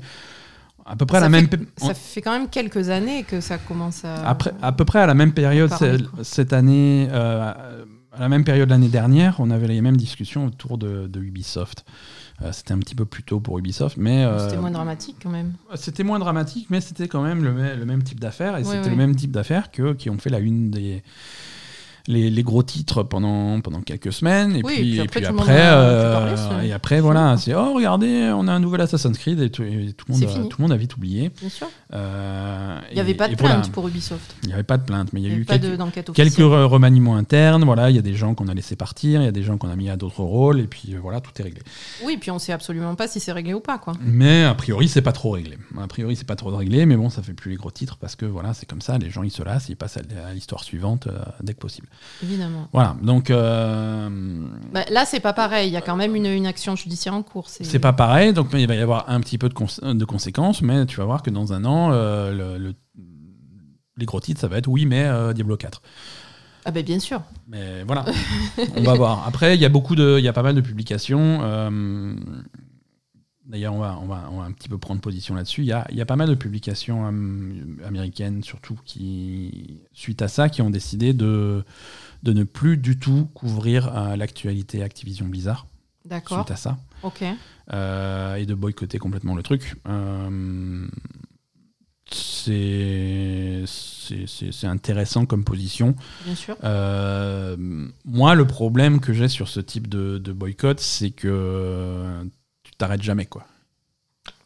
à 0.84 0.96
peu 0.96 1.06
près 1.06 1.18
à 1.18 1.20
la 1.20 1.26
fait, 1.26 1.30
même 1.52 1.66
Ça 1.76 1.94
fait 1.94 2.22
quand 2.22 2.32
même 2.32 2.48
quelques 2.48 2.88
années 2.88 3.22
que 3.22 3.40
ça 3.40 3.58
commence 3.58 4.04
à. 4.04 4.26
après, 4.28 4.52
à 4.62 4.72
peu 4.72 4.84
près 4.84 4.98
à 5.00 5.06
la 5.06 5.14
même 5.14 5.32
période 5.32 5.70
Parler, 5.70 5.98
cette 6.22 6.52
année, 6.52 7.06
euh, 7.12 7.52
à 8.12 8.18
la 8.18 8.28
même 8.28 8.42
période 8.42 8.68
l'année 8.70 8.88
dernière, 8.88 9.36
on 9.38 9.50
avait 9.50 9.68
les 9.68 9.80
mêmes 9.80 9.96
discussions 9.96 10.46
autour 10.46 10.78
de, 10.78 11.06
de 11.06 11.20
Ubisoft. 11.20 11.84
Euh, 12.42 12.52
c'était 12.52 12.72
un 12.72 12.78
petit 12.78 12.94
peu 12.94 13.04
plus 13.04 13.22
tôt 13.22 13.38
pour 13.38 13.58
Ubisoft, 13.58 13.96
mais 13.98 14.24
euh, 14.24 14.48
C'était 14.48 14.60
moins 14.60 14.70
dramatique 14.70 15.16
quand 15.22 15.28
même. 15.30 15.52
c'était 15.74 16.04
moins 16.04 16.18
dramatique, 16.18 16.68
mais 16.70 16.80
c'était 16.80 17.06
quand 17.06 17.22
même 17.22 17.44
le, 17.44 17.52
mê- 17.52 17.76
le 17.76 17.84
même 17.84 18.02
type 18.02 18.18
d'affaires, 18.18 18.56
et 18.56 18.62
Oui, 18.62 18.66
c'était 18.66 18.84
oui. 18.84 18.90
le 18.90 18.96
même 18.96 19.14
type 19.14 19.30
d'affaires 19.30 19.70
que 19.70 19.92
qui 19.92 20.08
ont 20.08 20.16
fait 20.18 20.30
la 20.30 20.38
une 20.38 20.70
des 20.70 21.02
les, 22.06 22.30
les 22.30 22.42
gros 22.42 22.62
titres 22.62 23.02
pendant, 23.02 23.60
pendant 23.60 23.80
quelques 23.82 24.12
semaines 24.12 24.56
et 24.56 24.62
Oui, 24.64 24.74
puis, 24.76 24.98
et 25.00 25.04
puis 25.06 25.20
et 25.20 25.26
après, 25.26 25.32
monde 25.32 25.40
après, 25.40 25.60
euh, 25.60 26.36
parler, 26.48 26.68
et 26.68 26.72
après 26.72 27.00
voilà 27.00 27.36
c'est 27.36 27.54
oh 27.54 27.74
regardez 27.74 28.30
on 28.34 28.48
a 28.48 28.52
un 28.52 28.60
nouvel 28.60 28.80
Assassin's 28.80 29.16
Creed 29.18 29.40
et 29.40 29.50
tout, 29.50 29.62
et 29.62 29.92
tout 29.96 30.06
le 30.08 30.14
monde 30.14 30.24
a, 30.24 30.28
fini. 30.28 30.48
tout 30.48 30.56
le 30.58 30.62
monde 30.62 30.72
a 30.72 30.76
vite 30.76 30.96
oublié 30.96 31.30
Bien 31.40 31.48
sûr. 31.48 31.68
Euh, 31.92 32.78
Il 32.90 32.94
n'y 32.94 33.00
avait 33.00 33.10
et- 33.12 33.14
pas 33.14 33.28
de 33.28 33.32
et 33.32 33.36
voilà. 33.36 33.56
plainte 33.56 33.72
pour 33.72 33.86
Ubisoft. 33.88 34.34
il 34.42 34.48
n'y 34.48 34.54
avait 34.54 34.62
pas 34.62 34.78
de 34.78 34.84
plainte 34.84 35.12
mais 35.12 35.20
il 35.20 35.28
y 35.28 35.30
a 35.30 35.34
eu 35.36 35.44
quelques, 35.44 35.62
de- 35.62 36.12
quelques 36.12 36.36
remaniements 36.38 37.16
internes 37.16 37.64
voilà 37.64 37.90
il 37.90 37.96
y 37.96 37.98
a 37.98 38.02
des 38.02 38.14
gens 38.14 38.34
qu'on 38.34 38.48
a 38.48 38.54
laissé 38.54 38.76
partir 38.76 39.20
il 39.20 39.24
y 39.24 39.28
a 39.28 39.32
des 39.32 39.42
gens 39.42 39.58
qu'on 39.58 39.68
a 39.70 39.76
mis 39.76 39.90
à 39.90 39.96
d'autres 39.96 40.22
rôles 40.22 40.60
et 40.60 40.66
puis 40.66 40.94
euh, 40.94 40.98
voilà 41.00 41.20
tout 41.20 41.30
est 41.38 41.42
réglé 41.42 41.60
Oui, 42.04 42.16
puis 42.18 42.30
on 42.30 42.38
sait 42.38 42.52
absolument 42.52 42.94
pas 42.94 43.08
si 43.08 43.20
c'est 43.20 43.32
réglé 43.32 43.54
ou 43.54 43.60
pas, 43.60 43.78
quoi. 43.78 43.94
mais 44.00 44.44
a 44.44 44.54
priori 44.54 44.88
c'est 44.88 45.02
pas 45.02 45.12
trop 45.12 45.30
réglé 45.32 45.58
a 45.80 45.86
priori 45.86 46.16
c'est 46.16 46.26
pas 46.26 46.36
trop 46.36 46.54
réglé 46.56 46.86
mais 46.86 46.96
bon 46.96 47.10
ça 47.10 47.22
fait 47.22 47.34
plus 47.34 47.50
les 47.50 47.56
gros 47.56 47.70
titres 47.70 47.96
parce 48.00 48.16
que 48.16 48.26
voilà 48.26 48.54
c'est 48.54 48.66
comme 48.66 48.80
ça 48.80 48.98
les 48.98 49.10
gens 49.10 49.22
ils 49.22 49.30
se 49.30 49.42
lassent 49.42 49.68
ils 49.68 49.76
passent 49.76 49.96
à 49.96 50.00
à 50.28 50.32
l'histoire 50.32 50.64
suivante 50.64 51.06
euh, 51.06 51.18
dès 51.42 51.54
que 51.54 51.58
possible 51.58 51.88
Évidemment. 52.22 52.68
voilà 52.72 52.96
donc 53.02 53.30
euh, 53.30 54.08
Bah, 54.72 54.84
là, 54.90 55.04
c'est 55.04 55.20
pas 55.20 55.32
pareil. 55.32 55.68
Il 55.68 55.72
y 55.72 55.76
a 55.76 55.80
quand 55.80 55.96
même 55.96 56.14
une, 56.16 56.26
une 56.26 56.46
action 56.46 56.76
judiciaire 56.76 57.14
en 57.14 57.22
cours. 57.22 57.48
c'est 57.48 57.78
pas 57.78 57.92
pareil 57.92 58.32
donc 58.32 58.48
il 58.54 58.66
va 58.66 58.74
y 58.74 58.80
avoir 58.80 59.08
un 59.08 59.20
petit 59.20 59.38
peu 59.38 59.48
de, 59.48 59.54
cons- 59.54 59.94
de 59.94 60.04
conséquences 60.04 60.62
mais 60.62 60.86
tu 60.86 60.96
vas 60.98 61.04
voir 61.04 61.22
que 61.22 61.30
dans 61.30 61.52
un 61.52 61.64
an 61.64 61.90
euh, 61.92 62.32
le- 62.32 62.58
le- 62.58 62.74
les 63.96 64.06
gros 64.06 64.20
titres 64.20 64.40
ça 64.40 64.48
va 64.48 64.58
être 64.58 64.68
oui 64.68 64.86
mais 64.86 65.04
euh, 65.04 65.32
Diablo 65.32 65.56
4 65.56 65.82
Ah, 66.64 66.70
ben 66.70 66.84
bien 66.84 66.98
sûr. 67.00 67.22
Mais 67.48 67.82
voilà, 67.84 68.04
on 68.76 68.82
va 68.82 68.94
voir. 68.94 69.24
Après, 69.26 69.54
il 69.56 69.60
y 69.60 69.64
a 69.64 69.70
beaucoup 69.70 69.96
de, 69.96 70.16
il 70.18 70.24
y 70.24 70.28
a 70.28 70.32
pas 70.32 70.42
mal 70.42 70.54
de 70.54 70.60
publications. 70.60 71.40
Euh, 73.50 73.52
D'ailleurs, 73.52 73.74
on 73.74 73.78
va, 73.80 73.98
on, 74.00 74.06
va, 74.06 74.28
on 74.32 74.38
va 74.38 74.44
un 74.44 74.52
petit 74.52 74.68
peu 74.68 74.78
prendre 74.78 75.00
position 75.00 75.34
là-dessus. 75.34 75.62
Il 75.62 75.66
y 75.66 75.72
a, 75.72 75.86
il 75.90 75.96
y 75.96 76.00
a 76.00 76.06
pas 76.06 76.16
mal 76.16 76.28
de 76.28 76.34
publications 76.34 77.04
am- 77.06 77.78
américaines, 77.84 78.42
surtout, 78.44 78.78
qui, 78.84 79.80
suite 79.92 80.22
à 80.22 80.28
ça, 80.28 80.48
qui 80.48 80.62
ont 80.62 80.70
décidé 80.70 81.12
de, 81.12 81.64
de 82.22 82.32
ne 82.32 82.44
plus 82.44 82.76
du 82.76 82.98
tout 82.98 83.28
couvrir 83.34 83.96
euh, 83.96 84.16
l'actualité 84.16 84.82
Activision 84.82 85.26
Blizzard. 85.26 85.66
D'accord. 86.06 86.38
suite 86.38 86.50
à 86.52 86.56
ça. 86.56 86.78
Ok. 87.02 87.24
euh, 87.72 88.34
et 88.36 88.46
de 88.46 88.54
boycotter 88.54 88.98
complètement 88.98 89.34
le 89.34 89.42
truc. 89.42 89.74
Euh, 89.88 90.86
c'est 92.12 93.64
intéressant 94.66 95.26
comme 95.26 95.44
position. 95.44 95.94
Bien 96.24 96.34
sûr. 96.34 96.56
Euh, 96.64 97.56
moi, 98.04 98.34
le 98.34 98.46
problème 98.46 99.00
que 99.00 99.12
j'ai 99.12 99.28
sur 99.28 99.48
ce 99.48 99.60
type 99.60 99.88
de, 99.88 100.18
de 100.18 100.32
boycott, 100.32 100.80
c'est 100.80 101.10
que 101.10 102.24
t'arrêtes 102.80 103.02
jamais. 103.02 103.26
quoi. 103.26 103.46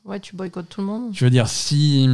Ouais, 0.04 0.20
tu 0.20 0.36
boycottes 0.36 0.68
tout 0.68 0.82
le 0.82 0.86
monde. 0.86 1.10
Je 1.14 1.24
veux 1.24 1.30
dire, 1.30 1.48
si, 1.48 2.06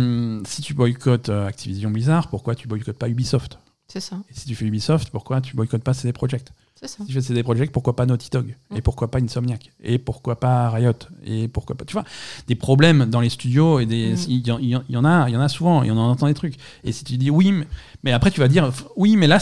si 0.46 0.62
tu 0.62 0.74
boycottes 0.74 1.28
euh, 1.28 1.46
Activision 1.48 1.90
Blizzard, 1.90 2.28
pourquoi 2.28 2.54
tu 2.54 2.68
boycottes 2.68 2.96
pas 2.98 3.08
Ubisoft? 3.08 3.58
C'est 3.88 3.98
ça. 4.00 4.20
Et 4.30 4.34
si 4.34 4.46
tu 4.46 4.54
fais 4.54 4.64
Ubisoft, 4.66 5.10
pourquoi 5.10 5.40
tu 5.40 5.56
boycottes 5.56 5.82
pas 5.82 5.92
CD 5.92 6.12
Projekt? 6.12 6.52
C'est 6.76 6.86
ça. 6.86 6.98
Si 7.00 7.06
tu 7.06 7.12
fais 7.12 7.20
CD 7.20 7.42
Projekt, 7.42 7.72
pourquoi 7.72 7.96
pas 7.96 8.06
Naughty 8.06 8.30
Dog? 8.30 8.56
Et 8.76 8.80
pourquoi 8.80 9.10
pas 9.10 9.18
Insomniac? 9.18 9.72
Et 9.82 9.98
pourquoi 9.98 10.38
pas 10.38 10.70
Riot? 10.70 10.92
Et 11.24 11.48
pourquoi 11.48 11.76
pas 11.76 11.84
Tu 11.84 11.94
vois, 11.94 12.04
des 12.46 12.54
problèmes 12.54 13.06
dans 13.06 13.20
les 13.20 13.28
studios 13.28 13.80
et 13.80 13.86
des 13.86 14.14
il 14.28 14.46
y, 14.46 14.52
en- 14.52 14.60
y 14.60 14.68
y 14.68 14.74
a, 14.76 14.82
il 14.88 14.94
y 14.94 14.96
en 14.96 15.04
a 15.40 15.48
souvent 15.48 15.82
et 15.82 15.90
on 15.90 15.98
en 15.98 16.10
entend 16.10 16.28
des 16.28 16.34
trucs. 16.34 16.54
Et 16.84 16.92
si 16.92 17.02
tu 17.02 17.16
dis 17.18 17.28
oui, 17.30 17.50
mais, 17.50 17.66
mais 18.04 18.12
après 18.12 18.30
tu 18.30 18.38
vas 18.38 18.46
dire 18.46 18.70
oui, 18.94 19.16
mais 19.16 19.26
là 19.26 19.40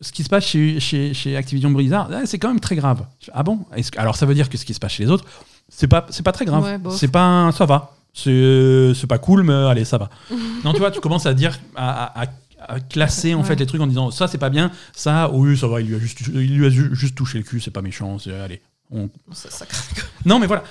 ce 0.00 0.12
qui 0.12 0.24
se 0.24 0.28
passe 0.28 0.44
chez, 0.46 0.80
chez, 0.80 1.12
chez 1.14 1.36
Activision 1.36 1.70
Blizzard, 1.70 2.08
ah, 2.12 2.26
c'est 2.26 2.38
quand 2.38 2.48
même 2.48 2.60
très 2.60 2.76
grave. 2.76 3.06
Ah 3.32 3.42
bon? 3.42 3.58
Que- 3.58 3.98
Alors 3.98 4.16
ça 4.16 4.26
veut 4.26 4.34
dire 4.34 4.48
que 4.48 4.56
ce 4.56 4.64
qui 4.64 4.74
se 4.74 4.80
passe 4.80 4.92
chez 4.92 5.04
les 5.04 5.10
autres, 5.10 5.24
c'est 5.68 5.88
pas 5.88 6.06
c'est 6.10 6.22
pas 6.22 6.32
très 6.32 6.44
grave. 6.44 6.62
Ouais, 6.64 6.78
c'est 6.96 7.08
pas 7.08 7.50
ça 7.52 7.66
va. 7.66 7.94
C'est 8.12 8.92
c'est 8.94 9.06
pas 9.06 9.18
cool, 9.18 9.42
mais 9.42 9.52
allez 9.52 9.84
ça 9.84 9.98
va. 9.98 10.08
non, 10.64 10.72
tu 10.72 10.78
vois, 10.78 10.90
tu 10.90 11.00
commences 11.00 11.26
à 11.26 11.34
dire 11.34 11.58
à, 11.76 12.22
à- 12.22 12.26
à 12.66 12.80
classer 12.80 13.34
en 13.34 13.40
Ouais. 13.40 13.44
fait 13.44 13.56
les 13.56 13.66
trucs 13.66 13.80
en 13.82 13.86
disant 13.86 14.10
ça 14.10 14.26
c'est 14.26 14.38
pas 14.38 14.48
bien, 14.48 14.70
ça 14.94 15.30
oui 15.30 15.56
ça 15.58 15.66
va, 15.68 15.82
il 15.82 15.88
lui 15.88 15.96
a 15.96 15.98
juste 15.98 16.20
il 16.32 16.56
lui 16.56 16.64
a 16.66 16.70
ju- 16.70 16.94
juste 16.94 17.14
touché 17.14 17.36
le 17.36 17.44
cul, 17.44 17.60
c'est 17.60 17.70
pas 17.70 17.82
méchant, 17.82 18.18
c'est 18.18 18.32
allez. 18.34 18.62
On... 18.90 19.10
Ça, 19.32 19.50
ça 19.50 19.66
craque. 19.66 20.04
Non 20.24 20.38
mais 20.38 20.46
voilà. 20.46 20.64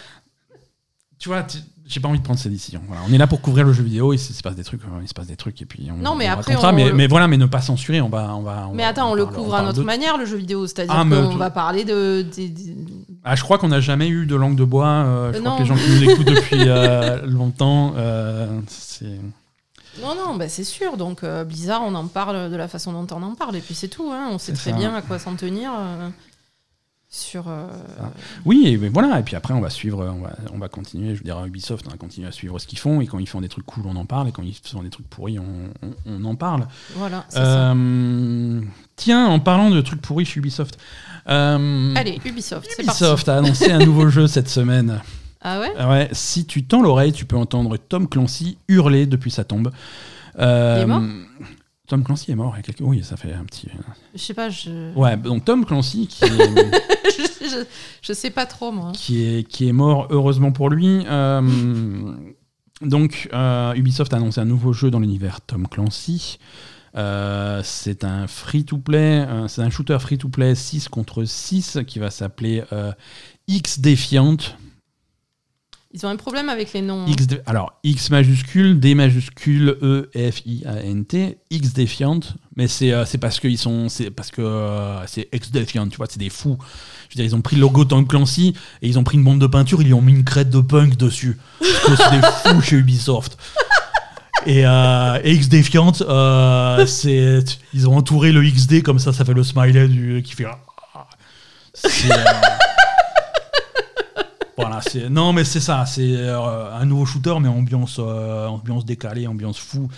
Tu 1.20 1.30
vois, 1.30 1.44
tu- 1.44 1.58
j'ai 1.86 2.00
pas 2.00 2.08
envie 2.08 2.20
de 2.20 2.24
prendre 2.24 2.40
ces 2.40 2.50
décisions. 2.50 2.82
Voilà, 2.88 3.02
on 3.10 3.14
est 3.14 3.18
là 3.18 3.28
pour 3.28 3.42
couvrir 3.42 3.66
le 3.66 3.74
jeu 3.74 3.84
vidéo, 3.84 4.14
il 4.14 4.18
se, 4.20 4.32
se 4.34 4.42
passe 4.42 4.56
des 4.56 4.64
trucs, 4.64 4.82
euh, 4.84 5.02
il 5.02 5.08
se 5.08 5.14
passe 5.14 5.28
des 5.28 5.36
trucs 5.36 5.62
et 5.62 5.66
puis 5.66 5.90
on 5.92 5.98
Non, 6.02 6.16
mais 6.16 6.30
on 6.30 6.34
après, 6.34 6.56
mais, 6.74 6.88
le- 6.90 6.94
mais 6.94 7.08
voilà, 7.08 7.28
mais 7.28 7.38
ne 7.38 7.46
pas 7.46 7.62
censurer, 7.62 8.00
on 8.02 8.10
va 8.10 8.34
on 8.36 8.42
va 8.42 8.70
Mais 8.74 8.84
attends, 8.84 9.12
on 9.12 9.16
le 9.16 9.24
parle- 9.26 9.36
couvre 9.36 9.56
à 9.56 9.62
notre 9.64 9.84
manière, 9.84 10.18
le 10.18 10.26
jeu 10.26 10.38
vidéo. 10.38 10.66
C'est-à-dire 10.68 10.94
Ah, 10.98 11.04
qu'on 11.04 11.36
va 11.36 11.50
parler 11.52 11.84
de. 11.84 12.26
Ah, 13.24 13.36
je 13.36 13.44
crois 13.44 13.58
qu'on 13.58 13.68
n'a 13.70 13.82
jamais 13.82 14.08
eu 14.08 14.26
de 14.26 14.36
langue 14.36 14.56
de 14.56 14.64
bois. 14.64 14.88
euh, 14.88 15.32
je 15.34 15.38
Euh, 15.38 15.42
crois 15.42 15.52
non. 15.52 15.58
que 15.58 15.62
les 15.64 15.68
gens 15.68 15.76
qui 15.76 15.90
nous 15.90 16.04
écoutent 16.12 16.28
depuis 16.28 16.64
euh, 16.70 17.22
longtemps, 17.26 17.94
c'est 18.68 19.20
Non, 20.02 20.16
non, 20.16 20.36
bah, 20.36 20.50
c'est 20.50 20.64
sûr. 20.64 20.98
Donc, 20.98 21.24
Blizzard, 21.46 21.82
on 21.86 21.94
en 21.96 22.08
parle 22.08 22.50
de 22.50 22.56
la 22.56 22.68
façon 22.68 22.92
dont 22.94 23.08
on 23.16 23.22
en 23.24 23.36
parle. 23.36 23.56
Et 23.58 23.62
puis, 23.62 23.76
c'est 23.76 23.88
tout. 23.90 24.10
hein. 24.12 24.30
On 24.32 24.38
sait 24.40 24.54
très 24.54 24.72
ça. 24.72 24.78
bien 24.78 24.94
à 24.96 25.02
quoi 25.02 25.20
s'en 25.20 25.36
tenir. 25.36 25.72
Euh, 27.14 27.16
sur. 27.16 27.48
euh, 27.48 27.68
Oui, 28.46 28.64
et 28.68 28.78
ben 28.78 28.92
voilà. 28.92 29.20
Et 29.20 29.24
puis 29.24 29.36
après, 29.36 29.54
on 29.54 29.62
va 29.62 29.70
suivre, 29.70 30.04
on 30.06 30.22
va, 30.24 30.32
on 30.54 30.58
va 30.58 30.68
continuer. 30.68 31.14
Je 31.14 31.20
veux 31.20 31.24
dire, 31.26 31.44
Ubisoft, 31.46 31.86
on 31.88 31.92
va 31.92 31.98
continuer 31.98 32.28
à 32.28 32.32
suivre 32.32 32.58
ce 32.60 32.68
qu'ils 32.68 32.80
font. 32.80 33.02
Et 33.02 33.08
quand 33.08 33.20
ils 33.20 33.28
font 33.28 33.42
des 33.42 33.50
trucs 33.50 33.66
cool, 33.66 33.84
on 33.88 33.96
en 33.96 34.06
parle. 34.06 34.30
Et 34.30 34.32
quand 34.32 34.44
ils 34.44 34.56
font 34.64 34.84
des 34.84 34.90
trucs 34.90 35.08
pourris, 35.10 35.38
on, 35.40 35.44
on- 35.82 35.94
on 36.06 36.26
en 36.26 36.36
parle. 36.36 36.68
Voilà, 36.96 37.26
ça. 37.30 37.72
Euh, 37.74 38.62
tiens, 38.96 39.28
en 39.28 39.40
parlant 39.40 39.70
de 39.70 39.80
trucs 39.82 40.02
pourris 40.02 40.26
chez 40.26 40.40
Ubisoft. 40.40 40.78
euh, 41.30 41.94
Allez, 41.96 42.20
Ubisoft, 42.26 42.68
parti. 42.68 42.82
Ubisoft 42.84 43.30
a 43.30 43.38
annoncé 43.38 43.72
un 43.72 43.80
nouveau 43.86 44.10
jeu 44.10 44.28
cette 44.28 44.50
semaine. 44.50 45.02
Ah 45.46 45.60
ouais 45.60 45.74
Ah 45.78 45.90
Ouais, 45.90 46.08
si 46.14 46.46
tu 46.46 46.64
tends 46.64 46.82
l'oreille, 46.82 47.12
tu 47.12 47.26
peux 47.26 47.36
entendre 47.36 47.76
Tom 47.76 48.08
Clancy 48.08 48.58
hurler 48.70 49.06
depuis 49.06 49.30
sa 49.30 49.44
tombe. 49.44 49.72
Euh, 50.40 50.76
Il 50.78 50.84
est 50.84 50.86
mort? 50.86 51.02
Tom 51.94 52.04
Clancy 52.04 52.32
est 52.32 52.36
mort 52.36 52.54
il 52.56 52.58
y 52.58 52.60
a 52.60 52.64
quelques... 52.64 52.82
Oui, 52.82 53.04
ça 53.04 53.18
fait 53.18 53.34
un 53.34 53.46
petit... 53.46 53.68
Je 54.16 54.20
sais 54.20 54.34
pas, 54.34 54.50
je... 54.50 54.92
Ouais, 54.96 55.16
donc 55.16 55.46
Tom 55.46 55.64
Clancy 55.64 56.08
qui 56.08 56.24
est... 56.26 56.30
je, 56.30 57.66
je 58.02 58.14
sais 58.14 58.32
pas 58.32 58.48
trop, 58.48 58.72
moi. 58.72 58.94
qui 58.96 59.24
est, 59.24 59.48
qui 59.48 59.68
est 59.68 59.74
mort, 59.74 60.08
heureusement 60.10 60.52
pour 60.52 60.72
lui. 60.72 61.04
Euh, 61.06 62.16
donc, 62.82 63.30
euh, 63.32 63.76
Ubisoft 63.76 64.12
a 64.12 64.18
annoncé 64.18 64.42
un 64.42 64.46
nouveau 64.46 64.74
jeu 64.74 64.90
dans 64.90 65.00
l'univers 65.00 65.42
Tom 65.42 65.68
Clancy. 65.68 66.40
Euh, 66.96 67.62
c'est 67.64 68.04
un 68.04 68.26
free-to-play, 68.26 69.28
euh, 69.28 69.48
c'est 69.48 69.62
un 69.62 69.70
shooter 69.70 70.00
free-to-play 70.00 70.56
6 70.56 70.88
contre 70.90 71.26
6 71.26 71.78
qui 71.86 72.00
va 72.00 72.10
s'appeler 72.10 72.64
euh, 72.74 72.92
X 73.48 73.82
Defiant. 73.82 74.38
Ils 75.96 76.04
ont 76.08 76.10
un 76.10 76.16
problème 76.16 76.50
avec 76.50 76.74
les 76.74 76.82
noms. 76.82 77.06
alors, 77.46 77.74
X 77.84 78.10
majuscule, 78.10 78.80
D 78.80 78.96
majuscule, 78.96 79.78
E, 79.84 80.10
F, 80.16 80.42
I, 80.44 80.64
A, 80.66 80.82
N, 80.84 81.06
T, 81.06 81.38
X 81.52 81.74
Defiant, 81.74 82.20
mais 82.56 82.68
c'est 82.68 82.92
euh, 82.92 83.06
parce 83.22 83.40
qu'ils 83.40 83.60
sont. 83.60 83.90
C'est 83.90 84.10
parce 84.10 84.32
que 84.32 84.42
euh, 84.42 85.06
c'est 85.06 85.30
X 85.32 85.52
Defiant, 85.52 85.88
tu 85.88 85.98
vois, 85.98 86.08
c'est 86.10 86.18
des 86.18 86.32
fous. 86.32 86.58
Je 87.10 87.16
veux 87.16 87.24
dire, 87.24 87.26
ils 87.26 87.36
ont 87.36 87.42
pris 87.42 87.58
le 87.58 87.62
logo 87.62 87.86
Tom 87.86 88.08
Clancy 88.08 88.56
et 88.82 88.88
ils 88.88 88.98
ont 88.98 89.04
pris 89.04 89.18
une 89.18 89.24
bombe 89.24 89.38
de 89.40 89.46
peinture, 89.46 89.84
ils 89.84 89.86
lui 89.86 89.94
ont 89.94 90.02
mis 90.02 90.14
une 90.14 90.24
crête 90.24 90.50
de 90.50 90.62
punk 90.62 90.98
dessus. 90.98 91.38
C'est 91.62 92.12
des 92.12 92.22
fous 92.44 92.62
chez 92.62 92.78
Ubisoft. 92.78 93.38
Et, 94.48 94.66
euh, 94.66 95.20
X 95.24 95.48
Defiant, 95.48 95.94
euh. 96.02 96.86
Ils 97.74 97.88
ont 97.88 97.96
entouré 97.96 98.32
le 98.32 98.42
XD 98.42 98.82
comme 98.82 98.98
ça, 98.98 99.14
ça 99.14 99.24
fait 99.26 99.34
le 99.34 99.44
smiley 99.44 100.24
qui 100.24 100.34
fait. 100.34 100.46
ah. 100.96 101.08
C'est. 101.76 102.10
Voilà, 104.58 104.80
non 105.10 105.34
mais 105.34 105.44
c'est 105.46 105.60
ça, 105.60 105.86
c'est 105.86 106.16
euh, 106.16 106.72
un 106.74 106.86
nouveau 106.86 107.06
shooter 107.06 107.36
mais 107.42 107.48
ambiance 107.48 107.98
euh, 108.00 108.46
ambiance 108.48 108.86
décalée, 108.86 109.26
ambiance 109.28 109.58
fou. 109.58 109.90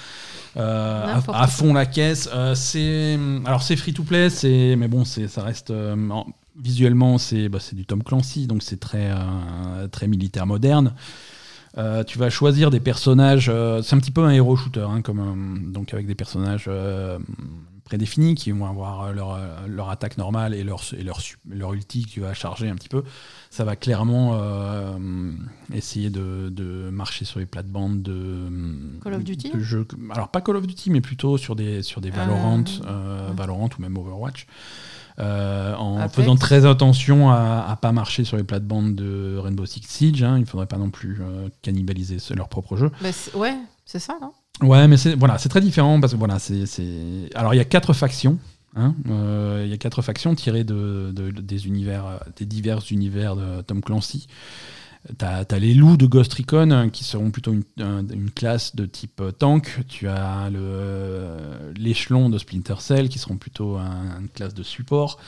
euh, 0.58 1.16
à, 1.34 1.48
fond 1.48 1.74
la 1.74 1.86
caisse. 1.86 2.30
C'est 2.56 3.20
alors 3.46 3.62
c'est 3.64 3.76
free 3.76 3.94
to 3.94 4.04
play, 4.04 4.30
c'est 4.30 4.76
mais 4.78 4.88
bon 4.88 5.04
c'est 5.06 5.28
ça 5.28 5.44
reste 5.44 5.72
en- 5.72 6.28
visuellement 6.58 7.18
c'est 7.18 7.50
bah, 7.50 7.60
c'est 7.60 7.76
du 7.76 7.86
Tom 7.86 8.02
Clancy 8.02 8.48
donc 8.48 8.64
c'est 8.64 8.80
très 8.80 9.12
très 9.92 10.08
militaire 10.08 10.46
moderne. 10.48 10.94
Euh, 11.78 12.06
tu 12.06 12.18
vas 12.18 12.30
choisir 12.30 12.72
des 12.72 12.80
personnages. 12.80 13.50
euh, 13.50 13.82
c'est 13.82 13.96
un 13.96 14.00
petit 14.00 14.12
peu 14.12 14.24
un 14.24 14.30
héros 14.30 14.56
shooter, 14.56 14.88
hein, 14.90 15.02
comme 15.02 15.20
euh, 15.20 15.72
donc 15.74 15.94
avec 15.94 16.08
des 16.08 16.16
personnages 16.16 16.70
prédéfinis 17.84 18.34
qui 18.36 18.52
vont 18.52 18.66
avoir 18.66 19.12
leur, 19.14 19.38
leur 19.68 19.90
attaque 19.90 20.18
normale 20.18 20.54
et 20.56 20.64
leur 20.64 20.82
et 20.98 21.04
leur, 21.04 21.20
leur 21.48 21.74
ulti 21.74 22.06
qui 22.06 22.20
va 22.20 22.34
charger 22.34 22.70
un 22.70 22.76
petit 22.76 22.90
peu. 22.90 23.04
Ça 23.56 23.64
va 23.64 23.78
clairement 23.78 24.32
euh, 24.34 24.98
essayer 25.74 26.10
de, 26.10 26.50
de 26.50 26.90
marcher 26.90 27.24
sur 27.24 27.40
les 27.40 27.46
plates-bandes 27.46 28.02
de 28.02 28.50
Call 29.02 29.14
of 29.14 29.24
Duty 29.24 29.52
de 29.52 29.60
jeux. 29.60 29.88
Alors 30.12 30.28
pas 30.28 30.42
Call 30.42 30.58
of 30.58 30.68
Duty, 30.68 30.90
mais 30.92 31.00
plutôt 31.00 31.38
sur 31.38 31.56
des 31.56 31.82
sur 31.82 32.02
des 32.02 32.10
Valorant, 32.10 32.66
Euh, 32.86 33.30
euh. 33.30 33.30
Valorant 33.34 33.70
ou 33.80 33.82
même 33.82 33.96
Overwatch. 33.98 34.46
En 35.18 36.00
Apex. 36.02 36.16
faisant 36.16 36.36
très 36.36 36.66
attention 36.66 37.30
à, 37.32 37.66
à 37.70 37.78
pas 37.78 37.94
marcher 37.94 38.26
sur 38.26 38.36
les 38.36 38.44
plates-bandes 38.44 38.94
de 38.96 39.38
Rainbow 39.38 39.66
Six 39.66 39.84
Siege, 39.88 40.22
hein, 40.24 40.38
il 40.38 40.46
faudrait 40.46 40.66
pas 40.68 40.78
non 40.78 40.90
plus 40.90 41.22
cannibaliser 41.62 42.18
leur 42.36 42.50
propre 42.50 42.76
jeu. 42.76 42.92
Bah, 43.02 43.08
ouais, 43.36 43.56
c'est 43.86 44.00
ça, 44.00 44.18
non? 44.22 44.34
Ouais, 44.68 44.86
mais 44.90 44.98
c'est 44.98 45.16
voilà, 45.16 45.38
c'est 45.38 45.48
très 45.48 45.62
différent 45.62 46.02
parce 46.02 46.12
que 46.12 46.18
voilà, 46.20 46.40
c'est- 46.40 46.66
alors 47.36 47.54
il 47.54 47.58
y 47.58 47.62
a 47.62 47.66
quatre 47.66 47.94
factions. 47.94 48.38
Hein, 48.76 48.96
euh, 49.10 49.62
Il 49.66 49.70
y 49.70 49.74
a 49.74 49.78
quatre 49.78 50.02
factions 50.02 50.36
tirées 50.36 50.64
de, 50.64 51.12
de- 51.14 51.32
des 51.32 51.58
divers 52.46 52.82
univers 52.92 53.36
de 53.36 53.62
Tom 53.62 53.82
Clancy. 53.82 54.28
T'as 55.20 55.44
as 55.52 55.60
les 55.60 55.76
loups 55.76 55.98
de 55.98 56.08
Ghost 56.08 56.34
Recon 56.34 56.72
hein, 56.72 56.90
qui 56.90 57.04
seront 57.04 57.30
plutôt 57.30 57.54
une, 57.54 57.64
un- 57.80 58.08
une 58.08 58.32
classe 58.32 58.76
de 58.76 58.88
type 58.88 59.22
euh, 59.22 59.32
tank. 59.32 59.82
Tu 59.88 60.08
as 60.08 60.48
euh, 60.48 61.72
l'échelon 61.78 62.28
de 62.30 62.40
Splinter 62.40 62.76
Cell 62.80 63.08
qui 63.10 63.20
seront 63.20 63.38
plutôt 63.38 63.76
un- 63.78 64.20
une 64.20 64.30
classe 64.30 64.56
de 64.56 64.64
support. 64.64 65.20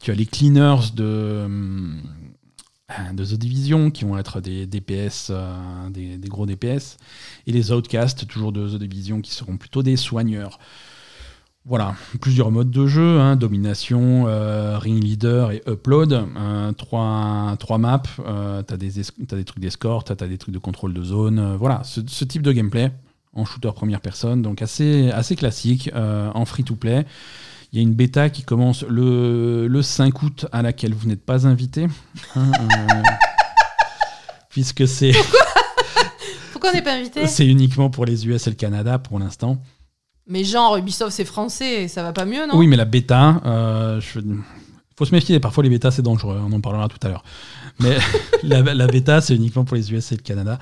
Tu 0.00 0.10
as 0.10 0.14
les 0.14 0.26
cleaners 0.26 0.90
de, 0.94 1.48
The 3.16 3.34
Division 3.34 3.90
qui 3.90 4.04
vont 4.04 4.18
être 4.18 4.40
des 4.42 4.66
DPS, 4.66 5.32
des 5.90 6.18
gros 6.28 6.44
DPS. 6.44 6.98
Et 7.46 7.52
les 7.52 7.72
Outcasts, 7.72 8.26
toujours 8.26 8.52
de 8.52 8.68
The 8.68 8.82
Division, 8.82 9.22
qui 9.22 9.30
seront 9.32 9.56
plutôt 9.56 9.82
des 9.82 9.96
soigneurs. 9.96 10.58
Voilà, 11.64 11.94
plusieurs 12.20 12.50
modes 12.50 12.72
de 12.72 12.88
jeu, 12.88 13.20
hein, 13.20 13.36
domination, 13.36 14.24
euh, 14.26 14.78
ring 14.78 15.00
leader 15.00 15.52
et 15.52 15.62
upload, 15.68 16.12
euh, 16.12 16.72
trois, 16.72 17.54
trois 17.60 17.78
maps, 17.78 18.02
euh, 18.26 18.62
t'as 18.62 18.76
des, 18.76 18.90
des 19.18 19.44
trucs 19.44 19.60
d'escorte, 19.60 20.16
t'as 20.16 20.26
des 20.26 20.38
trucs 20.38 20.52
de 20.52 20.58
contrôle 20.58 20.92
de 20.92 21.04
zone, 21.04 21.38
euh, 21.38 21.56
voilà, 21.56 21.84
ce, 21.84 22.00
ce 22.04 22.24
type 22.24 22.42
de 22.42 22.50
gameplay 22.50 22.90
en 23.32 23.44
shooter 23.44 23.70
première 23.76 24.00
personne, 24.00 24.42
donc 24.42 24.60
assez, 24.60 25.10
assez 25.12 25.36
classique, 25.36 25.88
en 25.94 26.44
free-to-play. 26.44 27.06
Il 27.72 27.76
y 27.76 27.78
a 27.78 27.82
une 27.82 27.94
bêta 27.94 28.28
qui 28.28 28.42
commence 28.42 28.82
le, 28.82 29.66
le 29.68 29.82
5 29.82 30.20
août 30.22 30.46
à 30.52 30.60
laquelle 30.60 30.92
vous 30.92 31.08
n'êtes 31.08 31.24
pas 31.24 31.46
invité, 31.46 31.86
hein, 32.36 32.50
puisque 34.50 34.86
c'est 34.86 35.12
Pourquoi? 36.52 36.70
On 36.70 36.74
n'est 36.74 36.82
pas 36.82 36.92
invité? 36.94 37.26
C'est 37.26 37.46
uniquement 37.46 37.88
pour 37.88 38.04
les 38.04 38.26
US 38.26 38.46
et 38.46 38.50
le 38.50 38.56
Canada 38.56 38.98
pour 38.98 39.18
l'instant. 39.18 39.62
Mais 40.26 40.44
genre, 40.44 40.76
Ubisoft, 40.76 41.12
c'est 41.12 41.24
français, 41.24 41.88
ça 41.88 42.02
va 42.02 42.12
pas 42.12 42.24
mieux, 42.24 42.46
non? 42.46 42.56
Oui, 42.56 42.66
mais 42.68 42.76
la 42.76 42.84
bêta, 42.84 43.40
euh, 43.44 44.00
je- 44.00 44.20
faut 44.96 45.04
se 45.04 45.12
méfier. 45.14 45.40
Parfois, 45.40 45.64
les 45.64 45.70
bêtas, 45.70 45.90
c'est 45.90 46.02
dangereux. 46.02 46.38
On 46.46 46.52
en 46.52 46.60
parlera 46.60 46.86
tout 46.88 46.98
à 47.02 47.08
l'heure. 47.08 47.24
Mais 47.80 47.96
la, 48.44 48.60
la 48.62 48.86
bêta, 48.86 49.20
c'est 49.20 49.34
uniquement 49.34 49.64
pour 49.64 49.76
les 49.76 49.92
US 49.92 50.12
et 50.12 50.16
le 50.16 50.22
Canada, 50.22 50.58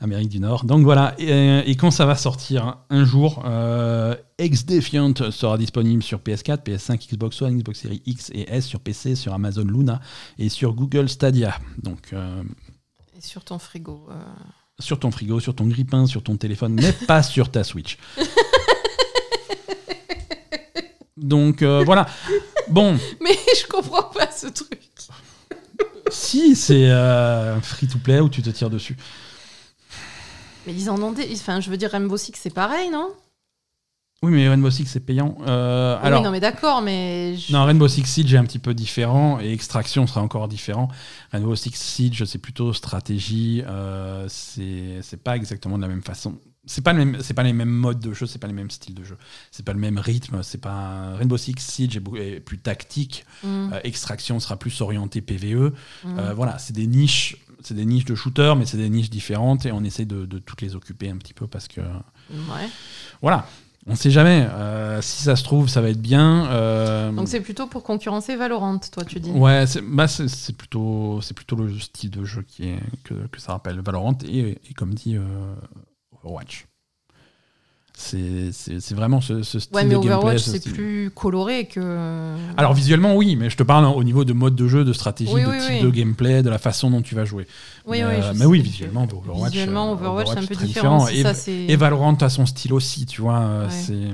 Amérique 0.00 0.30
du 0.30 0.40
Nord. 0.40 0.64
Donc 0.64 0.82
voilà. 0.82 1.14
Et, 1.18 1.30
euh, 1.32 1.62
et 1.66 1.76
quand 1.76 1.90
ça 1.92 2.06
va 2.06 2.16
sortir 2.16 2.64
hein, 2.66 2.78
un 2.90 3.04
jour, 3.04 3.42
euh, 3.46 4.16
Ex-Defiant 4.38 5.14
sera 5.30 5.58
disponible 5.58 6.02
sur 6.02 6.18
PS4, 6.18 6.64
PS5, 6.64 7.08
Xbox 7.12 7.40
One, 7.42 7.58
Xbox 7.58 7.80
Series 7.82 8.02
X 8.06 8.30
et 8.34 8.52
S, 8.52 8.66
sur 8.66 8.80
PC, 8.80 9.14
sur 9.14 9.32
Amazon 9.34 9.64
Luna 9.64 10.00
et 10.38 10.48
sur 10.48 10.72
Google 10.74 11.08
Stadia. 11.08 11.56
Donc. 11.82 12.12
euh, 12.14 12.42
Et 13.16 13.20
sur 13.20 13.44
ton 13.44 13.58
frigo. 13.60 14.08
euh. 14.10 14.14
sur 14.80 14.98
ton 14.98 15.10
frigo, 15.12 15.38
sur 15.38 15.54
ton 15.54 15.66
grippin, 15.66 16.06
sur 16.06 16.22
ton 16.22 16.36
téléphone, 16.36 16.72
mais 16.72 16.92
pas 17.06 17.22
sur 17.22 17.50
ta 17.50 17.62
Switch. 17.62 17.96
Donc 21.16 21.62
euh, 21.62 21.82
voilà. 21.84 22.06
Bon, 22.68 22.98
Mais 23.22 23.36
je 23.60 23.66
comprends 23.68 24.02
pas 24.04 24.30
ce 24.30 24.46
truc. 24.48 24.80
si 26.10 26.56
c'est 26.56 26.88
euh, 26.90 27.56
un 27.56 27.60
free-to-play 27.60 28.20
où 28.20 28.28
tu 28.28 28.42
te 28.42 28.50
tires 28.50 28.70
dessus. 28.70 28.96
Mais 30.66 30.72
ils 30.74 30.90
en 30.90 31.00
ont 31.02 31.12
des. 31.12 31.28
Enfin, 31.34 31.60
je 31.60 31.70
veux 31.70 31.76
dire, 31.76 31.90
Rainbow 31.90 32.16
Six, 32.16 32.32
c'est 32.36 32.52
pareil, 32.54 32.90
non? 32.90 33.10
Oui, 34.22 34.32
mais 34.32 34.48
Rainbow 34.48 34.70
Six 34.70 34.86
c'est 34.86 35.00
payant. 35.00 35.36
Euh, 35.46 35.98
Oui, 36.00 36.06
alors, 36.06 36.22
non, 36.22 36.30
mais 36.30 36.40
d'accord, 36.40 36.80
mais. 36.80 37.36
je- 37.36 37.52
non, 37.52 37.64
Rainbow 37.64 37.86
Six 37.88 38.04
Siege 38.06 38.32
est 38.32 38.38
un 38.38 38.44
petit 38.44 38.58
peu 38.58 38.72
différent 38.72 39.38
et 39.40 39.52
Extraction 39.52 40.06
sera 40.06 40.22
encore 40.22 40.48
différent. 40.48 40.88
Rainbow 41.32 41.54
Six 41.54 41.74
Siege 41.74 42.24
c'est 42.24 42.38
plutôt 42.38 42.72
stratégie. 42.72 43.62
euh, 43.66 44.24
c'est 44.28 45.00
c'est 45.02 45.22
pas 45.22 45.36
exactement 45.36 45.76
de 45.76 45.82
la 45.82 45.88
même 45.88 46.02
façon. 46.02 46.38
C'est 46.66 46.80
pas, 46.82 46.92
le 46.94 47.04
même- 47.04 47.22
c'est 47.22 47.34
pas 47.34 47.42
les 47.42 47.52
mêmes 47.52 47.68
modes 47.68 48.00
de 48.00 48.12
jeu, 48.14 48.26
c'est 48.26 48.38
pas 48.38 48.46
les 48.46 48.52
mêmes 48.54 48.70
styles 48.70 48.94
de 48.94 49.04
jeu, 49.04 49.16
c'est 49.50 49.64
pas 49.64 49.72
le 49.74 49.78
même 49.78 49.98
rythme. 49.98 50.42
C'est 50.42 50.60
pas 50.60 51.14
Rainbow 51.16 51.36
Six 51.36 51.54
Siege 51.58 52.00
est, 52.16 52.40
plus 52.40 52.58
tactique. 52.58 53.26
Mm, 53.42 53.70
Euh, 53.74 53.80
Extraction 53.84 54.40
sera 54.40 54.56
plus 54.56 54.80
orienté 54.80 55.20
PVE. 55.20 55.72
mm. 56.04 56.18
Euh, 56.18 56.32
voilà, 56.34 56.56
c'est 56.58 56.72
des 56.72 56.86
niches, 56.86 57.36
c'est 57.62 57.74
des 57.74 57.84
niches 57.84 58.06
de 58.06 58.14
shooter, 58.14 58.54
mais 58.56 58.64
c'est 58.66 58.78
des 58.78 58.88
niches 58.88 59.10
différentes 59.10 59.66
et 59.66 59.72
on 59.72 59.84
essaie 59.84 60.06
de, 60.06 60.24
de 60.24 60.38
toutes 60.38 60.62
les 60.62 60.74
occuper 60.74 61.10
un 61.10 61.16
petit 61.18 61.34
peu 61.34 61.46
parce 61.46 61.68
que 61.68 61.80
Ouais. 62.30 62.68
voilà, 63.20 63.46
on 63.86 63.94
sait 63.94 64.10
jamais. 64.10 64.46
Euh, 64.50 65.02
si 65.02 65.22
ça 65.22 65.36
se 65.36 65.44
trouve, 65.44 65.68
ça 65.68 65.82
va 65.82 65.90
être 65.90 66.00
bien. 66.00 66.46
euh, 66.46 67.12
Donc 67.12 67.28
c'est 67.28 67.42
plutôt 67.42 67.66
pour 67.66 67.82
concurrencer 67.82 68.36
Valorant, 68.36 68.78
toi, 68.78 69.04
tu 69.04 69.20
dis. 69.20 69.30
ouais, 69.30 69.66
c'est 69.66 69.82
bah, 69.82 70.08
c'est- 70.08 70.56
plutôt, 70.56 71.20
c'est 71.20 71.34
plutôt 71.34 71.56
le 71.56 71.78
style 71.78 72.08
de 72.10 72.24
jeu 72.24 72.40
qui 72.48 72.68
est, 72.70 72.80
que, 73.04 73.12
que 73.30 73.38
ça 73.38 73.52
rappelle 73.52 73.80
Valorant 73.82 74.16
et, 74.26 74.58
et 74.70 74.74
comme 74.74 74.94
dit 74.94 75.16
euh, 75.16 75.54
Overwatch. 76.24 76.66
C'est 77.96 78.50
vraiment 78.92 79.20
ce, 79.20 79.42
ce 79.44 79.60
style 79.60 79.76
Ouais, 79.76 79.84
mais 79.84 79.90
de 79.90 79.94
gameplay. 80.00 80.14
Overwatch, 80.16 80.40
ce 80.42 80.50
c'est 80.58 80.72
plus 80.72 81.12
coloré 81.14 81.66
que. 81.68 82.34
Alors 82.56 82.74
visuellement 82.74 83.14
oui, 83.14 83.36
mais 83.36 83.50
je 83.50 83.56
te 83.56 83.62
parle 83.62 83.84
au 83.84 84.02
niveau 84.02 84.24
de 84.24 84.32
mode 84.32 84.56
de 84.56 84.66
jeu, 84.66 84.84
de 84.84 84.92
stratégie, 84.92 85.32
Oui, 85.32 85.42
de 85.44 85.48
oui, 85.48 85.58
type 85.60 85.70
oui. 85.70 85.80
de 85.82 85.90
gameplay, 85.90 86.42
de 86.42 86.50
la 86.50 86.58
façon 86.58 86.90
dont 86.90 87.02
tu 87.02 87.14
vas 87.14 87.24
jouer. 87.24 87.46
Oui, 87.86 87.98
mais, 88.00 88.04
oui, 88.06 88.12
euh, 88.20 88.32
mais 88.34 88.46
oui, 88.46 88.60
visuellement, 88.62 89.04
Overwatch. 89.04 89.52
Visuellement, 89.52 89.90
euh, 89.90 89.92
Overwatch, 89.94 90.28
c'est 90.32 90.38
un 90.38 90.46
peu 90.46 90.56
différent. 90.56 91.06
Et, 91.06 91.22
Ça, 91.22 91.34
c'est. 91.34 91.52
et 91.54 91.76
Valorant 91.76 92.14
a 92.14 92.28
son 92.28 92.46
style 92.46 92.72
aussi, 92.72 93.06
tu 93.06 93.20
vois. 93.20 93.38
euh, 93.40 93.64
Ouais. 93.66 93.70
C'est. 93.70 94.08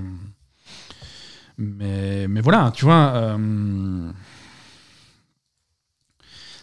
Mais, 1.56 2.28
mais 2.28 2.40
voilà, 2.42 2.72
tu 2.74 2.84
vois. 2.84 3.12
euh, 3.14 4.10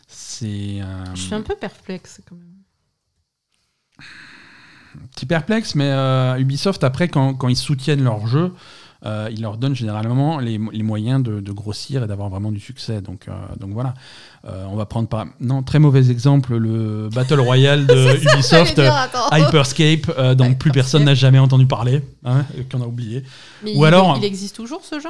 C'est 0.08 0.82
Je 1.16 1.20
suis 1.20 1.34
un 1.34 1.42
peu 1.42 1.56
perplexe 1.56 2.22
quand 2.30 2.36
même. 2.36 2.57
Petit 5.16 5.26
perplexe, 5.26 5.76
mais 5.76 5.90
euh, 5.90 6.38
Ubisoft, 6.38 6.84
après, 6.84 7.08
quand, 7.08 7.34
quand 7.34 7.48
ils 7.48 7.56
soutiennent 7.58 8.04
leur 8.04 8.28
jeu, 8.28 8.52
euh, 9.06 9.30
ils 9.32 9.42
leur 9.42 9.58
donnent 9.58 9.76
généralement 9.76 10.40
les, 10.40 10.60
les 10.72 10.84
moyens 10.84 11.22
de, 11.22 11.40
de 11.40 11.52
grossir 11.52 12.04
et 12.04 12.08
d'avoir 12.08 12.30
vraiment 12.30 12.52
du 12.52 12.60
succès. 12.60 13.00
Donc, 13.02 13.28
euh, 13.28 13.32
donc 13.60 13.70
voilà. 13.72 13.94
Euh, 14.46 14.66
on 14.72 14.76
va 14.76 14.86
prendre 14.86 15.08
par. 15.08 15.26
Non, 15.40 15.62
très 15.62 15.78
mauvais 15.80 16.10
exemple, 16.10 16.56
le 16.58 17.10
Battle 17.14 17.40
Royale 17.40 17.86
de 17.86 18.34
Ubisoft. 18.34 18.82
Hyperscape, 19.32 20.36
dont 20.36 20.54
plus 20.56 20.72
personne 20.72 21.04
n'a 21.04 21.16
jamais 21.16 21.40
entendu 21.40 21.68
parler, 21.68 22.02
hein, 22.26 22.44
qu'on 22.72 22.82
a 22.82 22.86
oublié. 22.88 23.24
Mais 23.64 23.72
Ou 23.76 23.84
il, 23.84 23.86
alors- 23.86 24.18
il 24.18 24.26
existe 24.26 24.56
toujours 24.56 24.84
ce 24.84 25.00
jeu? 25.00 25.10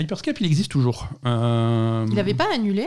Hyperscape, 0.00 0.40
il 0.40 0.46
existe 0.46 0.70
toujours. 0.70 1.08
Il 1.24 2.14
n'avait 2.14 2.34
pas 2.34 2.46
annulé? 2.54 2.86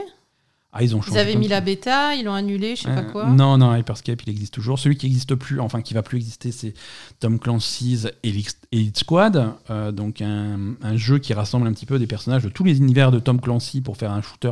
Ah, 0.74 0.84
ils 0.84 0.96
ont 0.96 1.02
changé. 1.02 1.18
Ils 1.18 1.20
avaient 1.20 1.36
mis 1.36 1.50
la 1.50 1.60
bêta, 1.60 2.16
ils 2.16 2.24
l'ont 2.24 2.34
annulé, 2.34 2.78
je 2.78 2.84
sais 2.84 2.88
pas 2.88 3.02
Euh, 3.02 3.12
quoi. 3.12 3.26
Non, 3.26 3.58
non, 3.58 3.76
Hyperscape, 3.76 4.22
il 4.26 4.30
existe 4.30 4.54
toujours. 4.54 4.80
Celui 4.80 4.96
qui 4.96 5.06
n'existe 5.08 5.36
plus, 5.36 5.60
enfin 5.60 5.82
qui 5.82 5.94
va 5.94 6.02
plus 6.02 6.18
exister, 6.18 6.52
c'est 6.54 6.74
Tom 7.20 7.40
Clancy's 7.40 8.08
Elite 8.24 8.98
Squad, 8.98 9.54
euh, 9.70 9.92
donc 9.92 10.22
un, 10.22 10.76
un 10.82 10.96
jeu 10.96 11.18
qui 11.20 11.34
rassemble 11.34 11.68
un 11.68 11.74
petit 11.74 11.86
peu 11.86 12.00
des 12.00 12.08
personnages 12.08 12.44
de 12.44 12.50
tous 12.50 12.64
les 12.64 12.78
univers 12.78 13.12
de 13.12 13.20
Tom 13.20 13.42
Clancy 13.42 13.82
pour 13.82 13.98
faire 13.98 14.12
un 14.12 14.22
shooter. 14.22 14.52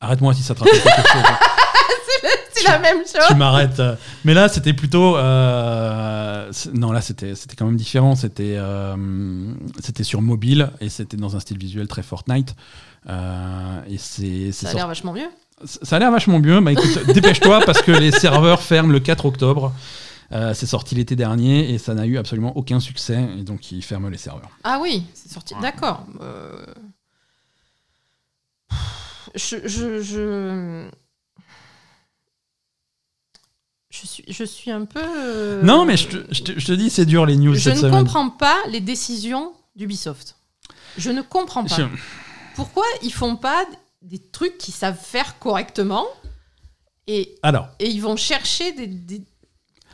Arrête-moi 0.00 0.32
si 0.32 0.42
ça 0.42 0.54
te 0.54 0.60
rappelle 0.60 0.80
quelque 0.80 1.08
chose. 1.08 1.22
hein. 1.26 1.38
C'est 2.52 2.64
la 2.64 2.78
même 2.80 2.98
tu 3.04 3.20
chose. 3.20 3.36
m'arrêtes. 3.36 3.78
euh. 3.78 3.94
Mais 4.24 4.34
là, 4.34 4.48
c'était 4.48 4.72
plutôt. 4.72 5.16
euh, 5.16 6.50
Non, 6.74 6.92
là, 6.92 7.00
c'était 7.00 7.34
c'était 7.34 7.54
quand 7.56 7.66
même 7.66 7.76
différent. 7.76 8.16
C'était 8.16 8.54
euh, 8.56 8.96
c'était 9.80 10.02
sur 10.02 10.22
mobile 10.22 10.70
et 10.80 10.88
c'était 10.88 11.16
dans 11.16 11.36
un 11.36 11.40
style 11.40 11.58
visuel 11.58 11.86
très 11.88 12.02
Fortnite. 12.02 12.56
Euh, 13.08 13.80
et 13.88 13.98
c'est 13.98 14.50
c'est 14.52 14.66
Ça 14.66 14.70
a 14.70 14.74
l'air 14.74 14.88
vachement 14.88 15.12
mieux. 15.12 15.28
Ça 15.64 15.96
a 15.96 15.98
l'air 15.98 16.10
vachement 16.10 16.38
mieux. 16.38 16.60
Bah 16.60 16.72
écoute, 16.72 17.06
dépêche-toi 17.14 17.60
parce 17.66 17.82
que 17.82 17.92
les 17.92 18.10
serveurs 18.12 18.62
ferment 18.62 18.92
le 18.92 19.00
4 19.00 19.26
octobre. 19.26 19.72
Euh, 20.30 20.52
c'est 20.52 20.66
sorti 20.66 20.94
l'été 20.94 21.16
dernier 21.16 21.70
et 21.72 21.78
ça 21.78 21.94
n'a 21.94 22.04
eu 22.06 22.18
absolument 22.18 22.54
aucun 22.56 22.80
succès 22.80 23.26
et 23.38 23.42
donc 23.44 23.72
ils 23.72 23.82
ferment 23.82 24.08
les 24.10 24.18
serveurs. 24.18 24.50
Ah 24.62 24.78
oui, 24.82 25.04
c'est 25.14 25.30
sorti. 25.32 25.54
Ouais. 25.54 25.60
D'accord. 25.62 26.04
Euh, 26.20 26.64
Je, 29.34 29.56
je, 29.66 30.02
je... 30.02 30.88
Je 33.90 34.06
suis, 34.06 34.24
je 34.28 34.44
suis 34.44 34.70
un 34.70 34.84
peu. 34.84 35.00
euh, 35.02 35.62
Non, 35.62 35.84
mais 35.84 35.96
je 35.96 36.08
te, 36.08 36.16
je 36.34 36.42
te- 36.42 36.58
je 36.60 36.66
te 36.66 36.72
dis, 36.72 36.90
c'est 36.90 37.06
dur 37.06 37.24
les 37.26 37.36
news 37.36 37.54
Je 37.54 37.60
cette 37.60 37.74
ne 37.76 37.80
semaine. 37.80 37.92
comprends 38.04 38.28
pas 38.30 38.56
les 38.68 38.80
décisions 38.80 39.52
d'Ubisoft. 39.76 40.36
Je 40.98 41.10
ne 41.10 41.22
comprends 41.22 41.64
pas. 41.64 41.76
Pourquoi 42.54 42.84
ils 43.02 43.12
font 43.12 43.36
pas 43.36 43.64
des 44.08 44.18
trucs 44.18 44.58
qu'ils 44.58 44.74
savent 44.74 44.98
faire 45.00 45.38
correctement 45.38 46.06
et, 47.06 47.36
Alors, 47.42 47.68
et 47.78 47.88
ils 47.88 48.00
vont 48.02 48.16
chercher 48.16 48.72
des. 48.72 48.86
des- 48.86 49.22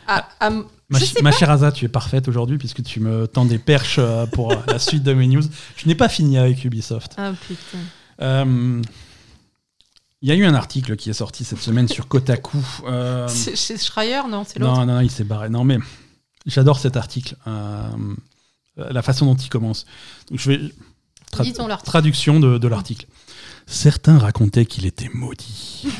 à- 0.06 0.28
à- 0.40 0.50
ma, 0.50 0.98
ch- 0.98 1.22
ma 1.22 1.32
chère 1.32 1.50
Asa, 1.50 1.72
tu 1.72 1.84
es 1.84 1.88
parfaite 1.88 2.28
aujourd'hui 2.28 2.58
puisque 2.58 2.82
tu 2.82 3.00
me 3.00 3.26
tends 3.26 3.44
des 3.46 3.58
perches 3.58 3.96
euh, 3.98 4.26
pour 4.26 4.52
euh, 4.52 4.56
la 4.66 4.78
suite 4.78 5.02
de 5.02 5.14
mes 5.14 5.26
news. 5.26 5.42
Je 5.76 5.86
n'ai 5.86 5.94
pas 5.94 6.08
fini 6.08 6.36
avec 6.38 6.64
Ubisoft. 6.64 7.12
Ah 7.16 7.32
putain. 7.46 7.78
Euh, 8.20 8.82
Il 10.20 10.28
y 10.28 10.32
a 10.32 10.34
eu 10.34 10.44
un 10.44 10.54
article 10.54 10.96
qui 10.96 11.10
est 11.10 11.14
sorti 11.14 11.44
cette 11.44 11.60
semaine 11.60 11.88
sur 11.88 12.06
Kotaku. 12.08 12.58
euh, 12.86 13.26
C'est 13.28 13.56
chez 13.56 13.78
Schreier, 13.78 14.22
non 14.28 14.44
C'est 14.46 14.58
l'autre 14.58 14.72
Non, 14.74 14.86
non, 14.86 15.00
il 15.00 15.10
s'est 15.10 15.24
barré. 15.24 15.48
Non, 15.48 15.64
mais 15.64 15.78
j'adore 16.46 16.78
cet 16.78 16.96
article. 16.96 17.36
euh, 17.46 17.88
la 18.76 19.02
façon 19.02 19.26
dont 19.26 19.36
il 19.36 19.48
commence. 19.48 19.86
Donc, 20.30 20.38
je 20.40 20.50
vais. 20.50 20.60
tra- 21.32 21.82
traduction 21.84 22.40
de, 22.40 22.58
de 22.58 22.68
l'article. 22.68 23.06
Certains 23.66 24.18
racontaient 24.18 24.66
qu'il 24.66 24.86
était 24.86 25.10
maudit. 25.12 25.84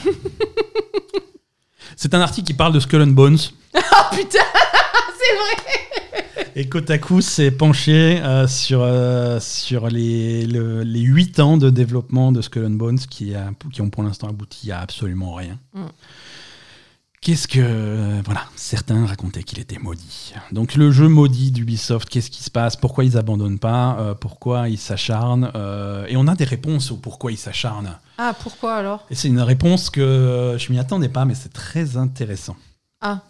C'est 1.97 2.15
un 2.15 2.21
article 2.21 2.47
qui 2.47 2.55
parle 2.55 2.73
de 2.73 2.81
Skull 2.81 3.03
and 3.03 3.09
Bones. 3.09 3.39
Ah 3.77 4.09
putain 4.13 4.39
C'est 5.19 5.37
vrai 5.37 6.53
Et 6.57 6.69
Kotaku 6.69 7.21
s'est 7.21 7.51
penché 7.51 8.21
euh, 8.23 8.47
sur, 8.47 8.81
euh, 8.83 9.41
sur 9.41 9.89
les, 9.89 10.47
le- 10.47 10.83
les 10.83 11.01
8 11.01 11.41
ans 11.41 11.57
de 11.57 11.71
développement 11.71 12.31
de 12.31 12.41
Skull 12.41 12.67
and 12.67 12.71
Bones 12.71 12.99
qui, 12.99 13.35
a- 13.35 13.51
qui 13.73 13.83
ont 13.83 13.91
pour 13.91 14.05
l'instant 14.05 14.29
abouti 14.29 14.71
à 14.71 14.81
absolument 14.81 15.35
rien. 15.35 15.59
Mm. 15.75 15.81
Qu'est-ce 17.25 17.49
que. 17.49 17.59
euh, 17.59 18.21
voilà, 18.27 18.43
certains 18.55 19.07
racontaient 19.07 19.43
qu'il 19.45 19.59
était 19.59 19.79
maudit. 19.79 20.35
Donc 20.53 20.75
le 20.75 20.91
jeu 20.91 21.09
maudit 21.09 21.51
d'Ubisoft, 21.53 22.11
qu'est-ce 22.11 22.31
qui 22.31 22.43
se 22.43 22.51
passe? 22.51 22.77
Pourquoi 22.77 23.03
ils 23.05 23.17
abandonnent 23.17 23.59
pas? 23.59 23.97
Euh, 23.99 24.15
Pourquoi 24.15 24.69
ils 24.69 24.77
s'acharnent? 24.77 25.51
Euh, 25.55 26.05
Et 26.09 26.19
on 26.19 26.27
a 26.29 26.35
des 26.35 26.45
réponses 26.45 26.91
au 26.91 26.97
pourquoi 26.97 27.33
ils 27.33 27.39
s'acharnent. 27.39 27.97
Ah 28.19 28.35
pourquoi 28.43 28.75
alors? 28.75 29.07
Et 29.09 29.15
c'est 29.15 29.29
une 29.29 29.41
réponse 29.41 29.89
que 29.89 30.57
je 30.59 30.71
m'y 30.71 30.79
attendais 30.79 31.09
pas, 31.09 31.25
mais 31.25 31.35
c'est 31.35 31.53
très 31.53 31.97
intéressant. 31.97 32.57
Ah. 33.01 33.23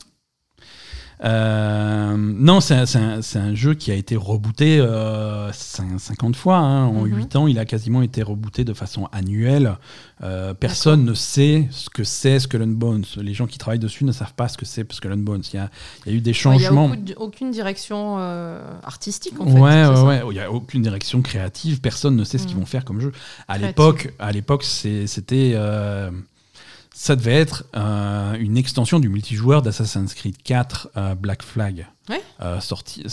Euh, 1.24 2.16
non, 2.18 2.60
c'est 2.60 2.74
un, 2.74 3.54
jeu 3.54 3.74
qui 3.74 3.90
a 3.90 3.94
été 3.94 4.14
rebooté 4.16 4.78
euh, 4.78 5.50
cin- 5.52 5.98
50 5.98 6.36
fois. 6.36 6.58
hein. 6.58 6.84
En 6.86 7.06
Mhm. 7.06 7.16
8 7.16 7.36
ans, 7.36 7.46
il 7.46 7.58
a 7.58 7.64
quasiment 7.64 8.02
été 8.02 8.22
rebooté 8.22 8.64
de 8.64 8.74
façon 8.74 9.08
annuelle. 9.12 9.76
Euh, 10.22 10.54
personne 10.54 11.04
ne 11.04 11.14
sait 11.14 11.66
ce 11.70 11.88
que 11.90 12.04
c'est 12.04 12.38
Skull 12.38 12.62
and 12.62 12.66
Bones. 12.68 13.04
Les 13.16 13.32
gens 13.34 13.46
qui 13.46 13.58
travaillent 13.58 13.78
dessus 13.78 14.04
ne 14.04 14.12
savent 14.12 14.34
pas 14.34 14.48
ce 14.48 14.58
que 14.58 14.64
c'est 14.66 14.90
Skull 14.92 15.12
and 15.12 15.18
Bones. 15.18 15.42
Il 15.52 15.56
y 15.56 15.58
a, 15.58 15.70
il 16.06 16.12
y 16.12 16.14
a 16.14 16.18
eu 16.18 16.20
des 16.20 16.30
Il 16.30 16.32
n'y 16.32 16.38
a 16.38 16.40
changements. 16.68 16.90
aucune, 17.16 17.50
direction 17.50 18.16
euh, 18.18 18.60
artistique 18.82 19.40
en 19.40 19.46
fait. 19.46 19.52
Ouais, 19.58 19.86
ouais. 20.02 20.20
Il 20.30 20.34
n'y 20.34 20.40
a 20.40 20.50
aucune 20.52 20.82
direction 20.82 21.22
créative. 21.22 21.80
Personne 21.80 22.16
ne 22.16 22.24
sait 22.24 22.38
ce 22.38 22.46
qu'ils 22.46 22.56
Mm. 22.56 22.60
vont 22.60 22.66
faire 22.66 22.84
comme 22.84 23.00
jeu. 23.00 23.12
À 23.48 23.58
l'époque, 23.58 24.12
c'était, 24.62 25.54
ça 26.94 27.16
devait 27.16 27.34
être 27.34 27.64
euh, 27.74 28.34
une 28.38 28.56
extension 28.56 29.00
du 29.00 29.08
multijoueur 29.08 29.62
d'Assassin's 29.62 30.14
Creed 30.14 30.40
4 30.42 30.90
euh, 30.96 31.14
Black 31.16 31.42
Flag. 31.42 31.88
Ouais. 32.08 32.22
Euh, 32.40 32.60
sorti, 32.60 33.04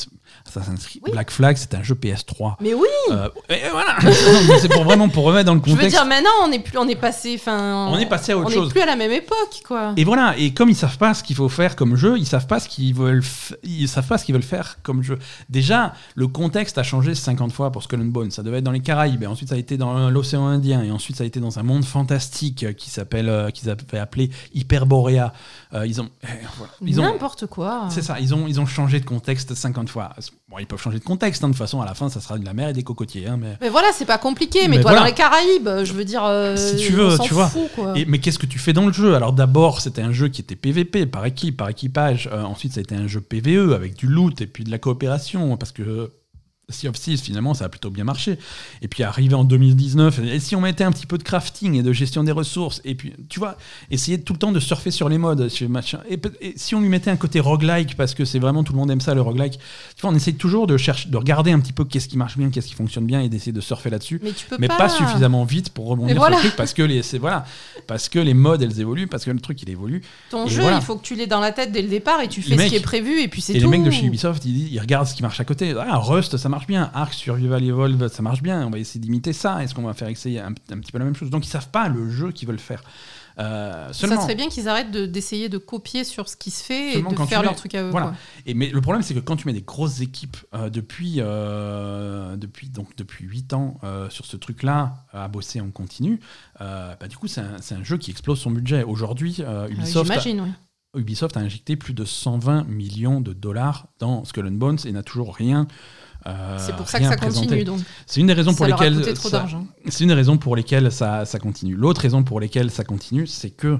Assassin's 0.47 0.85
Creed 0.85 1.01
Oui. 1.05 1.11
Black 1.11 1.31
Flag, 1.31 1.57
c'est 1.57 1.73
un 1.75 1.83
jeu 1.83 1.95
PS3. 1.95 2.55
Mais 2.61 2.73
oui 2.73 2.87
Euh, 3.11 3.29
et 3.49 3.59
voilà, 3.71 3.97
c'est 4.59 4.69
pour 4.69 4.83
vraiment 4.83 5.09
pour 5.09 5.23
remettre 5.25 5.45
dans 5.45 5.53
le 5.55 5.61
Je 5.63 5.69
veux 5.71 5.75
contexte. 5.75 5.95
dire, 5.97 6.05
maintenant, 6.05 6.29
on 6.43 6.51
est, 6.51 6.59
plus, 6.59 6.77
on 6.77 6.87
est 6.87 6.95
passé. 6.95 7.35
Enfin, 7.39 7.87
On 7.91 7.97
est 7.97 8.05
passé 8.05 8.31
à 8.33 8.37
autre 8.37 8.47
on 8.47 8.51
chose. 8.51 8.67
est 8.69 8.71
plus 8.71 8.81
à 8.81 8.85
la 8.85 8.95
même 8.95 9.11
époque, 9.11 9.61
quoi. 9.65 9.93
Et 9.97 10.03
voilà, 10.03 10.35
et 10.37 10.53
comme 10.53 10.69
ils 10.69 10.75
savent 10.75 10.97
pas 10.97 11.13
ce 11.13 11.23
qu'il 11.23 11.35
faut 11.35 11.49
faire 11.49 11.75
comme 11.75 11.95
jeu, 11.95 12.17
ils 12.17 12.25
savent 12.27 12.47
pas 12.47 12.59
ce 12.59 12.67
qu'ils 12.69 12.93
veulent, 12.93 13.23
ils 13.63 13.87
savent 13.87 14.07
pas 14.07 14.17
ce 14.17 14.25
qu'ils 14.25 14.33
veulent 14.33 14.43
faire 14.43 14.77
comme 14.83 15.03
jeu. 15.03 15.17
Déjà, 15.49 15.93
le 16.15 16.27
contexte 16.27 16.77
a 16.77 16.83
changé 16.83 17.15
50 17.15 17.51
fois 17.51 17.71
pour 17.71 17.83
Skull 17.83 18.01
and 18.01 18.05
Bones. 18.05 18.31
Ça 18.31 18.43
devait 18.43 18.57
être 18.59 18.63
dans 18.63 18.71
les 18.71 18.79
Caraïbes, 18.81 19.23
et 19.23 19.27
ensuite 19.27 19.49
ça 19.49 19.55
a 19.55 19.57
été 19.57 19.77
dans 19.77 20.09
l'océan 20.09 20.47
Indien, 20.47 20.83
et 20.83 20.91
ensuite 20.91 21.17
ça 21.17 21.23
a 21.23 21.27
été 21.27 21.39
dans 21.39 21.59
un 21.59 21.63
monde 21.63 21.83
fantastique 21.85 22.63
euh, 22.63 22.73
qui 22.73 22.89
s'appelle, 22.89 23.29
euh, 23.29 23.49
qu'ils 23.51 23.69
avaient 23.69 23.99
appelé 23.99 24.29
Hyperborea. 24.53 25.33
Euh, 25.73 25.85
ils 25.87 26.01
ont, 26.01 26.09
eh, 26.23 26.27
voilà. 26.57 26.73
ils 26.85 26.99
ont, 26.99 27.03
N'importe 27.03 27.45
quoi. 27.47 27.85
c'est 27.89 28.01
ça, 28.01 28.19
ils 28.19 28.33
ont, 28.33 28.45
ils 28.47 28.59
ont 28.59 28.65
changé 28.65 28.99
de 28.99 29.05
contexte 29.05 29.53
50 29.53 29.89
fois. 29.89 30.09
Bon, 30.49 30.57
ils 30.59 30.67
peuvent 30.67 30.81
changer 30.81 30.99
de 30.99 31.03
contexte, 31.05 31.43
hein, 31.43 31.47
de 31.47 31.53
toute 31.53 31.59
façon, 31.59 31.79
à 31.81 31.85
la 31.85 31.93
fin, 31.93 32.09
ça 32.09 32.19
sera 32.19 32.37
de 32.37 32.43
la 32.43 32.53
mer 32.53 32.67
et 32.69 32.73
des 32.73 32.83
cocotiers. 32.83 33.25
hein, 33.27 33.37
mais... 33.39 33.57
Mais 33.61 33.69
voilà, 33.69 33.87
c'est 33.93 34.05
pas 34.05 34.17
compliqué. 34.17 34.63
Mais, 34.63 34.67
Mais 34.67 34.75
toi, 34.81 34.91
voilà. 34.91 34.99
dans 34.99 35.05
les 35.05 35.13
Caraïbes, 35.13 35.69
je 35.85 35.93
veux 35.93 36.03
dire. 36.03 36.25
euh, 36.25 36.57
Si 36.57 36.75
tu 36.75 36.91
veux, 36.91 37.17
tu 37.19 37.33
vois. 37.33 37.49
quoi. 37.73 37.97
Et- 37.97 38.03
mais 38.05 38.19
qu'est-ce 38.19 38.37
que 38.39 38.45
tu 38.45 38.59
fais 38.59 38.73
dans 38.73 38.85
le 38.85 38.91
jeu? 38.91 39.15
Alors 39.15 39.31
d'abord, 39.31 39.79
c'était 39.79 40.01
un 40.01 40.11
jeu 40.11 40.27
qui 40.27 40.41
était 40.41 40.57
PVP, 40.57 41.05
par 41.05 41.25
équipe, 41.25 41.55
par 41.55 41.69
équipage. 41.69 42.29
Euh, 42.33 42.43
ensuite, 42.43 42.73
ça 42.73 42.79
a 42.79 42.83
été 42.83 42.95
un 42.95 43.07
jeu 43.07 43.21
PVE 43.21 43.71
avec 43.73 43.95
du 43.95 44.07
loot 44.07 44.41
et 44.41 44.47
puis 44.47 44.65
de 44.65 44.71
la 44.71 44.77
coopération, 44.77 45.55
parce 45.55 45.71
que 45.71 46.11
Sea 46.71 46.87
of 46.87 46.99
Thieves, 46.99 47.19
finalement, 47.21 47.53
ça 47.53 47.65
a 47.65 47.69
plutôt 47.69 47.89
bien 47.89 48.03
marché. 48.03 48.37
Et 48.81 48.87
puis 48.87 49.03
arrivé 49.03 49.33
en 49.35 49.43
2019, 49.43 50.19
et 50.19 50.39
si 50.39 50.55
on 50.55 50.61
mettait 50.61 50.83
un 50.83 50.91
petit 50.91 51.05
peu 51.05 51.17
de 51.17 51.23
crafting 51.23 51.75
et 51.75 51.83
de 51.83 51.93
gestion 51.93 52.23
des 52.23 52.31
ressources, 52.31 52.81
et 52.85 52.95
puis, 52.95 53.13
tu 53.29 53.39
vois, 53.39 53.57
essayer 53.89 54.21
tout 54.21 54.33
le 54.33 54.39
temps 54.39 54.51
de 54.51 54.59
surfer 54.59 54.91
sur 54.91 55.09
les 55.09 55.17
modes. 55.17 55.49
Et, 56.09 56.19
et 56.41 56.53
si 56.55 56.75
on 56.75 56.81
lui 56.81 56.89
mettait 56.89 57.11
un 57.11 57.17
côté 57.17 57.39
roguelike, 57.39 57.95
parce 57.95 58.13
que 58.13 58.25
c'est 58.25 58.39
vraiment, 58.39 58.63
tout 58.63 58.73
le 58.73 58.79
monde 58.79 58.91
aime 58.91 59.01
ça, 59.01 59.13
le 59.13 59.21
roguelike, 59.21 59.59
tu 59.95 60.01
vois, 60.01 60.11
on 60.11 60.15
essaye 60.15 60.35
toujours 60.35 60.67
de, 60.67 60.77
chercher, 60.77 61.09
de 61.09 61.17
regarder 61.17 61.51
un 61.51 61.59
petit 61.59 61.73
peu 61.73 61.85
qu'est-ce 61.85 62.07
qui 62.07 62.17
marche 62.17 62.37
bien, 62.37 62.49
qu'est-ce 62.49 62.67
qui 62.67 62.75
fonctionne 62.75 63.05
bien, 63.05 63.21
et 63.21 63.29
d'essayer 63.29 63.51
de 63.51 63.61
surfer 63.61 63.89
là-dessus 63.89 64.19
Mais 64.23 64.31
tu 64.31 64.45
peux 64.45 64.57
mais 64.59 64.67
pas. 64.67 64.77
pas 64.77 64.89
suffisamment 64.89 65.43
vite 65.43 65.69
pour 65.69 65.87
rebondir 65.87 66.15
voilà. 66.15 66.37
sur 66.37 66.43
le 66.43 66.49
truc 66.49 66.57
parce 66.57 66.73
que 66.73 66.81
les 66.81 67.01
voilà 67.19 67.45
parce 67.87 68.09
que 68.09 68.19
les 68.19 68.33
modes 68.33 68.61
elles 68.61 68.79
évoluent 68.79 69.07
parce 69.07 69.25
que 69.25 69.31
le 69.31 69.39
truc 69.39 69.61
il 69.63 69.69
évolue 69.69 70.01
Ton 70.29 70.45
Et 70.45 70.49
jeu, 70.49 70.61
voilà. 70.61 70.77
il 70.77 70.83
faut 70.83 70.95
que 70.95 71.03
tu 71.03 71.15
l'aies 71.15 71.27
dans 71.27 71.39
la 71.39 71.51
tête 71.51 71.71
dès 71.71 71.81
le 71.81 71.87
départ 71.87 72.21
et 72.21 72.27
tu 72.27 72.41
fais 72.41 72.57
ce 72.57 72.65
qui 72.69 72.75
est 72.75 72.79
prévu 72.79 73.21
et 73.21 73.27
puis 73.27 73.41
c'est 73.41 73.53
et 73.53 73.59
tout. 73.59 73.69
les 73.69 73.77
mecs 73.77 73.85
de 73.85 73.91
chez 73.91 74.05
Ubisoft 74.05 74.45
ils, 74.45 74.71
ils 74.73 74.79
regardent 74.79 75.07
ce 75.07 75.15
qui 75.15 75.21
marche 75.21 75.39
à 75.39 75.43
côté 75.43 75.73
ah 75.77 75.97
Rust 75.97 76.37
ça 76.37 76.49
marche 76.49 76.60
bien 76.67 76.89
Ark 76.93 77.13
Survival 77.13 77.63
Evolved 77.63 78.07
ça 78.09 78.21
marche 78.21 78.41
bien 78.41 78.65
on 78.65 78.69
va 78.69 78.79
essayer 78.79 78.99
d'imiter 78.99 79.33
ça 79.33 79.63
est-ce 79.63 79.73
qu'on 79.75 79.83
va 79.83 79.93
faire 79.93 80.07
essayer 80.09 80.39
un, 80.39 80.49
un 80.49 80.79
petit 80.79 80.91
peu 80.91 80.97
la 80.99 81.05
même 81.05 81.15
chose? 81.15 81.29
Donc 81.29 81.45
ils 81.45 81.49
savent 81.49 81.69
pas 81.69 81.87
le 81.89 82.09
jeu 82.09 82.31
qu'ils 82.31 82.47
veulent 82.47 82.59
faire 82.59 82.83
Euh, 83.39 83.91
seulement 83.93 84.17
Ça 84.17 84.23
serait 84.23 84.35
bien 84.35 84.49
qu'ils 84.49 84.67
arrêtent 84.67 84.91
de- 84.91 85.05
d'essayer 85.05 85.47
de, 85.47 85.57
copier 85.57 86.03
sur 86.03 86.27
ce 86.27 86.35
qui 86.35 86.51
se 86.51 86.61
fait 86.63 86.97
et 86.99 87.01
de 87.01 87.15
faire 87.25 87.39
mets- 87.39 87.45
leur 87.45 87.55
truc 87.55 87.73
à 87.75 87.81
eux. 87.83 87.89
voilà. 87.89 88.07
quoi. 88.07 88.15
Et 88.45 88.53
mais 88.53 88.69
le 88.69 88.81
problème, 88.81 89.01
c'est 89.03 89.13
que 89.13 89.19
quand 89.21 89.37
tu 89.37 89.47
mets 89.47 89.53
des 89.53 89.61
grosses 89.61 90.01
équipes 90.01 90.35
euh, 90.53 90.69
depuis, 90.69 91.15
euh, 91.19 92.35
depuis, 92.35 92.67
donc, 92.69 92.95
depuis 92.97 93.25
8 93.25 93.53
ans 93.53 93.79
euh, 93.83 94.09
sur 94.09 94.25
ce 94.25 94.35
truc-là, 94.37 95.05
à 95.13 95.27
bosser 95.29 95.61
en 95.61 95.71
continu, 95.71 96.19
bah, 96.59 96.97
du 97.09 97.15
coup, 97.17 97.27
c'est 97.27 97.41
un, 97.41 97.55
un 97.77 97.83
jeu 97.83 97.97
qui 97.97 98.11
explose 98.11 98.39
son 98.39 98.51
budget. 98.51 98.83
Aujourd'hui, 98.83 99.37
Euh, 99.39 99.69
Ubisoft, 99.69 100.11
a- 100.11 100.19
J'imagine, 100.19 100.41
oui. 100.41 100.99
Ubisoft 101.01 101.37
a 101.37 101.39
injecté 101.39 101.77
plus 101.77 101.93
de 101.93 102.03
120 102.03 102.65
millions 102.67 103.21
de 103.21 103.31
dollars 103.31 103.87
dans 103.99 104.25
Skull 104.25 104.45
and 104.47 104.51
Bones 104.51 104.77
et 104.85 104.91
n'a 104.91 105.03
toujours 105.03 105.33
rien. 105.35 105.67
Euh, 106.27 106.57
C'est 106.59 106.75
pour 106.75 106.87
ça 106.87 106.99
que 106.99 107.05
ça 107.05 107.17
présenté. 107.17 107.47
continue. 107.47 107.63
Donc. 107.63 107.79
C'est 108.05 108.19
une 108.19 108.27
des 108.27 108.33
raisons 108.33 108.53
pour 108.53 108.65
leur 108.67 108.81
lesquelles 108.81 109.15
c'est 109.87 110.03
une 110.03 110.09
des 110.09 110.13
raisons 110.13 110.37
pour 110.37 110.55
lesquelles 110.55 110.91
ça, 110.91 111.25
ça 111.25 111.39
continue. 111.39 111.75
L'autre 111.75 112.01
raison 112.01 112.23
pour 112.23 112.39
lesquelles 112.39 112.71
ça 112.71 112.83
continue, 112.83 113.27
c'est 113.27 113.49
que 113.49 113.79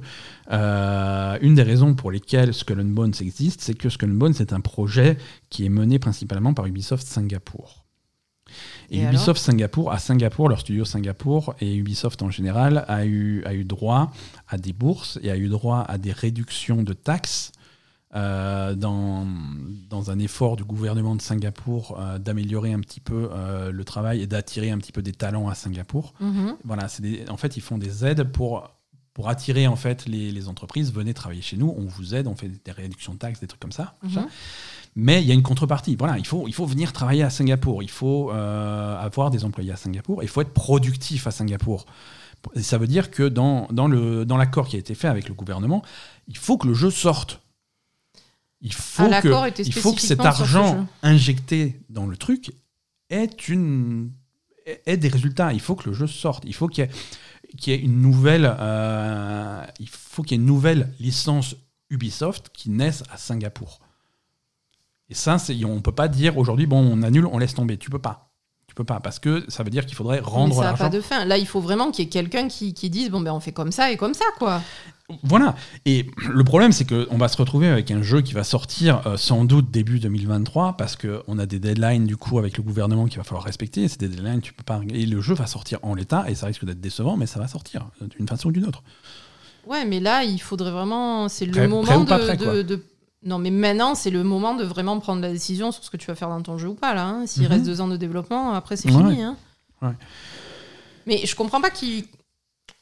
euh, 0.51 1.37
une 1.41 1.55
des 1.55 1.63
raisons 1.63 1.93
pour 1.93 2.11
lesquelles 2.11 2.53
Skull 2.53 2.81
and 2.81 2.85
Bones 2.85 3.13
existe, 3.21 3.61
c'est 3.61 3.73
que 3.73 3.89
Skull 3.89 4.11
and 4.11 4.15
Bones 4.15 4.33
est 4.39 4.53
un 4.53 4.59
projet 4.59 5.17
qui 5.49 5.65
est 5.65 5.69
mené 5.69 5.99
principalement 5.99 6.53
par 6.53 6.65
Ubisoft 6.65 7.05
Singapour. 7.05 7.85
Et, 8.89 8.99
Et 8.99 9.03
Ubisoft 9.03 9.41
Singapour, 9.41 9.91
à 9.91 9.99
Singapour, 9.99 10.49
leur 10.49 10.59
studio 10.59 10.83
Singapour 10.83 11.55
et 11.61 11.75
Ubisoft 11.75 12.21
en 12.21 12.29
général 12.29 12.85
a 12.87 13.05
eu, 13.05 13.43
a 13.45 13.53
eu 13.53 13.63
droit 13.63 14.11
à 14.49 14.57
des 14.57 14.73
bourses 14.73 15.19
et 15.23 15.31
a 15.31 15.37
eu 15.37 15.47
droit 15.47 15.85
à 15.87 15.97
des 15.97 16.11
réductions 16.11 16.83
de 16.83 16.93
taxes 16.93 17.51
euh, 18.15 18.75
dans, 18.75 19.25
dans 19.89 20.11
un 20.11 20.19
effort 20.19 20.55
du 20.57 20.63
gouvernement 20.63 21.15
de 21.15 21.21
Singapour 21.21 21.97
euh, 21.99 22.17
d'améliorer 22.19 22.73
un 22.73 22.79
petit 22.81 22.99
peu 22.99 23.29
euh, 23.31 23.71
le 23.71 23.83
travail 23.85 24.21
et 24.21 24.27
d'attirer 24.27 24.69
un 24.71 24.77
petit 24.77 24.91
peu 24.91 25.01
des 25.01 25.13
talents 25.13 25.47
à 25.47 25.55
Singapour. 25.55 26.13
Mhm. 26.19 26.55
Voilà, 26.65 26.87
des- 26.99 27.23
en 27.29 27.37
fait, 27.37 27.55
ils 27.57 27.61
font 27.61 27.77
des 27.77 28.05
aides 28.05 28.23
pour, 28.31 28.69
pour 29.13 29.29
attirer 29.29 29.65
en 29.67 29.75
fait 29.77 30.05
les, 30.07 30.31
les 30.31 30.47
entreprises. 30.49 30.91
Venez 30.91 31.13
travailler 31.13 31.41
chez 31.41 31.55
nous, 31.57 31.73
on 31.77 31.85
vous 31.85 32.13
aide, 32.15 32.27
on 32.27 32.35
fait 32.35 32.49
des 32.49 32.71
réductions 32.71 33.13
de 33.13 33.19
taxes, 33.19 33.39
des 33.39 33.47
trucs 33.47 33.61
comme 33.61 33.71
ça. 33.71 33.93
Mhm. 34.03 34.25
Mais 34.95 35.21
il 35.21 35.27
y 35.27 35.31
a 35.31 35.33
une 35.33 35.41
contrepartie. 35.43 35.95
Voilà, 35.95 36.17
il 36.17 36.27
faut, 36.27 36.49
il 36.49 36.53
faut 36.53 36.65
venir 36.65 36.91
travailler 36.91 37.23
à 37.23 37.29
Singapour. 37.29 37.81
Il 37.81 37.89
faut 37.89 38.29
avoir 38.31 39.31
des 39.31 39.45
employés 39.45 39.71
à 39.71 39.77
Singapour. 39.77 40.21
Il 40.21 40.27
faut 40.27 40.41
être 40.41 40.53
productif 40.53 41.27
à 41.27 41.31
Singapour. 41.31 41.85
Et 42.55 42.61
ça 42.61 42.77
veut 42.77 42.87
dire 42.87 43.09
que 43.09 43.23
dans, 43.23 43.67
dans 43.71 43.87
le- 43.87 44.25
dans 44.25 44.35
l'accord 44.35 44.67
qui 44.67 44.75
a 44.75 44.79
été 44.79 44.95
fait 44.95 45.07
avec 45.07 45.29
le 45.29 45.33
gouvernement, 45.33 45.81
il 46.27 46.35
faut 46.37 46.57
que 46.57 46.67
le 46.67 46.73
jeu 46.73 46.89
sorte. 46.91 47.39
Il 48.61 48.73
faut, 48.73 49.03
Ah, 49.03 49.21
que, 49.21 49.27
l'accord 49.27 49.45
était 49.45 49.63
il 49.63 49.73
faut 49.73 49.93
que 49.93 50.01
cet 50.01 50.19
argent 50.19 50.87
injecté 51.01 51.79
dans 51.89 52.05
le 52.05 52.15
truc 52.15 52.51
ait, 53.09 53.29
une, 53.47 54.11
ait 54.85 54.97
des 54.97 55.07
résultats. 55.07 55.51
Il 55.53 55.59
faut 55.59 55.75
que 55.75 55.89
le 55.89 55.95
jeu 55.95 56.07
sorte. 56.07 56.43
Il 56.45 56.53
faut 56.53 56.67
qu'il 56.67 56.83
y 56.83 56.87
ait, 56.87 56.91
qu'il 57.57 57.73
y 57.73 57.75
ait 57.75 57.79
une 57.79 58.01
nouvelle, 58.01 58.55
euh, 58.59 59.65
il 59.79 59.89
faut 59.89 60.21
qu'il 60.21 60.37
y 60.37 60.39
ait 60.39 60.41
une 60.41 60.47
nouvelle 60.47 60.93
licence 60.99 61.55
Ubisoft 61.89 62.49
qui 62.53 62.69
naisse 62.69 63.03
à 63.11 63.17
Singapour. 63.17 63.79
Et 65.09 65.13
ça, 65.13 65.37
on 65.65 65.81
peut 65.81 65.91
pas 65.91 66.07
dire 66.07 66.37
aujourd'hui, 66.37 66.67
bon, 66.67 66.79
on 66.79 67.03
annule, 67.03 67.25
on 67.25 67.37
laisse 67.37 67.53
tomber. 67.53 67.77
Tu 67.77 67.89
peux 67.89 67.99
pas. 67.99 68.30
Tu 68.71 68.75
peux 68.75 68.85
pas, 68.85 69.01
parce 69.01 69.19
que 69.19 69.43
ça 69.49 69.63
veut 69.63 69.69
dire 69.69 69.85
qu'il 69.85 69.95
faudrait 69.97 70.21
rendre 70.21 70.53
ça 70.55 70.61
n'a 70.61 70.67
l'argent. 70.67 70.85
pas 70.85 70.89
de 70.89 71.01
fin. 71.01 71.25
Là, 71.25 71.37
il 71.37 71.45
faut 71.45 71.59
vraiment 71.59 71.91
qu'il 71.91 72.05
y 72.05 72.07
ait 72.07 72.09
quelqu'un 72.09 72.47
qui, 72.47 72.73
qui 72.73 72.89
dise 72.89 73.09
bon, 73.09 73.19
ben, 73.19 73.33
on 73.33 73.41
fait 73.41 73.51
comme 73.51 73.73
ça 73.73 73.91
et 73.91 73.97
comme 73.97 74.13
ça, 74.13 74.23
quoi. 74.39 74.61
Voilà. 75.23 75.55
Et 75.85 76.05
le 76.29 76.43
problème, 76.45 76.71
c'est 76.71 76.85
qu'on 76.87 77.17
va 77.17 77.27
se 77.27 77.35
retrouver 77.35 77.67
avec 77.67 77.91
un 77.91 78.01
jeu 78.01 78.21
qui 78.21 78.31
va 78.33 78.45
sortir 78.45 79.05
euh, 79.05 79.17
sans 79.17 79.43
doute 79.43 79.71
début 79.71 79.99
2023 79.99 80.77
parce 80.77 80.95
qu'on 80.95 81.37
a 81.37 81.45
des 81.45 81.59
deadlines 81.59 82.05
du 82.07 82.15
coup 82.15 82.39
avec 82.39 82.55
le 82.55 82.63
gouvernement 82.63 83.07
qu'il 83.07 83.17
va 83.17 83.25
falloir 83.25 83.43
respecter. 83.43 83.89
C'est 83.89 83.99
des 83.99 84.07
deadlines, 84.07 84.39
tu 84.39 84.53
peux 84.53 84.63
pas. 84.63 84.79
Et 84.93 85.05
le 85.05 85.19
jeu 85.19 85.33
va 85.33 85.47
sortir 85.47 85.79
en 85.81 85.93
l'état 85.93 86.29
et 86.29 86.35
ça 86.35 86.45
risque 86.45 86.63
d'être 86.63 86.79
décevant, 86.79 87.17
mais 87.17 87.25
ça 87.25 87.41
va 87.41 87.49
sortir 87.49 87.87
euh, 88.01 88.07
d'une 88.07 88.25
façon 88.29 88.47
ou 88.47 88.51
d'une 88.53 88.65
autre. 88.65 88.83
Ouais, 89.67 89.83
mais 89.83 89.99
là, 89.99 90.23
il 90.23 90.39
faudrait 90.41 90.71
vraiment. 90.71 91.27
C'est 91.27 91.45
le 91.45 91.51
Prêt- 91.51 91.67
moment 91.67 91.83
prêt 91.83 91.95
ou 91.97 92.05
pas 92.05 92.17
de, 92.19 92.23
prêt, 92.23 92.37
quoi. 92.37 92.53
de- 92.55 92.61
de- 92.61 92.83
Non, 93.23 93.37
mais 93.37 93.51
maintenant, 93.51 93.93
c'est 93.95 94.09
le 94.09 94.23
moment 94.23 94.55
de 94.55 94.63
vraiment 94.63 94.99
prendre 94.99 95.21
la 95.21 95.31
décision 95.31 95.71
sur 95.71 95.83
ce 95.83 95.89
que 95.91 95.97
tu 95.97 96.07
vas 96.07 96.15
faire 96.15 96.29
dans 96.29 96.41
ton 96.41 96.57
jeu 96.57 96.69
ou 96.69 96.73
pas, 96.73 96.93
là. 96.95 97.05
hein. 97.05 97.27
S'il 97.27 97.43
Mhm. 97.43 97.49
reste 97.49 97.65
deux 97.65 97.79
ans 97.81 97.87
de 97.87 97.97
développement, 97.97 98.53
après, 98.53 98.75
c'est 98.77 98.89
Ouais. 98.91 98.97
fini. 98.97 99.21
hein. 99.21 99.37
Ouais. 99.81 99.91
Mais 101.05 101.25
je 101.25 101.35
comprends 101.35 101.61
pas 101.61 101.69
qu'il. 101.69 102.05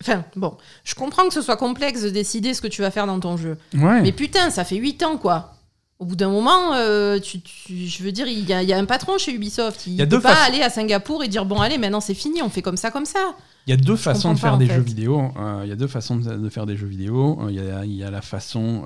Enfin, 0.02 0.24
bon, 0.38 0.56
je 0.86 0.96
comprends 0.96 1.28
que 1.28 1.34
ce 1.34 1.42
soit 1.42 1.58
complexe 1.58 2.02
de 2.04 2.10
décider 2.10 2.54
ce 2.54 2.62
que 2.62 2.68
tu 2.68 2.82
vas 2.82 2.92
faire 2.92 3.06
dans 3.06 3.20
ton 3.20 3.36
jeu. 3.36 3.58
Ouais. 3.74 4.02
Mais 4.02 4.14
putain, 4.14 4.50
ça 4.50 4.64
fait 4.64 4.78
8 4.78 5.04
ans, 5.04 5.18
quoi. 5.18 5.56
Au 6.00 6.06
bout 6.06 6.16
d'un 6.16 6.30
moment, 6.30 6.74
euh, 6.76 7.20
tu, 7.20 7.42
tu- 7.42 7.86
je 7.86 8.02
veux 8.04 8.14
dire, 8.14 8.26
il 8.28 8.48
y, 8.48 8.54
a- 8.54 8.64
il 8.64 8.70
y 8.70 8.72
a 8.72 8.78
un 8.78 8.86
patron 8.86 9.18
chez 9.18 9.34
Ubisoft. 9.34 9.88
Il 9.88 10.02
a 10.02 10.06
peut 10.06 10.12
deux 10.12 10.22
pas 10.22 10.34
façons. 10.36 10.54
aller 10.54 10.64
à 10.64 10.70
Singapour 10.70 11.22
et 11.26 11.28
dire 11.28 11.44
bon, 11.44 11.60
allez, 11.60 11.78
maintenant 11.78 12.00
c'est 12.00 12.14
fini, 12.14 12.42
on 12.42 12.50
fait 12.50 12.62
comme 12.62 12.78
ça, 12.78 12.92
comme 12.92 13.04
ça. 13.06 13.36
Il 13.68 13.72
y 13.72 13.74
a 13.74 13.78
deux 13.78 13.98
façons 13.98 14.34
de 14.34 14.40
faire 14.40 14.54
pas, 14.54 14.58
des 14.58 14.68
fait. 14.68 14.76
jeux 14.76 14.82
vidéo. 14.82 15.32
Euh, 15.38 15.62
il 15.66 15.70
y 15.70 15.74
a 15.74 15.76
deux 15.76 15.88
façons 15.88 16.16
de, 16.16 16.34
de 16.38 16.50
faire 16.50 16.66
des 16.66 16.78
jeux 16.78 16.88
vidéo. 16.88 17.38
Euh, 17.42 17.52
Il 17.52 17.56
y 17.58 17.60
a, 17.60 17.84
il 17.84 17.94
y 17.94 18.04
a 18.06 18.10
la 18.10 18.22
façon 18.22 18.84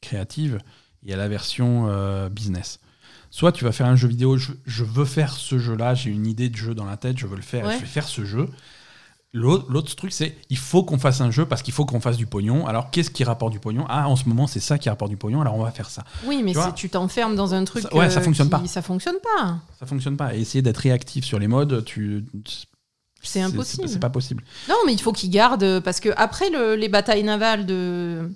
créative 0.00 0.58
et 1.02 1.06
il 1.06 1.10
y 1.10 1.12
a 1.12 1.16
la 1.16 1.28
version 1.28 1.86
euh, 1.88 2.28
business. 2.28 2.80
Soit 3.30 3.52
tu 3.52 3.64
vas 3.64 3.72
faire 3.72 3.86
un 3.86 3.96
jeu 3.96 4.08
vidéo, 4.08 4.36
je, 4.38 4.52
je 4.66 4.84
veux 4.84 5.04
faire 5.04 5.32
ce 5.34 5.58
jeu-là, 5.58 5.94
j'ai 5.94 6.10
une 6.10 6.26
idée 6.26 6.48
de 6.48 6.56
jeu 6.56 6.74
dans 6.74 6.86
la 6.86 6.96
tête, 6.96 7.18
je 7.18 7.26
veux 7.26 7.36
le 7.36 7.42
faire, 7.42 7.66
Ouais. 7.66 7.74
je 7.74 7.80
vais 7.80 7.86
faire 7.86 8.08
ce 8.08 8.24
jeu. 8.24 8.48
L'autre 9.34 9.94
truc, 9.94 10.10
c'est 10.12 10.34
il 10.48 10.56
faut 10.56 10.82
qu'on 10.82 10.98
fasse 10.98 11.20
un 11.20 11.30
jeu 11.30 11.44
parce 11.44 11.62
qu'il 11.62 11.74
faut 11.74 11.84
qu'on 11.84 12.00
fasse 12.00 12.16
du 12.16 12.26
pognon. 12.26 12.66
Alors, 12.66 12.90
qu'est-ce 12.90 13.10
qui 13.10 13.24
rapporte 13.24 13.52
du 13.52 13.60
pognon? 13.60 13.84
Ah, 13.90 14.08
en 14.08 14.16
ce 14.16 14.26
moment, 14.26 14.46
c'est 14.46 14.58
ça 14.58 14.78
qui 14.78 14.88
rapporte 14.88 15.10
du 15.10 15.18
pognon, 15.18 15.42
alors 15.42 15.54
on 15.54 15.62
va 15.62 15.70
faire 15.70 15.90
ça. 15.90 16.02
Oui, 16.24 16.42
mais 16.42 16.54
Tu 16.54 16.60
si 16.60 16.72
tu 16.74 16.88
t'enfermes 16.88 17.36
dans 17.36 17.52
un 17.52 17.62
truc. 17.64 17.82
Ça- 17.82 17.94
ouais, 17.94 18.08
ça 18.08 18.20
euh, 18.20 18.22
fonctionne 18.22 18.46
qui- 18.48 18.50
pas. 18.52 18.66
Ça 18.66 18.80
fonctionne 18.80 19.16
pas. 19.36 19.58
Ça 19.78 19.84
fonctionne 19.84 20.16
pas. 20.16 20.34
Et 20.34 20.40
essayer 20.40 20.62
d'être 20.62 20.78
réactif 20.78 21.26
sur 21.26 21.38
les 21.38 21.46
modes, 21.46 21.84
tu. 21.84 22.24
C'est 23.22 23.42
impossible. 23.42 23.86
C'est 23.88 24.00
pas 24.00 24.08
possible. 24.10 24.42
Non, 24.68 24.76
mais 24.86 24.94
il 24.94 25.00
faut 25.00 25.12
qu'ils 25.12 25.30
gardent. 25.30 25.80
Parce 25.80 26.00
que 26.00 26.08
après 26.16 26.48
le- 26.48 26.74
les 26.76 26.88
batailles 26.88 27.22
navales 27.24 27.66
de- 27.66 28.30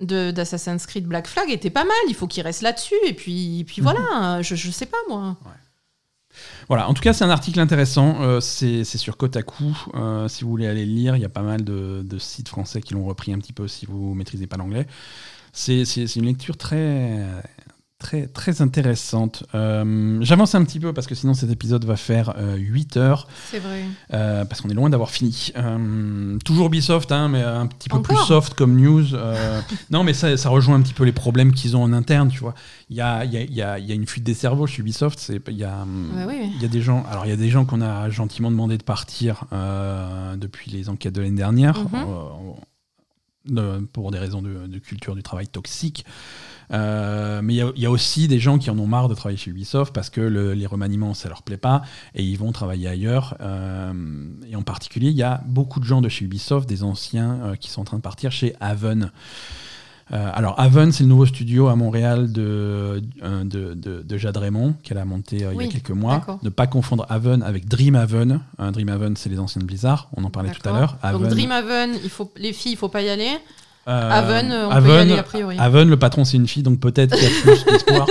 d'Assassin's 0.00 0.86
Creed 0.86 1.06
Black 1.06 1.26
Flag 1.26 1.50
étaient 1.50 1.70
pas 1.70 1.84
mal. 1.84 1.96
Il 2.08 2.14
faut 2.14 2.26
qu'ils 2.26 2.42
restent 2.42 2.62
là-dessus. 2.62 2.94
Et 3.06 3.14
puis, 3.14 3.64
puis 3.66 3.80
Mhm. 3.80 3.84
voilà, 3.84 4.42
je, 4.42 4.54
je 4.54 4.70
sais 4.70 4.86
pas 4.86 4.98
moi. 5.08 5.36
Voilà, 6.68 6.88
en 6.88 6.92
tout 6.94 7.00
cas, 7.02 7.12
c'est 7.14 7.24
un 7.24 7.30
article 7.30 7.60
intéressant. 7.60 8.20
euh, 8.20 8.40
c'est 8.40 8.84
c'est 8.84 8.98
sur 8.98 9.16
Kotaku. 9.16 9.64
Euh, 9.94 10.28
si 10.28 10.44
vous 10.44 10.50
voulez 10.50 10.66
aller 10.66 10.84
le 10.84 10.92
lire, 10.92 11.16
il 11.16 11.22
y 11.22 11.24
a 11.24 11.30
pas 11.30 11.42
mal 11.42 11.64
de, 11.64 12.02
de 12.04 12.18
sites 12.18 12.48
français 12.48 12.82
qui 12.82 12.92
l'ont 12.92 13.04
repris 13.06 13.32
un 13.32 13.38
petit 13.38 13.54
peu 13.54 13.68
si 13.68 13.86
vous 13.86 14.12
maîtrisez 14.14 14.46
pas 14.46 14.56
l'anglais. 14.58 14.86
C'est 15.52 15.86
c'est- 15.86 16.06
c'est 16.06 16.20
une 16.20 16.26
lecture 16.26 16.58
très, 16.58 17.24
très, 17.98 18.26
très 18.26 18.60
intéressante. 18.62 19.44
Euh, 19.54 20.18
J'avance 20.20 20.54
un 20.54 20.64
petit 20.64 20.78
peu 20.80 20.92
parce 20.92 21.06
que 21.06 21.14
sinon 21.14 21.34
cet 21.34 21.50
épisode 21.50 21.84
va 21.84 21.96
faire 21.96 22.34
8 22.56 22.96
heures. 22.98 23.26
C'est 23.50 23.58
vrai. 23.58 23.84
Euh, 24.12 24.44
parce 24.44 24.60
qu'on 24.60 24.68
est 24.68 24.74
loin 24.74 24.90
d'avoir 24.90 25.10
fini. 25.10 25.52
Euh, 25.56 26.36
toujours 26.44 26.66
Ubisoft, 26.66 27.10
hein, 27.12 27.28
mais 27.28 27.42
un 27.42 27.66
petit 27.66 27.88
peu 27.88 27.96
Encore 27.96 28.16
plus 28.16 28.26
soft 28.26 28.54
comme 28.54 28.76
news. 28.80 29.14
Euh, 29.14 29.60
non, 29.90 30.04
mais 30.04 30.12
ça, 30.14 30.36
ça 30.36 30.48
rejoint 30.50 30.76
un 30.76 30.82
petit 30.82 30.94
peu 30.94 31.04
les 31.04 31.12
problèmes 31.12 31.52
qu'ils 31.52 31.76
ont 31.76 31.82
en 31.82 31.92
interne, 31.92 32.28
tu 32.28 32.40
vois. 32.40 32.54
Il 32.90 32.96
y 32.96 33.00
a, 33.00 33.24
y, 33.24 33.36
a, 33.38 33.42
y, 33.44 33.62
a, 33.62 33.78
y 33.78 33.90
a 33.92 33.94
une 33.94 34.06
fuite 34.06 34.24
des 34.24 34.34
cerveaux 34.34 34.66
chez 34.66 34.80
Ubisoft. 34.82 35.32
Il 35.48 35.56
y 35.56 35.64
a, 35.64 35.78
Ouais, 36.16 36.24
oui. 36.28 36.50
il 36.54 36.62
y 36.62 36.64
a 36.64 36.68
des 36.68 36.82
gens, 36.82 37.04
alors 37.10 37.24
il 37.26 37.30
y 37.30 37.32
a 37.32 37.36
des 37.36 37.48
gens 37.50 37.64
qu'on 37.64 37.80
a 37.80 38.08
gentiment 38.10 38.50
demandé 38.50 38.76
de 38.78 38.82
partir 38.84 39.44
euh, 39.52 40.36
depuis 40.36 40.70
les 40.70 40.88
enquêtes 40.88 41.14
de 41.14 41.22
l'année 41.22 41.36
dernière, 41.36 41.78
Mhm. 41.80 43.56
euh, 43.58 43.80
pour 43.92 44.10
des 44.10 44.18
raisons 44.18 44.42
de, 44.42 44.66
de 44.66 44.78
culture 44.78 45.14
du 45.14 45.22
travail 45.22 45.46
toxique. 45.46 46.04
Euh, 46.72 47.40
mais 47.42 47.54
il 47.54 47.56
y, 47.58 47.62
a- 47.62 47.70
il 47.76 47.82
y 47.82 47.86
a 47.86 47.90
aussi 47.90 48.26
des 48.28 48.38
gens 48.40 48.58
qui 48.58 48.70
en 48.70 48.78
ont 48.78 48.86
marre 48.86 49.08
de 49.08 49.14
travailler 49.14 49.36
chez 49.38 49.50
Ubisoft 49.50 49.94
parce 49.94 50.10
que 50.10 50.20
le- 50.20 50.52
les 50.54 50.66
remaniements 50.66 51.14
ça 51.14 51.28
leur 51.28 51.42
plaît 51.42 51.56
pas 51.56 51.82
et 52.14 52.24
ils 52.24 52.36
vont 52.38 52.50
travailler 52.52 52.88
ailleurs. 52.88 53.36
Euh, 53.40 53.92
et 54.50 54.56
en 54.56 54.62
particulier, 54.62 55.10
il 55.10 55.16
y 55.16 55.22
a 55.22 55.42
beaucoup 55.46 55.78
de 55.80 55.84
gens 55.84 56.00
de 56.00 56.08
chez 56.08 56.24
Ubisoft, 56.24 56.68
des 56.68 56.82
anciens 56.82 57.38
euh, 57.44 57.54
qui 57.56 57.70
sont 57.70 57.82
en 57.82 57.84
train 57.84 57.96
de 57.98 58.02
partir 58.02 58.32
chez 58.32 58.54
Haven. 58.60 59.10
Euh, 60.12 60.30
alors 60.34 60.54
Haven, 60.60 60.92
c'est 60.92 61.02
le 61.02 61.08
nouveau 61.08 61.26
studio 61.26 61.66
à 61.66 61.74
Montréal 61.74 62.30
de, 62.30 63.02
de, 63.20 63.74
de, 63.74 64.02
de 64.02 64.16
Jade 64.16 64.36
Raymond 64.36 64.74
qu'elle 64.84 64.98
a 64.98 65.04
monté 65.04 65.44
euh, 65.44 65.50
il 65.52 65.54
y 65.54 65.58
a 65.58 65.72
quelques 65.72 65.90
mois. 65.90 66.14
Ne 66.44 66.48
pas 66.48 66.68
confondre 66.68 67.06
Haven 67.08 67.42
avec 67.42 67.66
Dreamhaven. 67.66 68.40
Euh, 68.60 68.70
Dreamhaven, 68.70 69.16
c'est 69.16 69.28
les 69.30 69.40
anciens 69.40 69.60
de 69.60 69.66
Blizzard. 69.66 70.08
On 70.16 70.22
en 70.22 70.30
parlait 70.30 70.50
tout 70.62 70.68
à 70.68 70.72
l'heure. 70.78 70.96
Donc 71.12 71.22
Haven, 71.50 71.98
il 72.04 72.10
faut, 72.10 72.32
les 72.36 72.52
filles, 72.52 72.72
il 72.72 72.76
faut 72.78 72.88
pas 72.88 73.02
y 73.02 73.08
aller. 73.08 73.30
Euh, 73.88 74.10
Haven, 74.10 74.52
on 74.52 74.82
peut 74.82 74.88
y 74.88 74.98
aller 74.98 75.18
a 75.18 75.22
priori. 75.22 75.56
Haven, 75.58 75.88
le 75.88 75.96
patron, 75.96 76.24
c'est 76.24 76.36
une 76.36 76.48
fille, 76.48 76.62
donc 76.64 76.80
peut-être 76.80 77.14
qu'il 77.14 77.22
y 77.22 77.26
a 77.26 77.40
plus 77.40 77.64
d'espoir. 77.70 78.06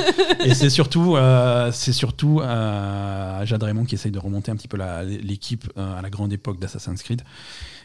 Et 0.46 0.54
c'est 0.54 0.70
surtout, 0.70 1.16
euh, 1.16 1.70
c'est 1.74 1.92
surtout 1.92 2.40
euh, 2.42 3.46
Jade 3.46 3.64
Raymond 3.64 3.86
qui 3.86 3.96
essaye 3.96 4.12
de 4.12 4.20
remonter 4.20 4.52
un 4.52 4.56
petit 4.56 4.68
peu 4.68 4.78
l'équipe 5.24 5.70
euh, 5.78 5.98
à 5.98 6.02
la 6.02 6.10
grande 6.10 6.32
époque 6.32 6.60
d'Assassin's 6.60 7.02
Creed. 7.04 7.24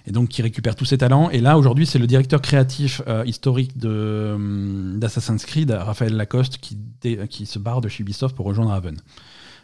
Et 0.06 0.12
donc 0.12 0.28
qui 0.28 0.40
récupère 0.40 0.76
tous 0.76 0.84
ses 0.84 0.98
talents. 0.98 1.30
Et 1.30 1.40
là, 1.40 1.58
aujourd'hui, 1.58 1.84
c'est 1.86 1.98
le 1.98 2.06
directeur 2.06 2.40
créatif 2.40 3.02
euh, 3.08 3.24
historique 3.26 3.72
hum, 3.84 4.98
d'Assassin's 4.98 5.44
Creed, 5.44 5.70
Raphaël 5.70 6.16
Lacoste, 6.16 6.58
qui, 6.58 6.78
qui 7.28 7.46
se 7.46 7.58
barre 7.58 7.80
de 7.80 7.88
chez 7.88 8.02
Ubisoft 8.02 8.36
pour 8.36 8.46
rejoindre 8.46 8.72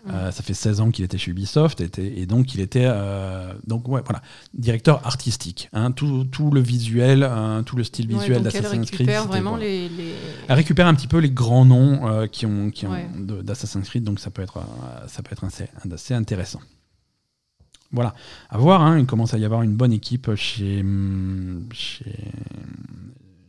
Euh, 0.08 0.30
ça 0.30 0.42
fait 0.44 0.54
16 0.54 0.80
ans 0.80 0.90
qu'il 0.92 1.04
était 1.04 1.18
chez 1.18 1.32
Ubisoft 1.32 1.80
et, 1.98 2.26
donc 2.26 2.54
il 2.54 2.60
était 2.60 2.84
euh, 2.86 3.52
donc 3.66 3.88
ouais 3.88 4.02
voilà 4.06 4.22
directeur 4.54 5.04
artistique 5.04 5.68
hein, 5.72 5.90
tout, 5.90 6.24
tout 6.24 6.50
le 6.52 6.60
visuel 6.60 7.24
hein, 7.24 7.64
tout 7.66 7.74
le 7.74 7.82
style 7.82 8.06
visuel 8.06 8.42
d'Assassin's 8.42 8.88
Creed 8.90 9.08
récupère 9.08 9.26
vraiment 9.26 9.50
voilà. 9.50 9.64
les, 9.64 9.88
les- 9.88 10.14
elle 10.46 10.54
récupère 10.54 10.86
un 10.86 10.94
petit 10.94 11.08
peu 11.08 11.18
les 11.18 11.30
grands 11.30 11.64
noms 11.64 12.08
euh, 12.08 12.26
qui 12.28 12.46
ont, 12.46 12.70
qui 12.70 12.86
ont 12.86 12.92
Ouais. 12.92 13.08
d'Assassin's 13.42 13.88
Creed, 13.88 14.04
donc 14.04 14.20
ça 14.20 14.30
peut 14.30 14.42
être, 14.42 14.60
ça 15.08 15.22
peut 15.22 15.32
être 15.32 15.42
assez, 15.44 15.66
assez 15.90 16.14
intéressant. 16.14 16.60
Voilà, 17.92 18.14
à 18.50 18.58
voir, 18.58 18.82
hein, 18.82 18.98
il 18.98 19.06
commence 19.06 19.34
à 19.34 19.38
y 19.38 19.44
avoir 19.44 19.62
une 19.62 19.74
bonne 19.74 19.92
équipe 19.92 20.34
chez, 20.34 20.84
chez, 21.72 22.04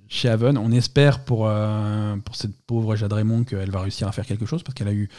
chez 0.09 0.29
Haven. 0.29 0.57
On 0.57 0.71
espère 0.71 1.19
pour, 1.19 1.47
euh, 1.47 2.15
pour 2.17 2.35
cette 2.35 2.55
pauvre 2.65 2.95
Jade 2.95 3.13
Raymond 3.13 3.43
qu'elle 3.43 3.71
va 3.71 3.81
réussir 3.81 4.07
à 4.07 4.11
faire 4.11 4.25
quelque 4.25 4.45
chose 4.45 4.63
parce 4.63 4.73
qu'elle 4.73 4.87
a 4.87 4.93
eu 4.93 5.09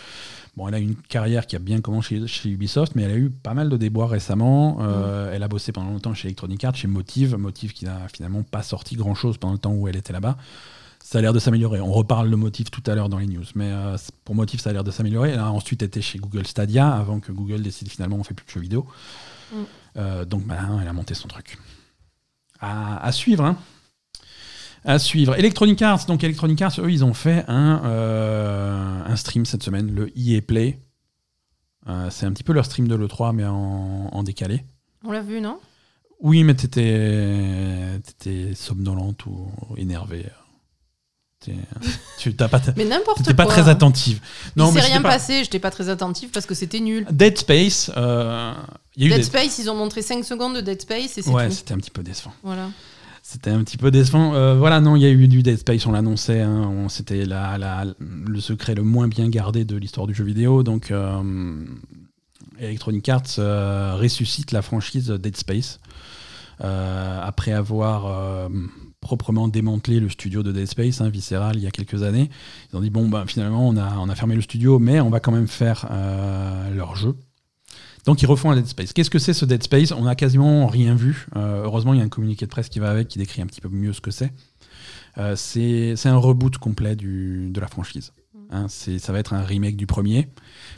bon, 0.57 0.69
elle 0.69 0.75
a 0.75 0.79
eu 0.79 0.83
une 0.83 0.97
carrière 0.97 1.47
qui 1.47 1.57
a 1.57 1.59
bien 1.59 1.81
commencé 1.81 2.21
chez, 2.21 2.27
chez 2.27 2.49
Ubisoft, 2.51 2.95
mais 2.95 3.03
elle 3.03 3.11
a 3.11 3.17
eu 3.17 3.31
pas 3.31 3.55
mal 3.55 3.69
de 3.69 3.77
déboires 3.77 4.11
récemment. 4.11 4.79
Euh, 4.81 5.33
Elle 5.33 5.43
a 5.43 5.49
bossé 5.49 5.73
pendant 5.73 5.91
longtemps 5.91 6.15
chez 6.15 6.29
Electronic 6.29 6.65
Arts, 6.65 6.77
chez 6.77 6.89
Motive, 6.89 7.37
Motive 7.37 7.73
qui 7.73 7.85
n'a 7.85 8.09
finalement 8.09 8.43
pas 8.43 8.63
sorti 8.63 8.97
grand 8.97 9.15
chose 9.15 9.39
pendant 9.39 9.53
le 9.53 9.59
temps 9.59 9.73
où 9.73 9.89
elle 9.89 9.97
était 9.97 10.13
là-bas 10.13 10.37
ça 11.01 11.19
a 11.19 11.23
l'air 11.23 11.33
de 11.33 11.39
s'améliorer. 11.39 11.81
On 11.81 11.93
reparle 11.93 12.31
de 12.31 12.37
Motif 12.37 12.71
tout 12.71 12.83
à 12.87 12.95
l'heure 12.95 13.09
dans 13.09 13.17
les 13.17 13.27
news, 13.27 13.45
mais 13.55 13.71
euh, 13.71 13.97
pour 14.27 14.35
Motif, 14.35 14.61
ça 14.61 14.69
a 14.69 14.73
l'air 14.75 14.85
de 14.85 14.91
s'améliorer. 14.91 15.31
Elle 15.31 15.39
a 15.39 15.51
ensuite 15.51 15.83
été 15.83 16.03
chez 16.03 16.19
Google 16.19 16.47
Stadia 16.47 16.93
avant 16.93 17.19
que 17.19 17.33
Google 17.33 17.63
décide 17.63 17.89
finalement 17.89 18.17
on 18.17 18.25
fait 18.25 18.35
plus 18.35 18.45
de 18.45 18.51
jeux 18.51 18.61
vidéo. 18.61 18.87
Mm. 19.53 20.25
Donc 20.27 20.45
bah, 20.45 20.57
elle 20.83 20.89
a 20.89 20.93
monté 20.93 21.15
son 21.15 21.29
truc. 21.29 21.57
À, 22.61 23.03
à 23.03 23.11
suivre, 23.13 23.45
hein. 23.45 23.57
À 24.85 24.99
suivre. 24.99 25.35
Electronic 25.37 25.81
Arts, 25.83 26.07
donc 26.07 26.23
Electronic 26.25 26.61
Arts, 26.63 26.75
eux, 26.81 26.91
ils 26.91 27.05
ont 27.05 27.15
fait 27.15 27.45
un, 27.49 27.83
euh, 27.85 29.03
un 29.07 29.17
stream 29.17 29.45
cette 29.45 29.63
semaine, 29.63 29.93
le 29.95 30.11
EA 30.17 30.41
Play. 30.41 30.79
Euh, 31.89 32.09
c'est 32.11 32.27
un 32.27 32.33
petit 32.33 32.45
peu 32.45 32.53
leur 32.53 32.65
stream 32.65 32.87
de 32.89 32.95
l'E3, 32.95 33.35
mais 33.35 33.45
en, 33.45 34.09
en 34.13 34.23
décalé. 34.23 34.65
On 35.05 35.11
l'a 35.13 35.21
vu, 35.23 35.41
non? 35.41 35.59
Oui, 36.21 36.43
mais 36.45 36.55
t'étais 36.55 38.01
t'étais 38.05 38.55
somnolente 38.55 39.25
ou 39.27 39.49
énervée. 39.77 40.27
T'es- 41.41 41.55
Tu 42.19 42.35
t'as 42.35 42.49
pas, 42.49 42.61
Mais 42.77 42.85
n'importe 42.85 43.19
quoi. 43.19 43.25
t'étais 43.25 43.35
pas 43.35 43.47
très 43.47 43.69
attentive. 43.69 44.21
Il 44.57 44.63
s'est 44.67 44.73
mais 44.73 44.81
rien 44.81 44.83
c'était 44.95 45.03
pas- 45.03 45.09
passé, 45.09 45.45
j'étais 45.45 45.61
pas 45.61 45.71
très 45.71 45.89
attentif 45.89 46.33
parce 46.33 46.47
que 46.47 46.55
c'était 46.55 46.81
nul. 46.81 47.07
Dead 47.13 47.39
Space, 47.39 47.93
euh, 47.97 48.53
il 48.97 49.03
y 49.03 49.05
a 49.05 49.07
eu 49.07 49.11
Dead 49.11 49.19
des- 49.21 49.25
Space, 49.25 49.59
ils 49.59 49.71
ont 49.71 49.77
montré 49.77 50.03
5 50.03 50.25
secondes 50.25 50.57
de 50.57 50.61
Dead 50.61 50.81
Space 50.83 51.17
et 51.17 51.23
c'est 51.23 51.31
Ouais, 51.31 51.47
tout. 51.49 51.55
c'était 51.55 51.75
un 51.75 51.79
petit 51.79 51.93
peu 51.93 52.03
décevant. 52.03 52.33
Voilà. 52.43 52.71
C'était 53.31 53.51
un 53.51 53.63
petit 53.63 53.77
peu 53.77 53.91
décevant. 53.91 54.35
Euh, 54.35 54.55
voilà, 54.55 54.81
non, 54.81 54.97
il 54.97 55.03
y 55.03 55.05
a 55.05 55.11
eu 55.11 55.29
du 55.29 55.43
Dead 55.43 55.59
Space, 55.59 55.85
on 55.85 55.93
l'annonçait. 55.93 56.41
hein, 56.41 56.87
C'était 56.89 57.27
le 57.27 58.41
secret 58.41 58.75
le 58.75 58.83
moins 58.83 59.07
bien 59.07 59.29
gardé 59.29 59.67
de 59.67 59.77
l'histoire 59.77 60.07
du 60.07 60.15
jeu 60.15 60.25
vidéo. 60.25 60.63
Donc, 60.63 60.91
euh, 60.91 61.63
Electronic 62.59 63.07
Arts 63.11 63.39
euh, 63.39 63.97
ressuscite 63.97 64.51
la 64.53 64.63
franchise 64.63 65.11
Dead 65.11 65.37
Space. 65.37 65.79
Après 66.59 67.53
avoir 67.53 68.49
proprement 69.03 69.47
démantelé 69.47 70.01
le 70.01 70.09
studio 70.09 70.43
de 70.43 70.51
Dead 70.51 70.67
Space, 70.67 71.03
hein, 71.03 71.11
Visceral, 71.11 71.57
il 71.57 71.63
y 71.63 71.67
a 71.67 71.71
quelques 71.71 72.03
années. 72.05 72.31
Ils 72.73 72.77
ont 72.79 72.81
dit 72.81 72.89
bon, 72.89 73.11
bah, 73.11 73.25
finalement, 73.27 73.69
on 73.69 73.77
a, 73.77 73.99
on 73.99 74.09
a 74.09 74.15
fermé 74.15 74.37
le 74.37 74.41
studio, 74.41 74.79
mais 74.79 75.03
on 75.03 75.11
va 75.11 75.21
quand 75.21 75.33
même 75.33 75.49
faire 75.49 75.87
leur 76.75 76.97
jeu. 76.97 77.15
Donc 78.09 78.23
ils 78.23 78.27
refont 78.27 78.51
un 78.51 78.57
Dead 78.57 78.65
Space. 78.67 78.95
Qu'est-ce 78.95 79.11
que 79.11 79.19
c'est 79.19 79.35
ce 79.35 79.45
Dead 79.45 79.63
Space? 79.63 79.93
On 79.93 80.05
n'a 80.05 80.15
quasiment 80.15 80.67
rien 80.67 80.95
vu. 80.95 81.27
Euh, 81.37 81.65
heureusement, 81.65 81.93
il 81.93 81.99
y 81.99 82.01
a 82.01 82.05
un 82.07 82.09
communiqué 82.09 82.47
de 82.47 82.51
presse 82.51 82.71
qui 82.71 82.79
va 82.79 82.89
avec, 82.91 83.07
qui 83.09 83.19
décrit 83.19 83.43
un 83.43 83.47
petit 83.47 83.61
peu 83.61 83.69
mieux 83.69 83.93
ce 83.93 84.01
que 84.01 84.11
c'est. 84.11 84.33
Euh, 85.19 85.37
c'est 85.37 86.07
un 86.07 86.17
reboot 86.17 86.57
complet 86.57 86.97
du, 86.97 87.51
de 87.51 87.61
la 87.61 87.67
franchise. 87.67 88.15
Hein, 88.49 88.65
c'est- 88.71 88.99
ça 88.99 89.13
va 89.13 89.19
être 89.19 89.35
un 89.35 89.43
remake 89.43 89.77
du 89.77 89.87
premier, 89.87 90.29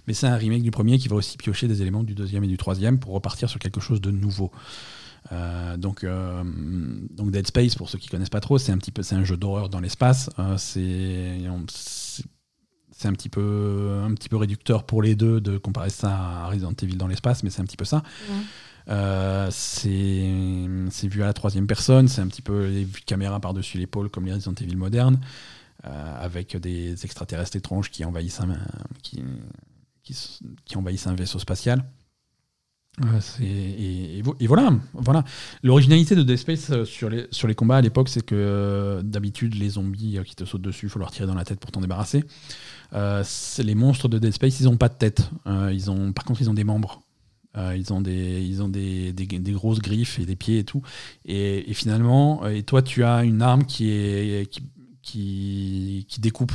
mais 0.08 0.12
c'est 0.12 0.26
un 0.26 0.34
remake 0.34 0.64
du 0.64 0.72
premier 0.72 0.98
qui 0.98 1.06
va 1.06 1.14
aussi 1.14 1.36
piocher 1.36 1.68
des 1.68 1.82
éléments 1.82 2.02
du 2.02 2.16
deuxième 2.16 2.42
et 2.42 2.48
du 2.48 2.56
troisième 2.56 2.98
pour 2.98 3.12
repartir 3.12 3.48
sur 3.48 3.60
quelque 3.60 3.80
chose 3.80 4.00
de 4.00 4.10
nouveau. 4.10 4.50
Euh, 5.30 5.76
donc, 5.76 6.02
euh, 6.02 6.42
donc 7.16 7.30
Dead 7.30 7.46
Space, 7.46 7.76
pour 7.76 7.88
ceux 7.90 7.98
qui 7.98 8.08
connaissent 8.08 8.28
pas 8.28 8.40
trop, 8.40 8.58
c'est 8.58 8.72
un 8.72 8.78
petit 8.78 8.90
peu, 8.90 9.04
c'est 9.04 9.14
un 9.14 9.22
jeu 9.22 9.36
d'horreur 9.36 9.68
dans 9.68 9.78
l'espace. 9.78 10.30
Euh, 10.40 10.56
c'est 10.56 11.46
c'est 13.00 13.08
un 13.08 13.14
petit 13.14 13.30
peu 13.30 14.02
un 14.04 14.12
petit 14.12 14.28
peu 14.28 14.36
réducteur 14.36 14.84
pour 14.84 15.00
les 15.02 15.14
deux 15.14 15.40
de 15.40 15.56
comparer 15.56 15.88
ça 15.88 16.10
à 16.10 16.46
Resident 16.48 16.74
Evil 16.82 16.96
dans 16.96 17.06
l'espace, 17.06 17.42
mais 17.42 17.48
c'est 17.48 17.62
un 17.62 17.64
petit 17.64 17.78
peu 17.78 17.86
ça. 17.86 18.02
Ouais. 18.28 18.36
Euh, 18.88 19.48
c'est 19.50 21.08
vu 21.08 21.22
à 21.22 21.26
la 21.26 21.32
troisième 21.32 21.66
personne, 21.66 22.08
c'est 22.08 22.20
un 22.20 22.26
petit 22.28 22.42
peu 22.42 22.66
les 22.66 22.84
vues 22.84 23.00
de 23.00 23.06
caméra 23.06 23.40
par-dessus 23.40 23.78
l'épaule 23.78 24.10
comme 24.10 24.26
les 24.26 24.34
Resident 24.34 24.52
Evil 24.60 24.76
modernes, 24.76 25.18
euh, 25.86 26.24
avec 26.24 26.56
des 26.58 27.02
extraterrestres 27.04 27.56
étranges 27.56 27.90
qui 27.90 28.04
envahissent 28.04 28.40
un, 28.40 28.54
qui, 29.02 29.22
qui, 30.02 30.76
envahissent 30.76 31.06
un 31.06 31.14
vaisseau 31.14 31.38
spatial. 31.38 31.84
Euh, 33.04 33.20
et, 33.40 34.18
et 34.18 34.22
vo- 34.22 34.36
et 34.40 34.46
voilà, 34.46 34.74
voilà. 34.92 35.24
L'originalité 35.62 36.14
de 36.16 36.22
Dead 36.22 36.36
Space 36.36 36.84
sur 36.84 37.08
les, 37.08 37.28
sur 37.30 37.48
les 37.48 37.54
combats 37.54 37.76
à 37.76 37.80
l'époque, 37.80 38.08
c'est 38.10 38.26
que 38.26 39.00
d'habitude, 39.04 39.54
les 39.54 39.70
zombies 39.70 40.18
qui 40.26 40.34
te 40.34 40.44
sautent 40.44 40.60
dessus, 40.62 40.86
il 40.86 40.88
faut 40.90 40.98
leur 40.98 41.10
tirer 41.12 41.26
dans 41.26 41.34
la 41.34 41.44
tête 41.44 41.60
pour 41.60 41.70
t'en 41.70 41.80
débarrasser. 41.80 42.24
Euh, 42.92 43.22
c'est- 43.24 43.62
les 43.62 43.74
monstres 43.74 44.08
de 44.08 44.18
Dead 44.18 44.32
Space, 44.32 44.60
ils 44.60 44.64
n'ont 44.64 44.76
pas 44.76 44.88
de 44.88 44.94
tête. 44.94 45.30
Euh, 45.46 45.70
ils 45.72 45.90
ont, 45.90 46.12
par 46.12 46.24
contre, 46.24 46.40
ils 46.42 46.50
ont 46.50 46.54
des 46.54 46.64
membres. 46.64 47.02
Euh, 47.56 47.76
ils 47.76 47.92
ont, 47.92 48.00
des, 48.00 48.42
ils 48.44 48.62
ont 48.62 48.68
des, 48.68 49.12
des, 49.12 49.26
des 49.26 49.52
grosses 49.52 49.80
griffes 49.80 50.18
et 50.20 50.26
des 50.26 50.36
pieds 50.36 50.58
et 50.60 50.64
tout. 50.64 50.82
Et, 51.24 51.68
et 51.70 51.74
finalement, 51.74 52.46
et 52.46 52.62
toi, 52.62 52.80
tu 52.82 53.02
as 53.04 53.24
une 53.24 53.42
arme 53.42 53.64
qui, 53.64 53.90
est, 53.90 54.48
qui, 54.50 54.62
qui, 55.02 56.06
qui 56.08 56.20
découpe, 56.20 56.52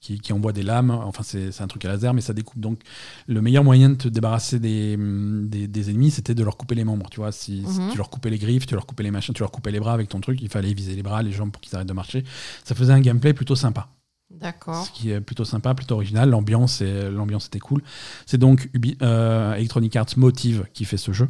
qui, 0.00 0.18
qui 0.18 0.32
envoie 0.32 0.52
des 0.52 0.62
lames. 0.64 0.90
Enfin, 0.90 1.22
c'est 1.22 1.60
un 1.60 1.66
truc 1.68 1.84
à 1.84 1.88
laser, 1.88 2.12
mais 2.12 2.20
ça 2.20 2.32
découpe. 2.32 2.58
Donc, 2.60 2.80
le 3.28 3.40
meilleur 3.40 3.62
moyen 3.62 3.90
de 3.90 3.94
te 3.94 4.08
débarrasser 4.08 4.58
des, 4.58 4.96
des, 4.96 5.90
ennemis, 5.90 6.10
c'était 6.10 6.34
de 6.34 6.42
leur 6.42 6.56
couper 6.56 6.74
les 6.74 6.84
membres. 6.84 7.08
Tu 7.10 7.18
vois, 7.20 7.30
si, 7.32 7.64
si 7.68 7.80
Mhm. 7.80 7.90
tu 7.92 7.96
leur 7.96 8.10
coupais 8.10 8.30
les 8.30 8.38
griffes, 8.38 8.66
tu 8.66 8.74
leur 8.74 8.86
coupais 8.86 9.04
les 9.04 9.10
machins, 9.12 9.32
tu 9.34 9.42
leur 9.42 9.52
coupais 9.52 9.70
les 9.70 9.80
bras 9.80 9.92
avec 9.94 10.08
ton 10.08 10.20
truc, 10.20 10.40
il 10.42 10.48
fallait 10.48 10.74
viser 10.74 10.94
les 10.96 11.02
bras, 11.04 11.22
les 11.22 11.32
jambes 11.32 11.52
pour 11.52 11.60
qu'ils 11.62 11.74
arrêtent 11.76 11.88
de 11.88 11.92
marcher. 11.92 12.24
Ça 12.64 12.74
faisait 12.74 12.92
un 12.92 13.00
gameplay 13.00 13.32
plutôt 13.32 13.54
sympa. 13.56 13.88
D'accord. 14.30 14.84
Ce 14.84 14.90
qui 14.90 15.10
est 15.10 15.20
plutôt 15.20 15.44
sympa, 15.44 15.74
plutôt 15.74 15.94
original. 15.94 16.28
L'ambiance, 16.30 16.80
est- 16.80 17.10
l'ambiance 17.10 17.46
était 17.46 17.58
cool. 17.60 17.82
C'est 18.26 18.38
donc 18.38 18.68
Ubi- 18.74 18.96
euh, 19.02 19.54
Electronic 19.54 19.94
Arts 19.96 20.06
Motive 20.16 20.66
qui 20.74 20.84
fait 20.84 20.96
ce 20.96 21.12
jeu. 21.12 21.28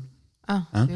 Ah, 0.48 0.62
Hein 0.74 0.86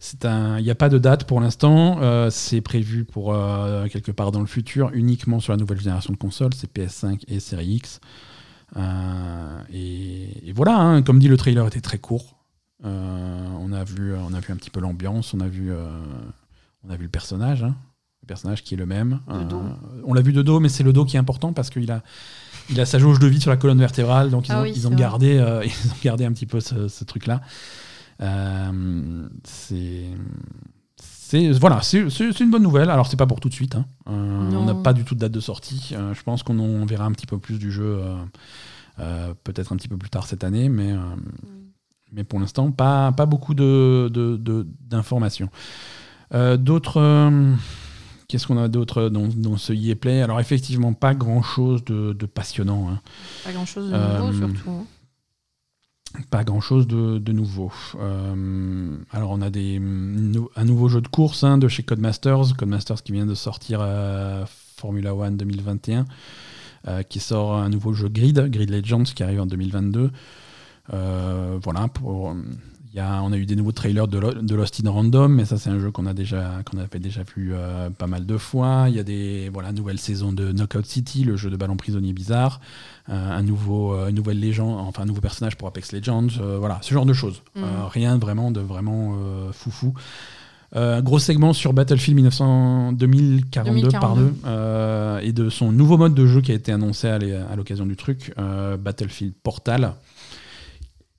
c'est 0.00 0.24
un, 0.24 0.58
il 0.58 0.64
n'y 0.64 0.70
a 0.70 0.74
pas 0.74 0.88
de 0.88 0.98
date 0.98 1.24
pour 1.24 1.40
l'instant. 1.40 1.98
Euh, 2.02 2.28
c'est 2.28 2.60
prévu 2.60 3.04
pour 3.04 3.32
euh, 3.32 3.86
quelque 3.88 4.10
part 4.12 4.32
dans 4.32 4.40
le 4.40 4.46
futur, 4.46 4.90
uniquement 4.94 5.38
sur 5.40 5.52
la 5.52 5.56
nouvelle 5.56 5.78
génération 5.80 6.12
de 6.12 6.18
consoles. 6.18 6.52
C'est 6.54 6.70
PS5 6.72 7.22
et 7.28 7.38
Series 7.40 7.66
X. 7.76 8.00
Et, 9.72 10.48
et 10.48 10.52
voilà. 10.52 10.76
hein, 10.78 11.02
comme 11.02 11.18
dit, 11.18 11.28
le 11.28 11.36
trailer 11.36 11.66
était 11.66 11.80
très 11.80 11.98
court. 11.98 12.36
On 12.84 13.72
a 13.72 13.84
vu, 13.84 14.14
on 14.14 14.32
a 14.34 14.40
vu 14.40 14.52
un 14.52 14.56
petit 14.56 14.70
peu 14.70 14.80
l'ambiance. 14.80 15.34
On 15.34 15.40
a 15.40 15.48
vu, 15.48 15.72
on 16.84 16.90
a 16.90 16.96
vu 16.96 17.04
le 17.04 17.08
personnage. 17.10 17.62
hein. 17.64 17.74
Personnage 18.26 18.62
qui 18.62 18.74
est 18.74 18.76
le 18.76 18.86
même. 18.86 19.20
Dos. 19.48 19.62
on 20.04 20.14
l'a 20.14 20.22
vu 20.22 20.32
de 20.32 20.42
dos, 20.42 20.60
mais 20.60 20.68
c'est 20.68 20.82
le 20.84 20.92
dos 20.92 21.04
qui 21.04 21.16
est 21.16 21.18
important 21.20 21.52
parce 21.52 21.70
qu'il 21.70 21.90
a, 21.90 22.02
il 22.70 22.80
a 22.80 22.84
sa 22.86 22.98
jauge 22.98 23.18
de 23.18 23.26
vie 23.26 23.40
sur 23.40 23.50
la 23.50 23.56
colonne 23.56 23.78
vertébrale, 23.78 24.30
donc 24.30 24.48
ils, 24.48 24.52
Ah 24.52 24.60
ont, 24.60 24.62
oui, 24.62 24.72
ils 24.74 24.80
c'est 24.80 24.86
ont 24.86 24.90
vrai. 24.90 24.98
gardé, 24.98 25.36
euh, 25.38 25.64
ils 25.64 25.90
ont 25.90 25.96
gardé 26.02 26.24
un 26.24 26.32
petit 26.32 26.46
peu 26.46 26.60
ce, 26.60 26.88
ce 26.88 27.04
truc-là. 27.04 27.40
Euh, 28.22 29.28
c'est. 29.44 30.04
Voilà, 31.60 31.80
c'est 31.82 32.06
une 32.40 32.50
bonne 32.52 32.62
nouvelle. 32.62 32.88
Alors 32.88 33.08
c'est 33.08 33.16
pas 33.16 33.26
pour 33.26 33.40
tout 33.40 33.48
de 33.48 33.54
suite. 33.54 33.74
hein. 33.74 33.84
Euh, 34.08 34.50
on 34.52 34.64
n'a 34.64 34.74
pas 34.76 34.92
du 34.92 35.02
tout 35.04 35.14
de 35.16 35.20
date 35.20 35.32
de 35.32 35.40
sortie. 35.40 35.90
Euh, 35.92 36.14
je 36.14 36.22
pense 36.22 36.42
qu'on 36.44 36.58
en 36.60 36.86
verra 36.86 37.04
un 37.04 37.10
petit 37.12 37.26
peu 37.26 37.36
plus 37.38 37.58
du 37.58 37.72
jeu, 37.72 37.98
euh, 38.00 38.14
euh, 39.00 39.34
peut-être 39.42 39.72
un 39.72 39.76
petit 39.76 39.88
peu 39.88 39.96
plus 39.96 40.08
tard 40.08 40.26
cette 40.26 40.44
année, 40.44 40.68
mais 40.68 40.92
euh, 40.92 40.98
mais 42.12 42.22
pour 42.22 42.38
l'instant 42.38 42.70
pas 42.70 43.10
pas 43.10 43.26
beaucoup 43.26 43.54
de 43.54 44.08
de- 44.12 44.36
de- 44.36 44.66
d'informations. 44.82 45.50
Euh, 46.32 46.56
D'autres. 46.56 47.00
Euh, 48.26 48.28
Qu'est-ce 48.28 48.46
qu'on 48.46 48.58
a 48.58 48.68
d'autre 48.68 49.08
dans, 49.08 49.28
dans 49.28 49.56
ce 49.56 49.72
EA 49.72 49.94
Play 49.94 50.22
Alors 50.22 50.40
effectivement 50.40 50.92
pas 50.92 51.14
grand 51.14 51.42
chose 51.42 51.84
de, 51.84 52.12
de 52.12 52.26
passionnant. 52.26 52.88
hein. 52.90 53.00
Pas 53.44 53.52
grand 53.52 53.66
chose 53.66 53.90
de 53.90 53.94
Euh, 53.94 54.18
nouveau, 54.18 54.32
surtout. 54.54 54.70
hein. 54.70 54.84
Pas 56.30 56.44
grand 56.44 56.60
chose 56.60 56.86
de, 56.86 57.18
de 57.18 57.32
nouveau. 57.32 57.70
Euh, 58.00 58.96
alors 59.12 59.30
on 59.32 59.42
a 59.42 59.50
des, 59.50 59.76
un 59.76 60.64
nouveau 60.64 60.88
jeu 60.88 61.00
de 61.02 61.08
course 61.08 61.44
hein, 61.44 61.58
de 61.58 61.68
chez 61.68 61.82
Codemasters, 61.82 62.56
Codemasters 62.56 63.02
qui 63.02 63.12
vient 63.12 63.26
de 63.26 63.34
sortir 63.34 63.80
euh, 63.82 64.44
Formula 64.76 65.14
One 65.14 65.36
2021, 65.36 66.06
euh, 66.88 67.02
qui 67.02 67.20
sort 67.20 67.54
un 67.56 67.68
nouveau 67.68 67.92
jeu 67.92 68.08
Grid, 68.08 68.38
Grid 68.50 68.70
Legends 68.70 69.02
qui 69.02 69.22
arrive 69.22 69.40
en 69.42 69.46
2022. 69.46 70.10
Euh, 70.94 71.58
voilà, 71.62 71.88
pour, 71.88 72.34
y 72.98 73.00
a, 73.00 73.20
on 73.22 73.32
a 73.32 73.36
eu 73.36 73.44
des 73.46 73.56
nouveaux 73.56 73.72
trailers 73.72 74.08
de, 74.08 74.18
Lo- 74.18 74.32
de 74.34 74.54
Lost 74.54 74.80
in 74.84 74.90
Random, 74.90 75.32
mais 75.32 75.44
ça 75.44 75.58
c'est 75.58 75.70
un 75.70 75.78
jeu 75.78 75.90
qu'on 75.90 76.06
a 76.06 76.14
déjà 76.14 76.62
qu'on 76.64 76.78
avait 76.78 76.98
déjà 76.98 77.22
vu 77.36 77.52
euh, 77.52 77.90
pas 77.90 78.06
mal 78.06 78.24
de 78.26 78.36
fois. 78.38 78.86
Il 78.88 78.94
y 78.96 78.98
a 78.98 79.02
des 79.02 79.50
voilà 79.52 79.72
nouvelle 79.72 79.98
saison 79.98 80.32
de 80.32 80.52
Knockout 80.52 80.86
City, 80.86 81.24
le 81.24 81.36
jeu 81.36 81.50
de 81.50 81.56
ballon 81.56 81.76
prisonnier 81.76 82.12
bizarre, 82.12 82.60
euh, 83.10 83.38
un 83.38 83.42
nouveau 83.42 83.94
euh, 83.94 84.08
une 84.08 84.16
nouvelle 84.16 84.40
légende, 84.40 84.78
enfin 84.80 85.02
un 85.02 85.06
nouveau 85.06 85.20
personnage 85.20 85.56
pour 85.56 85.68
Apex 85.68 85.92
Legends, 85.92 86.28
voilà 86.58 86.78
ce 86.82 86.94
genre 86.94 87.06
de 87.06 87.12
choses. 87.12 87.42
Euh, 87.56 87.62
rien 87.88 88.16
vraiment 88.18 88.50
de 88.50 88.60
vraiment 88.60 89.14
foufou. 89.52 89.92
Gros 90.74 91.18
segment 91.18 91.52
sur 91.54 91.72
Battlefield 91.72 92.16
1900 92.16 92.92
2042, 92.92 93.70
2042. 93.80 93.98
pardon, 93.98 94.32
euh, 94.46 95.18
et 95.20 95.32
de 95.32 95.48
son 95.48 95.72
nouveau 95.72 95.96
mode 95.96 96.12
de 96.14 96.26
jeu 96.26 96.42
qui 96.42 96.52
a 96.52 96.54
été 96.54 96.70
annoncé 96.72 97.08
à 97.08 97.18
l'occasion 97.56 97.86
du 97.86 97.96
truc, 97.96 98.34
euh, 98.38 98.76
Battlefield 98.76 99.32
Portal, 99.42 99.92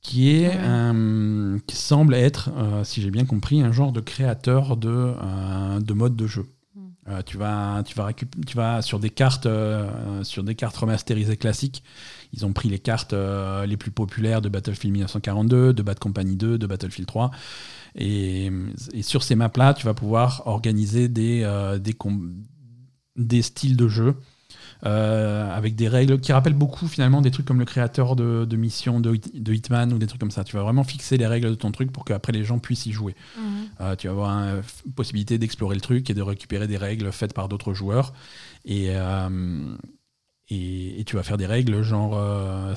qui 0.02 0.30
est 0.30 0.48
Ouais. 0.50 0.58
un- 0.58 1.58
qui 1.68 1.76
semble 1.76 2.14
être, 2.14 2.50
euh, 2.56 2.84
si 2.84 3.02
j'ai 3.02 3.12
bien 3.12 3.26
compris, 3.26 3.62
un 3.62 3.72
genre 3.72 3.92
de 3.92 4.00
créateur 4.02 4.78
de, 4.78 4.90
euh, 4.90 5.80
de 5.80 5.94
mode 5.94 6.16
de 6.16 6.28
jeu. 6.28 6.46
Mm. 6.76 6.82
Euh, 7.10 7.22
tu 7.26 7.38
vas, 7.38 7.84
tu 7.86 7.96
vas 7.96 8.10
récup- 8.10 8.46
tu 8.46 8.56
vas 8.56 8.82
sur 8.82 9.00
des 9.00 9.10
cartes, 9.10 9.46
euh, 9.48 10.24
sur 10.24 10.44
des 10.44 10.56
cartes 10.56 10.78
remasterisées 10.78 11.38
classiques. 11.38 11.84
Ils 12.34 12.46
ont 12.46 12.54
pris 12.54 12.70
les 12.70 12.80
cartes 12.80 13.14
euh, 13.14 13.66
les 13.66 13.78
plus 13.78 13.92
populaires 13.92 14.42
de 14.42 14.50
Battlefield 14.50 14.92
1942, 14.94 15.74
de 15.74 15.82
Bad 15.84 16.00
Company 16.00 16.36
2, 16.36 16.58
de 16.58 16.68
Battlefield 16.68 17.08
3. 17.08 17.32
Et, 17.96 18.52
et 18.94 19.02
sur 19.02 19.24
ces 19.24 19.36
maps-là, 19.36 19.74
tu 19.74 19.86
vas 19.86 19.94
pouvoir 19.94 20.44
organiser 20.46 21.08
des, 21.10 21.42
euh, 21.44 21.80
des, 21.80 21.96
des 23.16 23.42
styles 23.42 23.76
de 23.76 23.88
jeu 23.88 24.16
euh, 24.86 25.50
avec 25.56 25.76
des 25.76 25.88
règles 25.88 26.20
qui 26.20 26.32
rappellent 26.34 26.54
beaucoup 26.54 26.88
finalement 26.88 27.22
des 27.22 27.32
trucs 27.32 27.46
comme 27.46 27.60
le 27.60 27.66
créateur 27.66 28.16
de, 28.16 28.46
de 28.46 28.56
missions 28.58 29.00
de, 29.00 29.16
Hit- 29.16 29.42
de 29.44 29.54
Hitman 29.54 29.92
ou 29.94 29.98
des 29.98 30.08
trucs 30.08 30.20
comme 30.20 30.32
ça. 30.32 30.44
Tu 30.44 30.56
vas 30.56 30.64
vraiment 30.64 30.84
fixer 30.84 31.18
les 31.18 31.28
règles 31.28 31.50
de 31.50 31.56
ton 31.56 31.72
truc 31.72 31.92
pour 31.92 32.06
qu'après 32.06 32.32
les 32.34 32.44
gens 32.44 32.60
puissent 32.60 32.86
y 32.86 32.92
jouer. 32.92 33.16
Mhm. 33.38 33.44
Euh, 33.82 33.96
tu 33.96 34.08
vas 34.08 34.14
avoir 34.14 34.30
une 34.38 34.94
possibilité 34.96 35.38
d'explorer 35.38 35.76
le 35.76 35.82
truc 35.82 36.10
et 36.10 36.14
de 36.14 36.22
récupérer 36.22 36.68
des 36.68 36.78
règles 36.78 37.12
faites 37.12 37.34
par 37.34 37.50
d'autres 37.50 37.74
joueurs. 37.74 38.14
Et, 38.66 38.88
euh, 38.92 39.76
et, 40.50 41.00
et 41.00 41.04
tu 41.06 41.16
vas 41.16 41.24
faire 41.24 41.38
des 41.38 41.46
règles 41.46 41.82
genre 41.84 42.14
euh, 42.16 42.74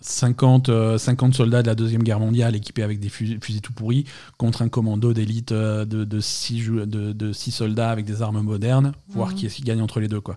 50, 0.00 0.68
euh, 0.68 0.98
50 0.98 1.34
soldats 1.34 1.62
de 1.62 1.66
la 1.68 1.74
Deuxième 1.74 2.02
Guerre 2.02 2.20
mondiale 2.20 2.54
équipés 2.54 2.82
avec 2.82 3.00
des 3.00 3.08
fusils, 3.08 3.38
fusils 3.42 3.62
tout 3.62 3.72
pourris 3.72 4.04
contre 4.36 4.60
un 4.62 4.68
commando 4.68 5.14
d'élite 5.14 5.52
euh, 5.52 5.86
de, 5.86 6.04
de, 6.04 6.20
6 6.20 6.66
de, 6.68 6.84
de 7.12 7.32
six 7.32 7.50
soldats 7.50 7.90
avec 7.90 8.04
des 8.04 8.20
armes 8.20 8.40
modernes, 8.42 8.92
voir 9.08 9.28
Mhm. 9.30 9.34
qui 9.34 9.46
est-ce 9.46 9.56
qui 9.56 9.62
gagne 9.62 9.80
entre 9.80 10.00
les 10.00 10.08
deux. 10.08 10.20
Quoi. 10.20 10.36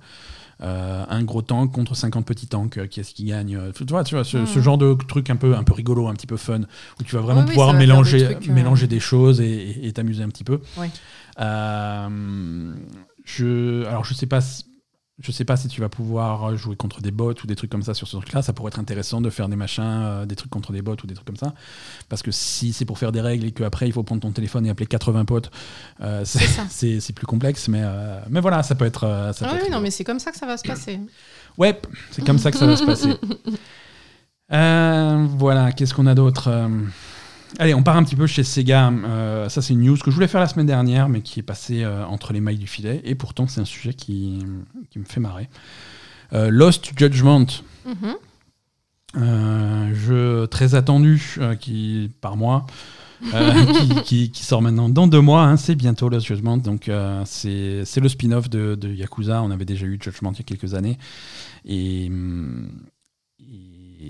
Euh, 0.61 1.05
un 1.07 1.23
gros 1.23 1.41
tank 1.41 1.71
contre 1.71 1.95
50 1.95 2.25
petits 2.25 2.47
tanks, 2.47 2.77
euh, 2.77 2.85
qui 2.87 2.99
est-ce 2.99 3.13
qui 3.13 3.23
gagne 3.23 3.55
euh, 3.55 3.71
Tu 3.71 3.85
vois, 3.85 4.03
tu 4.03 4.15
vois 4.15 4.25
ce, 4.25 4.45
ce 4.45 4.59
genre 4.59 4.77
de 4.77 4.93
truc 5.07 5.29
un 5.29 5.37
peu, 5.37 5.55
un 5.55 5.63
peu 5.63 5.71
rigolo, 5.73 6.07
un 6.09 6.13
petit 6.13 6.27
peu 6.27 6.35
fun, 6.35 6.61
où 6.99 7.03
tu 7.03 7.15
vas 7.15 7.21
vraiment 7.21 7.41
Oui, 7.41 7.47
pouvoir 7.47 7.67
va 7.67 7.73
faire 7.73 7.79
des 7.79 7.87
mélanger, 7.87 8.25
trucs, 8.25 8.47
mélanger 8.49 8.87
des 8.87 8.99
choses 8.99 9.39
et- 9.39 9.91
t'amuser 9.93 10.21
un 10.23 10.27
petit 10.29 10.43
peu. 10.43 10.59
Oui. 10.77 10.87
Je, 13.25 13.85
alors 13.85 14.03
je 14.05 14.13
sais 14.13 14.25
pas. 14.25 14.41
si- 14.41 14.65
Je 15.21 15.33
sais 15.33 15.43
pas 15.43 15.57
si 15.57 15.67
tu 15.67 15.81
vas 15.81 15.89
pouvoir 15.89 16.55
jouer 16.55 16.77
contre 16.77 17.01
des 17.01 17.11
bots 17.11 17.33
ou 17.43 17.47
des 17.47 17.55
trucs 17.57 17.69
comme 17.69 17.83
ça 17.83 17.93
sur 17.93 18.07
ce 18.07 18.15
truc-là. 18.15 18.41
Ça 18.41 18.53
pourrait 18.53 18.69
être 18.69 18.79
intéressant 18.79 19.19
de 19.19 19.29
faire 19.29 19.49
des 19.49 19.57
machins, 19.57 19.83
euh, 19.85 20.25
des 20.25 20.35
trucs 20.37 20.49
contre 20.49 20.71
des 20.71 20.81
bots 20.81 20.95
ou 21.03 21.07
des 21.07 21.13
trucs 21.13 21.27
comme 21.27 21.35
ça. 21.35 21.53
Parce 22.07 22.21
que 22.23 22.31
si 22.31 22.71
c'est 22.71 22.85
pour 22.85 22.97
faire 22.97 23.11
des 23.11 23.19
règles 23.19 23.45
et 23.47 23.51
qu'après 23.51 23.87
il 23.87 23.91
faut 23.91 24.01
prendre 24.03 24.21
ton 24.21 24.31
téléphone 24.31 24.65
et 24.65 24.69
appeler 24.69 24.85
80 24.87 25.25
potes, 25.25 25.51
euh, 26.01 26.23
c'est- 26.69 27.13
plus 27.13 27.25
complexe. 27.25 27.67
Mais, 27.67 27.81
euh, 27.83 28.21
mais 28.29 28.39
voilà, 28.39 28.63
ça 28.63 28.75
peut 28.75 28.85
être. 28.85 29.03
euh, 29.05 29.33
ça 29.33 29.45
Ah 29.45 29.51
peut 29.51 29.57
oui, 29.59 29.67
être 29.67 29.71
non, 29.73 29.81
mais 29.81 29.91
c'est 29.91 30.05
comme 30.05 30.19
ça 30.19 30.31
que 30.31 30.37
ça 30.37 30.45
va 30.45 30.55
se 30.57 30.63
passer. 30.67 30.99
Ouais, 31.57 31.77
c'est 32.11 32.23
comme 32.25 32.37
ça 32.39 32.51
que 32.51 32.57
ça 32.57 32.65
va 32.65 32.77
se 32.77 32.85
passer. 32.85 33.09
Euh, 34.51 35.27
voilà, 35.37 35.71
qu'est-ce 35.71 35.93
qu'on 35.93 36.07
a 36.07 36.15
d'autre 36.15 36.47
Euh, 36.47 36.67
Allez, 37.57 37.73
on 37.73 37.81
part 37.83 37.97
un 37.97 38.03
petit 38.03 38.15
peu 38.15 38.27
chez 38.27 38.43
Sega. 38.43 38.89
Euh, 38.89 39.49
ça, 39.49 39.61
c'est 39.61 39.73
une 39.73 39.81
news 39.81 39.97
que 39.97 40.11
je 40.11 40.15
voulais 40.15 40.27
faire 40.27 40.39
la 40.39 40.47
semaine 40.47 40.67
dernière, 40.67 41.09
mais 41.09 41.21
qui 41.21 41.39
est 41.39 41.43
passée 41.43 41.83
euh, 41.83 42.05
entre 42.05 42.31
les 42.31 42.41
mailles 42.41 42.57
du 42.59 42.67
filet. 42.67 43.01
Et 43.03 43.15
pourtant, 43.15 43.47
c'est 43.47 43.59
un 43.59 43.65
sujet 43.65 43.93
qui, 43.93 44.39
qui 44.91 44.99
me 44.99 45.05
fait 45.05 45.19
marrer. 45.19 45.49
Euh, 46.33 46.49
Lost 46.51 46.91
Judgment, 46.97 47.47
euh, 49.17 49.93
jeu 49.95 50.47
très 50.47 50.75
attendu 50.75 51.37
qui, 51.59 52.11
par 52.21 52.37
moi, 52.37 52.67
qui, 53.23 54.01
qui- 54.03 54.31
qui 54.31 54.43
sort 54.45 54.61
maintenant 54.61 54.87
dans 54.87 55.07
deux 55.07 55.19
mois. 55.21 55.43
hein, 55.43 55.57
c'est 55.57 55.75
bientôt 55.75 56.07
Lost 56.07 56.27
Judgment. 56.27 56.57
Donc, 56.57 56.89
c'est 57.25 57.83
c'est 57.83 57.99
le 57.99 58.09
spin-off 58.09 58.49
de, 58.49 58.75
de 58.75 58.89
Yakuza. 58.93 59.41
On 59.41 59.49
avait 59.51 59.65
déjà 59.65 59.87
eu 59.87 59.97
Judgment 60.01 60.31
il 60.33 60.37
y 60.37 60.41
a 60.41 60.43
quelques 60.43 60.75
années. 60.75 60.97
Et, 61.65 62.07
hum, 62.09 62.69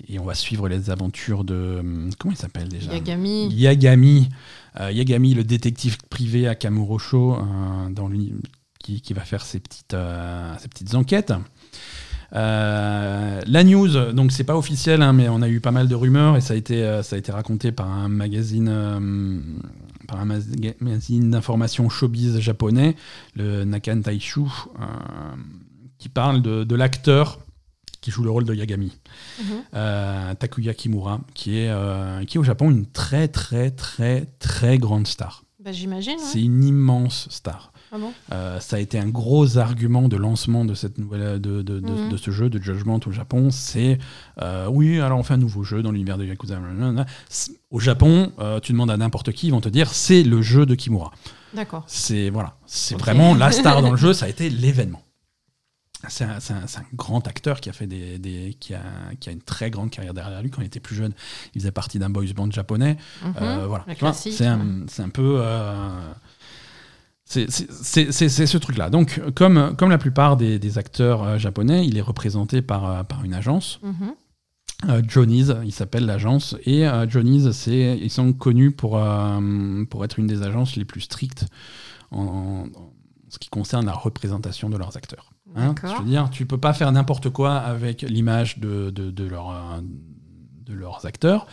et, 0.10 0.19
on 0.19 0.26
va 0.26 0.34
suivre 0.36 0.68
les 0.68 0.90
aventures 0.90 1.44
de. 1.44 1.77
hum, 1.80 2.10
Comment 2.18 2.34
il 2.34 2.38
s'appelle 2.38 2.68
déjà 2.69 2.91
Yagami. 2.94 3.49
Yagami. 3.53 4.30
Euh, 4.80 4.91
Yagami, 4.91 5.34
le 5.34 5.44
détective 5.44 5.98
privé 6.10 6.48
à 6.48 6.56
Kamurocho, 6.56 7.36
euh, 7.38 7.90
dans 7.90 8.10
qui, 8.80 9.02
qui 9.02 9.14
va 9.14 9.22
faire 9.22 9.44
ses 9.44 9.60
petites, 9.60 9.94
euh, 9.94 10.53
ses 10.60 10.68
petites 10.68 10.95
enquêtes. 10.95 11.34
Euh, 12.34 13.41
la 13.45 13.64
news, 13.64 13.88
donc 14.14 14.31
c'est 14.31 14.44
pas 14.44 14.56
officiel, 14.56 15.02
hein, 15.02 15.14
mais 15.14 15.30
on 15.30 15.41
a 15.41 15.49
eu 15.49 15.60
pas 15.60 15.72
mal 15.72 15.88
de 15.88 15.95
rumeurs 15.95 16.38
et 16.38 16.41
ça 16.41 16.53
a 16.53 16.57
été, 16.57 16.99
ça 17.03 17.15
a 17.15 17.19
été 17.19 17.31
raconté 17.31 17.72
par 17.72 17.90
un 17.90 18.07
magazine, 18.07 18.68
euh, 18.69 19.40
par 20.07 20.19
un 20.19 20.26
maga- 20.26 20.76
magazine 20.80 21.31
d'information 21.31 21.90
showbiz 21.90 22.40
japonais, 22.40 22.95
le 23.36 23.64
Nakan 23.64 24.02
Taishu, 24.02 24.41
qui 25.98 26.10
parle 26.10 26.41
de, 26.44 26.64
de 26.64 26.76
l'acteur 26.76 27.40
qui 28.01 28.11
joue 28.11 28.23
le 28.23 28.30
rôle 28.31 28.45
de 28.45 28.53
Yagami, 28.53 28.91
Mhm. 29.39 29.45
euh, 29.73 30.34
Takuya 30.35 30.73
Kimura, 30.73 31.21
qui 31.34 31.57
est, 31.59 31.69
euh, 31.69 32.23
qui 32.26 32.38
est 32.38 32.39
au 32.39 32.43
Japon 32.43 32.69
une 32.71 32.85
très 32.85 33.27
très 33.27 33.71
très 33.71 34.26
très 34.39 34.77
grande 34.77 35.07
star. 35.07 35.43
Bah, 35.63 35.71
J'imagine. 35.73 36.13
ouais. 36.17 36.23
C'est 36.23 36.41
une 36.41 36.63
immense 36.63 37.27
star. 37.30 37.73
Ah 37.91 37.97
bon? 37.97 38.13
Euh, 38.31 38.59
ça 38.59 38.76
a 38.76 38.80
été 38.80 38.99
un 38.99 39.07
gros 39.09 39.57
argument 39.57 40.07
de 40.07 40.15
lancement 40.15 40.63
de, 40.63 40.76
cette 40.76 40.99
nouvelle, 40.99 41.41
de, 41.41 41.61
de, 41.63 41.80
de- 41.80 41.89
Mhm. 41.91 42.09
de 42.09 42.17
ce 42.17 42.30
jeu 42.31 42.49
de 42.49 42.61
Judgment 42.61 42.99
au 43.07 43.11
Japon. 43.11 43.49
C'est 43.51 43.97
oui, 44.69 44.99
alors 45.01 45.17
on 45.19 45.23
fait 45.23 45.34
un 45.34 45.38
nouveau 45.38 45.63
jeu 45.63 45.81
dans 45.81 45.91
l'univers 45.91 46.17
de 46.17 46.26
Yakuza. 46.26 46.59
Au 47.71 47.80
Japon, 47.80 48.31
tu 48.61 48.71
demandes 48.73 48.91
à 48.91 48.97
n'importe 48.97 49.31
qui, 49.31 49.47
ils 49.47 49.51
vont 49.51 49.59
te 49.61 49.69
dire 49.69 49.89
c'est 49.91 50.23
le 50.23 50.41
jeu 50.41 50.65
de 50.65 50.76
Kimura. 50.76 51.11
D'accord. 51.53 51.84
C'est 51.88 52.30
voilà, 52.30 52.55
c'est 52.67 52.95
vraiment 52.95 53.34
la 53.35 53.51
star 53.51 53.81
dans 53.81 53.91
le 53.91 53.97
jeu. 54.05 54.13
Ça 54.13 54.26
a 54.27 54.30
été 54.30 54.49
l'événement. 54.49 55.01
C'est 56.07 56.23
un, 56.23 56.38
grand 56.93 57.27
acteur 57.27 57.59
qui 57.59 57.69
a 57.69 57.73
fait 57.73 57.88
des, 57.88 58.19
des- 58.19 58.55
qui, 58.59 58.73
a, 58.73 58.81
qui 59.19 59.27
a 59.30 59.31
une 59.34 59.41
très 59.41 59.69
grande 59.69 59.89
carrière 59.89 60.13
derrière 60.13 60.41
lui. 60.41 60.49
Quand 60.49 60.61
il 60.61 60.65
était 60.67 60.80
plus 60.80 60.95
jeune, 60.95 61.11
il 61.53 61.59
faisait 61.61 61.71
partie 61.71 61.99
d'un 61.99 62.09
boys 62.09 62.23
band 62.35 62.49
japonais. 62.51 62.95
Mhm. 63.23 63.34
Euh, 63.41 63.67
voilà. 63.67 63.84
C'est 64.31 64.45
un, 64.47 65.09
peu. 65.09 65.39
euh, 65.41 66.11
c'est- 67.26 67.49
ce 67.51 68.57
truc-là. 68.57 68.89
Donc, 68.89 69.21
comme, 69.35 69.76
comme 69.77 69.89
la 69.89 69.97
plupart 69.97 70.38
des, 70.38 70.57
des 70.57 70.77
acteurs 70.77 71.23
euh, 71.23 71.38
japonais, 71.38 71.85
il 71.85 71.97
est 71.97 72.01
représenté 72.01 72.61
par, 72.61 73.05
par 73.05 73.23
une 73.23 73.34
agence. 73.34 73.80
Mhm. 73.84 74.13
Johnny's, 75.05 75.51
il 75.65 75.73
s'appelle 75.73 76.05
l'agence. 76.05 76.55
Et 76.65 76.85
Johnny's, 77.09 77.51
c'est, 77.51 77.97
ils 78.01 78.09
sont 78.09 78.31
connus 78.31 78.71
pour, 78.71 78.97
euh, 78.97 79.84
pour 79.89 80.05
être 80.05 80.17
une 80.19 80.27
des 80.27 80.41
agences 80.43 80.77
les 80.77 80.85
plus 80.85 81.01
strictes 81.01 81.45
en, 82.11 82.21
en- 82.23 82.61
en 82.80 82.93
ce 83.27 83.38
qui 83.39 83.49
concerne 83.49 83.85
la 83.85 83.91
représentation 83.93 84.69
de 84.69 84.77
leurs 84.77 84.95
acteurs. 84.95 85.31
Hein, 85.55 85.73
je 85.84 86.03
veux 86.03 86.09
dire, 86.09 86.30
tu 86.30 86.45
peux 86.45 86.57
pas 86.57 86.73
faire 86.73 86.91
n'importe 86.91 87.30
quoi 87.30 87.55
avec 87.57 88.03
l'image 88.03 88.59
de, 88.59 88.89
de, 88.91 89.09
de, 89.11 89.23
leur, 89.26 89.49
euh, 89.49 89.81
de 90.65 90.73
leurs 90.73 91.05
acteurs, 91.05 91.47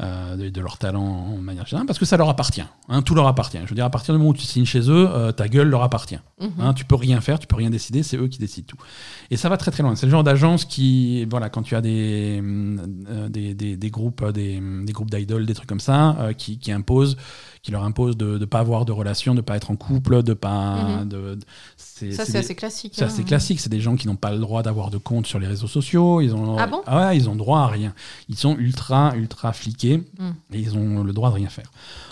euh, 0.00 0.36
de, 0.36 0.48
de 0.48 0.60
leur 0.60 0.78
talent 0.78 1.02
en 1.04 1.36
manière 1.38 1.66
générale, 1.66 1.86
parce 1.86 1.98
que 1.98 2.04
ça 2.04 2.16
leur 2.16 2.28
appartient. 2.28 2.62
hein, 2.88 3.02
tout 3.02 3.14
leur 3.16 3.26
appartient. 3.26 3.58
Je 3.64 3.68
veux 3.68 3.74
dire, 3.74 3.84
à 3.84 3.90
partir 3.90 4.14
du 4.14 4.18
moment 4.18 4.30
où 4.30 4.34
tu 4.34 4.46
signes 4.46 4.64
chez 4.64 4.88
eux, 4.90 5.08
euh, 5.10 5.32
ta 5.32 5.48
gueule 5.48 5.68
leur 5.68 5.82
appartient. 5.82 6.18
Mhm. 6.40 6.50
Hein, 6.60 6.72
tu 6.74 6.84
peux 6.84 6.94
rien 6.94 7.20
faire, 7.20 7.38
tu 7.40 7.46
peux 7.48 7.56
rien 7.56 7.68
décider, 7.70 8.02
c'est 8.04 8.16
eux 8.16 8.28
qui 8.28 8.38
décident 8.38 8.66
tout. 8.68 8.76
Et 9.30 9.36
ça 9.36 9.48
va 9.48 9.56
très 9.56 9.72
très 9.72 9.82
loin. 9.82 9.94
C'est 9.96 10.06
le 10.06 10.12
genre 10.12 10.22
d'agence 10.24 10.64
qui, 10.64 11.24
voilà, 11.26 11.50
quand 11.50 11.62
tu 11.62 11.74
as 11.74 11.80
des, 11.80 12.40
euh, 12.42 13.28
des, 13.28 13.54
des- 13.54 13.76
des 13.76 13.90
groupes, 13.90 14.24
des, 14.30 14.60
des 14.84 14.92
groupes 14.92 15.10
d'idoles, 15.10 15.46
des 15.46 15.54
trucs 15.54 15.68
comme 15.68 15.80
ça, 15.80 16.16
qui, 16.38 16.58
qui 16.58 16.70
imposent, 16.72 17.16
qui 17.68 17.72
leur 17.72 17.84
imposent 17.84 18.16
de 18.16 18.38
ne 18.38 18.44
pas 18.46 18.60
avoir 18.60 18.86
de 18.86 18.92
relation, 18.92 19.34
de 19.34 19.42
pas 19.42 19.54
être 19.54 19.70
en 19.70 19.76
couple, 19.76 20.22
de 20.22 20.32
pas. 20.32 21.00
Mhm. 21.02 21.08
de, 21.10 21.16
de- 21.34 21.38
c'est- 21.76 22.12
Ça, 22.12 22.24
c'est 22.24 22.32
c'est 22.32 22.38
assez 22.38 22.54
classique. 22.54 22.92
c'est 22.96 23.02
hein. 23.04 23.08
assez 23.08 23.24
classique. 23.24 23.60
C'est 23.60 23.68
des 23.68 23.80
gens 23.80 23.94
qui 23.94 24.06
n'ont 24.06 24.16
pas 24.16 24.32
le 24.32 24.38
droit 24.38 24.62
d'avoir 24.62 24.88
de 24.88 24.96
compte 24.96 25.26
sur 25.26 25.38
les 25.38 25.46
réseaux 25.46 25.66
sociaux. 25.66 26.22
Ils 26.22 26.34
ont, 26.34 26.56
Ah 26.56 26.66
bon? 26.66 26.80
ouais, 26.90 27.14
ils 27.18 27.28
ont 27.28 27.36
droit 27.36 27.60
à 27.60 27.66
rien. 27.66 27.92
Ils 28.30 28.36
sont 28.36 28.56
ultra, 28.56 29.12
ultra 29.16 29.52
fliqués 29.52 29.98
Mm. 30.18 30.30
et 30.54 30.58
ils 30.60 30.78
ont 30.78 31.02
le 31.04 31.12
droit 31.12 31.28
de 31.28 31.34
rien 31.34 31.50
faire. 31.50 31.70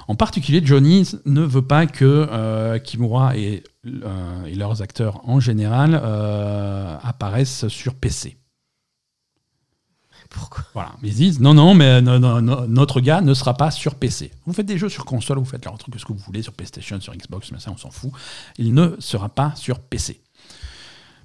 En 0.09 0.15
particulier, 0.15 0.61
Johnny 0.63 1.09
ne 1.25 1.41
veut 1.41 1.63
pas 1.63 1.87
que 1.87 2.05
euh, 2.31 2.79
Kimura 2.79 3.35
et, 3.39 3.65
euh, 3.87 4.45
et 4.45 4.55
leurs 4.57 4.83
acteurs 4.83 5.23
en 5.27 5.41
général 5.41 5.99
euh, 6.05 6.97
apparaissent 7.03 7.67
sur 7.69 7.95
PC. 7.95 8.37
Pourquoi 10.31 10.65
Voilà. 10.75 10.93
Ils 11.03 11.15
disent 11.15 11.41
non, 11.41 11.55
non, 11.55 11.75
mais 11.75 12.01
no- 12.03 12.19
no- 12.19 12.41
no- 12.41 12.67
notre 12.67 13.01
gars 13.01 13.21
ne 13.21 13.35
sera 13.35 13.55
pas 13.55 13.71
sur 13.71 13.95
PC. 13.95 14.31
Vous 14.47 14.53
faites 14.53 14.67
des 14.67 14.79
jeux 14.79 14.89
sur 14.89 15.05
console, 15.05 15.39
vous 15.39 15.45
faites 15.45 15.65
leur 15.65 15.77
truc, 15.79 15.95
ce 15.99 16.05
que 16.05 16.13
vous 16.13 16.19
voulez, 16.19 16.43
sur 16.43 16.53
PlayStation, 16.53 17.01
sur 17.01 17.15
Xbox, 17.15 17.51
mais 17.53 17.59
ça, 17.61 17.71
on 17.73 17.77
s'en 17.77 17.91
fout. 17.91 18.11
Il 18.59 18.75
ne 18.75 18.97
sera 18.99 19.29
pas 19.29 19.53
sur 19.57 19.79
PC. 19.81 20.21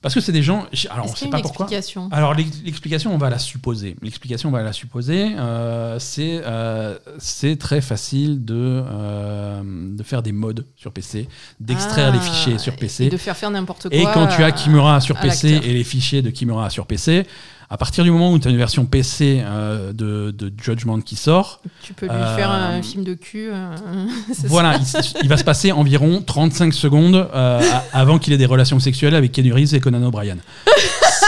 Parce 0.02 0.16
que 0.16 0.20
c'est 0.20 0.32
des 0.32 0.42
gens. 0.42 0.66
Alors, 0.90 1.06
on 1.06 1.12
ne 1.12 1.16
sait 1.16 1.28
pas 1.30 1.42
pourquoi. 1.42 1.68
Alors 2.12 2.34
l'ex- 2.34 2.64
l'explication, 2.66 3.14
on 3.14 3.20
va 3.20 3.30
la 3.30 3.38
supposer. 3.38 3.96
L'explication, 4.02 4.50
on 4.50 4.52
va 4.52 4.64
la 4.64 4.74
supposer. 4.74 5.36
euh, 5.38 6.00
c'est 6.00 6.42
euh, 6.44 6.98
c'est 7.20 7.56
très 7.60 7.82
facile 7.82 8.44
de, 8.44 8.56
euh, 8.58 9.62
de 9.64 10.02
faire 10.02 10.24
des 10.24 10.32
modes 10.32 10.66
sur 10.76 10.92
PC, 10.92 11.28
d'extraire 11.60 12.10
Ah, 12.12 12.16
les 12.18 12.20
fichiers 12.20 12.58
sur 12.58 12.74
Et 12.74 12.78
PC. 12.78 13.10
de 13.10 13.18
faire 13.18 13.38
faire 13.38 13.52
n'importe 13.52 13.90
quoi. 13.90 13.96
Et 13.98 14.04
quand 14.06 14.26
tu 14.26 14.44
as 14.44 14.52
Kimura 14.52 15.02
sur 15.02 15.20
PC 15.20 15.50
et 15.64 15.74
les 15.74 15.84
fichiers 15.84 16.24
de 16.24 16.32
Kimura 16.32 16.72
sur 16.72 16.88
PC, 16.88 17.28
à 17.74 17.78
partir 17.78 18.04
du 18.04 18.12
moment 18.12 18.34
où 18.34 18.38
tu 18.38 18.48
as 18.50 18.52
une 18.52 18.58
version 18.58 18.86
PC 18.86 19.42
euh, 19.46 19.94
de, 19.94 20.32
de 20.32 20.52
Judgment 20.62 21.00
qui 21.00 21.16
sort, 21.16 21.62
Tu 21.82 21.94
peux 21.94 22.06
lui 22.06 22.12
Euh, 22.14 22.36
faire 22.36 22.52
un 22.52 22.82
film 22.82 23.06
de 23.06 23.14
cul. 23.14 23.50
euh, 23.50 23.76
voilà, 24.48 24.78
il, 25.24 25.30
va 25.30 25.38
se 25.38 25.44
passer 25.46 25.72
environ 25.72 26.22
35 26.22 26.74
secondes 26.74 27.16
euh, 27.34 27.62
avant 27.94 28.20
qu'il 28.20 28.34
ait 28.34 28.38
des 28.38 28.46
relations 28.46 28.80
sexuelles 28.82 29.16
avec 29.16 29.32
Keanu 29.32 29.54
Reeves 29.54 29.74
et 29.74 29.80
Conan 29.80 30.04
O'Brien. 30.04 30.36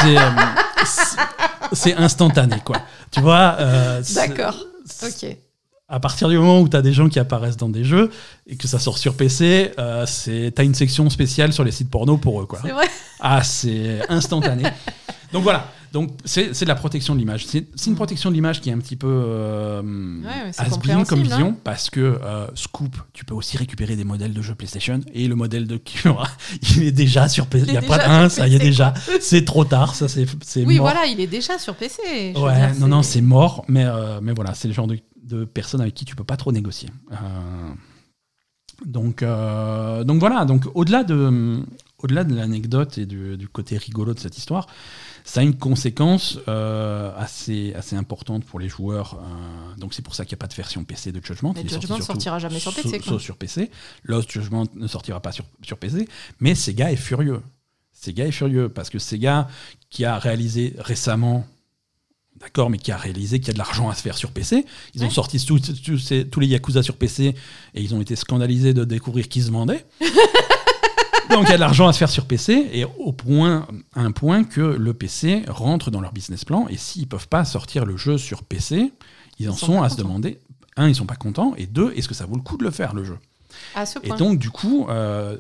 C'est 0.02 0.18
euh, 0.18 1.98
instantané, 1.98 2.58
quoi. 2.64 2.78
Tu 3.10 3.22
vois 3.22 3.56
euh, 3.60 4.02
D'accord. 4.14 4.58
Ok. 5.02 5.38
À 5.88 6.00
partir 6.00 6.28
du 6.28 6.38
moment 6.38 6.60
où 6.62 6.68
tu 6.68 6.76
as 6.76 6.82
des 6.82 6.92
gens 6.94 7.08
qui 7.08 7.20
apparaissent 7.20 7.58
dans 7.58 7.70
des 7.70 7.84
jeux 7.84 8.10
et 8.48 8.58
que 8.58 8.68
ça 8.68 8.80
sort 8.80 8.98
sur 8.98 9.16
PC, 9.16 9.72
euh, 9.80 10.06
c'est 10.08 10.52
t'as 10.56 10.64
une 10.64 10.74
section 10.76 11.10
spéciale 11.10 11.54
sur 11.54 11.64
les 11.64 11.72
sites 11.72 11.90
porno 11.90 12.18
pour 12.18 12.42
eux, 12.42 12.46
quoi. 12.46 12.60
C'est 12.64 12.72
vrai. 12.72 12.88
Ah, 13.22 13.44
c'est 13.44 14.02
instantané. 14.10 14.64
Donc 15.34 15.44
voilà. 15.44 15.72
Donc 15.94 16.10
c'est 16.26 16.52
de 16.60 16.66
la 16.66 16.76
protection 16.76 17.14
de 17.14 17.20
l'image. 17.20 17.46
C'est 17.46 17.68
une 17.86 17.96
protection 17.96 18.30
de 18.32 18.36
l'image 18.36 18.62
qui 18.62 18.70
est 18.70 18.74
un 18.74 18.80
petit 18.80 18.96
peu 18.96 19.08
euh, 19.08 19.82
comme 21.08 21.22
vision 21.22 21.50
hein. 21.50 21.58
parce 21.64 21.92
que 21.92 22.00
euh, 22.00 22.48
Scoop, 22.56 22.96
tu 23.14 23.26
peux 23.26 23.36
aussi 23.36 23.58
récupérer 23.58 23.96
des 23.96 24.04
modèles 24.04 24.34
de 24.34 24.42
jeux 24.42 24.56
PlayStation 24.56 25.02
et 25.14 25.28
le 25.28 25.36
modèle 25.36 25.68
de 25.68 25.80
il 26.76 26.84
est 26.84 26.92
déjà 26.92 27.28
sur 27.28 27.46
PC. 27.46 27.66
Il 27.68 27.72
n'y 27.72 27.78
a 27.78 27.82
pas 27.84 28.30
sur 28.30 28.32
ça 28.32 28.48
y 28.48 28.56
est 28.56 28.60
déjà. 28.60 28.94
C'est 29.20 29.46
trop 29.46 29.66
tard, 29.66 29.94
ça 29.96 30.08
c'est 30.08 30.26
Oui, 30.66 30.78
mort. 30.78 30.86
voilà, 30.88 31.06
il 31.06 31.20
est 31.20 31.28
déjà 31.28 31.60
sur 31.60 31.76
PC. 31.76 32.34
Ouais, 32.36 32.72
dire, 32.72 32.80
non, 32.80 32.88
non, 32.88 33.04
c'est 33.04 33.22
mort, 33.22 33.64
mais, 33.68 33.86
euh, 33.86 34.20
mais 34.22 34.34
voilà, 34.34 34.54
c'est 34.54 34.68
le 34.68 34.74
genre 34.74 34.88
de, 34.88 34.98
de 35.24 35.46
personne 35.46 35.82
avec 35.82 35.94
qui 35.94 36.06
tu 36.06 36.16
peux 36.16 36.24
pas 36.24 36.38
trop 36.38 36.52
négocier. 36.52 36.90
Euh, 37.12 37.16
donc, 38.86 39.24
donc 40.06 40.20
voilà, 40.20 40.46
donc 40.46 40.66
au-delà 40.74 41.04
de, 41.04 41.62
au-delà 42.00 42.24
de 42.24 42.36
l'anecdote 42.36 42.98
et 42.98 43.06
du, 43.06 43.38
du 43.38 43.48
côté 43.48 43.78
rigolo 43.78 44.14
de 44.14 44.20
cette 44.20 44.38
histoire, 44.38 44.68
ça 45.26 45.40
a 45.40 45.44
une 45.44 45.56
conséquence 45.58 46.38
euh, 46.48 47.12
assez, 47.18 47.74
assez 47.76 47.96
importante 47.96 48.44
pour 48.46 48.60
les 48.60 48.68
joueurs. 48.70 49.16
euh, 49.22 49.80
donc 49.80 49.94
c'est 49.94 50.02
pour 50.02 50.16
ça 50.16 50.26
qu'il 50.26 50.36
n'y 50.36 50.40
a 50.40 50.44
pas 50.44 50.48
de 50.48 50.54
version 50.54 50.84
PC 50.84 51.12
de 51.12 51.22
Judgment. 51.24 51.54
Mais 51.56 51.62
Judgment 51.62 51.80
surtout 51.96 52.04
sortira 52.04 52.40
jamais 52.40 52.60
sur 52.60 52.74
PC, 52.74 52.90
Sauf, 52.90 52.98
quoi. 53.04 53.12
sauf 53.14 53.22
sur 53.22 53.38
PC. 53.38 53.72
Lost 54.04 54.32
Judgment 54.32 54.66
ne 54.76 54.88
sortira 54.88 55.20
pas 55.22 55.32
sur, 55.32 55.46
sur 55.64 55.78
PC. 55.78 56.08
Mais 56.40 56.56
Sega 56.56 56.92
est 56.92 56.96
furieux. 56.98 57.42
Sega 57.94 58.26
est 58.28 58.32
furieux 58.32 58.68
parce 58.70 58.90
que 58.90 59.00
Sega, 59.00 59.48
qui 59.90 60.04
a 60.04 60.20
réalisé 60.20 60.76
récemment 60.80 61.46
d'accord, 62.40 62.70
mais 62.70 62.78
qui 62.78 62.92
a 62.92 62.98
réalisé 62.98 63.40
qu'il 63.40 63.48
y 63.48 63.52
a 63.52 63.54
de 63.54 63.58
l'argent 63.60 63.90
à 63.90 63.96
se 63.96 64.02
faire 64.02 64.18
sur 64.18 64.32
PC. 64.32 64.66
Ils 64.96 65.06
ont 65.06 65.10
sorti 65.10 65.44
tous, 65.46 65.62
tous 65.82 65.98
ces- 66.00 66.28
tous 66.28 66.42
les 66.42 66.48
Yakuza 66.48 66.84
sur 66.84 66.98
PC 66.98 67.36
et 67.74 67.82
ils 67.82 67.96
ont 67.96 68.02
été 68.02 68.18
scandalisés 68.18 68.74
de 68.74 68.84
découvrir 68.84 69.30
qu'ils 69.30 69.44
se 69.44 69.52
vendaient. 69.52 69.86
Donc 71.34 71.46
il 71.48 71.50
y 71.50 71.54
a 71.54 71.56
de 71.56 71.60
l'argent 71.60 71.88
à 71.88 71.94
se 71.94 71.98
faire 71.98 72.10
sur 72.10 72.26
PC 72.26 72.70
et 72.72 72.86
au 72.86 73.12
point, 73.12 73.68
à 73.96 74.02
un 74.02 74.12
point 74.12 74.44
que 74.44 74.62
le 74.62 74.94
PC 74.94 75.44
rentre 75.48 75.92
dans 75.92 76.02
leur 76.02 76.14
business 76.14 76.46
plan 76.46 76.68
et 76.70 76.78
s'ils 76.78 77.08
peuvent 77.08 77.28
pas 77.28 77.46
sortir 77.46 77.86
le 77.86 77.98
jeu 77.98 78.18
sur 78.18 78.44
PC, 78.44 78.92
ils 79.40 79.50
en 79.50 79.54
sont 79.54 79.82
à 79.82 79.90
se 79.90 79.98
demander, 79.98 80.40
un, 80.78 80.88
ils 80.88 80.96
sont 80.96 81.06
pas 81.06 81.16
contents 81.16 81.54
et 81.58 81.66
deux, 81.66 81.92
est-ce 81.96 82.08
que 82.08 82.14
ça 82.14 82.26
vaut 82.26 82.36
le 82.36 82.42
coup 82.42 82.58
de 82.58 82.64
le 82.64 82.72
faire 82.72 82.94
le 82.94 83.04
jeu? 83.04 83.18
À 83.76 83.86
ce 83.86 84.00
et 84.04 84.10
donc, 84.10 84.40
du 84.40 84.50
coup, 84.50 84.88
euh, 84.90 85.38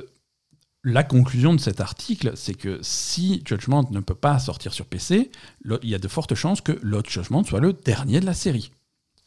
la 0.84 1.03
conclusion 1.03 1.53
de 1.53 1.60
cet 1.60 1.80
article, 1.80 2.34
c'est 2.36 2.53
que 2.53 2.80
si 2.82 3.41
Judgment 3.45 3.90
ne 3.91 3.99
peut 3.99 4.15
pas 4.15 4.38
sortir 4.40 4.74
sur 4.74 4.86
PC, 4.86 5.32
il 5.65 5.90
y 5.90 5.95
a 5.95 5.99
de 5.99 6.07
fortes 6.07 6.36
chances 6.36 6.61
que 6.61 6.78
Lost 6.82 7.10
Judgment 7.10 7.44
soit 7.44 7.60
le 7.60 7.74
dernier 7.74 8.20
de 8.20 8.26
la 8.26 8.34
série. 8.34 8.72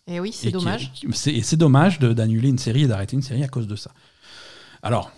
Et 0.06 0.20
oui, 0.20 0.32
c'est 0.32 0.50
dommage. 0.50 0.92
Et 1.26 1.42
c'est 1.42 1.56
dommage 1.56 1.98
d'annuler 1.98 2.48
une 2.48 2.58
série 2.58 2.82
et 2.82 2.86
d'arrêter 2.86 3.16
une 3.16 3.22
série 3.22 3.42
à 3.42 3.48
cause 3.48 3.66
de 3.66 3.74
ça. 3.74 3.90
Alors, 4.82 5.10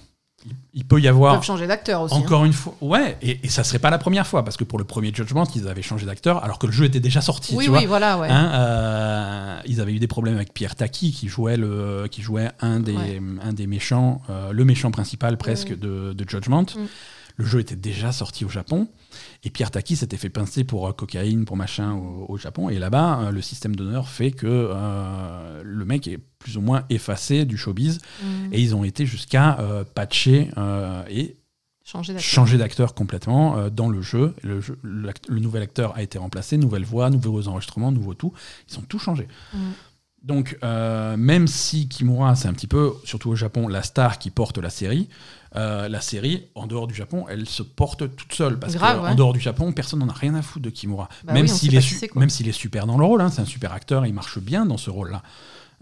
il, 0.46 0.52
il 0.74 0.84
peut 0.84 0.98
y 0.98 1.02
Ils 1.04 1.08
avoir 1.08 1.34
peuvent 1.34 1.44
changer 1.44 1.66
d'acteur 1.66 2.02
aussi. 2.02 2.14
hein. 2.14 2.18
encore 2.18 2.44
une 2.44 2.52
fois, 2.52 2.74
ouais, 2.80 3.16
et, 3.22 3.40
et 3.42 3.48
ça 3.48 3.64
serait 3.64 3.78
pas 3.80 3.90
la 3.90 3.98
première 3.98 4.26
fois 4.26 4.44
parce 4.44 4.56
que 4.56 4.64
pour 4.64 4.78
le 4.78 4.84
premier 4.84 5.12
Judgment, 5.12 5.44
ils 5.54 5.66
avaient 5.68 5.82
changé 5.82 6.06
d'acteur 6.06 6.42
alors 6.44 6.58
que 6.58 6.66
le 6.66 6.72
jeu 6.72 6.84
était 6.84 7.00
déjà 7.00 7.20
sorti. 7.20 7.54
Oui, 7.56 7.64
tu 7.64 7.70
oui, 7.70 7.78
vois. 7.80 7.86
voilà, 7.88 8.18
ouais. 8.18 8.28
Hein, 8.30 8.50
euh, 8.54 9.60
ils 9.66 9.80
avaient 9.80 9.92
eu 9.92 9.98
des 9.98 10.06
problèmes 10.06 10.36
avec 10.36 10.54
Pierre 10.54 10.76
Taki 10.76 11.12
qui 11.12 11.28
jouait, 11.28 11.56
le, 11.56 12.06
qui 12.10 12.22
jouait 12.22 12.50
un, 12.60 12.80
des, 12.80 12.94
Ouais. 12.94 13.20
un 13.42 13.52
des 13.52 13.66
méchants, 13.66 14.22
euh, 14.30 14.52
le 14.52 14.64
méchant 14.64 14.90
principal 14.90 15.36
presque 15.38 15.76
de 15.78 16.14
Judgment. 16.28 16.62
Mm. 16.62 16.86
Le 17.36 17.44
jeu 17.44 17.60
était 17.60 17.76
déjà 17.76 18.10
sorti 18.10 18.44
au 18.44 18.48
Japon 18.48 18.88
et 19.44 19.50
Pierre 19.50 19.70
Taki 19.70 19.94
s'était 19.96 20.16
fait 20.16 20.28
pincer 20.30 20.64
pour 20.64 20.88
euh, 20.88 20.92
cocaïne, 20.92 21.44
pour 21.44 21.56
machin 21.56 21.92
au, 21.94 22.26
au 22.28 22.36
Japon. 22.36 22.68
Et 22.70 22.78
là-bas, 22.78 23.20
euh, 23.20 23.30
le 23.30 23.40
système 23.42 23.76
d'honneur 23.76 24.08
fait 24.08 24.30
que 24.32 24.46
euh, 24.48 25.62
le 25.64 25.84
mec 25.84 26.08
est 26.08 26.18
plus 26.38 26.56
ou 26.56 26.60
moins 26.60 26.84
effacé 26.90 27.44
du 27.44 27.56
showbiz 27.56 28.00
Mm. 28.22 28.52
et 28.52 28.60
ils 28.60 28.74
ont 28.74 28.84
été 28.84 29.06
jusqu'à 29.06 29.58
patcher 29.94 30.50
et 31.08 31.36
Changer 31.84 32.58
d'acteur. 32.58 32.94
complètement 32.94 33.56
euh, 33.56 33.70
dans 33.70 33.88
le 33.88 34.02
jeu. 34.02 34.34
Le, 34.42 34.60
jeu- 34.60 34.78
l'act- 34.84 35.28
le 35.28 35.40
nouvel 35.40 35.62
acteur 35.62 35.96
a 35.96 36.02
été 36.02 36.18
remplacé, 36.18 36.58
nouvelle 36.58 36.84
voix, 36.84 37.08
nouveaux 37.08 37.48
enregistrements, 37.48 37.90
nouveau 37.92 38.12
tout. 38.14 38.32
Ils 38.70 38.78
ont 38.78 38.82
tout 38.82 38.98
changé. 38.98 39.26
Mm. 39.54 39.58
Donc, 40.22 40.58
euh, 40.64 41.16
même 41.16 41.46
si 41.46 41.88
Kimura, 41.88 42.34
c'est 42.36 42.48
un 42.48 42.52
petit 42.52 42.66
peu, 42.66 42.92
surtout 43.04 43.30
au 43.30 43.36
Japon, 43.36 43.68
la 43.68 43.82
star 43.82 44.18
qui 44.18 44.30
porte 44.30 44.58
la 44.58 44.68
série, 44.68 45.08
euh, 45.56 45.88
la 45.88 46.00
série, 46.00 46.44
en 46.54 46.66
dehors 46.66 46.86
du 46.86 46.94
Japon, 46.94 47.24
elle 47.28 47.46
se 47.48 47.62
porte 47.62 48.14
toute 48.16 48.32
seule. 48.34 48.58
Parce 48.58 48.74
Grave, 48.74 48.98
qu'en 48.98 49.04
ouais. 49.04 49.14
dehors 49.14 49.32
du 49.32 49.40
Japon, 49.40 49.72
personne 49.72 50.00
n'en 50.00 50.08
a 50.08 50.12
rien 50.12 50.34
à 50.34 50.42
foutre 50.42 50.64
de 50.64 50.70
Kimura. 50.70 51.08
Bah 51.24 51.32
même 51.32 51.42
oui, 51.44 51.48
s'il 51.48 51.74
est, 51.74 51.80
su- 51.80 52.52
super 52.52 52.86
dans 52.86 52.98
le 52.98 53.04
rôle, 53.04 53.20
hein, 53.20 53.30
c'est 53.30 53.40
un 53.42 53.46
super 53.46 53.72
acteur, 53.72 54.04
il 54.06 54.12
marche 54.14 54.38
bien 54.38 54.66
dans 54.66 54.76
ce 54.76 54.90
rôle-là. 54.90 55.22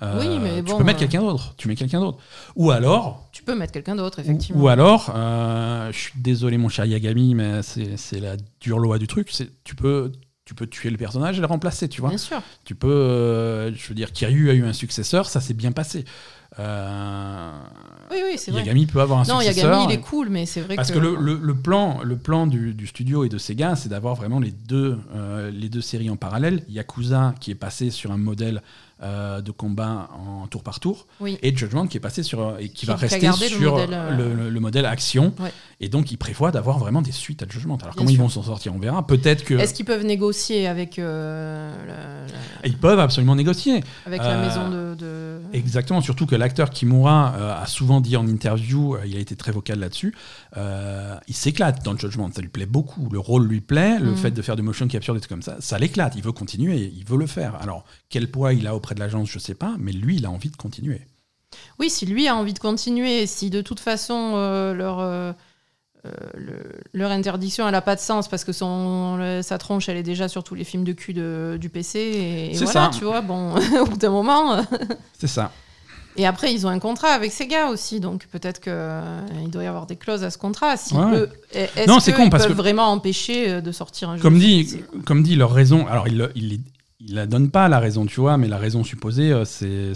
Euh, 0.02 0.20
Oui, 0.20 0.38
mais 0.38 0.62
tu 0.62 0.74
peux 0.76 0.84
mettre 0.84 0.98
euh, 0.98 1.00
quelqu'un 1.00 1.22
d'autre. 1.22 1.54
Tu 1.56 1.68
mets 1.68 1.74
quelqu'un 1.74 2.00
d'autre. 2.00 2.18
Ou 2.54 2.70
alors, 2.70 3.28
Tu 3.32 3.42
peux 3.42 3.54
mettre 3.56 3.72
quelqu'un 3.72 3.96
d'autre, 3.96 4.18
effectivement. 4.18 4.62
ou 4.62 4.68
alors, 4.68 5.10
euh, 5.14 5.90
je 5.90 5.98
suis 5.98 6.12
désolé 6.16 6.58
mon 6.58 6.68
cher 6.68 6.84
Yagami, 6.84 7.34
mais 7.34 7.62
c'est 7.62 8.20
la 8.20 8.36
dure 8.60 8.78
loi 8.78 8.98
du 8.98 9.06
truc. 9.06 9.32
Tu 9.64 9.74
peux, 9.74 10.12
tu 10.44 10.54
peux 10.54 10.66
tuer 10.66 10.90
le 10.90 10.98
personnage 10.98 11.38
et 11.38 11.40
le 11.40 11.46
remplacer, 11.46 11.88
tu 11.88 12.02
vois. 12.02 12.10
Bien 12.10 12.18
sûr. 12.18 12.42
Tu 12.64 12.74
peux, 12.74 12.88
euh, 12.88 13.74
je 13.74 13.88
veux 13.88 13.94
dire, 13.94 14.12
Kiryu 14.12 14.50
a 14.50 14.52
eu 14.52 14.64
un 14.66 14.74
successeur, 14.74 15.30
ça 15.30 15.40
s'est 15.40 15.54
bien 15.54 15.72
passé. 15.72 16.04
Euh, 16.58 17.50
Oui, 18.10 18.18
oui, 18.24 18.34
c'est 18.38 18.50
vrai. 18.50 18.60
Yagami 18.60 18.86
peut 18.86 19.00
avoir 19.00 19.18
un 19.20 19.22
Non, 19.24 19.40
successeur. 19.40 19.70
Yagami, 19.72 19.92
il 19.92 19.94
est 19.94 20.00
cool, 20.00 20.28
mais 20.30 20.46
c'est 20.46 20.60
vrai 20.60 20.76
Parce 20.76 20.90
que 20.90 20.98
le, 20.98 21.16
le- 21.16 21.38
le 21.42 21.54
plan, 21.54 22.00
le 22.02 22.16
plan 22.16 22.46
du, 22.46 22.72
du 22.74 22.86
studio 22.86 23.24
et 23.24 23.28
de 23.28 23.38
Sega, 23.38 23.76
c'est 23.76 23.88
d'avoir 23.88 24.14
vraiment 24.14 24.38
les 24.40 24.52
deux, 24.52 24.98
euh, 25.14 25.50
les 25.50 25.68
deux 25.68 25.80
séries 25.80 26.08
en 26.10 26.16
parallèle. 26.16 26.62
Yakuza, 26.68 27.34
qui 27.40 27.50
est 27.50 27.54
passé 27.56 27.90
sur 27.90 28.12
un 28.12 28.16
modèle 28.18 28.62
euh, 29.02 29.42
de 29.42 29.50
combat 29.50 30.08
en 30.18 30.46
tour 30.46 30.62
par 30.62 30.80
tour, 30.80 31.06
Oui. 31.20 31.38
et 31.42 31.54
Judgment, 31.54 31.86
qui 31.86 31.98
est 31.98 32.00
passé 32.00 32.22
sur 32.22 32.56
et 32.58 32.68
qui, 32.68 32.74
Qui- 32.80 32.86
va 32.86 32.96
rester 32.96 33.26
le 33.26 33.32
sur 33.34 33.72
modèle, 33.72 33.90
euh, 33.92 34.10
le, 34.16 34.34
le- 34.34 34.50
le 34.50 34.60
modèle 34.60 34.86
action. 34.86 35.34
Ouais. 35.38 35.52
Et 35.80 35.88
donc, 35.90 36.10
ils 36.12 36.16
prévoient 36.16 36.50
d'avoir 36.50 36.78
vraiment 36.78 37.02
des 37.02 37.12
suites 37.12 37.42
à 37.42 37.46
Judgment. 37.48 37.76
Alors, 37.76 37.88
Bien 37.92 37.98
comment 37.98 38.10
ils 38.10 38.16
vont 38.18 38.30
s'en 38.30 38.42
sortir, 38.42 38.74
on 38.74 38.78
verra. 38.78 39.06
Peut-être 39.06 39.44
que 39.44 39.52
Est-ce 39.54 39.74
qu'ils 39.74 39.84
peuvent 39.84 40.04
négocier 40.06 40.66
avec, 40.66 40.98
euh, 40.98 41.76
la, 41.86 42.32
la- 42.32 42.66
ils 42.68 42.78
peuvent 42.78 42.98
absolument 43.00 43.36
négocier. 43.36 43.84
avec 44.06 44.20
la 44.20 44.30
Euh, 44.30 44.46
maison 44.48 44.70
de. 44.70 44.94
de- 44.94 45.26
Exactement, 45.52 46.00
surtout 46.00 46.26
que 46.26 46.34
l'acteur 46.34 46.70
Kimura 46.70 47.34
euh, 47.36 47.62
a 47.62 47.66
souvent 47.66 48.00
dit 48.00 48.16
en 48.16 48.26
interview, 48.26 48.94
euh, 48.94 49.00
il 49.06 49.16
a 49.16 49.20
été 49.20 49.36
très 49.36 49.52
vocal 49.52 49.78
là-dessus, 49.78 50.14
euh, 50.56 51.16
il 51.28 51.34
s'éclate 51.34 51.84
dans 51.84 51.96
Judgment, 51.96 52.30
ça 52.34 52.40
lui 52.40 52.48
plaît 52.48 52.66
beaucoup, 52.66 53.08
le 53.10 53.18
rôle 53.18 53.46
lui 53.46 53.60
plaît, 53.60 53.98
le 53.98 54.12
Mm. 54.12 54.16
fait 54.16 54.30
de 54.30 54.42
faire 54.42 54.56
de 54.56 54.62
motion 54.62 54.88
capture, 54.88 55.14
des 55.14 55.20
trucs 55.20 55.30
comme 55.30 55.42
ça, 55.42 55.56
ça 55.60 55.78
l'éclate, 55.78 56.14
il 56.16 56.22
veut 56.22 56.32
continuer, 56.32 56.92
il 56.96 57.04
veut 57.04 57.18
le 57.18 57.26
faire. 57.26 57.56
Alors, 57.60 57.84
quel 58.08 58.30
poids 58.30 58.52
il 58.54 58.66
a 58.66 58.74
auprès 58.74 58.94
de 58.94 59.00
l'agence, 59.00 59.28
je 59.30 59.38
sais 59.38 59.54
pas, 59.54 59.74
mais 59.78 59.92
lui, 59.92 60.16
il 60.16 60.26
a 60.26 60.30
envie 60.30 60.50
de 60.50 60.56
continuer. 60.56 61.02
Oui, 61.78 61.90
si 61.90 62.06
lui 62.06 62.26
a 62.28 62.34
envie 62.36 62.54
de 62.54 62.58
continuer, 62.58 63.26
si 63.26 63.50
de 63.50 63.60
toute 63.62 63.80
façon 63.80 64.32
euh, 64.34 64.74
leur, 64.74 64.98
euh, 65.00 65.32
le- 66.34 66.72
leur 66.92 67.10
interdiction 67.10 67.66
elle 67.66 67.72
n'a 67.72 67.80
pas 67.82 67.96
de 67.96 68.00
sens 68.00 68.28
parce 68.28 68.44
que 68.44 68.52
son, 68.52 69.16
le- 69.16 69.42
sa 69.42 69.58
tronche 69.58 69.88
elle 69.88 69.96
est 69.96 70.02
déjà 70.04 70.28
sur 70.28 70.44
tous 70.44 70.54
les 70.54 70.64
films 70.64 70.84
de 70.84 70.92
cul 70.92 71.12
de- 71.14 71.56
du 71.60 71.68
PC 71.68 71.98
et, 72.52 72.56
voilà, 72.56 72.70
ça. 72.72 72.90
tu 72.96 73.04
vois, 73.04 73.20
bon, 73.22 73.54
au 73.80 73.86
bout 73.86 73.96
d'un 73.96 74.10
moment. 74.10 74.62
C'est 75.18 75.26
ça. 75.26 75.50
Et 76.16 76.26
après, 76.26 76.52
ils 76.52 76.66
ont 76.66 76.70
un 76.70 76.78
contrat 76.78 77.08
avec 77.10 77.30
ces 77.32 77.46
gars 77.46 77.68
aussi, 77.68 78.00
donc 78.00 78.26
peut-être 78.28 78.60
qu'il 78.60 79.50
doit 79.50 79.62
y 79.62 79.66
avoir 79.66 79.86
des 79.86 79.96
clauses 79.96 80.24
à 80.24 80.30
ce 80.30 80.38
contrat. 80.38 80.76
Si 80.76 80.94
Ouais, 80.94 81.04
ouais. 81.04 81.16
eux- 81.18 81.30
est-ce 81.52 81.86
Non, 81.88 82.00
c'est 82.00 82.12
con, 82.12 82.24
ils 82.24 82.30
parce 82.30 82.44
peuvent 82.44 82.52
que- 82.56 82.56
vraiment 82.62 82.90
empêcher 82.90 83.50
euh, 83.50 83.60
de 83.60 83.70
sortir 83.72 84.08
un 84.10 84.16
jeu 84.16 84.22
Comme 84.22 84.38
dit, 84.38 84.80
comme 85.04 85.22
dit, 85.22 85.36
leur 85.36 85.52
raison. 85.52 85.86
Alors, 85.86 86.08
il, 86.08 86.16
le- 86.18 86.32
il, 86.34 86.60
il 87.00 87.14
la 87.14 87.26
donne 87.26 87.50
pas 87.50 87.68
la 87.68 87.78
raison, 87.78 88.06
tu 88.06 88.20
vois, 88.20 88.36
mais 88.38 88.48
la 88.48 88.58
raison 88.58 88.82
supposée, 88.84 89.30
euh, 89.32 89.44
c'est 89.44 89.92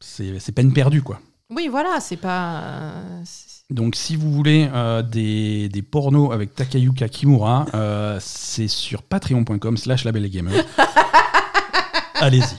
c'est 0.00 0.38
c'est 0.38 0.52
peine 0.52 0.72
perdue, 0.72 1.02
quoi. 1.02 1.20
Oui, 1.50 1.68
voilà, 1.70 2.00
c'est 2.00 2.16
pas. 2.16 2.60
euh, 2.62 3.20
c'est- 3.24 3.64
Donc, 3.70 3.96
si 3.96 4.16
vous 4.16 4.30
voulez 4.32 4.68
euh, 4.72 5.02
des, 5.02 5.68
des 5.68 5.82
pornos 5.82 6.32
avec 6.32 6.54
Takayuka 6.54 7.08
Kimura, 7.08 7.66
euh, 7.74 8.18
c'est 8.20 8.68
sur 8.68 9.02
patreon.com/slash 9.02 10.04
label 10.04 10.24
et 10.24 10.30
gamer. 10.30 10.52
Allez-y. 12.14 12.56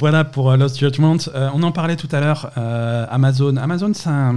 Voilà 0.00 0.24
pour 0.24 0.50
euh, 0.50 0.56
Lost 0.56 0.78
Judgment. 0.78 1.18
Euh, 1.34 1.50
on 1.54 1.62
en 1.62 1.72
parlait 1.72 1.96
tout 1.96 2.08
à 2.10 2.20
l'heure. 2.20 2.50
euh, 2.56 3.06
Amazon, 3.10 3.56
Amazon, 3.56 3.92
ça, 3.94 4.32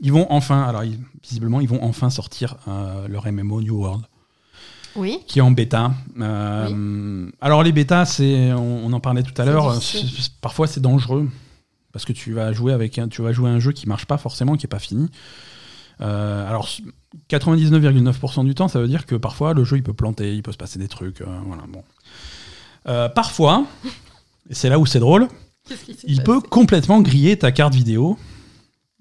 ils 0.00 0.12
vont 0.12 0.26
enfin, 0.30 0.62
alors 0.62 0.84
ils- 0.84 1.00
visiblement, 1.22 1.60
ils 1.60 1.68
vont 1.68 1.82
enfin 1.82 2.10
sortir 2.10 2.56
leur 3.08 3.26
MMO 3.26 3.62
New 3.62 3.76
World, 3.80 4.04
Oui. 4.96 5.18
qui 5.26 5.38
est 5.38 5.42
en 5.42 5.50
bêta. 5.52 5.92
Euh, 6.20 7.30
Alors 7.40 7.62
les 7.62 7.72
bêtas, 7.72 8.04
c'est, 8.04 8.52
on, 8.52 8.84
on 8.86 8.92
en 8.92 9.00
parlait 9.00 9.22
tout 9.22 9.32
à 9.40 9.44
l'heure. 9.46 9.74
Parfois, 10.42 10.66
c'est 10.66 10.80
dangereux 10.80 11.28
parce 11.92 12.04
que 12.04 12.12
tu 12.12 12.34
vas 12.34 12.52
jouer 12.52 12.72
avec, 12.74 12.98
un, 12.98 13.08
tu 13.08 13.22
vas 13.22 13.32
jouer 13.32 13.48
à 13.48 13.52
un 13.54 13.60
jeu 13.60 13.72
qui 13.72 13.88
marche 13.88 14.04
pas 14.04 14.18
forcément, 14.18 14.56
qui 14.56 14.66
est 14.66 14.68
pas 14.68 14.78
fini. 14.80 15.08
Euh, 16.02 16.46
alors 16.48 16.68
99,9% 17.30 18.44
du 18.44 18.54
temps, 18.54 18.66
ça 18.68 18.80
veut 18.80 18.88
dire 18.88 19.06
que 19.06 19.14
parfois 19.14 19.54
le 19.54 19.62
jeu 19.64 19.76
il 19.76 19.82
peut 19.82 19.92
planter, 19.94 20.34
il 20.34 20.42
peut 20.42 20.52
se 20.52 20.56
passer 20.58 20.78
des 20.78 20.88
trucs. 20.88 21.20
euh, 21.22 21.26
voilà, 21.46 21.62
bon. 21.68 21.82
Parfois, 23.14 23.64
et 24.50 24.54
c'est 24.54 24.68
là 24.68 24.78
où 24.78 24.86
c'est 24.86 24.98
drôle, 25.00 25.28
il 26.06 26.22
peut 26.22 26.40
complètement 26.40 27.00
griller 27.00 27.38
ta 27.38 27.52
carte 27.52 27.74
vidéo. 27.74 28.18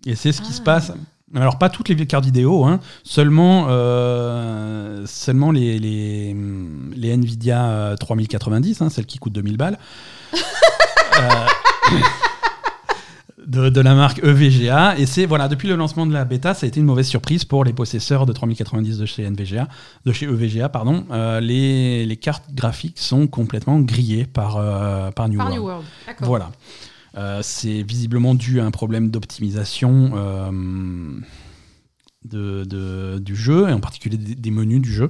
Et 0.06 0.16
c'est 0.16 0.32
ce 0.32 0.42
qui 0.42 0.50
Ah. 0.52 0.56
se 0.56 0.62
passe. 0.62 0.92
Alors, 1.36 1.58
pas 1.58 1.70
toutes 1.70 1.90
les 1.90 2.06
cartes 2.06 2.26
vidéo, 2.26 2.64
hein, 2.64 2.80
seulement, 3.04 3.66
euh, 3.70 5.04
seulement 5.08 5.52
les, 5.52 5.80
les, 5.80 6.36
les 6.96 7.10
Nvidia 7.18 7.66
euh, 7.66 7.96
3090, 7.96 8.82
hein, 8.82 8.90
celles 8.90 9.06
qui 9.08 9.18
coûtent 9.18 9.34
2000 9.34 9.58
balles. 9.58 9.80
Euh, 11.20 11.46
de, 13.54 13.70
de 13.70 13.82
la 13.82 13.96
marque 13.96 14.24
EVGA. 14.24 14.98
Et 14.98 15.06
c'est, 15.06 15.26
voilà, 15.26 15.48
depuis 15.48 15.68
le 15.68 15.76
lancement 15.76 16.06
de 16.06 16.14
la 16.14 16.26
bêta, 16.26 16.54
ça 16.54 16.66
a 16.66 16.68
été 16.68 16.80
une 16.80 16.86
mauvaise 16.86 17.08
surprise 17.08 17.46
pour 17.46 17.64
les 17.64 17.74
possesseurs 17.74 18.26
de 18.26 18.34
3090 18.34 18.98
de 18.98 19.06
chez 19.06 19.24
NVGA, 19.30 19.68
de 20.06 20.12
chez 20.12 20.26
EVGA, 20.26 20.70
pardon. 20.70 21.06
Euh, 21.12 21.40
les, 21.40 22.06
les 22.06 22.18
cartes 22.18 22.54
graphiques 22.54 23.00
sont 23.00 23.28
complètement 23.28 23.80
grillées 23.80 24.26
par, 24.26 24.58
euh, 24.58 25.12
par 25.12 25.30
New 25.30 25.38
Par 25.38 25.48
World. 25.48 25.62
New 25.62 25.68
World. 25.68 25.86
D'accord. 26.08 26.28
Voilà. 26.28 26.52
Euh, 27.16 27.40
c'est 27.44 27.84
visiblement 27.84 28.34
dû 28.36 28.60
à 28.60 28.66
un 28.66 28.72
problème 28.72 29.10
d'optimisation 29.12 30.12
de, 32.26 32.64
de- 32.64 33.20
du 33.20 33.36
jeu, 33.36 33.70
et 33.70 33.74
en 33.74 33.80
particulier 33.80 34.18
des, 34.18 34.36
des 34.36 34.52
menus 34.52 34.82
du 34.82 34.92
jeu. 34.92 35.10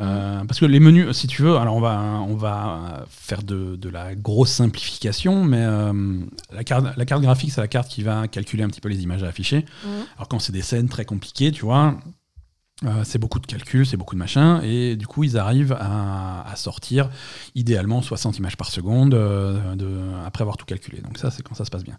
Euh, 0.00 0.44
parce 0.44 0.60
que 0.60 0.64
les 0.66 0.78
menus, 0.78 1.10
si 1.16 1.26
tu 1.26 1.42
veux, 1.42 1.56
alors 1.56 1.74
on 1.74 1.80
va, 1.80 1.98
on 2.28 2.36
va 2.36 3.04
faire 3.10 3.42
de, 3.42 3.74
de 3.74 3.88
la 3.88 4.14
grosse 4.14 4.50
simplification, 4.50 5.44
mais 5.44 5.60
euh, 5.60 6.20
la, 6.52 6.62
carte, 6.62 6.86
la 6.96 7.04
carte 7.04 7.20
graphique, 7.22 7.50
c'est 7.50 7.60
la 7.60 7.66
carte 7.68 7.88
qui 7.88 8.04
va 8.04 8.28
calculer 8.28 8.62
un 8.62 8.68
petit 8.68 8.80
peu 8.80 8.88
les 8.88 9.02
images 9.02 9.24
à 9.24 9.26
afficher. 9.28 9.64
Mhm. 9.84 9.90
Alors 10.16 10.28
quand 10.28 10.38
c'est 10.38 10.52
des 10.52 10.62
scènes 10.62 10.88
très 10.88 11.04
compliquées, 11.04 11.50
tu 11.50 11.62
vois, 11.64 11.98
euh, 12.84 13.02
c'est 13.02 13.18
beaucoup 13.18 13.40
de 13.40 13.46
calculs, 13.46 13.84
c'est 13.86 13.96
beaucoup 13.96 14.14
de 14.14 14.20
machin, 14.20 14.60
et 14.62 14.94
du 14.94 15.08
coup 15.08 15.24
ils 15.24 15.36
arrivent 15.36 15.76
à, 15.80 16.48
à 16.48 16.54
sortir 16.54 17.10
idéalement 17.56 18.00
60 18.00 18.38
images 18.38 18.56
par 18.56 18.70
seconde 18.70 19.14
euh, 19.14 19.74
de- 19.74 19.98
après 20.24 20.42
avoir 20.42 20.56
tout 20.56 20.64
calculé. 20.64 21.00
Donc 21.00 21.18
ça 21.18 21.32
c'est 21.32 21.42
quand 21.42 21.56
ça 21.56 21.64
se 21.64 21.70
passe 21.70 21.82
bien. 21.82 21.98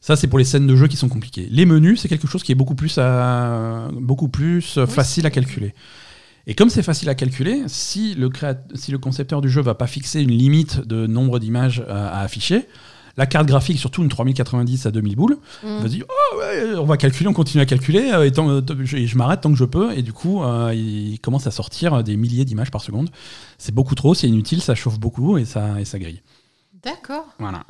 Ça 0.00 0.16
c'est 0.16 0.28
pour 0.28 0.38
les 0.38 0.46
scènes 0.46 0.66
de 0.66 0.76
jeu 0.76 0.86
qui 0.88 0.96
sont 0.96 1.10
compliquées. 1.10 1.46
Les 1.50 1.66
menus 1.66 2.00
c'est 2.00 2.08
quelque 2.08 2.26
chose 2.26 2.42
qui 2.42 2.52
est 2.52 2.54
beaucoup 2.54 2.74
plus, 2.74 2.96
à- 2.96 3.88
beaucoup 3.92 4.28
plus 4.28 4.78
Oui, 4.78 4.86
facile 4.86 5.26
à 5.26 5.30
calculer. 5.30 5.74
Et 6.46 6.54
comme 6.54 6.68
c'est 6.70 6.82
facile 6.82 7.08
à 7.08 7.14
calculer, 7.14 7.62
si 7.68 8.14
le, 8.14 8.28
si 8.74 8.90
le 8.90 8.98
concepteur 8.98 9.40
du 9.40 9.48
jeu 9.48 9.62
va 9.62 9.74
pas 9.74 9.86
fixer 9.86 10.20
une 10.22 10.30
limite 10.30 10.80
de 10.86 11.06
nombre 11.06 11.38
d'images 11.38 11.80
euh, 11.88 12.08
à 12.08 12.20
afficher, 12.20 12.66
la 13.16 13.26
carte 13.26 13.46
graphique, 13.46 13.78
surtout 13.78 14.02
une 14.02 14.08
3090 14.08 14.86
à 14.86 14.90
2000 14.90 15.14
boules, 15.16 15.38
Mhm. 15.62 15.78
Vas-y, 15.86 16.02
oh 16.02 16.38
ouais, 16.38 16.74
on 16.76 16.84
va 16.84 16.96
calculer, 16.96 17.28
on 17.28 17.32
continue 17.32 17.62
à 17.62 17.66
calculer, 17.66 18.10
euh, 18.12 18.26
et 18.26 18.32
tant- 18.32 18.48
euh, 18.50 18.60
je, 18.82 19.06
je 19.06 19.16
m'arrête 19.16 19.40
tant 19.40 19.50
que 19.52 19.56
je 19.58 19.64
peux, 19.64 19.96
et 19.96 20.02
du 20.02 20.12
coup, 20.12 20.42
euh, 20.42 20.72
il 20.74 21.18
commence 21.20 21.46
à 21.46 21.50
sortir 21.52 22.02
des 22.02 22.16
milliers 22.16 22.44
d'images 22.44 22.70
par 22.72 22.82
seconde. 22.82 23.10
C'est 23.56 23.72
beaucoup 23.74 23.94
trop, 23.94 24.14
c'est 24.14 24.26
inutile, 24.28 24.60
ça 24.60 24.74
chauffe 24.74 24.98
beaucoup 24.98 25.38
et 25.38 25.44
ça, 25.44 25.80
et 25.80 25.84
ça 25.84 25.98
grille. 26.00 26.20
D'accord. 26.82 27.24
Voilà. 27.38 27.64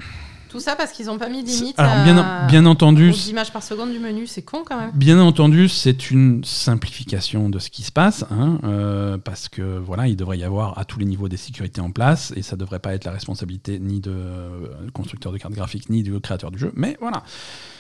Tout 0.55 0.61
ça 0.61 0.77
parce 0.77 0.93
qu'ils 0.93 1.07
n'ont 1.07 1.19
pas 1.19 1.29
mis 1.29 1.43
de 1.43 1.49
limite 1.49 1.75
Alors, 1.81 1.93
à- 1.95 2.05
bien, 2.05 2.47
bien 2.47 2.65
entendu, 2.67 3.11
images 3.29 3.53
par 3.53 3.65
seconde 3.65 3.91
du 3.91 3.99
menu. 3.99 4.29
C'est 4.29 4.43
con 4.43 4.63
quand 4.65 4.79
même. 4.79 4.93
bien 4.95 5.19
entendu, 5.19 5.69
c'est 5.69 6.13
une 6.13 6.45
simplification 6.45 7.51
de 7.51 7.59
ce 7.59 7.71
qui 7.71 7.83
se 7.83 7.91
passe, 7.91 8.25
hein, 8.31 8.61
euh, 8.63 9.19
parce 9.19 9.49
que 9.49 9.79
voilà, 9.79 10.07
il 10.07 10.15
devrait 10.15 10.39
y 10.39 10.45
avoir 10.45 10.79
à 10.79 10.85
tous 10.85 11.01
les 11.01 11.07
niveaux 11.07 11.29
des 11.29 11.37
sécurités 11.37 11.81
en 11.81 11.91
place, 11.91 12.33
et 12.37 12.43
ça 12.43 12.55
devrait 12.55 12.79
pas 12.79 12.95
être 12.95 13.05
la 13.05 13.11
responsabilité 13.11 13.81
ni 13.81 13.99
de 13.99 14.13
euh, 14.13 14.69
constructeur 14.93 15.33
de 15.33 15.39
cartes 15.39 15.55
graphiques 15.55 15.91
ni 15.91 16.05
du 16.05 16.19
créateur 16.21 16.53
du 16.53 16.59
jeu. 16.59 16.71
Mais 16.77 16.97
voilà, 17.01 17.25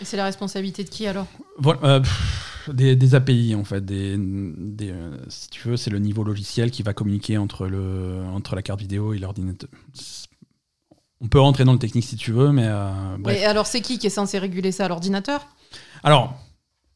Et 0.02 0.04
c'est 0.04 0.16
la 0.16 0.24
responsabilité 0.24 0.82
de 0.82 0.88
qui 0.88 1.06
alors? 1.06 1.26
Voilà, 1.58 1.78
euh, 1.84 2.00
pff, 2.00 2.70
des, 2.72 2.96
des 2.96 3.14
API 3.14 3.54
en 3.54 3.62
fait, 3.62 3.84
des, 3.84 4.16
des, 4.18 4.90
euh, 4.90 5.16
si 5.28 5.48
tu 5.50 5.68
veux, 5.68 5.76
c'est 5.76 5.90
le 5.90 6.00
niveau 6.00 6.24
logiciel 6.24 6.72
qui 6.72 6.82
va 6.82 6.92
communiquer 6.92 7.38
entre, 7.38 7.66
le, 7.68 8.22
entre 8.34 8.56
la 8.56 8.62
carte 8.62 8.80
vidéo 8.80 9.12
et 9.12 9.18
l'ordinateur. 9.18 9.68
On 11.24 11.28
peut 11.28 11.40
rentrer 11.40 11.64
dans 11.64 11.72
le 11.72 11.78
technique 11.78 12.04
si 12.04 12.16
tu 12.16 12.32
veux, 12.32 12.52
mais 12.52 12.66
euh, 12.66 13.16
bref. 13.18 13.38
Et 13.38 13.44
alors 13.46 13.66
c'est 13.66 13.80
qui 13.80 13.98
qui 13.98 14.06
est 14.06 14.10
censé 14.10 14.38
réguler 14.38 14.70
ça 14.72 14.86
L'ordinateur? 14.88 15.46
Alors, 16.02 16.38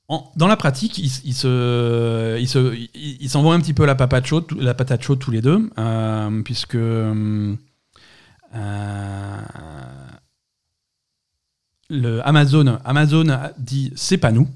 en- 0.08 0.30
dans 0.36 0.46
la 0.46 0.56
pratique, 0.56 0.98
ils, 0.98 1.10
ils 1.24 1.34
se, 1.34 2.38
ils 2.38 2.46
se, 2.48 2.74
ils, 2.76 2.90
ils 3.20 3.30
s'envoient 3.30 3.54
un 3.54 3.60
petit 3.60 3.72
peu 3.74 3.86
la 3.86 3.94
patate 3.94 4.26
chaude, 4.26 4.46
la 4.60 4.74
patate 4.74 5.02
chaude 5.02 5.18
tous 5.18 5.30
les 5.30 5.40
deux, 5.40 5.70
euh, 5.78 6.42
puisque 6.42 6.74
euh, 6.74 7.54
le 11.90 12.26
Amazon, 12.26 12.78
Amazon 12.84 13.24
dit 13.58 13.92
c'est 13.96 14.18
pas 14.18 14.30
nous. 14.32 14.48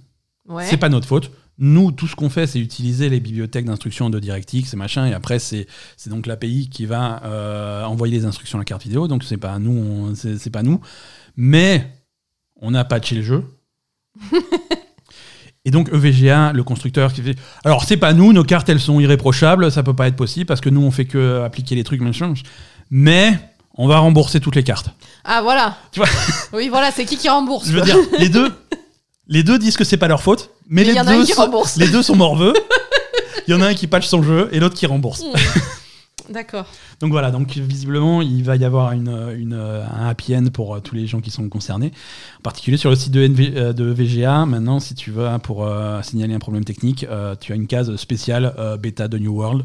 Ouais. 0.48 0.66
C'est 0.66 0.76
pas 0.76 0.88
notre 0.90 1.06
faute. 1.08 1.30
Nous, 1.64 1.93
tout 1.93 2.09
ce 2.09 2.16
qu'on 2.16 2.28
fait, 2.28 2.48
c'est 2.48 2.59
utiliser 2.59 3.09
les 3.09 3.20
bibliothèques 3.20 3.66
d'instructions 3.66 4.10
de 4.10 4.18
DirectX, 4.18 4.64
ces 4.64 4.76
machins, 4.76 5.05
et 5.05 5.14
après, 5.14 5.39
c'est 5.39 5.68
c'est 5.97 6.10
donc 6.10 6.26
l'API 6.26 6.68
qui 6.68 6.86
va 6.86 7.22
euh, 7.24 7.84
envoyer 7.84 8.18
les 8.18 8.24
instructions 8.24 8.59
à 8.59 8.62
la 8.62 8.64
carte 8.64 8.82
vidéo, 8.82 9.06
donc 9.06 9.22
c'est 9.22 9.36
pas 9.36 9.60
nous, 9.60 10.12
c'est 10.16 10.51
pas 10.51 10.64
nous. 10.64 10.80
Mais 11.36 11.89
on 12.60 12.74
a 12.74 12.82
patché 12.82 13.14
le 13.14 13.22
jeu. 13.22 13.44
et 15.64 15.70
donc 15.70 15.89
EVGA, 15.93 16.52
le 16.52 16.64
constructeur, 16.64 17.12
qui 17.12 17.22
fait 17.22 17.36
Alors, 17.62 17.84
c'est 17.84 17.97
pas 17.97 18.12
nous, 18.12 18.32
nos 18.32 18.43
cartes, 18.43 18.68
elles 18.68 18.80
sont 18.80 18.98
irréprochables, 18.98 19.70
ça 19.70 19.84
peut 19.84 19.94
pas 19.94 20.09
être 20.09 20.16
possible, 20.16 20.47
parce 20.47 20.60
que 20.60 20.68
nous, 20.68 20.82
on 20.82 20.90
fait 20.90 21.05
que 21.05 21.43
appliquer 21.44 21.76
les 21.76 21.84
trucs, 21.84 22.01
machin. 22.01 22.34
Mais 22.90 23.39
on 23.74 23.86
va 23.86 23.98
rembourser 23.98 24.40
toutes 24.40 24.56
les 24.56 24.64
cartes. 24.64 24.90
Ah 25.22 25.43
voilà. 25.43 25.76
Tu 25.93 26.01
vois 26.01 26.09
Oui 26.52 26.68
voilà, 26.68 26.90
c'est 26.90 27.05
qui 27.05 27.16
qui 27.16 27.28
rembourse 27.28 27.68
Je 27.68 27.72
veux 27.72 27.82
dire, 27.82 27.98
les 28.18 28.28
deux, 28.28 28.52
les 29.28 29.42
deux 29.42 29.58
disent 29.58 29.76
que 29.76 29.84
c'est 29.84 29.96
pas 29.96 30.08
leur 30.08 30.22
faute, 30.22 30.50
mais, 30.68 30.84
les, 30.84 30.92
y 30.92 31.00
en 31.00 31.06
a 31.06 31.12
un 31.12 31.18
deux 31.18 31.24
qui 31.24 31.32
sont, 31.32 31.42
rembourse. 31.42 31.76
les 31.76 31.88
deux 31.88 32.02
sont 32.02 32.16
morveux. 32.16 32.52
Il 33.48 33.50
y 33.50 33.54
en 33.54 33.60
a 33.60 33.66
un 33.66 33.74
qui 33.74 33.88
patch 33.88 34.06
son 34.06 34.22
jeu 34.22 34.48
et 34.52 34.60
l'autre 34.60 34.76
qui 34.76 34.86
rembourse. 34.86 35.24
D'accord. 36.30 36.66
Donc 37.00 37.10
voilà, 37.10 37.32
donc 37.32 37.56
visiblement, 37.56 38.22
il 38.22 38.44
va 38.44 38.54
y 38.54 38.64
avoir 38.64 38.92
une, 38.92 39.34
une, 39.36 39.54
un 39.54 40.08
happy 40.08 40.36
end 40.36 40.46
pour 40.52 40.76
euh, 40.76 40.80
tous 40.80 40.94
les 40.94 41.08
gens 41.08 41.20
qui 41.20 41.32
sont 41.32 41.48
concernés. 41.48 41.90
En 42.38 42.42
particulier 42.42 42.76
sur 42.76 42.90
le 42.90 42.96
site 42.96 43.10
de, 43.10 43.26
NV, 43.26 43.52
euh, 43.56 43.72
de 43.72 43.84
VGA, 43.86 44.46
maintenant, 44.46 44.78
si 44.78 44.94
tu 44.94 45.10
veux, 45.10 45.26
hein, 45.26 45.40
pour 45.40 45.66
euh, 45.66 46.00
signaler 46.02 46.32
un 46.32 46.38
problème 46.38 46.64
technique, 46.64 47.04
tu 47.40 47.52
as 47.52 47.54
une 47.56 47.66
case 47.66 47.94
spéciale 47.96 48.54
bêta 48.80 49.08
de 49.08 49.18
New 49.18 49.32
World. 49.32 49.64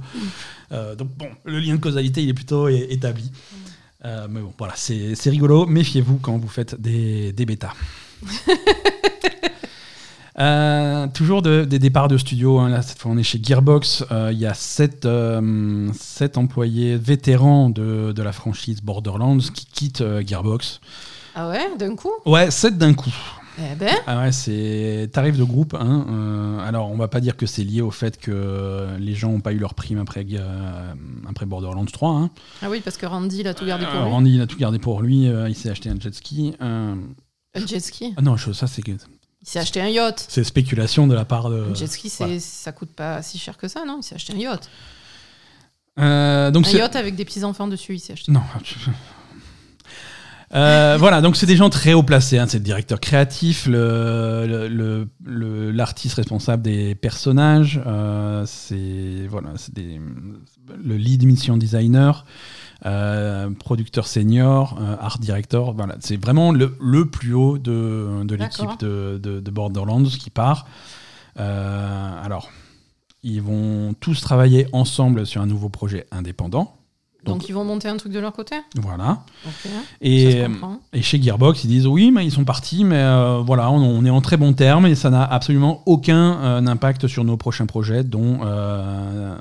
Euh, 0.72 0.96
donc 0.96 1.10
bon, 1.18 1.28
le 1.46 1.60
lien 1.60 1.76
de 1.76 1.80
causalité, 1.80 2.24
il 2.24 2.30
est 2.30 2.34
plutôt 2.34 2.68
établi. 2.68 3.32
Euh, 4.06 4.28
mais 4.30 4.42
bon, 4.42 4.54
voilà, 4.58 4.74
c'est 4.76 5.16
c'est 5.16 5.30
rigolo. 5.30 5.66
Méfiez-vous 5.66 6.18
quand 6.18 6.38
vous 6.38 6.48
faites 6.48 6.80
des, 6.80 7.32
des 7.34 7.46
bêtas. 7.46 7.74
Euh, 10.40 11.08
toujours 11.08 11.42
de- 11.42 11.64
des 11.66 11.80
départs 11.80 12.08
de 12.08 12.18
studio. 12.18 12.60
hein. 12.60 12.70
Là, 12.70 12.82
cette 12.84 13.00
fois, 13.00 13.12
on 13.12 13.18
est 13.18 13.24
chez 13.24 13.40
Gearbox. 13.42 14.04
Euh, 14.12 14.30
Il 14.32 14.38
y 14.40 14.46
a 14.46 14.54
sept, 14.54 15.06
euh, 15.06 15.90
sept 15.94 16.38
employés 16.38 16.96
vétérans 16.98 17.70
de, 17.70 18.12
de 18.12 18.22
la 18.24 18.32
franchise 18.32 18.82
Borderlands 18.82 19.38
qui 19.54 19.66
quittent 19.66 20.02
euh, 20.02 20.22
Gearbox. 20.26 20.80
Ah 21.34 21.50
ouais, 21.50 21.68
d'un 21.80 21.96
coup? 21.96 22.12
Ouais, 22.26 22.52
sept 22.52 22.78
d'un 22.78 22.94
coup. 22.94 23.14
Eh 23.60 23.74
ben, 23.76 23.96
Ah 24.06 24.20
ouais, 24.20 24.32
c'est 24.32 25.10
tarif 25.12 25.36
de 25.36 25.44
groupe. 25.44 25.74
hein, 25.74 26.06
euh, 26.10 26.60
alors, 26.68 26.92
on 26.92 26.98
va 26.98 27.08
pas 27.08 27.20
dire 27.20 27.36
que 27.36 27.48
c'est 27.48 27.64
lié 27.64 27.82
au 27.82 27.90
fait 27.90 28.18
que 28.20 28.86
les 29.00 29.16
gens 29.16 29.32
n'ont 29.32 29.40
pas 29.40 29.54
eu 29.54 29.58
leur 29.58 29.74
prime 29.74 29.98
après, 29.98 30.24
euh, 30.34 30.94
après 31.28 31.48
Borderlands 31.48 31.86
3. 31.86 32.12
hein. 32.12 32.30
ah 32.62 32.68
oui, 32.70 32.82
parce 32.84 32.98
que 32.98 33.08
Randy, 33.08 33.40
il 33.40 33.48
a 33.48 33.56
tout 33.56 33.66
gardé 33.66 33.86
pour 33.86 33.96
Euh, 33.96 34.04
lui. 34.04 34.12
Randy, 34.12 34.36
il 34.36 34.42
a 34.42 34.46
tout 34.46 34.58
gardé 34.60 34.78
pour 34.78 35.02
lui. 35.02 35.24
il 35.26 35.56
s'est 35.56 35.72
acheté 35.72 35.90
un 35.90 36.00
jet 36.00 36.14
ski. 36.14 36.54
Un 36.60 36.98
jet 37.66 37.80
ski? 37.80 38.14
Ah 38.18 38.22
non, 38.22 38.38
je- 38.38 38.52
ça, 38.52 38.68
c'est 38.68 38.84
Il 39.42 39.48
s'est 39.50 39.60
acheté 39.60 39.80
un 39.82 39.88
yacht. 39.88 40.26
c'est 40.30 40.44
spéculation 40.44 41.08
de 41.08 41.14
la 41.14 41.24
part 41.26 41.50
de. 41.50 41.68
Un 41.72 41.76
jet 41.76 41.88
ski, 41.88 42.12
voilà. 42.18 42.40
ça 42.40 42.72
coûte 42.72 42.90
pas 42.92 43.22
si 43.22 43.38
cher 43.38 43.58
que 43.58 43.68
ça, 43.68 43.86
non? 43.86 44.00
Il 44.02 44.04
s'est 44.04 44.16
acheté 44.16 44.34
un 44.34 44.38
yacht. 44.38 44.70
Euh, 46.00 46.52
donc 46.52 46.68
Un 46.68 46.72
yacht 46.72 46.96
avec 46.96 47.16
des 47.16 47.26
petits 47.26 47.44
enfants 47.44 47.68
dessus, 47.68 47.96
il 47.96 48.00
s'est 48.00 48.14
acheté. 48.14 48.32
Non. 48.32 48.42
Euh, 50.54 50.96
voilà, 51.00 51.22
donc 51.22 51.36
c'est 51.36 51.46
des 51.46 51.56
gens 51.56 51.70
très 51.70 51.94
haut 51.94 52.04
placés. 52.04 52.38
hein. 52.38 52.46
C'est 52.48 52.58
le 52.60 52.64
directeur 52.64 53.00
créatif, 53.00 53.66
le- 53.68 54.46
le- 54.48 54.68
le- 54.68 55.08
le- 55.24 55.72
l'artiste 55.72 56.16
responsable 56.16 56.64
des 56.64 56.96
personnages, 56.96 57.82
euh, 57.86 58.44
c'est 58.46 59.28
voilà, 59.30 59.50
des- 59.74 60.00
le 60.84 60.96
lead 60.98 61.26
mission 61.26 61.58
designer, 61.58 62.26
euh, 62.86 63.50
producteur 63.50 64.08
senior, 64.08 64.78
euh, 64.80 64.96
art 65.00 65.20
director. 65.20 65.74
Voilà, 65.74 65.96
c'est 66.00 66.18
vraiment 66.18 66.52
le, 66.52 66.76
le 66.80 67.06
plus 67.10 67.34
haut 67.34 67.58
de, 67.58 68.24
de 68.24 68.36
l'équipe 68.36 68.60
D'accord. 68.62 68.78
de, 68.78 69.20
de- 69.22 69.40
de 69.40 69.52
Borderlands 69.52 70.04
qui 70.04 70.30
part. 70.30 70.68
Euh, 71.40 72.24
alors, 72.24 72.50
ils 73.24 73.42
vont 73.42 73.94
tous 74.00 74.22
travailler 74.22 74.68
ensemble 74.74 75.26
sur 75.26 75.42
un 75.42 75.48
nouveau 75.48 75.70
projet 75.70 76.08
indépendant. 76.12 76.77
Donc, 77.28 77.40
Donc- 77.40 77.50
ils 77.50 77.54
vont 77.54 77.64
monter 77.64 77.88
un 77.90 77.98
truc 77.98 78.12
de 78.12 78.20
leur 78.20 78.34
côté 78.34 78.56
Voilà. 78.76 79.20
Et, 80.02 80.44
et 80.94 81.02
chez 81.02 81.22
Gearbox, 81.22 81.64
ils 81.64 81.68
disent 81.68 81.86
oui, 81.88 82.12
mais 82.12 82.26
ils 82.26 82.32
sont 82.32 82.46
partis, 82.46 82.84
mais 82.84 82.96
euh, 82.98 83.42
voilà, 83.46 83.70
on, 83.70 83.78
on 83.82 84.06
est 84.06 84.10
en 84.10 84.22
très 84.22 84.38
bon 84.38 84.54
terme 84.54 84.86
et 84.86 84.96
ça 84.96 85.10
n'a 85.10 85.24
absolument 85.24 85.84
aucun 85.86 86.40
euh, 86.40 86.66
impact 86.66 87.08
sur 87.08 87.24
nos 87.24 87.38
prochains 87.38 87.66
projets, 87.66 88.04
dont 88.04 88.40
euh, 88.44 89.36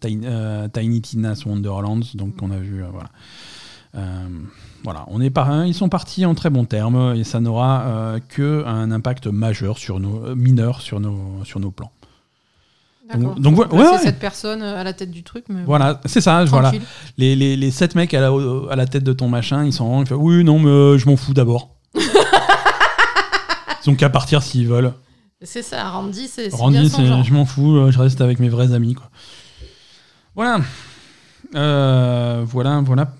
Tiny, 0.00 0.26
Tiny 0.72 1.00
Tina's 1.00 1.46
Wonderlands, 1.46 2.00
donc 2.14 2.34
on 2.42 2.50
a 2.50 2.56
vu, 2.58 2.82
voilà. 2.92 3.08
Voilà, 4.84 5.04
on 5.08 5.20
est 5.20 5.30
par, 5.30 5.64
ils 5.64 5.74
sont 5.74 5.88
partis 5.88 6.26
en 6.26 6.34
très 6.34 6.50
bon 6.50 6.64
terme 6.64 7.14
et 7.14 7.22
ça 7.22 7.38
n'aura 7.40 7.82
euh, 7.82 8.18
que 8.28 8.64
un 8.66 8.90
impact 8.90 9.28
majeur 9.28 9.78
sur 9.78 10.00
nos 10.00 10.34
mineur 10.34 10.80
sur 10.80 10.98
nos 10.98 11.44
sur 11.44 11.60
nos 11.60 11.70
plans. 11.70 11.92
Donc, 13.18 13.58
ouais, 13.58 13.64
Là, 13.64 13.68
c'est 13.70 13.76
ouais, 13.76 13.90
ouais. 13.90 13.98
cette 13.98 14.18
personne 14.18 14.62
euh, 14.62 14.80
à 14.80 14.84
la 14.84 14.92
tête 14.92 15.10
du 15.10 15.22
truc, 15.22 15.44
mais 15.48 15.62
Voilà, 15.64 16.00
c'est 16.06 16.20
ça, 16.20 16.44
voilà. 16.44 16.68
tranquille. 16.70 16.86
Les, 17.18 17.34
les, 17.36 17.56
les 17.56 17.70
sept 17.70 17.94
mecs 17.94 18.12
à 18.14 18.20
la, 18.20 18.30
à 18.70 18.76
la 18.76 18.86
tête 18.86 19.04
de 19.04 19.12
ton 19.12 19.28
machin, 19.28 19.64
ils 19.64 19.72
sont 19.72 20.02
ils 20.02 20.06
font, 20.08 20.16
oui, 20.16 20.44
non, 20.44 20.58
mais 20.58 20.68
euh, 20.70 20.98
je 20.98 21.06
m'en 21.08 21.16
fous 21.16 21.34
d'abord. 21.34 21.76
ils 23.84 23.90
ont 23.90 23.94
qu'à 23.94 24.08
partir 24.10 24.42
s'ils 24.42 24.66
veulent. 24.68 24.92
C'est 25.42 25.62
ça, 25.62 25.88
Randy, 25.90 26.28
c'est 26.28 26.52
Randy, 26.54 26.88
c'est- 26.88 27.22
je 27.24 27.32
m'en 27.32 27.44
fous, 27.44 27.76
euh, 27.76 27.90
je 27.90 27.98
reste 27.98 28.20
avec 28.20 28.38
mes 28.38 28.48
vrais 28.48 28.72
amis. 28.72 28.94
Quoi. 28.94 29.10
Voilà. 30.36 30.60
Euh, 31.56 32.44
voilà, 32.46 32.80
voilà. 32.84 33.12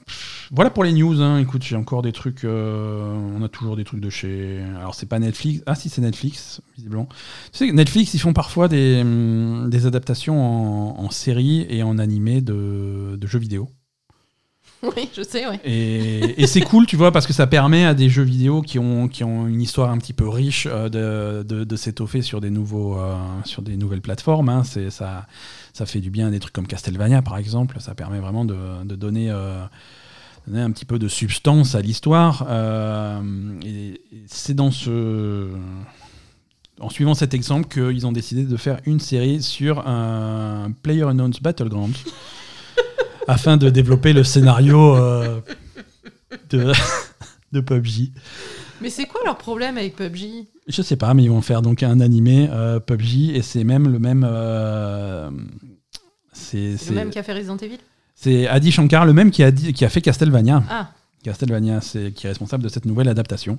Voilà 0.55 0.69
pour 0.69 0.85
les 0.85 0.93
news. 0.93 1.23
hein. 1.23 1.39
Écoute, 1.39 1.63
j'ai 1.63 1.77
encore 1.77 2.03
des 2.03 2.13
trucs. 2.13 2.45
euh, 2.45 3.15
on 3.35 3.43
a 3.43 3.49
toujours 3.49 3.75
des 3.75 3.85
trucs 3.85 4.01
de 4.01 4.11
chez. 4.11 4.61
Alors, 4.79 4.95
c'est 4.95 5.07
pas 5.07 5.19
Netflix. 5.19 5.63
Ah, 5.67 5.75
si, 5.75 5.89
c'est 5.89 6.03
Netflix, 6.03 6.61
visiblement. 6.77 7.09
Tu 7.53 7.67
sais, 7.67 7.73
Netflix, 7.73 8.13
ils 8.13 8.19
font 8.21 8.35
parfois 8.35 8.69
des, 8.69 9.01
hum, 9.01 9.71
des 9.71 9.87
adaptations 9.87 10.41
en, 10.43 11.05
en 11.05 11.11
série 11.11 11.67
et 11.71 11.83
en 11.83 11.99
animé 11.99 12.43
de, 12.43 13.17
de 13.19 13.27
jeux 13.27 13.39
vidéo. 13.39 13.71
Oui, 14.97 15.09
je 15.17 15.23
sais, 15.23 15.47
ouais. 15.47 15.61
Et, 15.65 16.43
et 16.43 16.47
c'est 16.49 16.61
cool, 16.61 16.87
tu 16.87 16.97
vois, 16.97 17.13
parce 17.13 17.29
que 17.29 17.33
ça 17.33 17.47
permet 17.47 17.85
à 17.85 17.95
des 17.95 18.09
jeux 18.09 18.25
vidéo 18.25 18.63
qui 18.63 18.81
ont, 18.81 19.07
qui 19.07 19.23
ont 19.23 19.47
une 19.47 19.63
histoire 19.63 19.91
un 19.91 19.99
petit 19.99 20.13
peu 20.13 20.29
riche 20.29 20.67
euh, 20.69 20.89
de, 20.89 21.45
de, 21.45 21.63
de 21.63 21.77
s'étoffer 21.77 22.21
sur 22.21 22.41
des 22.41 22.51
nouveaux, 22.51 22.99
euh, 22.99 23.15
sur 23.45 23.63
des 23.63 23.77
nouvelles 23.77 24.01
plateformes. 24.01 24.49
hein. 24.49 24.65
C'est 24.65 24.91
ça, 24.91 25.29
ça 25.73 25.87
fait 25.87 26.01
du 26.01 26.11
bien 26.11 26.27
à 26.27 26.31
des 26.33 26.41
trucs 26.41 26.53
comme 26.53 26.67
Castlevania, 26.67 27.23
par 27.23 27.37
exemple. 27.39 27.77
Ça 27.79 27.95
permet 27.95 28.19
vraiment 28.19 28.45
de, 28.45 28.57
donner, 28.97 29.33
donner 30.47 30.63
un 30.63 30.71
petit 30.71 30.85
peu 30.85 30.99
de 30.99 31.09
substance 31.09 31.75
à 31.75 31.81
l'histoire. 31.81 32.47
Euh, 32.49 33.21
et 33.65 34.01
et 34.13 34.25
c'est 34.27 34.55
dans 34.55 34.71
ce, 34.71 35.49
en 36.81 36.91
suivant 36.91 37.15
cet 37.15 37.35
exemple 37.35 37.69
qu'ils 37.69 38.07
ont 38.07 38.13
décidé 38.13 38.45
de 38.45 38.57
faire 38.57 38.81
une 38.87 39.01
série 39.01 39.43
sur 39.43 39.87
un 39.87 40.73
PlayerUnknown's 40.83 41.41
Battlegrounds 41.41 41.97
afin 43.29 43.57
de 43.57 43.71
développer 43.71 44.13
le 44.13 44.25
scénario 44.25 44.97
euh, 44.97 45.41
de, 46.51 46.73
de 47.53 47.61
PUBG. 47.61 48.13
Mais 48.81 48.91
c'est 48.91 49.07
quoi 49.07 49.21
leur 49.25 49.39
problème 49.39 49.77
avec 49.79 49.95
PUBG 49.95 50.49
Je 50.67 50.83
sais 50.83 50.97
pas, 50.97 51.15
mais 51.15 51.23
ils 51.23 51.31
vont 51.31 51.41
faire 51.43 51.63
donc 51.63 51.83
un 51.85 52.01
animé 52.01 52.49
euh, 52.51 52.81
PUBG 52.81 53.37
et 53.37 53.43
c'est 53.43 53.63
même 53.65 53.89
le 53.91 53.99
même. 54.01 54.27
euh, 54.29 55.31
c'est 56.33 56.77
le 56.89 56.95
même 56.95 57.11
qui 57.11 57.19
a 57.19 57.23
fait 57.23 57.33
Resident 57.35 57.57
Evil? 57.59 57.79
C'est 58.23 58.47
Adi 58.47 58.71
Shankar, 58.71 59.05
le 59.05 59.13
même 59.13 59.31
qui 59.33 59.43
a, 59.43 59.51
dit- 59.51 59.73
qui 59.73 59.85
a 59.85 59.89
fait 59.89 60.01
Castlevania. 60.01 60.63
Ah, 60.71 60.89
Castlevania, 61.25 61.81
c'est 61.81 62.13
qui 62.13 62.27
est 62.27 62.31
responsable 62.31 62.63
de 62.63 62.69
cette 62.69 62.85
nouvelle 62.85 63.09
adaptation. 63.09 63.59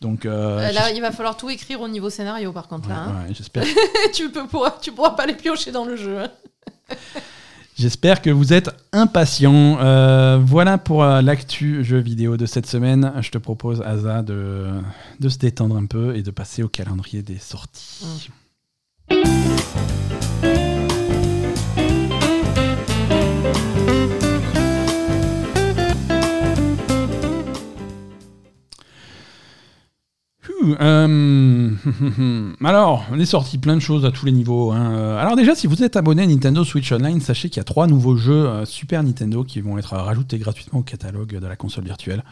Donc 0.00 0.24
euh, 0.24 0.58
euh, 0.60 0.72
là, 0.72 0.90
il 0.92 1.00
va 1.00 1.10
falloir 1.10 1.36
tout 1.36 1.50
écrire 1.50 1.80
au 1.80 1.88
niveau 1.88 2.10
scénario, 2.10 2.52
par 2.52 2.68
contre, 2.68 2.88
ouais, 2.88 2.94
hein. 2.94 3.24
ouais, 3.28 3.34
j'espère 3.34 3.64
tu, 4.14 4.30
peux, 4.30 4.46
pourras, 4.46 4.74
tu 4.80 4.92
pourras 4.92 5.10
pas 5.10 5.26
les 5.26 5.34
piocher 5.34 5.72
dans 5.72 5.84
le 5.84 5.96
jeu. 5.96 6.18
J'espère 7.76 8.22
que 8.22 8.30
vous 8.30 8.52
êtes 8.52 8.70
impatients. 8.92 9.78
Euh, 9.80 10.38
voilà 10.40 10.78
pour 10.78 11.04
l'actu 11.04 11.82
jeu 11.82 11.98
vidéo 11.98 12.36
de 12.36 12.46
cette 12.46 12.66
semaine. 12.66 13.12
Je 13.20 13.30
te 13.32 13.38
propose, 13.38 13.82
Asa, 13.82 14.22
de, 14.22 14.68
de 15.18 15.28
se 15.28 15.38
détendre 15.38 15.76
un 15.76 15.86
peu 15.86 16.14
et 16.14 16.22
de 16.22 16.30
passer 16.30 16.62
au 16.62 16.68
calendrier 16.68 17.22
des 17.22 17.38
sorties. 17.38 18.28
Ouh, 19.10 19.16
euh, 30.80 31.70
alors, 32.64 33.04
on 33.12 33.18
est 33.18 33.26
sorti 33.26 33.58
plein 33.58 33.74
de 33.74 33.80
choses 33.80 34.04
à 34.04 34.10
tous 34.10 34.26
les 34.26 34.32
niveaux. 34.32 34.72
hein. 34.72 34.92
Euh, 34.94 35.18
Alors 35.18 35.36
déjà, 35.36 35.54
si 35.54 35.66
vous 35.66 35.82
êtes 35.82 35.96
abonné 35.96 36.22
à 36.22 36.26
Nintendo 36.26 36.64
Switch 36.64 36.90
Online, 36.92 37.20
sachez 37.20 37.48
qu'il 37.48 37.58
y 37.58 37.60
a 37.60 37.64
trois 37.64 37.86
nouveaux 37.86 38.16
jeux 38.16 38.46
euh, 38.48 38.64
Super 38.64 39.02
Nintendo 39.02 39.44
qui 39.44 39.60
vont 39.60 39.78
être 39.78 39.94
rajoutés 39.96 40.38
gratuitement 40.38 40.80
au 40.80 40.82
catalogue 40.82 41.38
de 41.38 41.46
la 41.46 41.56
console 41.56 41.84
virtuelle. 41.84 42.24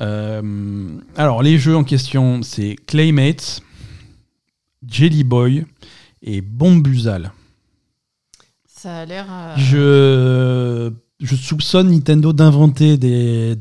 Euh, 0.00 0.88
alors, 1.16 1.42
les 1.42 1.58
jeux 1.58 1.76
en 1.76 1.84
question, 1.84 2.42
c'est 2.42 2.76
Claymates, 2.86 3.62
Jelly 4.86 5.24
Boy 5.24 5.64
et 6.22 6.40
Bombusal. 6.40 7.32
Ça 8.66 8.98
a 8.98 9.04
l'air. 9.06 9.26
euh, 9.30 10.90
Je, 11.20 11.24
je 11.26 11.36
soupçonne 11.36 11.90
Nintendo 11.90 12.32
d'inventer 12.32 12.96
des... 12.98 13.56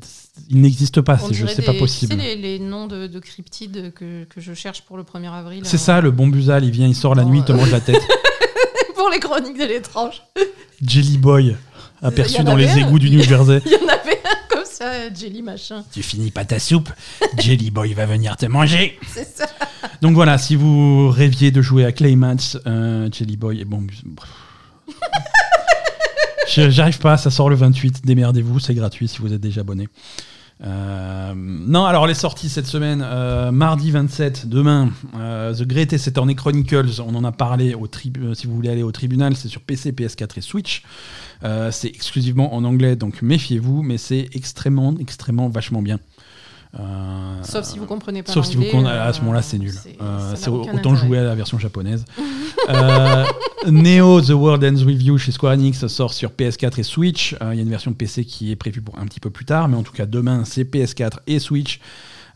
Il 0.54 0.62
n'existe 0.62 1.02
pas 1.02 1.18
c'est 1.18 1.66
pas 1.66 1.74
possible. 1.74 2.14
Tu 2.14 2.22
sais, 2.22 2.36
les, 2.36 2.42
les 2.42 2.60
noms 2.60 2.86
de, 2.86 3.08
de 3.08 3.20
cryptides 3.20 3.92
que, 3.96 4.24
que 4.26 4.40
je 4.40 4.54
cherche 4.54 4.84
pour 4.84 4.98
le 4.98 5.04
1er 5.04 5.32
avril. 5.34 5.62
C'est 5.66 5.78
euh, 5.78 5.80
ça, 5.80 6.00
le 6.00 6.12
Bombusal, 6.12 6.64
il 6.64 6.70
vient, 6.70 6.88
il 6.88 6.94
sort 6.96 7.16
la 7.16 7.24
Bon, 7.24 7.30
nuit, 7.32 7.40
il 7.40 7.44
te 7.46 7.52
euh, 7.52 7.56
mange 7.56 7.72
la 7.72 7.80
tête. 7.82 8.02
pour 8.96 9.10
les 9.10 9.20
chroniques 9.20 9.58
de 9.58 9.66
l'étrange. 9.66 10.22
Jelly 10.86 11.18
Boy, 11.18 11.48
y 11.48 12.06
aperçu 12.06 12.44
dans 12.44 12.56
les 12.56 12.68
un. 12.68 12.78
égouts 12.78 13.00
du 13.00 13.10
New 13.10 13.24
Jersey. 13.24 13.62
Il 13.66 13.72
y 13.72 13.76
en 13.78 13.88
avait 13.88 14.22
un 14.24 14.48
comme 14.48 14.66
ça, 14.66 14.86
euh, 14.92 15.10
Jelly 15.20 15.42
machin. 15.42 15.84
Tu 15.92 16.04
finis 16.04 16.30
pas 16.30 16.46
ta 16.46 16.60
soupe, 16.60 16.92
Jelly 17.40 17.72
Boy 17.72 17.94
va 17.96 18.06
venir 18.06 18.38
te 18.38 18.46
manger. 18.46 19.00
C'est 19.12 19.28
ça. 19.28 19.48
Donc 20.04 20.14
voilà, 20.14 20.38
si 20.38 20.56
vous 20.56 21.10
rêviez 21.10 21.50
de 21.50 21.64
jouer 21.64 21.84
à 21.86 21.92
Claymats, 21.92 22.58
euh, 22.68 23.10
Jelly 23.12 23.38
Boy 23.38 23.62
et 23.62 23.66
bon. 23.66 23.88
J'arrive 26.56 27.00
pas, 27.00 27.18
ça 27.18 27.32
sort 27.32 27.50
le 27.50 27.56
28. 27.56 28.06
Démerdez-vous, 28.06 28.60
c'est 28.60 28.76
gratuit 28.76 29.08
si 29.08 29.18
vous 29.18 29.34
êtes 29.34 29.42
déjà 29.42 29.62
abonné. 29.62 29.90
Euh, 30.64 31.34
non, 31.36 31.86
alors 31.86 32.08
les 32.08 32.14
sorties 32.14 32.50
cette 32.50 32.68
semaine, 32.68 33.02
euh, 33.04 33.52
mardi 33.52 33.92
27, 33.92 34.48
demain, 34.48 34.92
euh, 35.16 35.54
The 35.54 35.64
Greatest 35.64 36.08
Attorney 36.08 36.36
Chronicles, 36.36 37.02
on 37.06 37.16
en 37.16 37.24
a 37.24 37.32
parlé 37.32 37.74
au 37.74 37.86
euh, 37.86 38.34
si 38.34 38.48
vous 38.48 38.56
voulez 38.56 38.70
aller 38.70 38.84
au 38.84 38.92
tribunal, 38.92 39.36
c'est 39.36 39.50
sur 39.50 39.62
PC, 39.62 39.92
PS4 39.92 40.38
et 40.38 40.42
Switch. 40.42 40.84
C'est 41.72 41.90
exclusivement 41.90 42.56
en 42.56 42.64
anglais, 42.64 42.96
donc 42.96 43.22
méfiez-vous, 43.22 43.84
mais 43.84 43.98
c'est 43.98 44.30
extrêmement, 44.34 44.96
extrêmement 44.98 45.50
vachement 45.50 45.82
bien. 45.82 46.00
Euh, 46.80 47.44
Sauf 47.44 47.66
si 47.66 47.78
vous 47.78 47.86
comprenez 47.86 48.24
pas 48.24 48.32
Sauf 48.32 48.46
si 48.46 48.56
vous 48.56 48.64
comprenez, 48.64 48.90
à 48.90 49.14
ce 49.14 49.20
euh, 49.20 49.22
moment-là, 49.24 49.42
c'est 49.42 49.60
nul. 49.60 49.74
c'est- 49.74 49.98
Euh, 50.02 50.36
autant 50.50 50.96
jouer 50.96 51.20
à 51.20 51.24
la 51.24 51.36
version 51.36 51.60
japonaise. 51.60 52.04
Neo 53.68 54.22
The 54.22 54.30
World 54.32 54.64
Ends 54.64 54.84
With 54.84 55.02
You 55.04 55.18
chez 55.18 55.32
Square 55.32 55.54
Enix 55.54 55.86
sort 55.88 56.14
sur 56.14 56.32
PS4 56.32 56.80
et 56.80 56.84
Switch. 56.84 57.36
Il 57.42 57.56
y 57.56 57.60
a 57.60 57.62
une 57.62 57.70
version 57.70 57.94
PC 57.94 58.26
qui 58.26 58.52
est 58.52 58.56
prévue 58.56 58.82
pour 58.82 58.98
un 58.98 59.06
petit 59.06 59.20
peu 59.20 59.30
plus 59.30 59.46
tard, 59.46 59.68
mais 59.70 59.78
en 59.78 59.84
tout 59.84 59.94
cas 59.94 60.06
demain 60.06 60.44
c'est 60.46 60.64
PS4 60.64 61.20
et 61.28 61.40
Switch. 61.40 61.80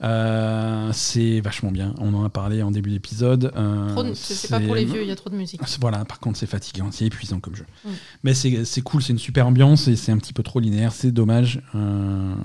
Euh, 0.03 0.91
c'est 0.93 1.39
vachement 1.41 1.71
bien. 1.71 1.93
On 1.99 2.13
en 2.13 2.23
a 2.23 2.29
parlé 2.29 2.61
en 2.61 2.69
début 2.71 2.91
d'épisode. 2.91 3.51
Euh, 3.55 4.13
C'est 4.13 4.49
pas 4.49 4.59
pour 4.59 4.75
les 4.75 4.85
vieux, 4.85 5.01
il 5.01 5.07
y 5.07 5.11
a 5.11 5.15
trop 5.15 5.29
de 5.29 5.35
musique. 5.35 5.61
Voilà, 5.81 6.05
par 6.05 6.19
contre, 6.19 6.37
c'est 6.37 6.45
fatigant, 6.45 6.89
c'est 6.91 7.05
épuisant 7.05 7.39
comme 7.39 7.55
jeu. 7.55 7.65
Mm. 7.83 7.89
Mais 8.23 8.33
c'est 8.33 8.65
c'est 8.65 8.81
cool, 8.81 9.01
c'est 9.01 9.13
une 9.13 9.19
super 9.19 9.47
ambiance 9.47 9.87
et 9.87 9.95
c'est 9.95 10.11
un 10.11 10.17
petit 10.17 10.33
peu 10.33 10.43
trop 10.43 10.59
linéaire, 10.59 10.91
c'est 10.93 11.11
dommage. 11.11 11.61
Euh, 11.75 12.35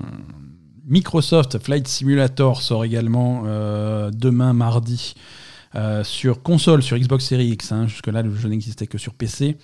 Microsoft 0.85 1.59
Flight 1.59 1.87
Simulator 1.87 2.61
sort 2.61 2.83
également 2.85 3.43
euh, 3.45 4.11
demain 4.13 4.53
mardi 4.53 5.13
euh, 5.75 6.03
sur 6.03 6.43
console, 6.43 6.83
sur 6.83 6.97
Xbox 6.97 7.25
Series 7.25 7.47
X. 7.49 7.71
hein. 7.71 7.87
Jusque-là, 7.87 8.21
le 8.21 8.35
jeu 8.35 8.49
n'existait 8.49 8.87
que 8.87 8.97
sur 8.97 9.13
PC. 9.13 9.57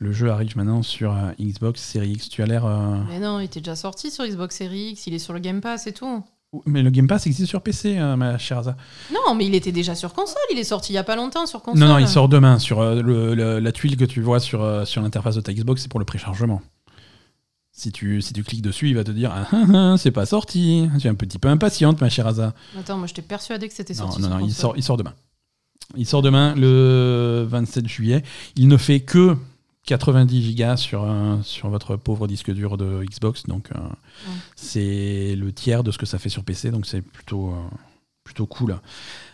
Le 0.00 0.12
jeu 0.12 0.30
arrive 0.30 0.56
maintenant 0.56 0.82
sur 0.82 1.12
euh, 1.12 1.32
Xbox 1.40 1.82
Series 1.82 2.12
X. 2.12 2.28
Tu 2.28 2.42
as 2.42 2.46
l'air. 2.46 2.66
Mais 3.08 3.18
non, 3.20 3.40
il 3.40 3.44
était 3.44 3.60
déjà 3.60 3.76
sorti 3.76 4.10
sur 4.10 4.24
Xbox 4.24 4.56
Series 4.56 4.90
X, 4.90 5.06
il 5.06 5.14
est 5.14 5.18
sur 5.18 5.32
le 5.32 5.40
Game 5.40 5.60
Pass 5.60 5.86
et 5.86 5.92
tout. 5.92 6.22
Mais 6.64 6.82
le 6.82 6.88
Game 6.88 7.06
Pass 7.06 7.26
existe 7.26 7.48
sur 7.50 7.60
PC, 7.60 7.98
euh, 7.98 8.16
ma 8.16 8.38
chère 8.38 8.58
Asa. 8.58 8.74
Non, 9.12 9.34
mais 9.34 9.44
il 9.44 9.54
était 9.54 9.70
déjà 9.72 9.94
sur 9.94 10.14
console, 10.14 10.40
il 10.50 10.58
est 10.58 10.64
sorti 10.64 10.92
il 10.92 10.96
y 10.96 10.98
a 10.98 11.04
pas 11.04 11.14
longtemps 11.16 11.44
sur 11.46 11.60
console. 11.62 11.80
Non, 11.80 11.88
non, 11.88 11.98
il 11.98 12.08
sort 12.08 12.28
demain. 12.28 12.58
Sur 12.58 12.80
euh, 12.80 13.02
le- 13.02 13.34
le- 13.34 13.58
la 13.58 13.72
tuile 13.72 13.96
que 13.98 14.06
tu 14.06 14.22
vois 14.22 14.40
sur, 14.40 14.62
euh, 14.62 14.86
sur 14.86 15.02
l'interface 15.02 15.34
de 15.34 15.42
ta 15.42 15.52
Xbox, 15.52 15.82
c'est 15.82 15.90
pour 15.90 16.00
le 16.00 16.06
préchargement. 16.06 16.62
Si 17.78 17.92
tu, 17.92 18.20
si 18.22 18.32
tu 18.32 18.42
cliques 18.42 18.62
dessus, 18.62 18.88
il 18.88 18.96
va 18.96 19.04
te 19.04 19.12
dire 19.12 19.30
ah, 19.32 19.46
ah, 19.52 19.92
ah, 19.92 19.94
c'est 19.96 20.10
pas 20.10 20.26
sorti. 20.26 20.88
Tu 21.00 21.06
es 21.06 21.10
un 21.10 21.14
petit 21.14 21.38
peu 21.38 21.46
impatiente, 21.48 22.00
ma 22.00 22.08
chère 22.08 22.26
Asa. 22.26 22.52
Attends, 22.76 22.98
moi 22.98 23.06
j'étais 23.06 23.22
persuadé 23.22 23.68
que 23.68 23.74
c'était 23.74 23.94
Non, 23.94 24.10
sorti 24.10 24.22
non, 24.22 24.28
sur 24.28 24.38
non, 24.40 24.44
il 24.46 24.52
sort, 24.52 24.74
il 24.76 24.82
sort 24.82 24.96
demain. 24.96 25.14
Il 25.96 26.04
sort 26.04 26.20
demain, 26.22 26.54
le 26.56 27.46
27 27.48 27.86
juillet. 27.86 28.24
Il 28.56 28.66
ne 28.66 28.76
fait 28.76 28.98
que 29.00 29.36
90 29.86 30.42
gigas 30.42 30.76
sur, 30.76 31.04
un- 31.04 31.40
sur 31.44 31.68
votre 31.70 31.94
pauvre 31.96 32.26
disque 32.26 32.52
dur 32.52 32.76
de 32.78 33.04
Xbox. 33.04 33.44
Donc, 33.46 33.68
euh, 33.74 33.78
c'est 34.56 35.34
le 35.36 35.52
tiers 35.52 35.84
de 35.84 35.90
ce 35.92 35.98
que 35.98 36.04
ça 36.06 36.18
fait 36.18 36.28
sur 36.28 36.42
PC. 36.44 36.70
Donc, 36.72 36.84
c'est 36.84 37.00
plutôt, 37.00 37.50
euh, 37.52 37.76
plutôt 38.24 38.46
cool. 38.46 38.76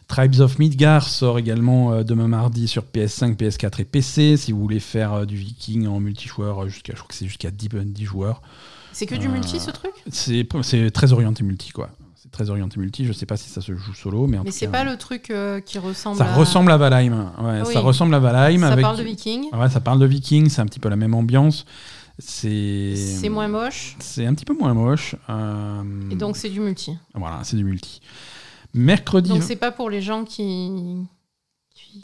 Tribes 0.08 0.40
of 0.40 0.58
Midgar 0.58 1.08
sort 1.08 1.38
également 1.38 1.92
euh, 1.92 2.02
demain 2.02 2.28
mardi 2.28 2.68
sur 2.68 2.84
PS5, 2.84 3.36
PS4 3.36 3.80
et 3.80 3.84
PC. 3.84 4.36
Si 4.36 4.52
vous 4.52 4.60
voulez 4.60 4.80
faire 4.80 5.12
euh, 5.12 5.24
du 5.24 5.36
Viking 5.36 5.86
en 5.86 5.98
multijoueur, 6.00 6.64
euh, 6.64 6.68
jusqu'à, 6.68 6.92
je 6.92 6.98
crois 6.98 7.08
que 7.08 7.14
c'est 7.14 7.26
jusqu'à 7.26 7.50
10, 7.50 7.68
10 7.86 8.04
joueurs. 8.04 8.42
C'est 8.92 9.06
que 9.06 9.16
du 9.16 9.28
multi 9.28 9.58
ce 9.58 9.72
truc? 9.72 9.92
C'est, 10.10 10.46
très 10.92 11.12
orienté 11.12 11.42
multi, 11.42 11.70
quoi. 11.70 11.90
C'est 12.14 12.30
très 12.30 12.48
orienté 12.48 12.78
multi. 12.78 13.04
Je 13.04 13.12
sais 13.12 13.26
pas 13.26 13.36
si 13.36 13.50
ça 13.50 13.60
se 13.60 13.74
joue 13.74 13.92
solo, 13.92 14.28
mais 14.28 14.38
en 14.38 14.44
Mais 14.44 14.52
c'est 14.52 14.68
pas 14.68 14.84
le 14.84 14.96
truc 14.96 15.30
euh, 15.30 15.60
qui 15.60 15.78
ressemble 15.78 16.16
ça 16.16 16.26
à... 16.26 16.34
ressemble 16.34 16.70
à 16.70 16.76
Valheim. 16.76 17.12
Ouais, 17.12 17.60
Ah 17.60 17.62
oui. 17.66 17.72
Ça 17.72 17.80
ressemble 17.80 18.14
à 18.14 18.20
Valheim. 18.20 18.60
Ça 18.60 18.68
avec... 18.68 18.82
parle 18.82 18.98
de 18.98 19.02
Viking, 19.02 19.46
Ouais, 19.52 19.68
ça 19.68 19.80
parle 19.80 19.98
de 19.98 20.06
Viking. 20.06 20.48
C'est 20.48 20.60
un 20.60 20.66
petit 20.66 20.78
peu 20.78 20.88
la 20.88 20.96
même 20.96 21.14
ambiance. 21.14 21.64
C'est. 22.20 22.94
c'est 22.94 23.28
moins 23.28 23.48
moche, 23.48 23.96
C'est 23.98 24.24
un 24.24 24.34
petit 24.34 24.44
peu 24.44 24.54
moins 24.54 24.72
moche. 24.72 25.16
euh, 25.28 25.82
et 26.12 26.14
donc 26.14 26.36
c'est 26.36 26.48
du 26.48 26.60
multi. 26.60 26.96
Voilà, 27.14 27.40
c'est 27.42 27.56
du 27.56 27.64
multi. 27.64 28.00
Mercredi. 28.74 29.28
Donc 29.30 29.42
c'est 29.42 29.56
pas 29.56 29.70
pour 29.72 29.88
les 29.90 30.02
gens 30.02 30.24
qui, 30.24 31.06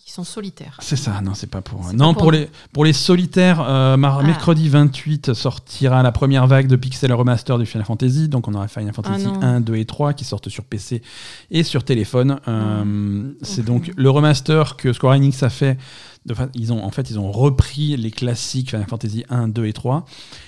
sont 0.06 0.24
solitaires. 0.24 0.76
C'est 0.80 0.96
ça, 0.96 1.20
non, 1.20 1.34
c'est 1.34 1.48
pas 1.48 1.60
pour. 1.62 1.84
C'est 1.88 1.96
Non, 1.96 2.14
pas 2.14 2.20
pour 2.20 2.32
les, 2.32 2.48
pour 2.72 2.84
les 2.84 2.92
solitaires, 2.92 3.60
euh, 3.60 3.96
mar- 3.96 4.18
Ah. 4.20 4.26
mercredi 4.26 4.68
28 4.68 5.34
sortira 5.34 6.02
la 6.02 6.12
première 6.12 6.46
vague 6.46 6.66
de 6.68 6.76
Pixel 6.76 7.12
Remaster 7.12 7.58
du 7.58 7.66
Final 7.66 7.84
Fantasy. 7.86 8.28
Donc, 8.28 8.46
on 8.48 8.54
aura 8.54 8.66
Final 8.68 8.92
Fantasy 8.92 9.24
Ah 9.26 9.32
non. 9.38 9.42
1, 9.42 9.60
2 9.60 9.76
et 9.76 9.84
3 9.84 10.12
qui 10.12 10.24
sortent 10.24 10.48
sur 10.48 10.64
PC 10.64 11.02
et 11.50 11.62
sur 11.64 11.84
téléphone. 11.84 12.40
Euh, 12.48 13.32
c'est 13.42 13.60
Ok. 13.62 13.66
donc 13.66 13.90
le 13.96 14.10
remaster 14.10 14.76
que 14.76 14.92
Square 14.92 15.14
Enix 15.14 15.42
a 15.42 15.50
fait. 15.50 15.78
De 16.26 16.34
fa- 16.34 16.48
ils 16.54 16.72
ont, 16.72 16.84
en 16.84 16.90
fait, 16.90 17.08
ils 17.10 17.18
ont 17.18 17.30
repris 17.32 17.96
les 17.96 18.10
classiques 18.10 18.70
Final 18.70 18.86
Fantasy 18.88 19.24
1, 19.30 19.48
2 19.48 19.64
et 19.66 19.72
3 19.72 20.04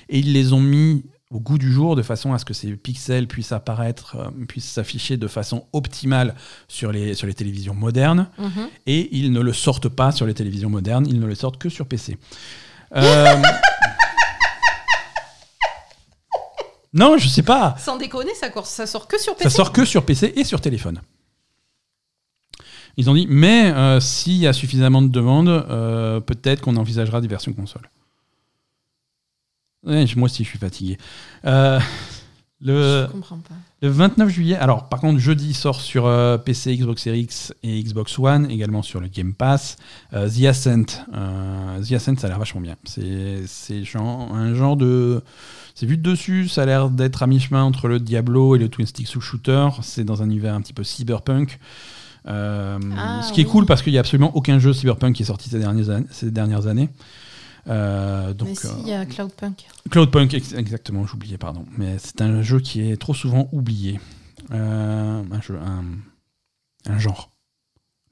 et 0.08 0.18
ils 0.18 0.32
les 0.32 0.52
ont 0.52 0.60
mis 0.60 1.04
au 1.32 1.40
goût 1.40 1.56
du 1.58 1.72
jour 1.72 1.96
de 1.96 2.02
façon 2.02 2.32
à 2.34 2.38
ce 2.38 2.44
que 2.44 2.52
ces 2.52 2.76
pixels 2.76 3.26
puissent 3.26 3.52
apparaître, 3.52 4.16
euh, 4.16 4.30
puissent 4.46 4.70
s'afficher 4.70 5.16
de 5.16 5.26
façon 5.26 5.64
optimale 5.72 6.34
sur 6.68 6.92
les, 6.92 7.14
sur 7.14 7.26
les 7.26 7.34
télévisions 7.34 7.74
modernes 7.74 8.28
Mhm. 8.38 8.68
et 8.86 9.08
ils 9.16 9.32
ne 9.32 9.40
le 9.40 9.52
sortent 9.52 9.88
pas 9.88 10.12
sur 10.12 10.26
les 10.26 10.34
télévisions 10.34 10.68
modernes, 10.70 11.06
ils 11.08 11.18
ne 11.18 11.26
le 11.26 11.34
sortent 11.34 11.56
que 11.58 11.68
sur 11.70 11.86
PC. 11.86 12.18
Euh, 12.94 13.34
non, 16.92 17.16
je 17.16 17.26
sais 17.28 17.42
pas. 17.42 17.74
Sans 17.78 17.96
déconner, 17.96 18.34
ça, 18.34 18.48
ça 18.64 18.86
sort 18.86 19.08
que 19.08 19.18
sur 19.18 19.32
Ça 19.32 19.44
PC. 19.44 19.56
sort 19.56 19.72
que 19.72 19.84
sur 19.86 20.04
PC 20.04 20.32
et 20.36 20.44
sur 20.44 20.60
téléphone. 20.60 21.00
Ils 22.98 23.08
ont 23.08 23.14
dit, 23.14 23.26
mais 23.30 23.72
euh, 23.72 24.00
s'il 24.00 24.36
y 24.36 24.46
a 24.46 24.52
suffisamment 24.52 25.00
de 25.00 25.08
demandes, 25.08 25.64
peut-être 26.26 26.60
qu'on 26.60 26.76
envisagera 26.76 27.22
des 27.22 27.28
versions 27.28 27.54
console. 27.54 27.88
Ouais, 29.84 30.04
moi 30.16 30.26
aussi, 30.26 30.44
je 30.44 30.48
suis 30.48 30.58
fatigué. 30.58 30.96
Euh, 31.44 31.80
le, 32.64 33.06
Je 33.08 33.12
comprends 33.12 33.38
pas. 33.38 33.54
le 33.80 33.88
29 33.88 34.28
juillet, 34.28 34.54
alors 34.56 34.88
par 34.88 35.00
contre, 35.00 35.18
jeudi 35.18 35.52
sort 35.52 35.80
sur 35.80 36.06
euh, 36.06 36.38
PC, 36.38 36.76
Xbox 36.76 37.02
Series 37.02 37.22
X 37.22 37.52
et 37.64 37.82
Xbox 37.82 38.16
One, 38.20 38.48
également 38.48 38.82
sur 38.82 39.00
le 39.00 39.08
Game 39.08 39.34
Pass. 39.34 39.76
Euh, 40.12 40.28
The 40.30 40.44
Ascent. 40.44 40.84
The 41.12 41.92
Ascent, 41.92 42.16
ça 42.18 42.26
a 42.26 42.30
l'air 42.30 42.38
vachement 42.38 42.60
bien. 42.60 42.76
C'est 42.84 43.84
genre- 43.84 44.32
un 44.32 44.54
genre 44.54 44.76
de. 44.76 45.22
C'est 45.74 45.86
vu 45.86 45.96
de 45.96 46.02
dessus, 46.08 46.46
ça 46.48 46.62
a 46.62 46.66
l'air 46.66 46.88
d'être 46.90 47.24
à 47.24 47.26
mi-chemin 47.26 47.64
entre 47.64 47.88
le 47.88 47.98
Diablo 47.98 48.54
et 48.54 48.58
le 48.60 48.68
Twin 48.68 48.86
Stick 48.86 49.08
Shooter. 49.20 49.68
C'est 49.82 50.04
dans 50.04 50.22
un 50.22 50.26
univers 50.26 50.54
un 50.54 50.60
petit 50.60 50.74
peu 50.74 50.84
cyberpunk. 50.84 51.58
Ah, 52.24 52.78
ce 53.26 53.32
qui 53.32 53.40
est 53.40 53.44
cool 53.44 53.66
parce 53.66 53.82
qu'il 53.82 53.90
n'y 53.92 53.96
a 53.96 54.00
absolument 54.00 54.30
aucun 54.36 54.60
jeu 54.60 54.72
cyberpunk 54.72 55.16
qui 55.16 55.24
est 55.24 55.26
sorti 55.26 55.48
ces 55.48 55.58
dernières 55.58 55.90
années. 55.90 56.06
Ces 56.12 56.30
dernières 56.30 56.68
années. 56.68 56.88
Euh, 57.68 58.32
donc, 58.34 58.48
Mais 58.48 58.54
si, 58.56 58.66
euh, 58.66 58.70
il 58.80 58.88
y 58.88 58.92
a 58.92 59.06
Cloudpunk. 59.06 59.66
Cloudpunk, 59.90 60.34
ex- 60.34 60.52
exactement, 60.52 61.06
j'oubliais, 61.06 61.38
pardon. 61.38 61.64
Mais 61.78 61.96
c'est 61.98 62.20
un 62.20 62.42
jeu 62.42 62.60
qui 62.60 62.80
est 62.90 62.96
trop 62.96 63.14
souvent 63.14 63.48
oublié. 63.52 64.00
Euh, 64.50 65.22
un 65.30 65.40
jeu, 65.40 65.58
un, 65.58 65.84
un 66.88 66.98
genre, 66.98 67.30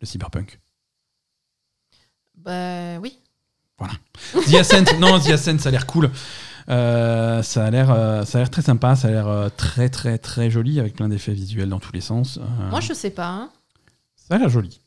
le 0.00 0.06
cyberpunk. 0.06 0.60
Bah 2.36 2.98
oui. 3.00 3.18
The 4.50 4.54
Ascent, 4.54 4.84
non, 5.00 5.18
The 5.18 5.30
Ascent, 5.30 5.58
ça 5.58 5.70
a 5.70 5.72
l'air 5.72 5.86
cool. 5.86 6.10
Euh, 6.68 7.42
ça 7.42 7.64
a 7.66 7.70
l'air, 7.70 7.90
euh, 7.90 8.24
ça 8.24 8.38
a 8.38 8.40
l'air 8.42 8.50
très 8.50 8.62
sympa, 8.62 8.94
ça 8.94 9.08
a 9.08 9.10
l'air 9.10 9.26
euh, 9.26 9.48
très 9.48 9.88
très 9.88 10.18
très 10.18 10.50
joli 10.50 10.78
avec 10.78 10.94
plein 10.94 11.08
d'effets 11.08 11.32
visuels 11.32 11.68
dans 11.68 11.80
tous 11.80 11.92
les 11.92 12.00
sens. 12.02 12.38
Euh, 12.38 12.70
Moi, 12.70 12.80
je 12.80 12.92
sais 12.92 13.10
pas. 13.10 13.26
hein. 13.28 13.50
Ça 14.16 14.34
a 14.36 14.38
l'air 14.38 14.48
joli. 14.48 14.79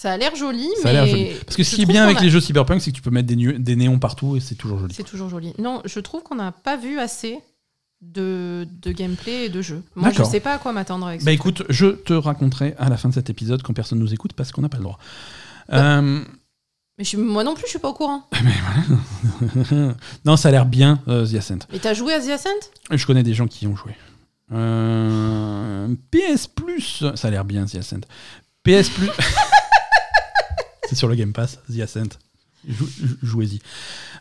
Ça 0.00 0.12
a 0.12 0.16
l'air 0.16 0.34
joli, 0.34 0.66
Ça 0.82 0.94
mais. 0.94 1.10
joli. 1.10 1.26
Parce 1.44 1.56
que 1.58 1.62
ce 1.62 1.74
qui 1.76 1.82
est 1.82 1.86
bien 1.86 2.04
avec 2.04 2.16
a- 2.16 2.20
les 2.22 2.30
jeux 2.30 2.40
cyberpunk, 2.40 2.80
c'est 2.80 2.90
que 2.90 2.96
tu 2.96 3.02
peux 3.02 3.10
mettre 3.10 3.26
des, 3.28 3.76
néons 3.76 3.98
partout 3.98 4.34
et 4.34 4.40
c'est 4.40 4.54
toujours 4.54 4.78
joli. 4.78 4.94
C'est 4.94 5.02
toujours 5.04 5.28
joli. 5.28 5.52
Non, 5.58 5.82
je 5.84 6.00
trouve 6.00 6.22
qu'on 6.22 6.36
n'a 6.36 6.52
pas 6.52 6.78
vu 6.78 6.98
assez 6.98 7.38
de, 8.00 8.66
de 8.80 8.92
gameplay 8.92 9.44
et 9.44 9.48
de 9.50 9.60
jeu. 9.60 9.82
Moi, 9.94 10.08
je 10.08 10.14
D'accord. 10.16 10.30
sais 10.32 10.40
pas 10.40 10.54
à 10.54 10.58
quoi 10.58 10.72
m'attendre 10.72 11.06
avec 11.06 11.20
ça. 11.20 11.26
Bah 11.26 11.32
écoute, 11.32 11.64
je 11.68 11.88
te 11.88 12.14
raconterai 12.14 12.74
à 12.78 12.88
la 12.88 12.96
fin 12.96 13.10
de 13.10 13.14
cet 13.14 13.28
épisode 13.28 13.60
quand 13.62 13.74
personne 13.74 13.98
nous 13.98 14.14
écoute 14.14 14.32
parce 14.32 14.52
qu'on 14.52 14.62
n'a 14.62 14.70
pas 14.70 14.78
le 14.78 14.84
droit. 14.84 14.98
Euh, 15.74 16.24
Mais 16.96 17.04
je 17.04 17.08
suis- 17.10 17.18
moi 17.18 17.44
non 17.44 17.52
plus, 17.52 17.64
je 17.66 17.70
suis 17.72 17.78
pas 17.78 17.88
au 17.90 17.92
courant. 17.92 18.26
non, 20.24 20.38
ça 20.38 20.48
a 20.48 20.50
l'air 20.50 20.64
bien, 20.64 21.02
euh, 21.08 21.26
The 21.26 21.34
Ascent. 21.34 21.58
Mais 21.70 21.78
t'as 21.78 21.92
joué 21.92 22.14
à 22.14 22.20
The 22.20 22.30
Ascent 22.30 22.48
Je 22.90 23.04
connais 23.04 23.22
des 23.22 23.34
gens 23.34 23.46
qui 23.46 23.66
y 23.66 23.68
ont 23.68 23.76
joué. 23.76 23.92
Euh, 24.50 25.88
PS 26.10 26.46
Plus, 26.46 27.04
ça 27.16 27.28
a 27.28 27.30
l'air 27.30 27.44
bien, 27.44 27.66
The 27.66 27.74
Ascent. 27.74 28.00
PS 28.64 28.88
Plus. 28.88 29.10
C'est 30.90 30.96
sur 30.96 31.06
le 31.06 31.14
Game 31.14 31.32
Pass, 31.32 31.60
The 31.72 31.80
Ascent. 31.82 32.18
Jou- 32.68 32.86
jou- 32.88 33.16
Jouez-y. 33.22 33.60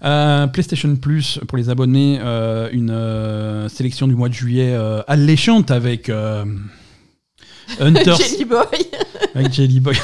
Euh, 0.04 0.46
PlayStation 0.48 0.96
Plus, 0.96 1.40
pour 1.48 1.58
les 1.58 1.70
abonnés, 1.70 2.20
euh, 2.22 2.70
une 2.72 2.92
euh, 2.92 3.68
sélection 3.70 4.08
du 4.08 4.14
mois 4.16 4.30
de 4.30 4.36
juillet 4.36 4.76
alléchante 5.08 5.72
avec 5.72 6.10
Hunters, 6.10 6.46
Jelly 8.18 8.46
Boy. 8.46 8.66
avec 9.34 9.52
Jelly 9.52 9.80
Boy, 9.80 9.98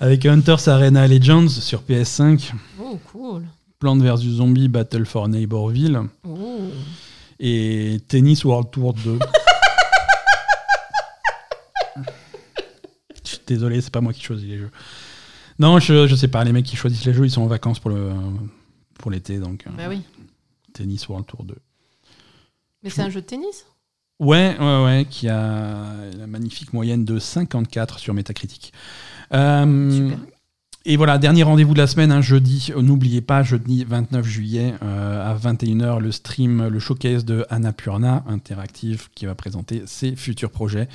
avec 0.00 0.24
Hunters 0.24 0.68
Arena 0.68 1.06
Legends 1.08 1.48
sur 1.48 1.82
PS5, 1.82 2.52
Oh, 2.80 2.98
cool. 3.12 3.42
Plants 3.80 3.98
vs 3.98 4.18
Zombie 4.36 4.68
Battle 4.68 5.04
for 5.04 5.28
Neighborville 5.28 6.00
Oh. 6.26 6.60
et 7.40 7.98
Tennis 8.08 8.44
World 8.44 8.70
Tour 8.70 8.94
2. 8.94 9.18
Je 13.24 13.30
suis 13.30 13.38
désolé, 13.46 13.80
c'est 13.80 13.92
pas 13.92 14.00
moi 14.00 14.12
qui 14.12 14.22
choisis 14.22 14.48
les 14.48 14.58
jeux. 14.58 14.70
Non, 15.58 15.78
je, 15.78 16.06
je 16.06 16.14
sais 16.16 16.28
pas, 16.28 16.42
les 16.44 16.52
mecs 16.52 16.64
qui 16.66 16.76
choisissent 16.76 17.04
les 17.04 17.12
jeux, 17.14 17.24
ils 17.26 17.30
sont 17.30 17.42
en 17.42 17.46
vacances 17.46 17.78
pour 17.78 17.90
le 17.90 18.12
pour 18.98 19.10
l'été, 19.10 19.38
donc 19.38 19.66
euh, 19.66 19.70
Bah 19.76 19.84
oui. 19.88 20.02
Tennis 20.72 21.08
World 21.08 21.26
Tour 21.26 21.44
2. 21.44 21.54
Mais 22.82 22.90
c'est 22.90 23.02
un 23.02 23.10
jeu 23.10 23.20
de 23.20 23.26
tennis? 23.26 23.66
Ouais, 24.20 24.56
ouais, 24.58 24.84
ouais, 24.84 25.06
qui 25.08 25.28
a 25.28 25.94
la 26.16 26.26
magnifique 26.26 26.72
moyenne 26.72 27.04
de 27.04 27.18
54 27.18 27.98
sur 27.98 28.14
Metacritic. 28.14 28.72
Euh, 29.32 29.90
Super. 29.90 30.18
et 30.84 30.96
voilà, 30.96 31.18
dernier 31.18 31.42
rendez-vous 31.42 31.72
de 31.74 31.78
la 31.78 31.86
semaine, 31.86 32.12
hein, 32.12 32.20
jeudi. 32.20 32.72
Euh, 32.76 32.82
N'oubliez 32.82 33.20
pas, 33.22 33.42
jeudi 33.42 33.84
29 33.84 34.24
juillet 34.24 34.74
euh, 34.82 35.32
à 35.32 35.36
21h, 35.36 35.98
le 35.98 36.12
stream, 36.12 36.68
le 36.68 36.78
showcase 36.78 37.24
de 37.24 37.44
Annapurna 37.50 38.22
Interactive 38.28 39.08
qui 39.14 39.26
va 39.26 39.34
présenter 39.34 39.82
ses 39.86 40.14
futurs 40.14 40.50
projets. 40.50 40.88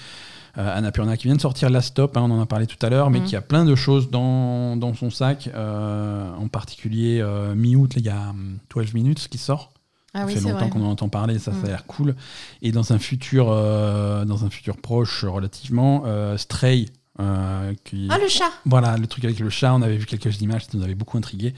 Euh, 0.58 0.78
Annapurna 0.78 1.16
qui 1.18 1.28
vient 1.28 1.36
de 1.36 1.42
sortir 1.42 1.70
Last 1.70 1.90
Stop, 1.90 2.18
hein, 2.18 2.22
on 2.24 2.32
en 2.32 2.42
a 2.42 2.46
parlé 2.46 2.66
tout 2.68 2.84
à 2.86 2.90
l'heure, 2.90 3.10
mais 3.10 3.20
Mhm. 3.20 3.26
qui 3.26 3.36
a 3.36 3.42
plein 3.42 3.66
de 3.66 3.76
choses 3.76 4.10
dans, 4.10 4.76
dans 4.76 4.94
son 4.94 5.10
sac. 5.10 5.50
euh, 5.54 6.34
en 6.36 6.48
particulier, 6.48 7.20
euh, 7.22 7.54
mi-août, 7.56 7.94
il 7.98 8.04
y 8.06 8.10
a 8.10 8.30
hum, 8.30 8.58
12 8.74 8.94
minutes 8.94 9.28
qui 9.30 9.38
sort. 9.38 9.72
Ah 10.14 10.22
Ça 10.22 10.26
oui, 10.26 10.34
fait 10.36 10.42
longtemps 10.50 10.70
qu'on 10.70 10.82
en 10.84 10.90
entend 10.92 11.08
parler, 11.10 11.38
ça, 11.38 11.52
ça 11.54 11.66
a 11.66 11.68
l'air 11.68 11.86
cool. 11.86 12.16
Et 12.64 12.72
dans 12.72 12.94
un 12.94 12.98
futur, 13.00 13.48
euh, 13.52 14.26
dans 14.26 14.44
un 14.44 14.50
futur 14.50 14.78
proche 14.78 15.24
relativement, 15.24 16.04
Stray, 16.38 16.88
euh, 17.20 17.74
qui... 17.84 18.08
Ah, 18.10 18.18
le 18.20 18.28
chat 18.28 18.50
Voilà, 18.66 18.98
le 18.98 19.06
truc 19.06 19.24
avec 19.26 19.40
le 19.40 19.50
chat, 19.52 19.74
on 19.74 19.82
avait 19.84 19.98
vu 19.98 20.06
quelques 20.08 20.42
images, 20.42 20.64
ça 20.64 20.72
nous 20.74 20.84
avait 20.84 20.96
beaucoup 20.96 21.18
intrigué. 21.18 21.54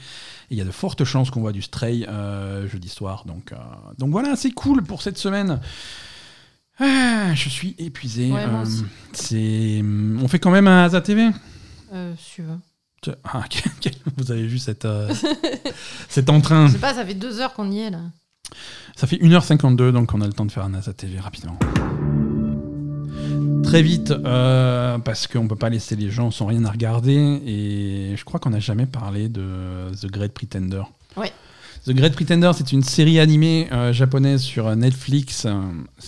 Il 0.50 0.58
y 0.58 0.60
a 0.60 0.64
de 0.64 0.70
fortes 0.70 1.04
chances 1.04 1.30
qu'on 1.30 1.40
voit 1.40 1.52
du 1.52 1.62
Stray 1.62 2.04
euh, 2.08 2.68
jeudi 2.68 2.88
soir. 2.90 3.24
Donc, 3.26 3.52
euh, 3.52 3.56
donc 3.98 4.10
voilà, 4.10 4.36
c'est 4.36 4.50
cool 4.50 4.82
pour 4.82 5.00
cette 5.00 5.16
semaine. 5.18 5.60
Ah, 6.78 7.34
je 7.34 7.48
suis 7.48 7.74
épuisé. 7.78 8.30
Ouais, 8.30 8.46
moi 8.46 8.60
Euh, 8.60 8.62
aussi. 8.62 8.84
c'est, 9.12 9.82
on 10.22 10.26
fait 10.28 10.38
quand 10.38 10.50
même 10.50 10.66
un 10.66 10.84
Asa 10.84 11.00
TV. 11.00 11.30
Euh, 11.92 12.14
si 12.18 12.36
tu 12.36 12.42
veux. 12.42 12.58
Tu- 13.02 13.10
Ah, 13.24 13.44
quel- 13.80 13.92
vous 14.16 14.30
avez 14.32 14.46
vu 14.46 14.58
cette, 14.58 14.84
euh, 14.84 15.12
cet 16.08 16.30
entrain. 16.30 16.66
Je 16.68 16.72
sais 16.72 16.78
pas, 16.78 16.94
ça 16.94 17.04
fait 17.04 17.14
deux 17.14 17.40
heures 17.40 17.52
qu'on 17.54 17.70
y 17.70 17.80
est 17.80 17.90
là. 17.90 18.00
Ça 18.96 19.06
fait 19.06 19.16
1h52, 19.16 19.92
donc 19.92 20.12
on 20.14 20.20
a 20.20 20.26
le 20.26 20.32
temps 20.32 20.44
de 20.46 20.52
faire 20.52 20.64
un 20.64 20.74
Asa 20.74 20.92
TV 20.92 21.18
rapidement. 21.20 21.58
Très 23.64 23.82
vite, 23.82 24.10
euh, 24.10 24.98
parce 24.98 25.26
qu'on 25.26 25.48
peut 25.48 25.56
pas 25.56 25.70
laisser 25.70 25.96
les 25.96 26.10
gens 26.10 26.30
sans 26.30 26.46
rien 26.46 26.64
à 26.64 26.70
regarder. 26.70 27.40
Et 27.46 28.14
je 28.16 28.24
crois 28.24 28.38
qu'on 28.40 28.50
n'a 28.50 28.60
jamais 28.60 28.86
parlé 28.86 29.28
de 29.28 29.90
The 30.00 30.06
Great 30.06 30.32
Pretender. 30.32 30.82
Ouais. 31.16 31.32
The 31.86 31.90
Great 31.92 32.14
Pretender, 32.14 32.52
c'est 32.54 32.72
une 32.72 32.82
série 32.84 33.18
animée 33.18 33.68
euh, 33.72 33.92
japonaise 33.92 34.40
sur 34.42 34.74
Netflix. 34.76 35.44
Euh, 35.46 35.60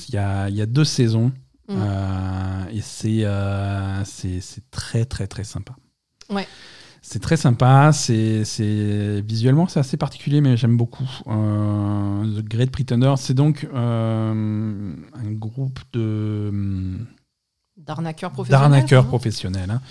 Il 0.08 0.14
y 0.14 0.18
a, 0.18 0.48
il 0.48 0.54
y 0.54 0.62
a 0.62 0.66
deux 0.66 0.84
saisons. 0.84 1.32
Mm. 1.68 1.72
Euh, 1.78 2.64
et 2.72 2.80
c'est 2.80 4.70
très, 4.70 5.04
très, 5.04 5.26
très 5.26 5.44
sympa. 5.44 5.74
Ouais. 6.30 6.46
C'est 7.06 7.20
très 7.20 7.36
sympa, 7.36 7.90
c'est 7.92 8.42
visuellement 9.26 9.68
c'est 9.68 9.78
assez 9.80 9.98
particulier, 9.98 10.40
mais 10.40 10.56
j'aime 10.56 10.78
beaucoup. 10.78 11.06
Euh, 11.26 12.24
The 12.40 12.44
Great 12.48 12.70
Pretender, 12.70 13.14
c'est 13.18 13.34
donc 13.34 13.68
euh, 13.74 14.94
un 15.12 15.32
groupe 15.32 15.80
de 15.92 16.50
D'arnaqueurs 17.76 18.30
professionnels. 18.32 18.86
hein. 18.94 19.02
professionnels. 19.04 19.70
hein. 19.70 19.82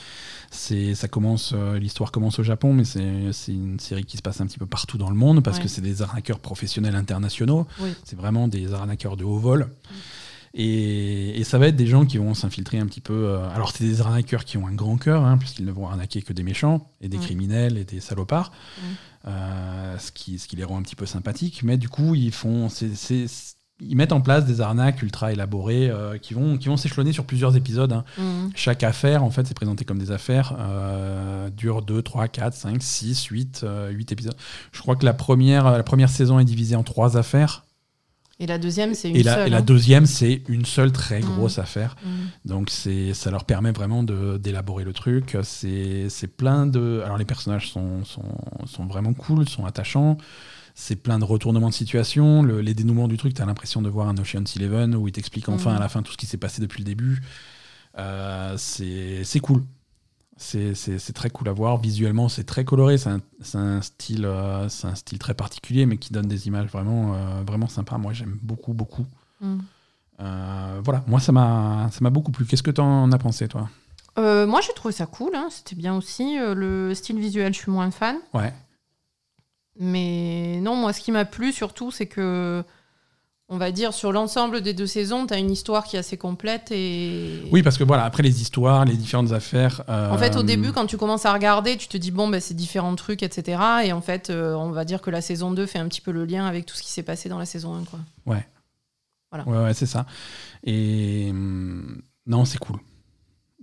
C'est 0.55 0.93
ça 0.93 1.07
commence, 1.07 1.51
euh, 1.55 1.79
l'histoire 1.79 2.11
commence 2.11 2.37
au 2.37 2.43
Japon, 2.43 2.73
mais 2.73 2.83
c'est 2.85 3.51
une 3.51 3.79
série 3.79 4.05
qui 4.05 4.17
se 4.17 4.21
passe 4.21 4.39
un 4.39 4.45
petit 4.45 4.59
peu 4.59 4.67
partout 4.67 4.99
dans 4.99 5.09
le 5.09 5.15
monde 5.15 5.43
parce 5.43 5.57
Ouais. 5.57 5.63
que 5.63 5.67
c'est 5.69 5.81
des 5.81 6.03
arnaqueurs 6.03 6.39
professionnels 6.39 6.95
internationaux. 6.95 7.65
Oui. 7.81 7.89
C'est 8.03 8.15
vraiment 8.15 8.47
des 8.47 8.71
arnaqueurs 8.71 9.17
de 9.17 9.23
haut 9.23 9.39
vol. 9.39 9.67
Et, 10.55 11.39
et 11.39 11.43
ça 11.43 11.57
va 11.57 11.67
être 11.69 11.75
des 11.75 11.87
gens 11.87 12.05
qui 12.05 12.19
vont 12.19 12.35
s'infiltrer 12.35 12.77
un 12.77 12.85
petit 12.85 13.01
peu. 13.01 13.13
euh, 13.29 13.49
alors, 13.55 13.71
c'est 13.71 13.83
des 13.83 14.01
arnaqueurs 14.01 14.45
qui 14.45 14.57
ont 14.59 14.67
un 14.67 14.73
grand 14.73 14.97
cœur, 14.97 15.23
hein, 15.25 15.39
puisqu'ils 15.39 15.65
ne 15.65 15.71
vont 15.71 15.87
arnaquer 15.87 16.21
que 16.21 16.31
des 16.33 16.43
méchants, 16.43 16.87
et 17.01 17.09
des 17.09 17.17
Mm. 17.17 17.21
criminels, 17.21 17.77
et 17.79 17.85
des 17.85 17.99
salopards, 17.99 18.51
Mm. 18.51 18.81
euh, 19.29 19.97
ce, 19.97 20.11
qui, 20.11 20.37
ce 20.37 20.47
qui 20.47 20.55
les 20.55 20.63
rend 20.63 20.77
un 20.77 20.83
petit 20.83 20.95
peu 20.95 21.07
sympathiques. 21.07 21.63
Mais 21.63 21.77
du 21.77 21.89
coup, 21.89 22.13
ils, 22.13 22.31
font, 22.31 22.69
ils 23.81 23.95
mettent 23.97 24.11
en 24.13 24.21
place 24.21 24.45
des 24.45 24.61
arnaques 24.61 25.01
ultra 25.01 25.31
élaborées 25.33 25.89
euh, 25.89 26.17
qui 26.17 26.33
vont, 26.33 26.57
qui 26.57 26.67
vont 26.69 26.77
s'échelonner 26.77 27.11
sur 27.11 27.25
plusieurs 27.25 27.55
épisodes. 27.55 27.91
hein. 27.91 28.03
Mhm. 28.17 28.51
Chaque 28.55 28.83
affaire, 28.83 29.23
en 29.23 29.29
fait, 29.31 29.45
c'est 29.47 29.53
présenté 29.55 29.83
comme 29.83 29.97
des 29.99 30.11
affaires, 30.11 30.55
euh, 30.59 31.49
dure 31.49 31.81
2, 31.81 32.01
3, 32.01 32.27
4, 32.27 32.53
5, 32.53 32.81
6, 32.81 33.25
8, 33.25 33.65
8 33.91 34.11
épisodes. 34.11 34.35
Je 34.71 34.79
crois 34.81 34.95
que 34.95 35.05
la 35.05 35.13
première, 35.13 35.71
la 35.71 35.83
première 35.83 36.09
saison 36.09 36.39
est 36.39 36.45
divisée 36.45 36.75
en 36.75 36.83
trois 36.83 37.17
affaires. 37.17 37.65
Et 38.39 38.47
la 38.47 38.57
deuxième, 38.57 38.93
c'est 38.95 39.09
une 39.09 39.15
Et 39.15 39.23
la, 39.23 39.33
seule. 39.35 39.47
et 39.47 39.49
la 39.51 39.57
hein. 39.57 39.61
deuxième, 39.61 40.05
c'est 40.07 40.41
une 40.47 40.65
seule 40.65 40.91
très 40.91 41.19
Mhm. 41.21 41.35
grosse 41.35 41.59
affaire. 41.59 41.95
Mhm. 42.03 42.11
Donc 42.45 42.69
c'est, 42.71 43.13
ça 43.13 43.29
leur 43.31 43.43
permet 43.45 43.71
vraiment 43.71 44.01
de, 44.03 44.37
d'élaborer 44.37 44.83
le 44.83 44.91
truc. 44.93 45.37
C'est, 45.43 46.09
c'est 46.09 46.27
plein 46.27 46.65
de... 46.67 47.01
Alors 47.05 47.17
les 47.17 47.25
personnages 47.25 47.69
sont, 47.71 48.03
sont, 48.05 48.23
sont 48.65 48.85
vraiment 48.85 49.13
cool, 49.13 49.47
sont 49.47 49.65
attachants. 49.65 50.17
C'est 50.75 50.95
plein 50.95 51.19
de 51.19 51.23
retournements 51.23 51.69
de 51.69 51.73
situation. 51.73 52.41
Le- 52.41 52.61
les 52.61 52.73
dénouements 52.73 53.07
du 53.07 53.17
truc, 53.17 53.33
tu 53.35 53.41
as 53.41 53.45
l'impression 53.45 53.81
de 53.81 53.89
voir 53.89 54.07
un 54.07 54.17
Ocean's 54.17 54.55
Eleven 54.55 54.95
où 54.95 55.07
il 55.07 55.11
t'explique 55.11 55.47
enfin 55.49 55.71
Mhm. 55.71 55.77
à 55.77 55.79
la 55.79 55.89
fin 55.89 56.01
tout 56.01 56.11
ce 56.11 56.17
qui 56.17 56.25
s'est 56.25 56.37
passé 56.37 56.61
depuis 56.61 56.79
le 56.79 56.85
début. 56.85 57.21
Euh, 57.99 58.55
c'est, 58.57 59.39
cool. 59.41 59.63
C'est, 60.35 60.73
très 61.13 61.29
cool 61.29 61.47
à 61.49 61.53
voir. 61.53 61.77
Visuellement, 61.77 62.27
c'est 62.27 62.43
très 62.43 62.65
coloré. 62.65 62.97
C'est 62.97 63.09
un, 63.09 63.21
un 63.53 63.81
style, 63.81 64.25
euh, 64.25 64.67
un 64.83 64.95
style 64.95 65.19
très 65.19 65.35
particulier, 65.35 65.85
mais 65.85 65.97
qui 65.97 66.11
donne 66.11 66.27
des 66.27 66.47
images 66.47 66.67
vraiment, 66.69 67.13
euh, 67.13 67.43
vraiment 67.45 67.67
sympas. 67.67 67.97
Moi, 67.99 68.13
j'aime 68.13 68.37
beaucoup, 68.41 68.73
beaucoup. 68.73 69.05
Mhm. 69.41 69.61
Euh, 70.21 70.79
voilà, 70.83 71.03
moi 71.07 71.19
ça 71.19 71.31
m'a 71.31 71.89
beaucoup 72.11 72.31
plu. 72.31 72.45
Qu'est-ce 72.45 72.63
que 72.63 72.71
t'en 72.71 73.11
as 73.11 73.17
pensé 73.17 73.47
toi? 73.47 73.69
Euh, 74.19 74.45
moi, 74.47 74.61
j'ai 74.61 74.73
trouvé 74.73 74.91
ça 74.93 75.05
cool. 75.05 75.35
hein. 75.35 75.47
C'était 75.51 75.75
bien 75.75 75.95
aussi. 75.95 76.37
Le 76.39 76.93
style 76.95 77.19
visuel, 77.19 77.53
je 77.53 77.59
suis 77.59 77.71
moins 77.71 77.89
fan. 77.91 78.17
Ouais. 78.33 78.53
Mais 79.79 80.59
non, 80.61 80.75
moi, 80.75 80.93
ce 80.93 81.01
qui 81.01 81.11
m'a 81.11 81.25
plu 81.25 81.51
surtout, 81.51 81.91
c'est 81.91 82.05
que, 82.05 82.63
on 83.49 83.57
va 83.57 83.71
dire, 83.71 83.93
sur 83.93 84.11
l'ensemble 84.11 84.61
des 84.61 84.73
deux 84.73 84.87
saisons, 84.87 85.25
tu 85.25 85.33
as 85.33 85.39
une 85.39 85.51
histoire 85.51 85.85
qui 85.85 85.95
est 85.95 85.99
assez 85.99 86.17
complète. 86.17 86.71
Et... 86.71 87.41
Oui, 87.51 87.63
parce 87.63 87.77
que 87.77 87.83
voilà, 87.83 88.05
après 88.05 88.23
les 88.23 88.41
histoires, 88.41 88.85
les 88.85 88.95
différentes 88.95 89.31
affaires. 89.31 89.83
En 89.87 90.17
fait, 90.17 90.35
au 90.35 90.39
euh, 90.39 90.43
début, 90.43 90.71
quand 90.71 90.85
tu 90.85 90.97
commences 90.97 91.25
à 91.25 91.33
regarder, 91.33 91.77
tu 91.77 91.87
te 91.87 91.97
dis, 91.97 92.11
bon, 92.11 92.27
bah, 92.27 92.39
c'est 92.39 92.53
différents 92.53 92.95
trucs, 92.95 93.23
etc. 93.23 93.61
Et 93.85 93.93
en 93.93 94.01
fait, 94.01 94.29
euh, 94.29 94.53
on 94.53 94.71
va 94.71 94.85
dire 94.85 95.01
que 95.01 95.09
la 95.09 95.21
saison 95.21 95.51
2 95.51 95.65
fait 95.65 95.79
un 95.79 95.87
petit 95.87 96.01
peu 96.01 96.11
le 96.11 96.25
lien 96.25 96.45
avec 96.45 96.65
tout 96.65 96.75
ce 96.75 96.83
qui 96.83 96.91
s'est 96.91 97.03
passé 97.03 97.29
dans 97.29 97.39
la 97.39 97.45
saison 97.45 97.75
1. 97.75 97.83
Quoi. 97.85 97.99
Ouais. 98.27 98.47
Voilà. 99.31 99.47
Ouais, 99.47 99.65
ouais, 99.65 99.73
c'est 99.73 99.87
ça. 99.87 100.05
Et 100.63 101.27
hum, 101.31 102.01
non, 102.27 102.45
c'est 102.45 102.59
cool. 102.59 102.77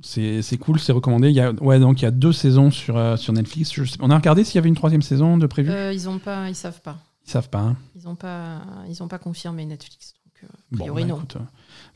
C'est 0.03 0.59
cool, 0.59 0.79
c'est 0.81 0.93
recommandé. 0.93 1.29
Il 1.29 1.35
y 1.37 1.41
a, 1.41 1.53
ouais, 1.53 1.79
donc 1.79 2.01
il 2.01 2.05
y 2.05 2.09
a 2.09 2.11
deux 2.11 2.33
saisons 2.33 2.71
sur, 2.71 2.97
euh, 2.97 3.17
sur 3.17 3.33
Netflix. 3.33 3.73
Je 3.75 3.85
sais- 3.85 3.97
on 4.01 4.11
a 4.11 4.17
regardé 4.17 4.45
s'il 4.45 4.55
y 4.57 4.59
avait 4.59 4.69
une 4.69 4.75
troisième 4.75 5.03
saison 5.03 5.37
de 5.37 5.47
prévu? 5.47 5.71
Euh, 5.71 5.93
ils 5.93 6.09
ont 6.09 6.19
pas, 6.19 6.49
ils 6.49 6.55
savent 6.55 6.81
pas. 6.81 6.97
Ils 7.27 7.31
savent 7.31 7.49
pas. 7.51 7.59
hein. 7.61 7.77
Ils 7.97 8.09
ont 8.09 8.15
pas, 8.15 8.63
ils 8.89 9.03
ont 9.03 9.09
pas 9.09 9.19
confirmé 9.19 9.65
Netflix. 9.67 10.15
Donc, 10.25 10.45
euh, 10.45 10.47
a 10.47 10.77
Bon, 10.77 10.85
priori, 10.85 11.03
bah, 11.03 11.09
non. 11.09 11.17
écoute, 11.17 11.37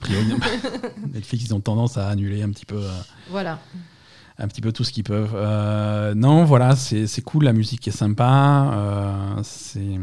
priori. 0.01 0.27
Netflix, 1.15 1.45
ils 1.47 1.55
ont 1.55 1.61
tendance 1.61 1.97
à 1.97 2.09
annuler 2.09 2.43
un 2.43 2.51
petit 2.51 2.67
peu. 2.67 2.83
Voilà. 3.31 3.59
un 4.39 4.49
petit 4.49 4.61
peu 4.61 4.73
tout 4.73 4.85
ce 4.85 4.93
qu'ils 4.93 5.05
peuvent. 5.05 5.35
Non, 6.15 6.45
voilà, 6.45 6.77
c'est 6.77 7.23
cool, 7.23 7.45
la 7.45 7.53
musique 7.53 7.87
est 7.89 7.93
sympa. 7.93 9.37
c'est. 9.43 9.99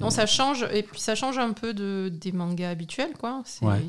Non, 0.00 0.08
ça 0.10 0.24
change, 0.26 0.66
et 0.72 0.82
puis 0.84 1.00
ça 1.00 1.14
change 1.16 1.36
un 1.38 1.52
peu 1.52 1.74
de, 1.74 2.08
des 2.08 2.30
mangas 2.32 2.70
habituels, 2.70 3.12
quoi. 3.18 3.42
Ouais. 3.62 3.84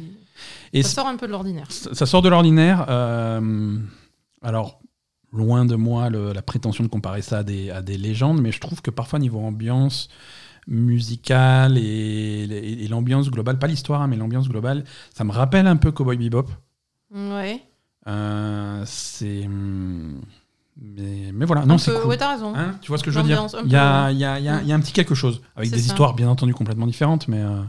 Et 0.74 0.84
ça 0.84 0.90
sort 0.90 1.08
un 1.08 1.16
peu 1.18 1.28
de 1.28 1.32
l'ordinaire. 1.32 1.68
ça 1.72 1.94
ça 1.94 2.06
sort 2.06 2.22
de 2.22 2.30
l'ordinaire. 2.30 2.86
euh, 2.90 3.78
alors, 4.42 4.80
loin 5.34 5.66
de 5.66 5.76
moi 5.76 6.10
le- 6.10 6.32
la 6.34 6.42
prétention 6.42 6.84
de 6.84 6.90
comparer 6.90 7.22
ça 7.22 7.40
à 7.40 7.44
des, 7.44 7.70
à 7.70 7.82
des 7.82 7.98
légendes, 7.98 8.42
mais 8.42 8.52
je 8.52 8.60
trouve 8.60 8.82
que 8.82 8.92
parfois, 8.92 9.20
niveau 9.20 9.40
ambiance 9.40 10.08
musicale 10.68 11.78
et, 11.78 11.82
et- 11.82 12.84
et 12.84 12.88
l'ambiance 12.88 13.30
globale, 13.30 13.60
pas 13.60 13.68
l'histoire, 13.68 14.02
hein, 14.02 14.08
mais 14.08 14.16
l'ambiance 14.16 14.50
globale, 14.50 14.84
ça 15.14 15.24
me 15.24 15.32
rappelle 15.32 15.68
un 15.68 15.76
peu 15.78 15.92
Cowboy 15.92 16.18
Bebop. 16.18 16.48
Ouais. 17.14 17.62
Euh, 18.08 18.84
c'est. 18.86 19.48
Mais, 20.78 21.32
mais 21.34 21.46
voilà, 21.46 21.66
non, 21.66 21.78
c'est 21.78 21.94
cool. 21.94 22.10
Ouais, 22.10 22.18
t'as 22.18 22.34
raison. 22.34 22.54
Hein, 22.56 22.76
tu 22.82 22.90
vois 22.90 22.98
ce 22.98 23.04
que 23.04 23.10
je 23.12 23.18
veux 23.20 23.26
dire? 23.26 23.46
Il 23.66 23.72
y 23.72 23.76
a, 23.78 24.08
peu, 24.08 24.12
il 24.14 24.18
y, 24.20 24.26
a, 24.26 24.40
il 24.40 24.44
y 24.46 24.50
a- 24.50 24.62
il 24.62 24.68
y 24.68 24.72
a 24.74 24.76
un 24.76 24.80
petit 24.82 24.92
quelque 24.92 25.16
chose, 25.16 25.42
avec 25.56 25.70
des 25.72 25.86
histoires 25.86 26.14
bien 26.14 26.28
entendu 26.30 26.54
complètement 26.54 26.86
différentes, 26.88 27.28
mais 27.30 27.40
euh, 27.42 27.62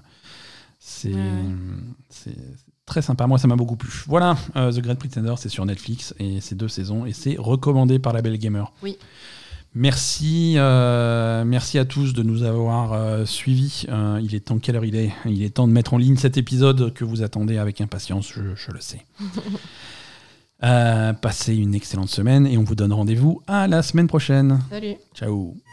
c'est 1.01 1.15
Ouais. 1.15 2.35
très 2.87 3.03
sympa. 3.03 3.27
Moi, 3.27 3.39
ça 3.39 3.49
m'a 3.49 3.57
beaucoup 3.57 3.77
plu. 3.77 3.91
Voilà, 4.07 4.37
euh, 4.57 4.71
The 4.73 4.81
Great 4.81 4.99
Pretender, 4.99 5.35
c'est 5.39 5.49
sur 5.49 5.65
Netflix, 5.67 6.15
et 6.19 6.41
c'est 6.41 6.55
deux 6.55 6.69
saisons, 6.69 7.05
et 7.07 7.13
c'est 7.13 7.37
recommandé 7.39 7.99
par 7.99 8.13
la 8.13 8.23
Belle 8.23 8.39
Gamer. 8.39 8.73
Oui. 8.83 8.97
Merci, 9.79 10.55
euh, 10.57 11.45
merci 11.45 11.79
à 11.79 11.85
tous 11.85 12.15
de 12.15 12.23
nous 12.23 12.43
avoir 12.45 12.95
euh, 12.95 13.27
suivis. 13.27 13.85
Euh, 13.91 14.19
il 14.23 14.35
est 14.35 14.41
temps, 14.47 14.59
quelle 14.59 14.77
heure 14.77 14.87
il 14.87 14.97
est? 14.97 15.13
Il 15.27 15.43
est 15.43 15.51
temps 15.51 15.69
de 15.69 15.73
mettre 15.73 15.93
en 15.93 15.99
ligne 15.99 16.17
cet 16.17 16.39
épisode 16.39 16.95
que 16.95 17.05
vous 17.05 17.23
attendez 17.23 17.59
avec 17.59 17.83
impatience, 17.83 18.33
je, 18.35 18.55
je 18.55 18.71
le 18.73 18.81
sais. 18.81 19.05
Passez 21.21 21.55
une 21.55 21.75
excellente 21.75 22.09
semaine 22.09 22.47
et 22.47 22.57
on 22.57 22.63
vous 22.65 22.75
donne 22.75 22.95
rendez-vous 22.95 23.43
à 23.47 23.69
la 23.69 23.83
semaine 23.83 24.07
prochaine. 24.07 24.61
Salut. 24.71 24.95
Ciao 25.15 25.66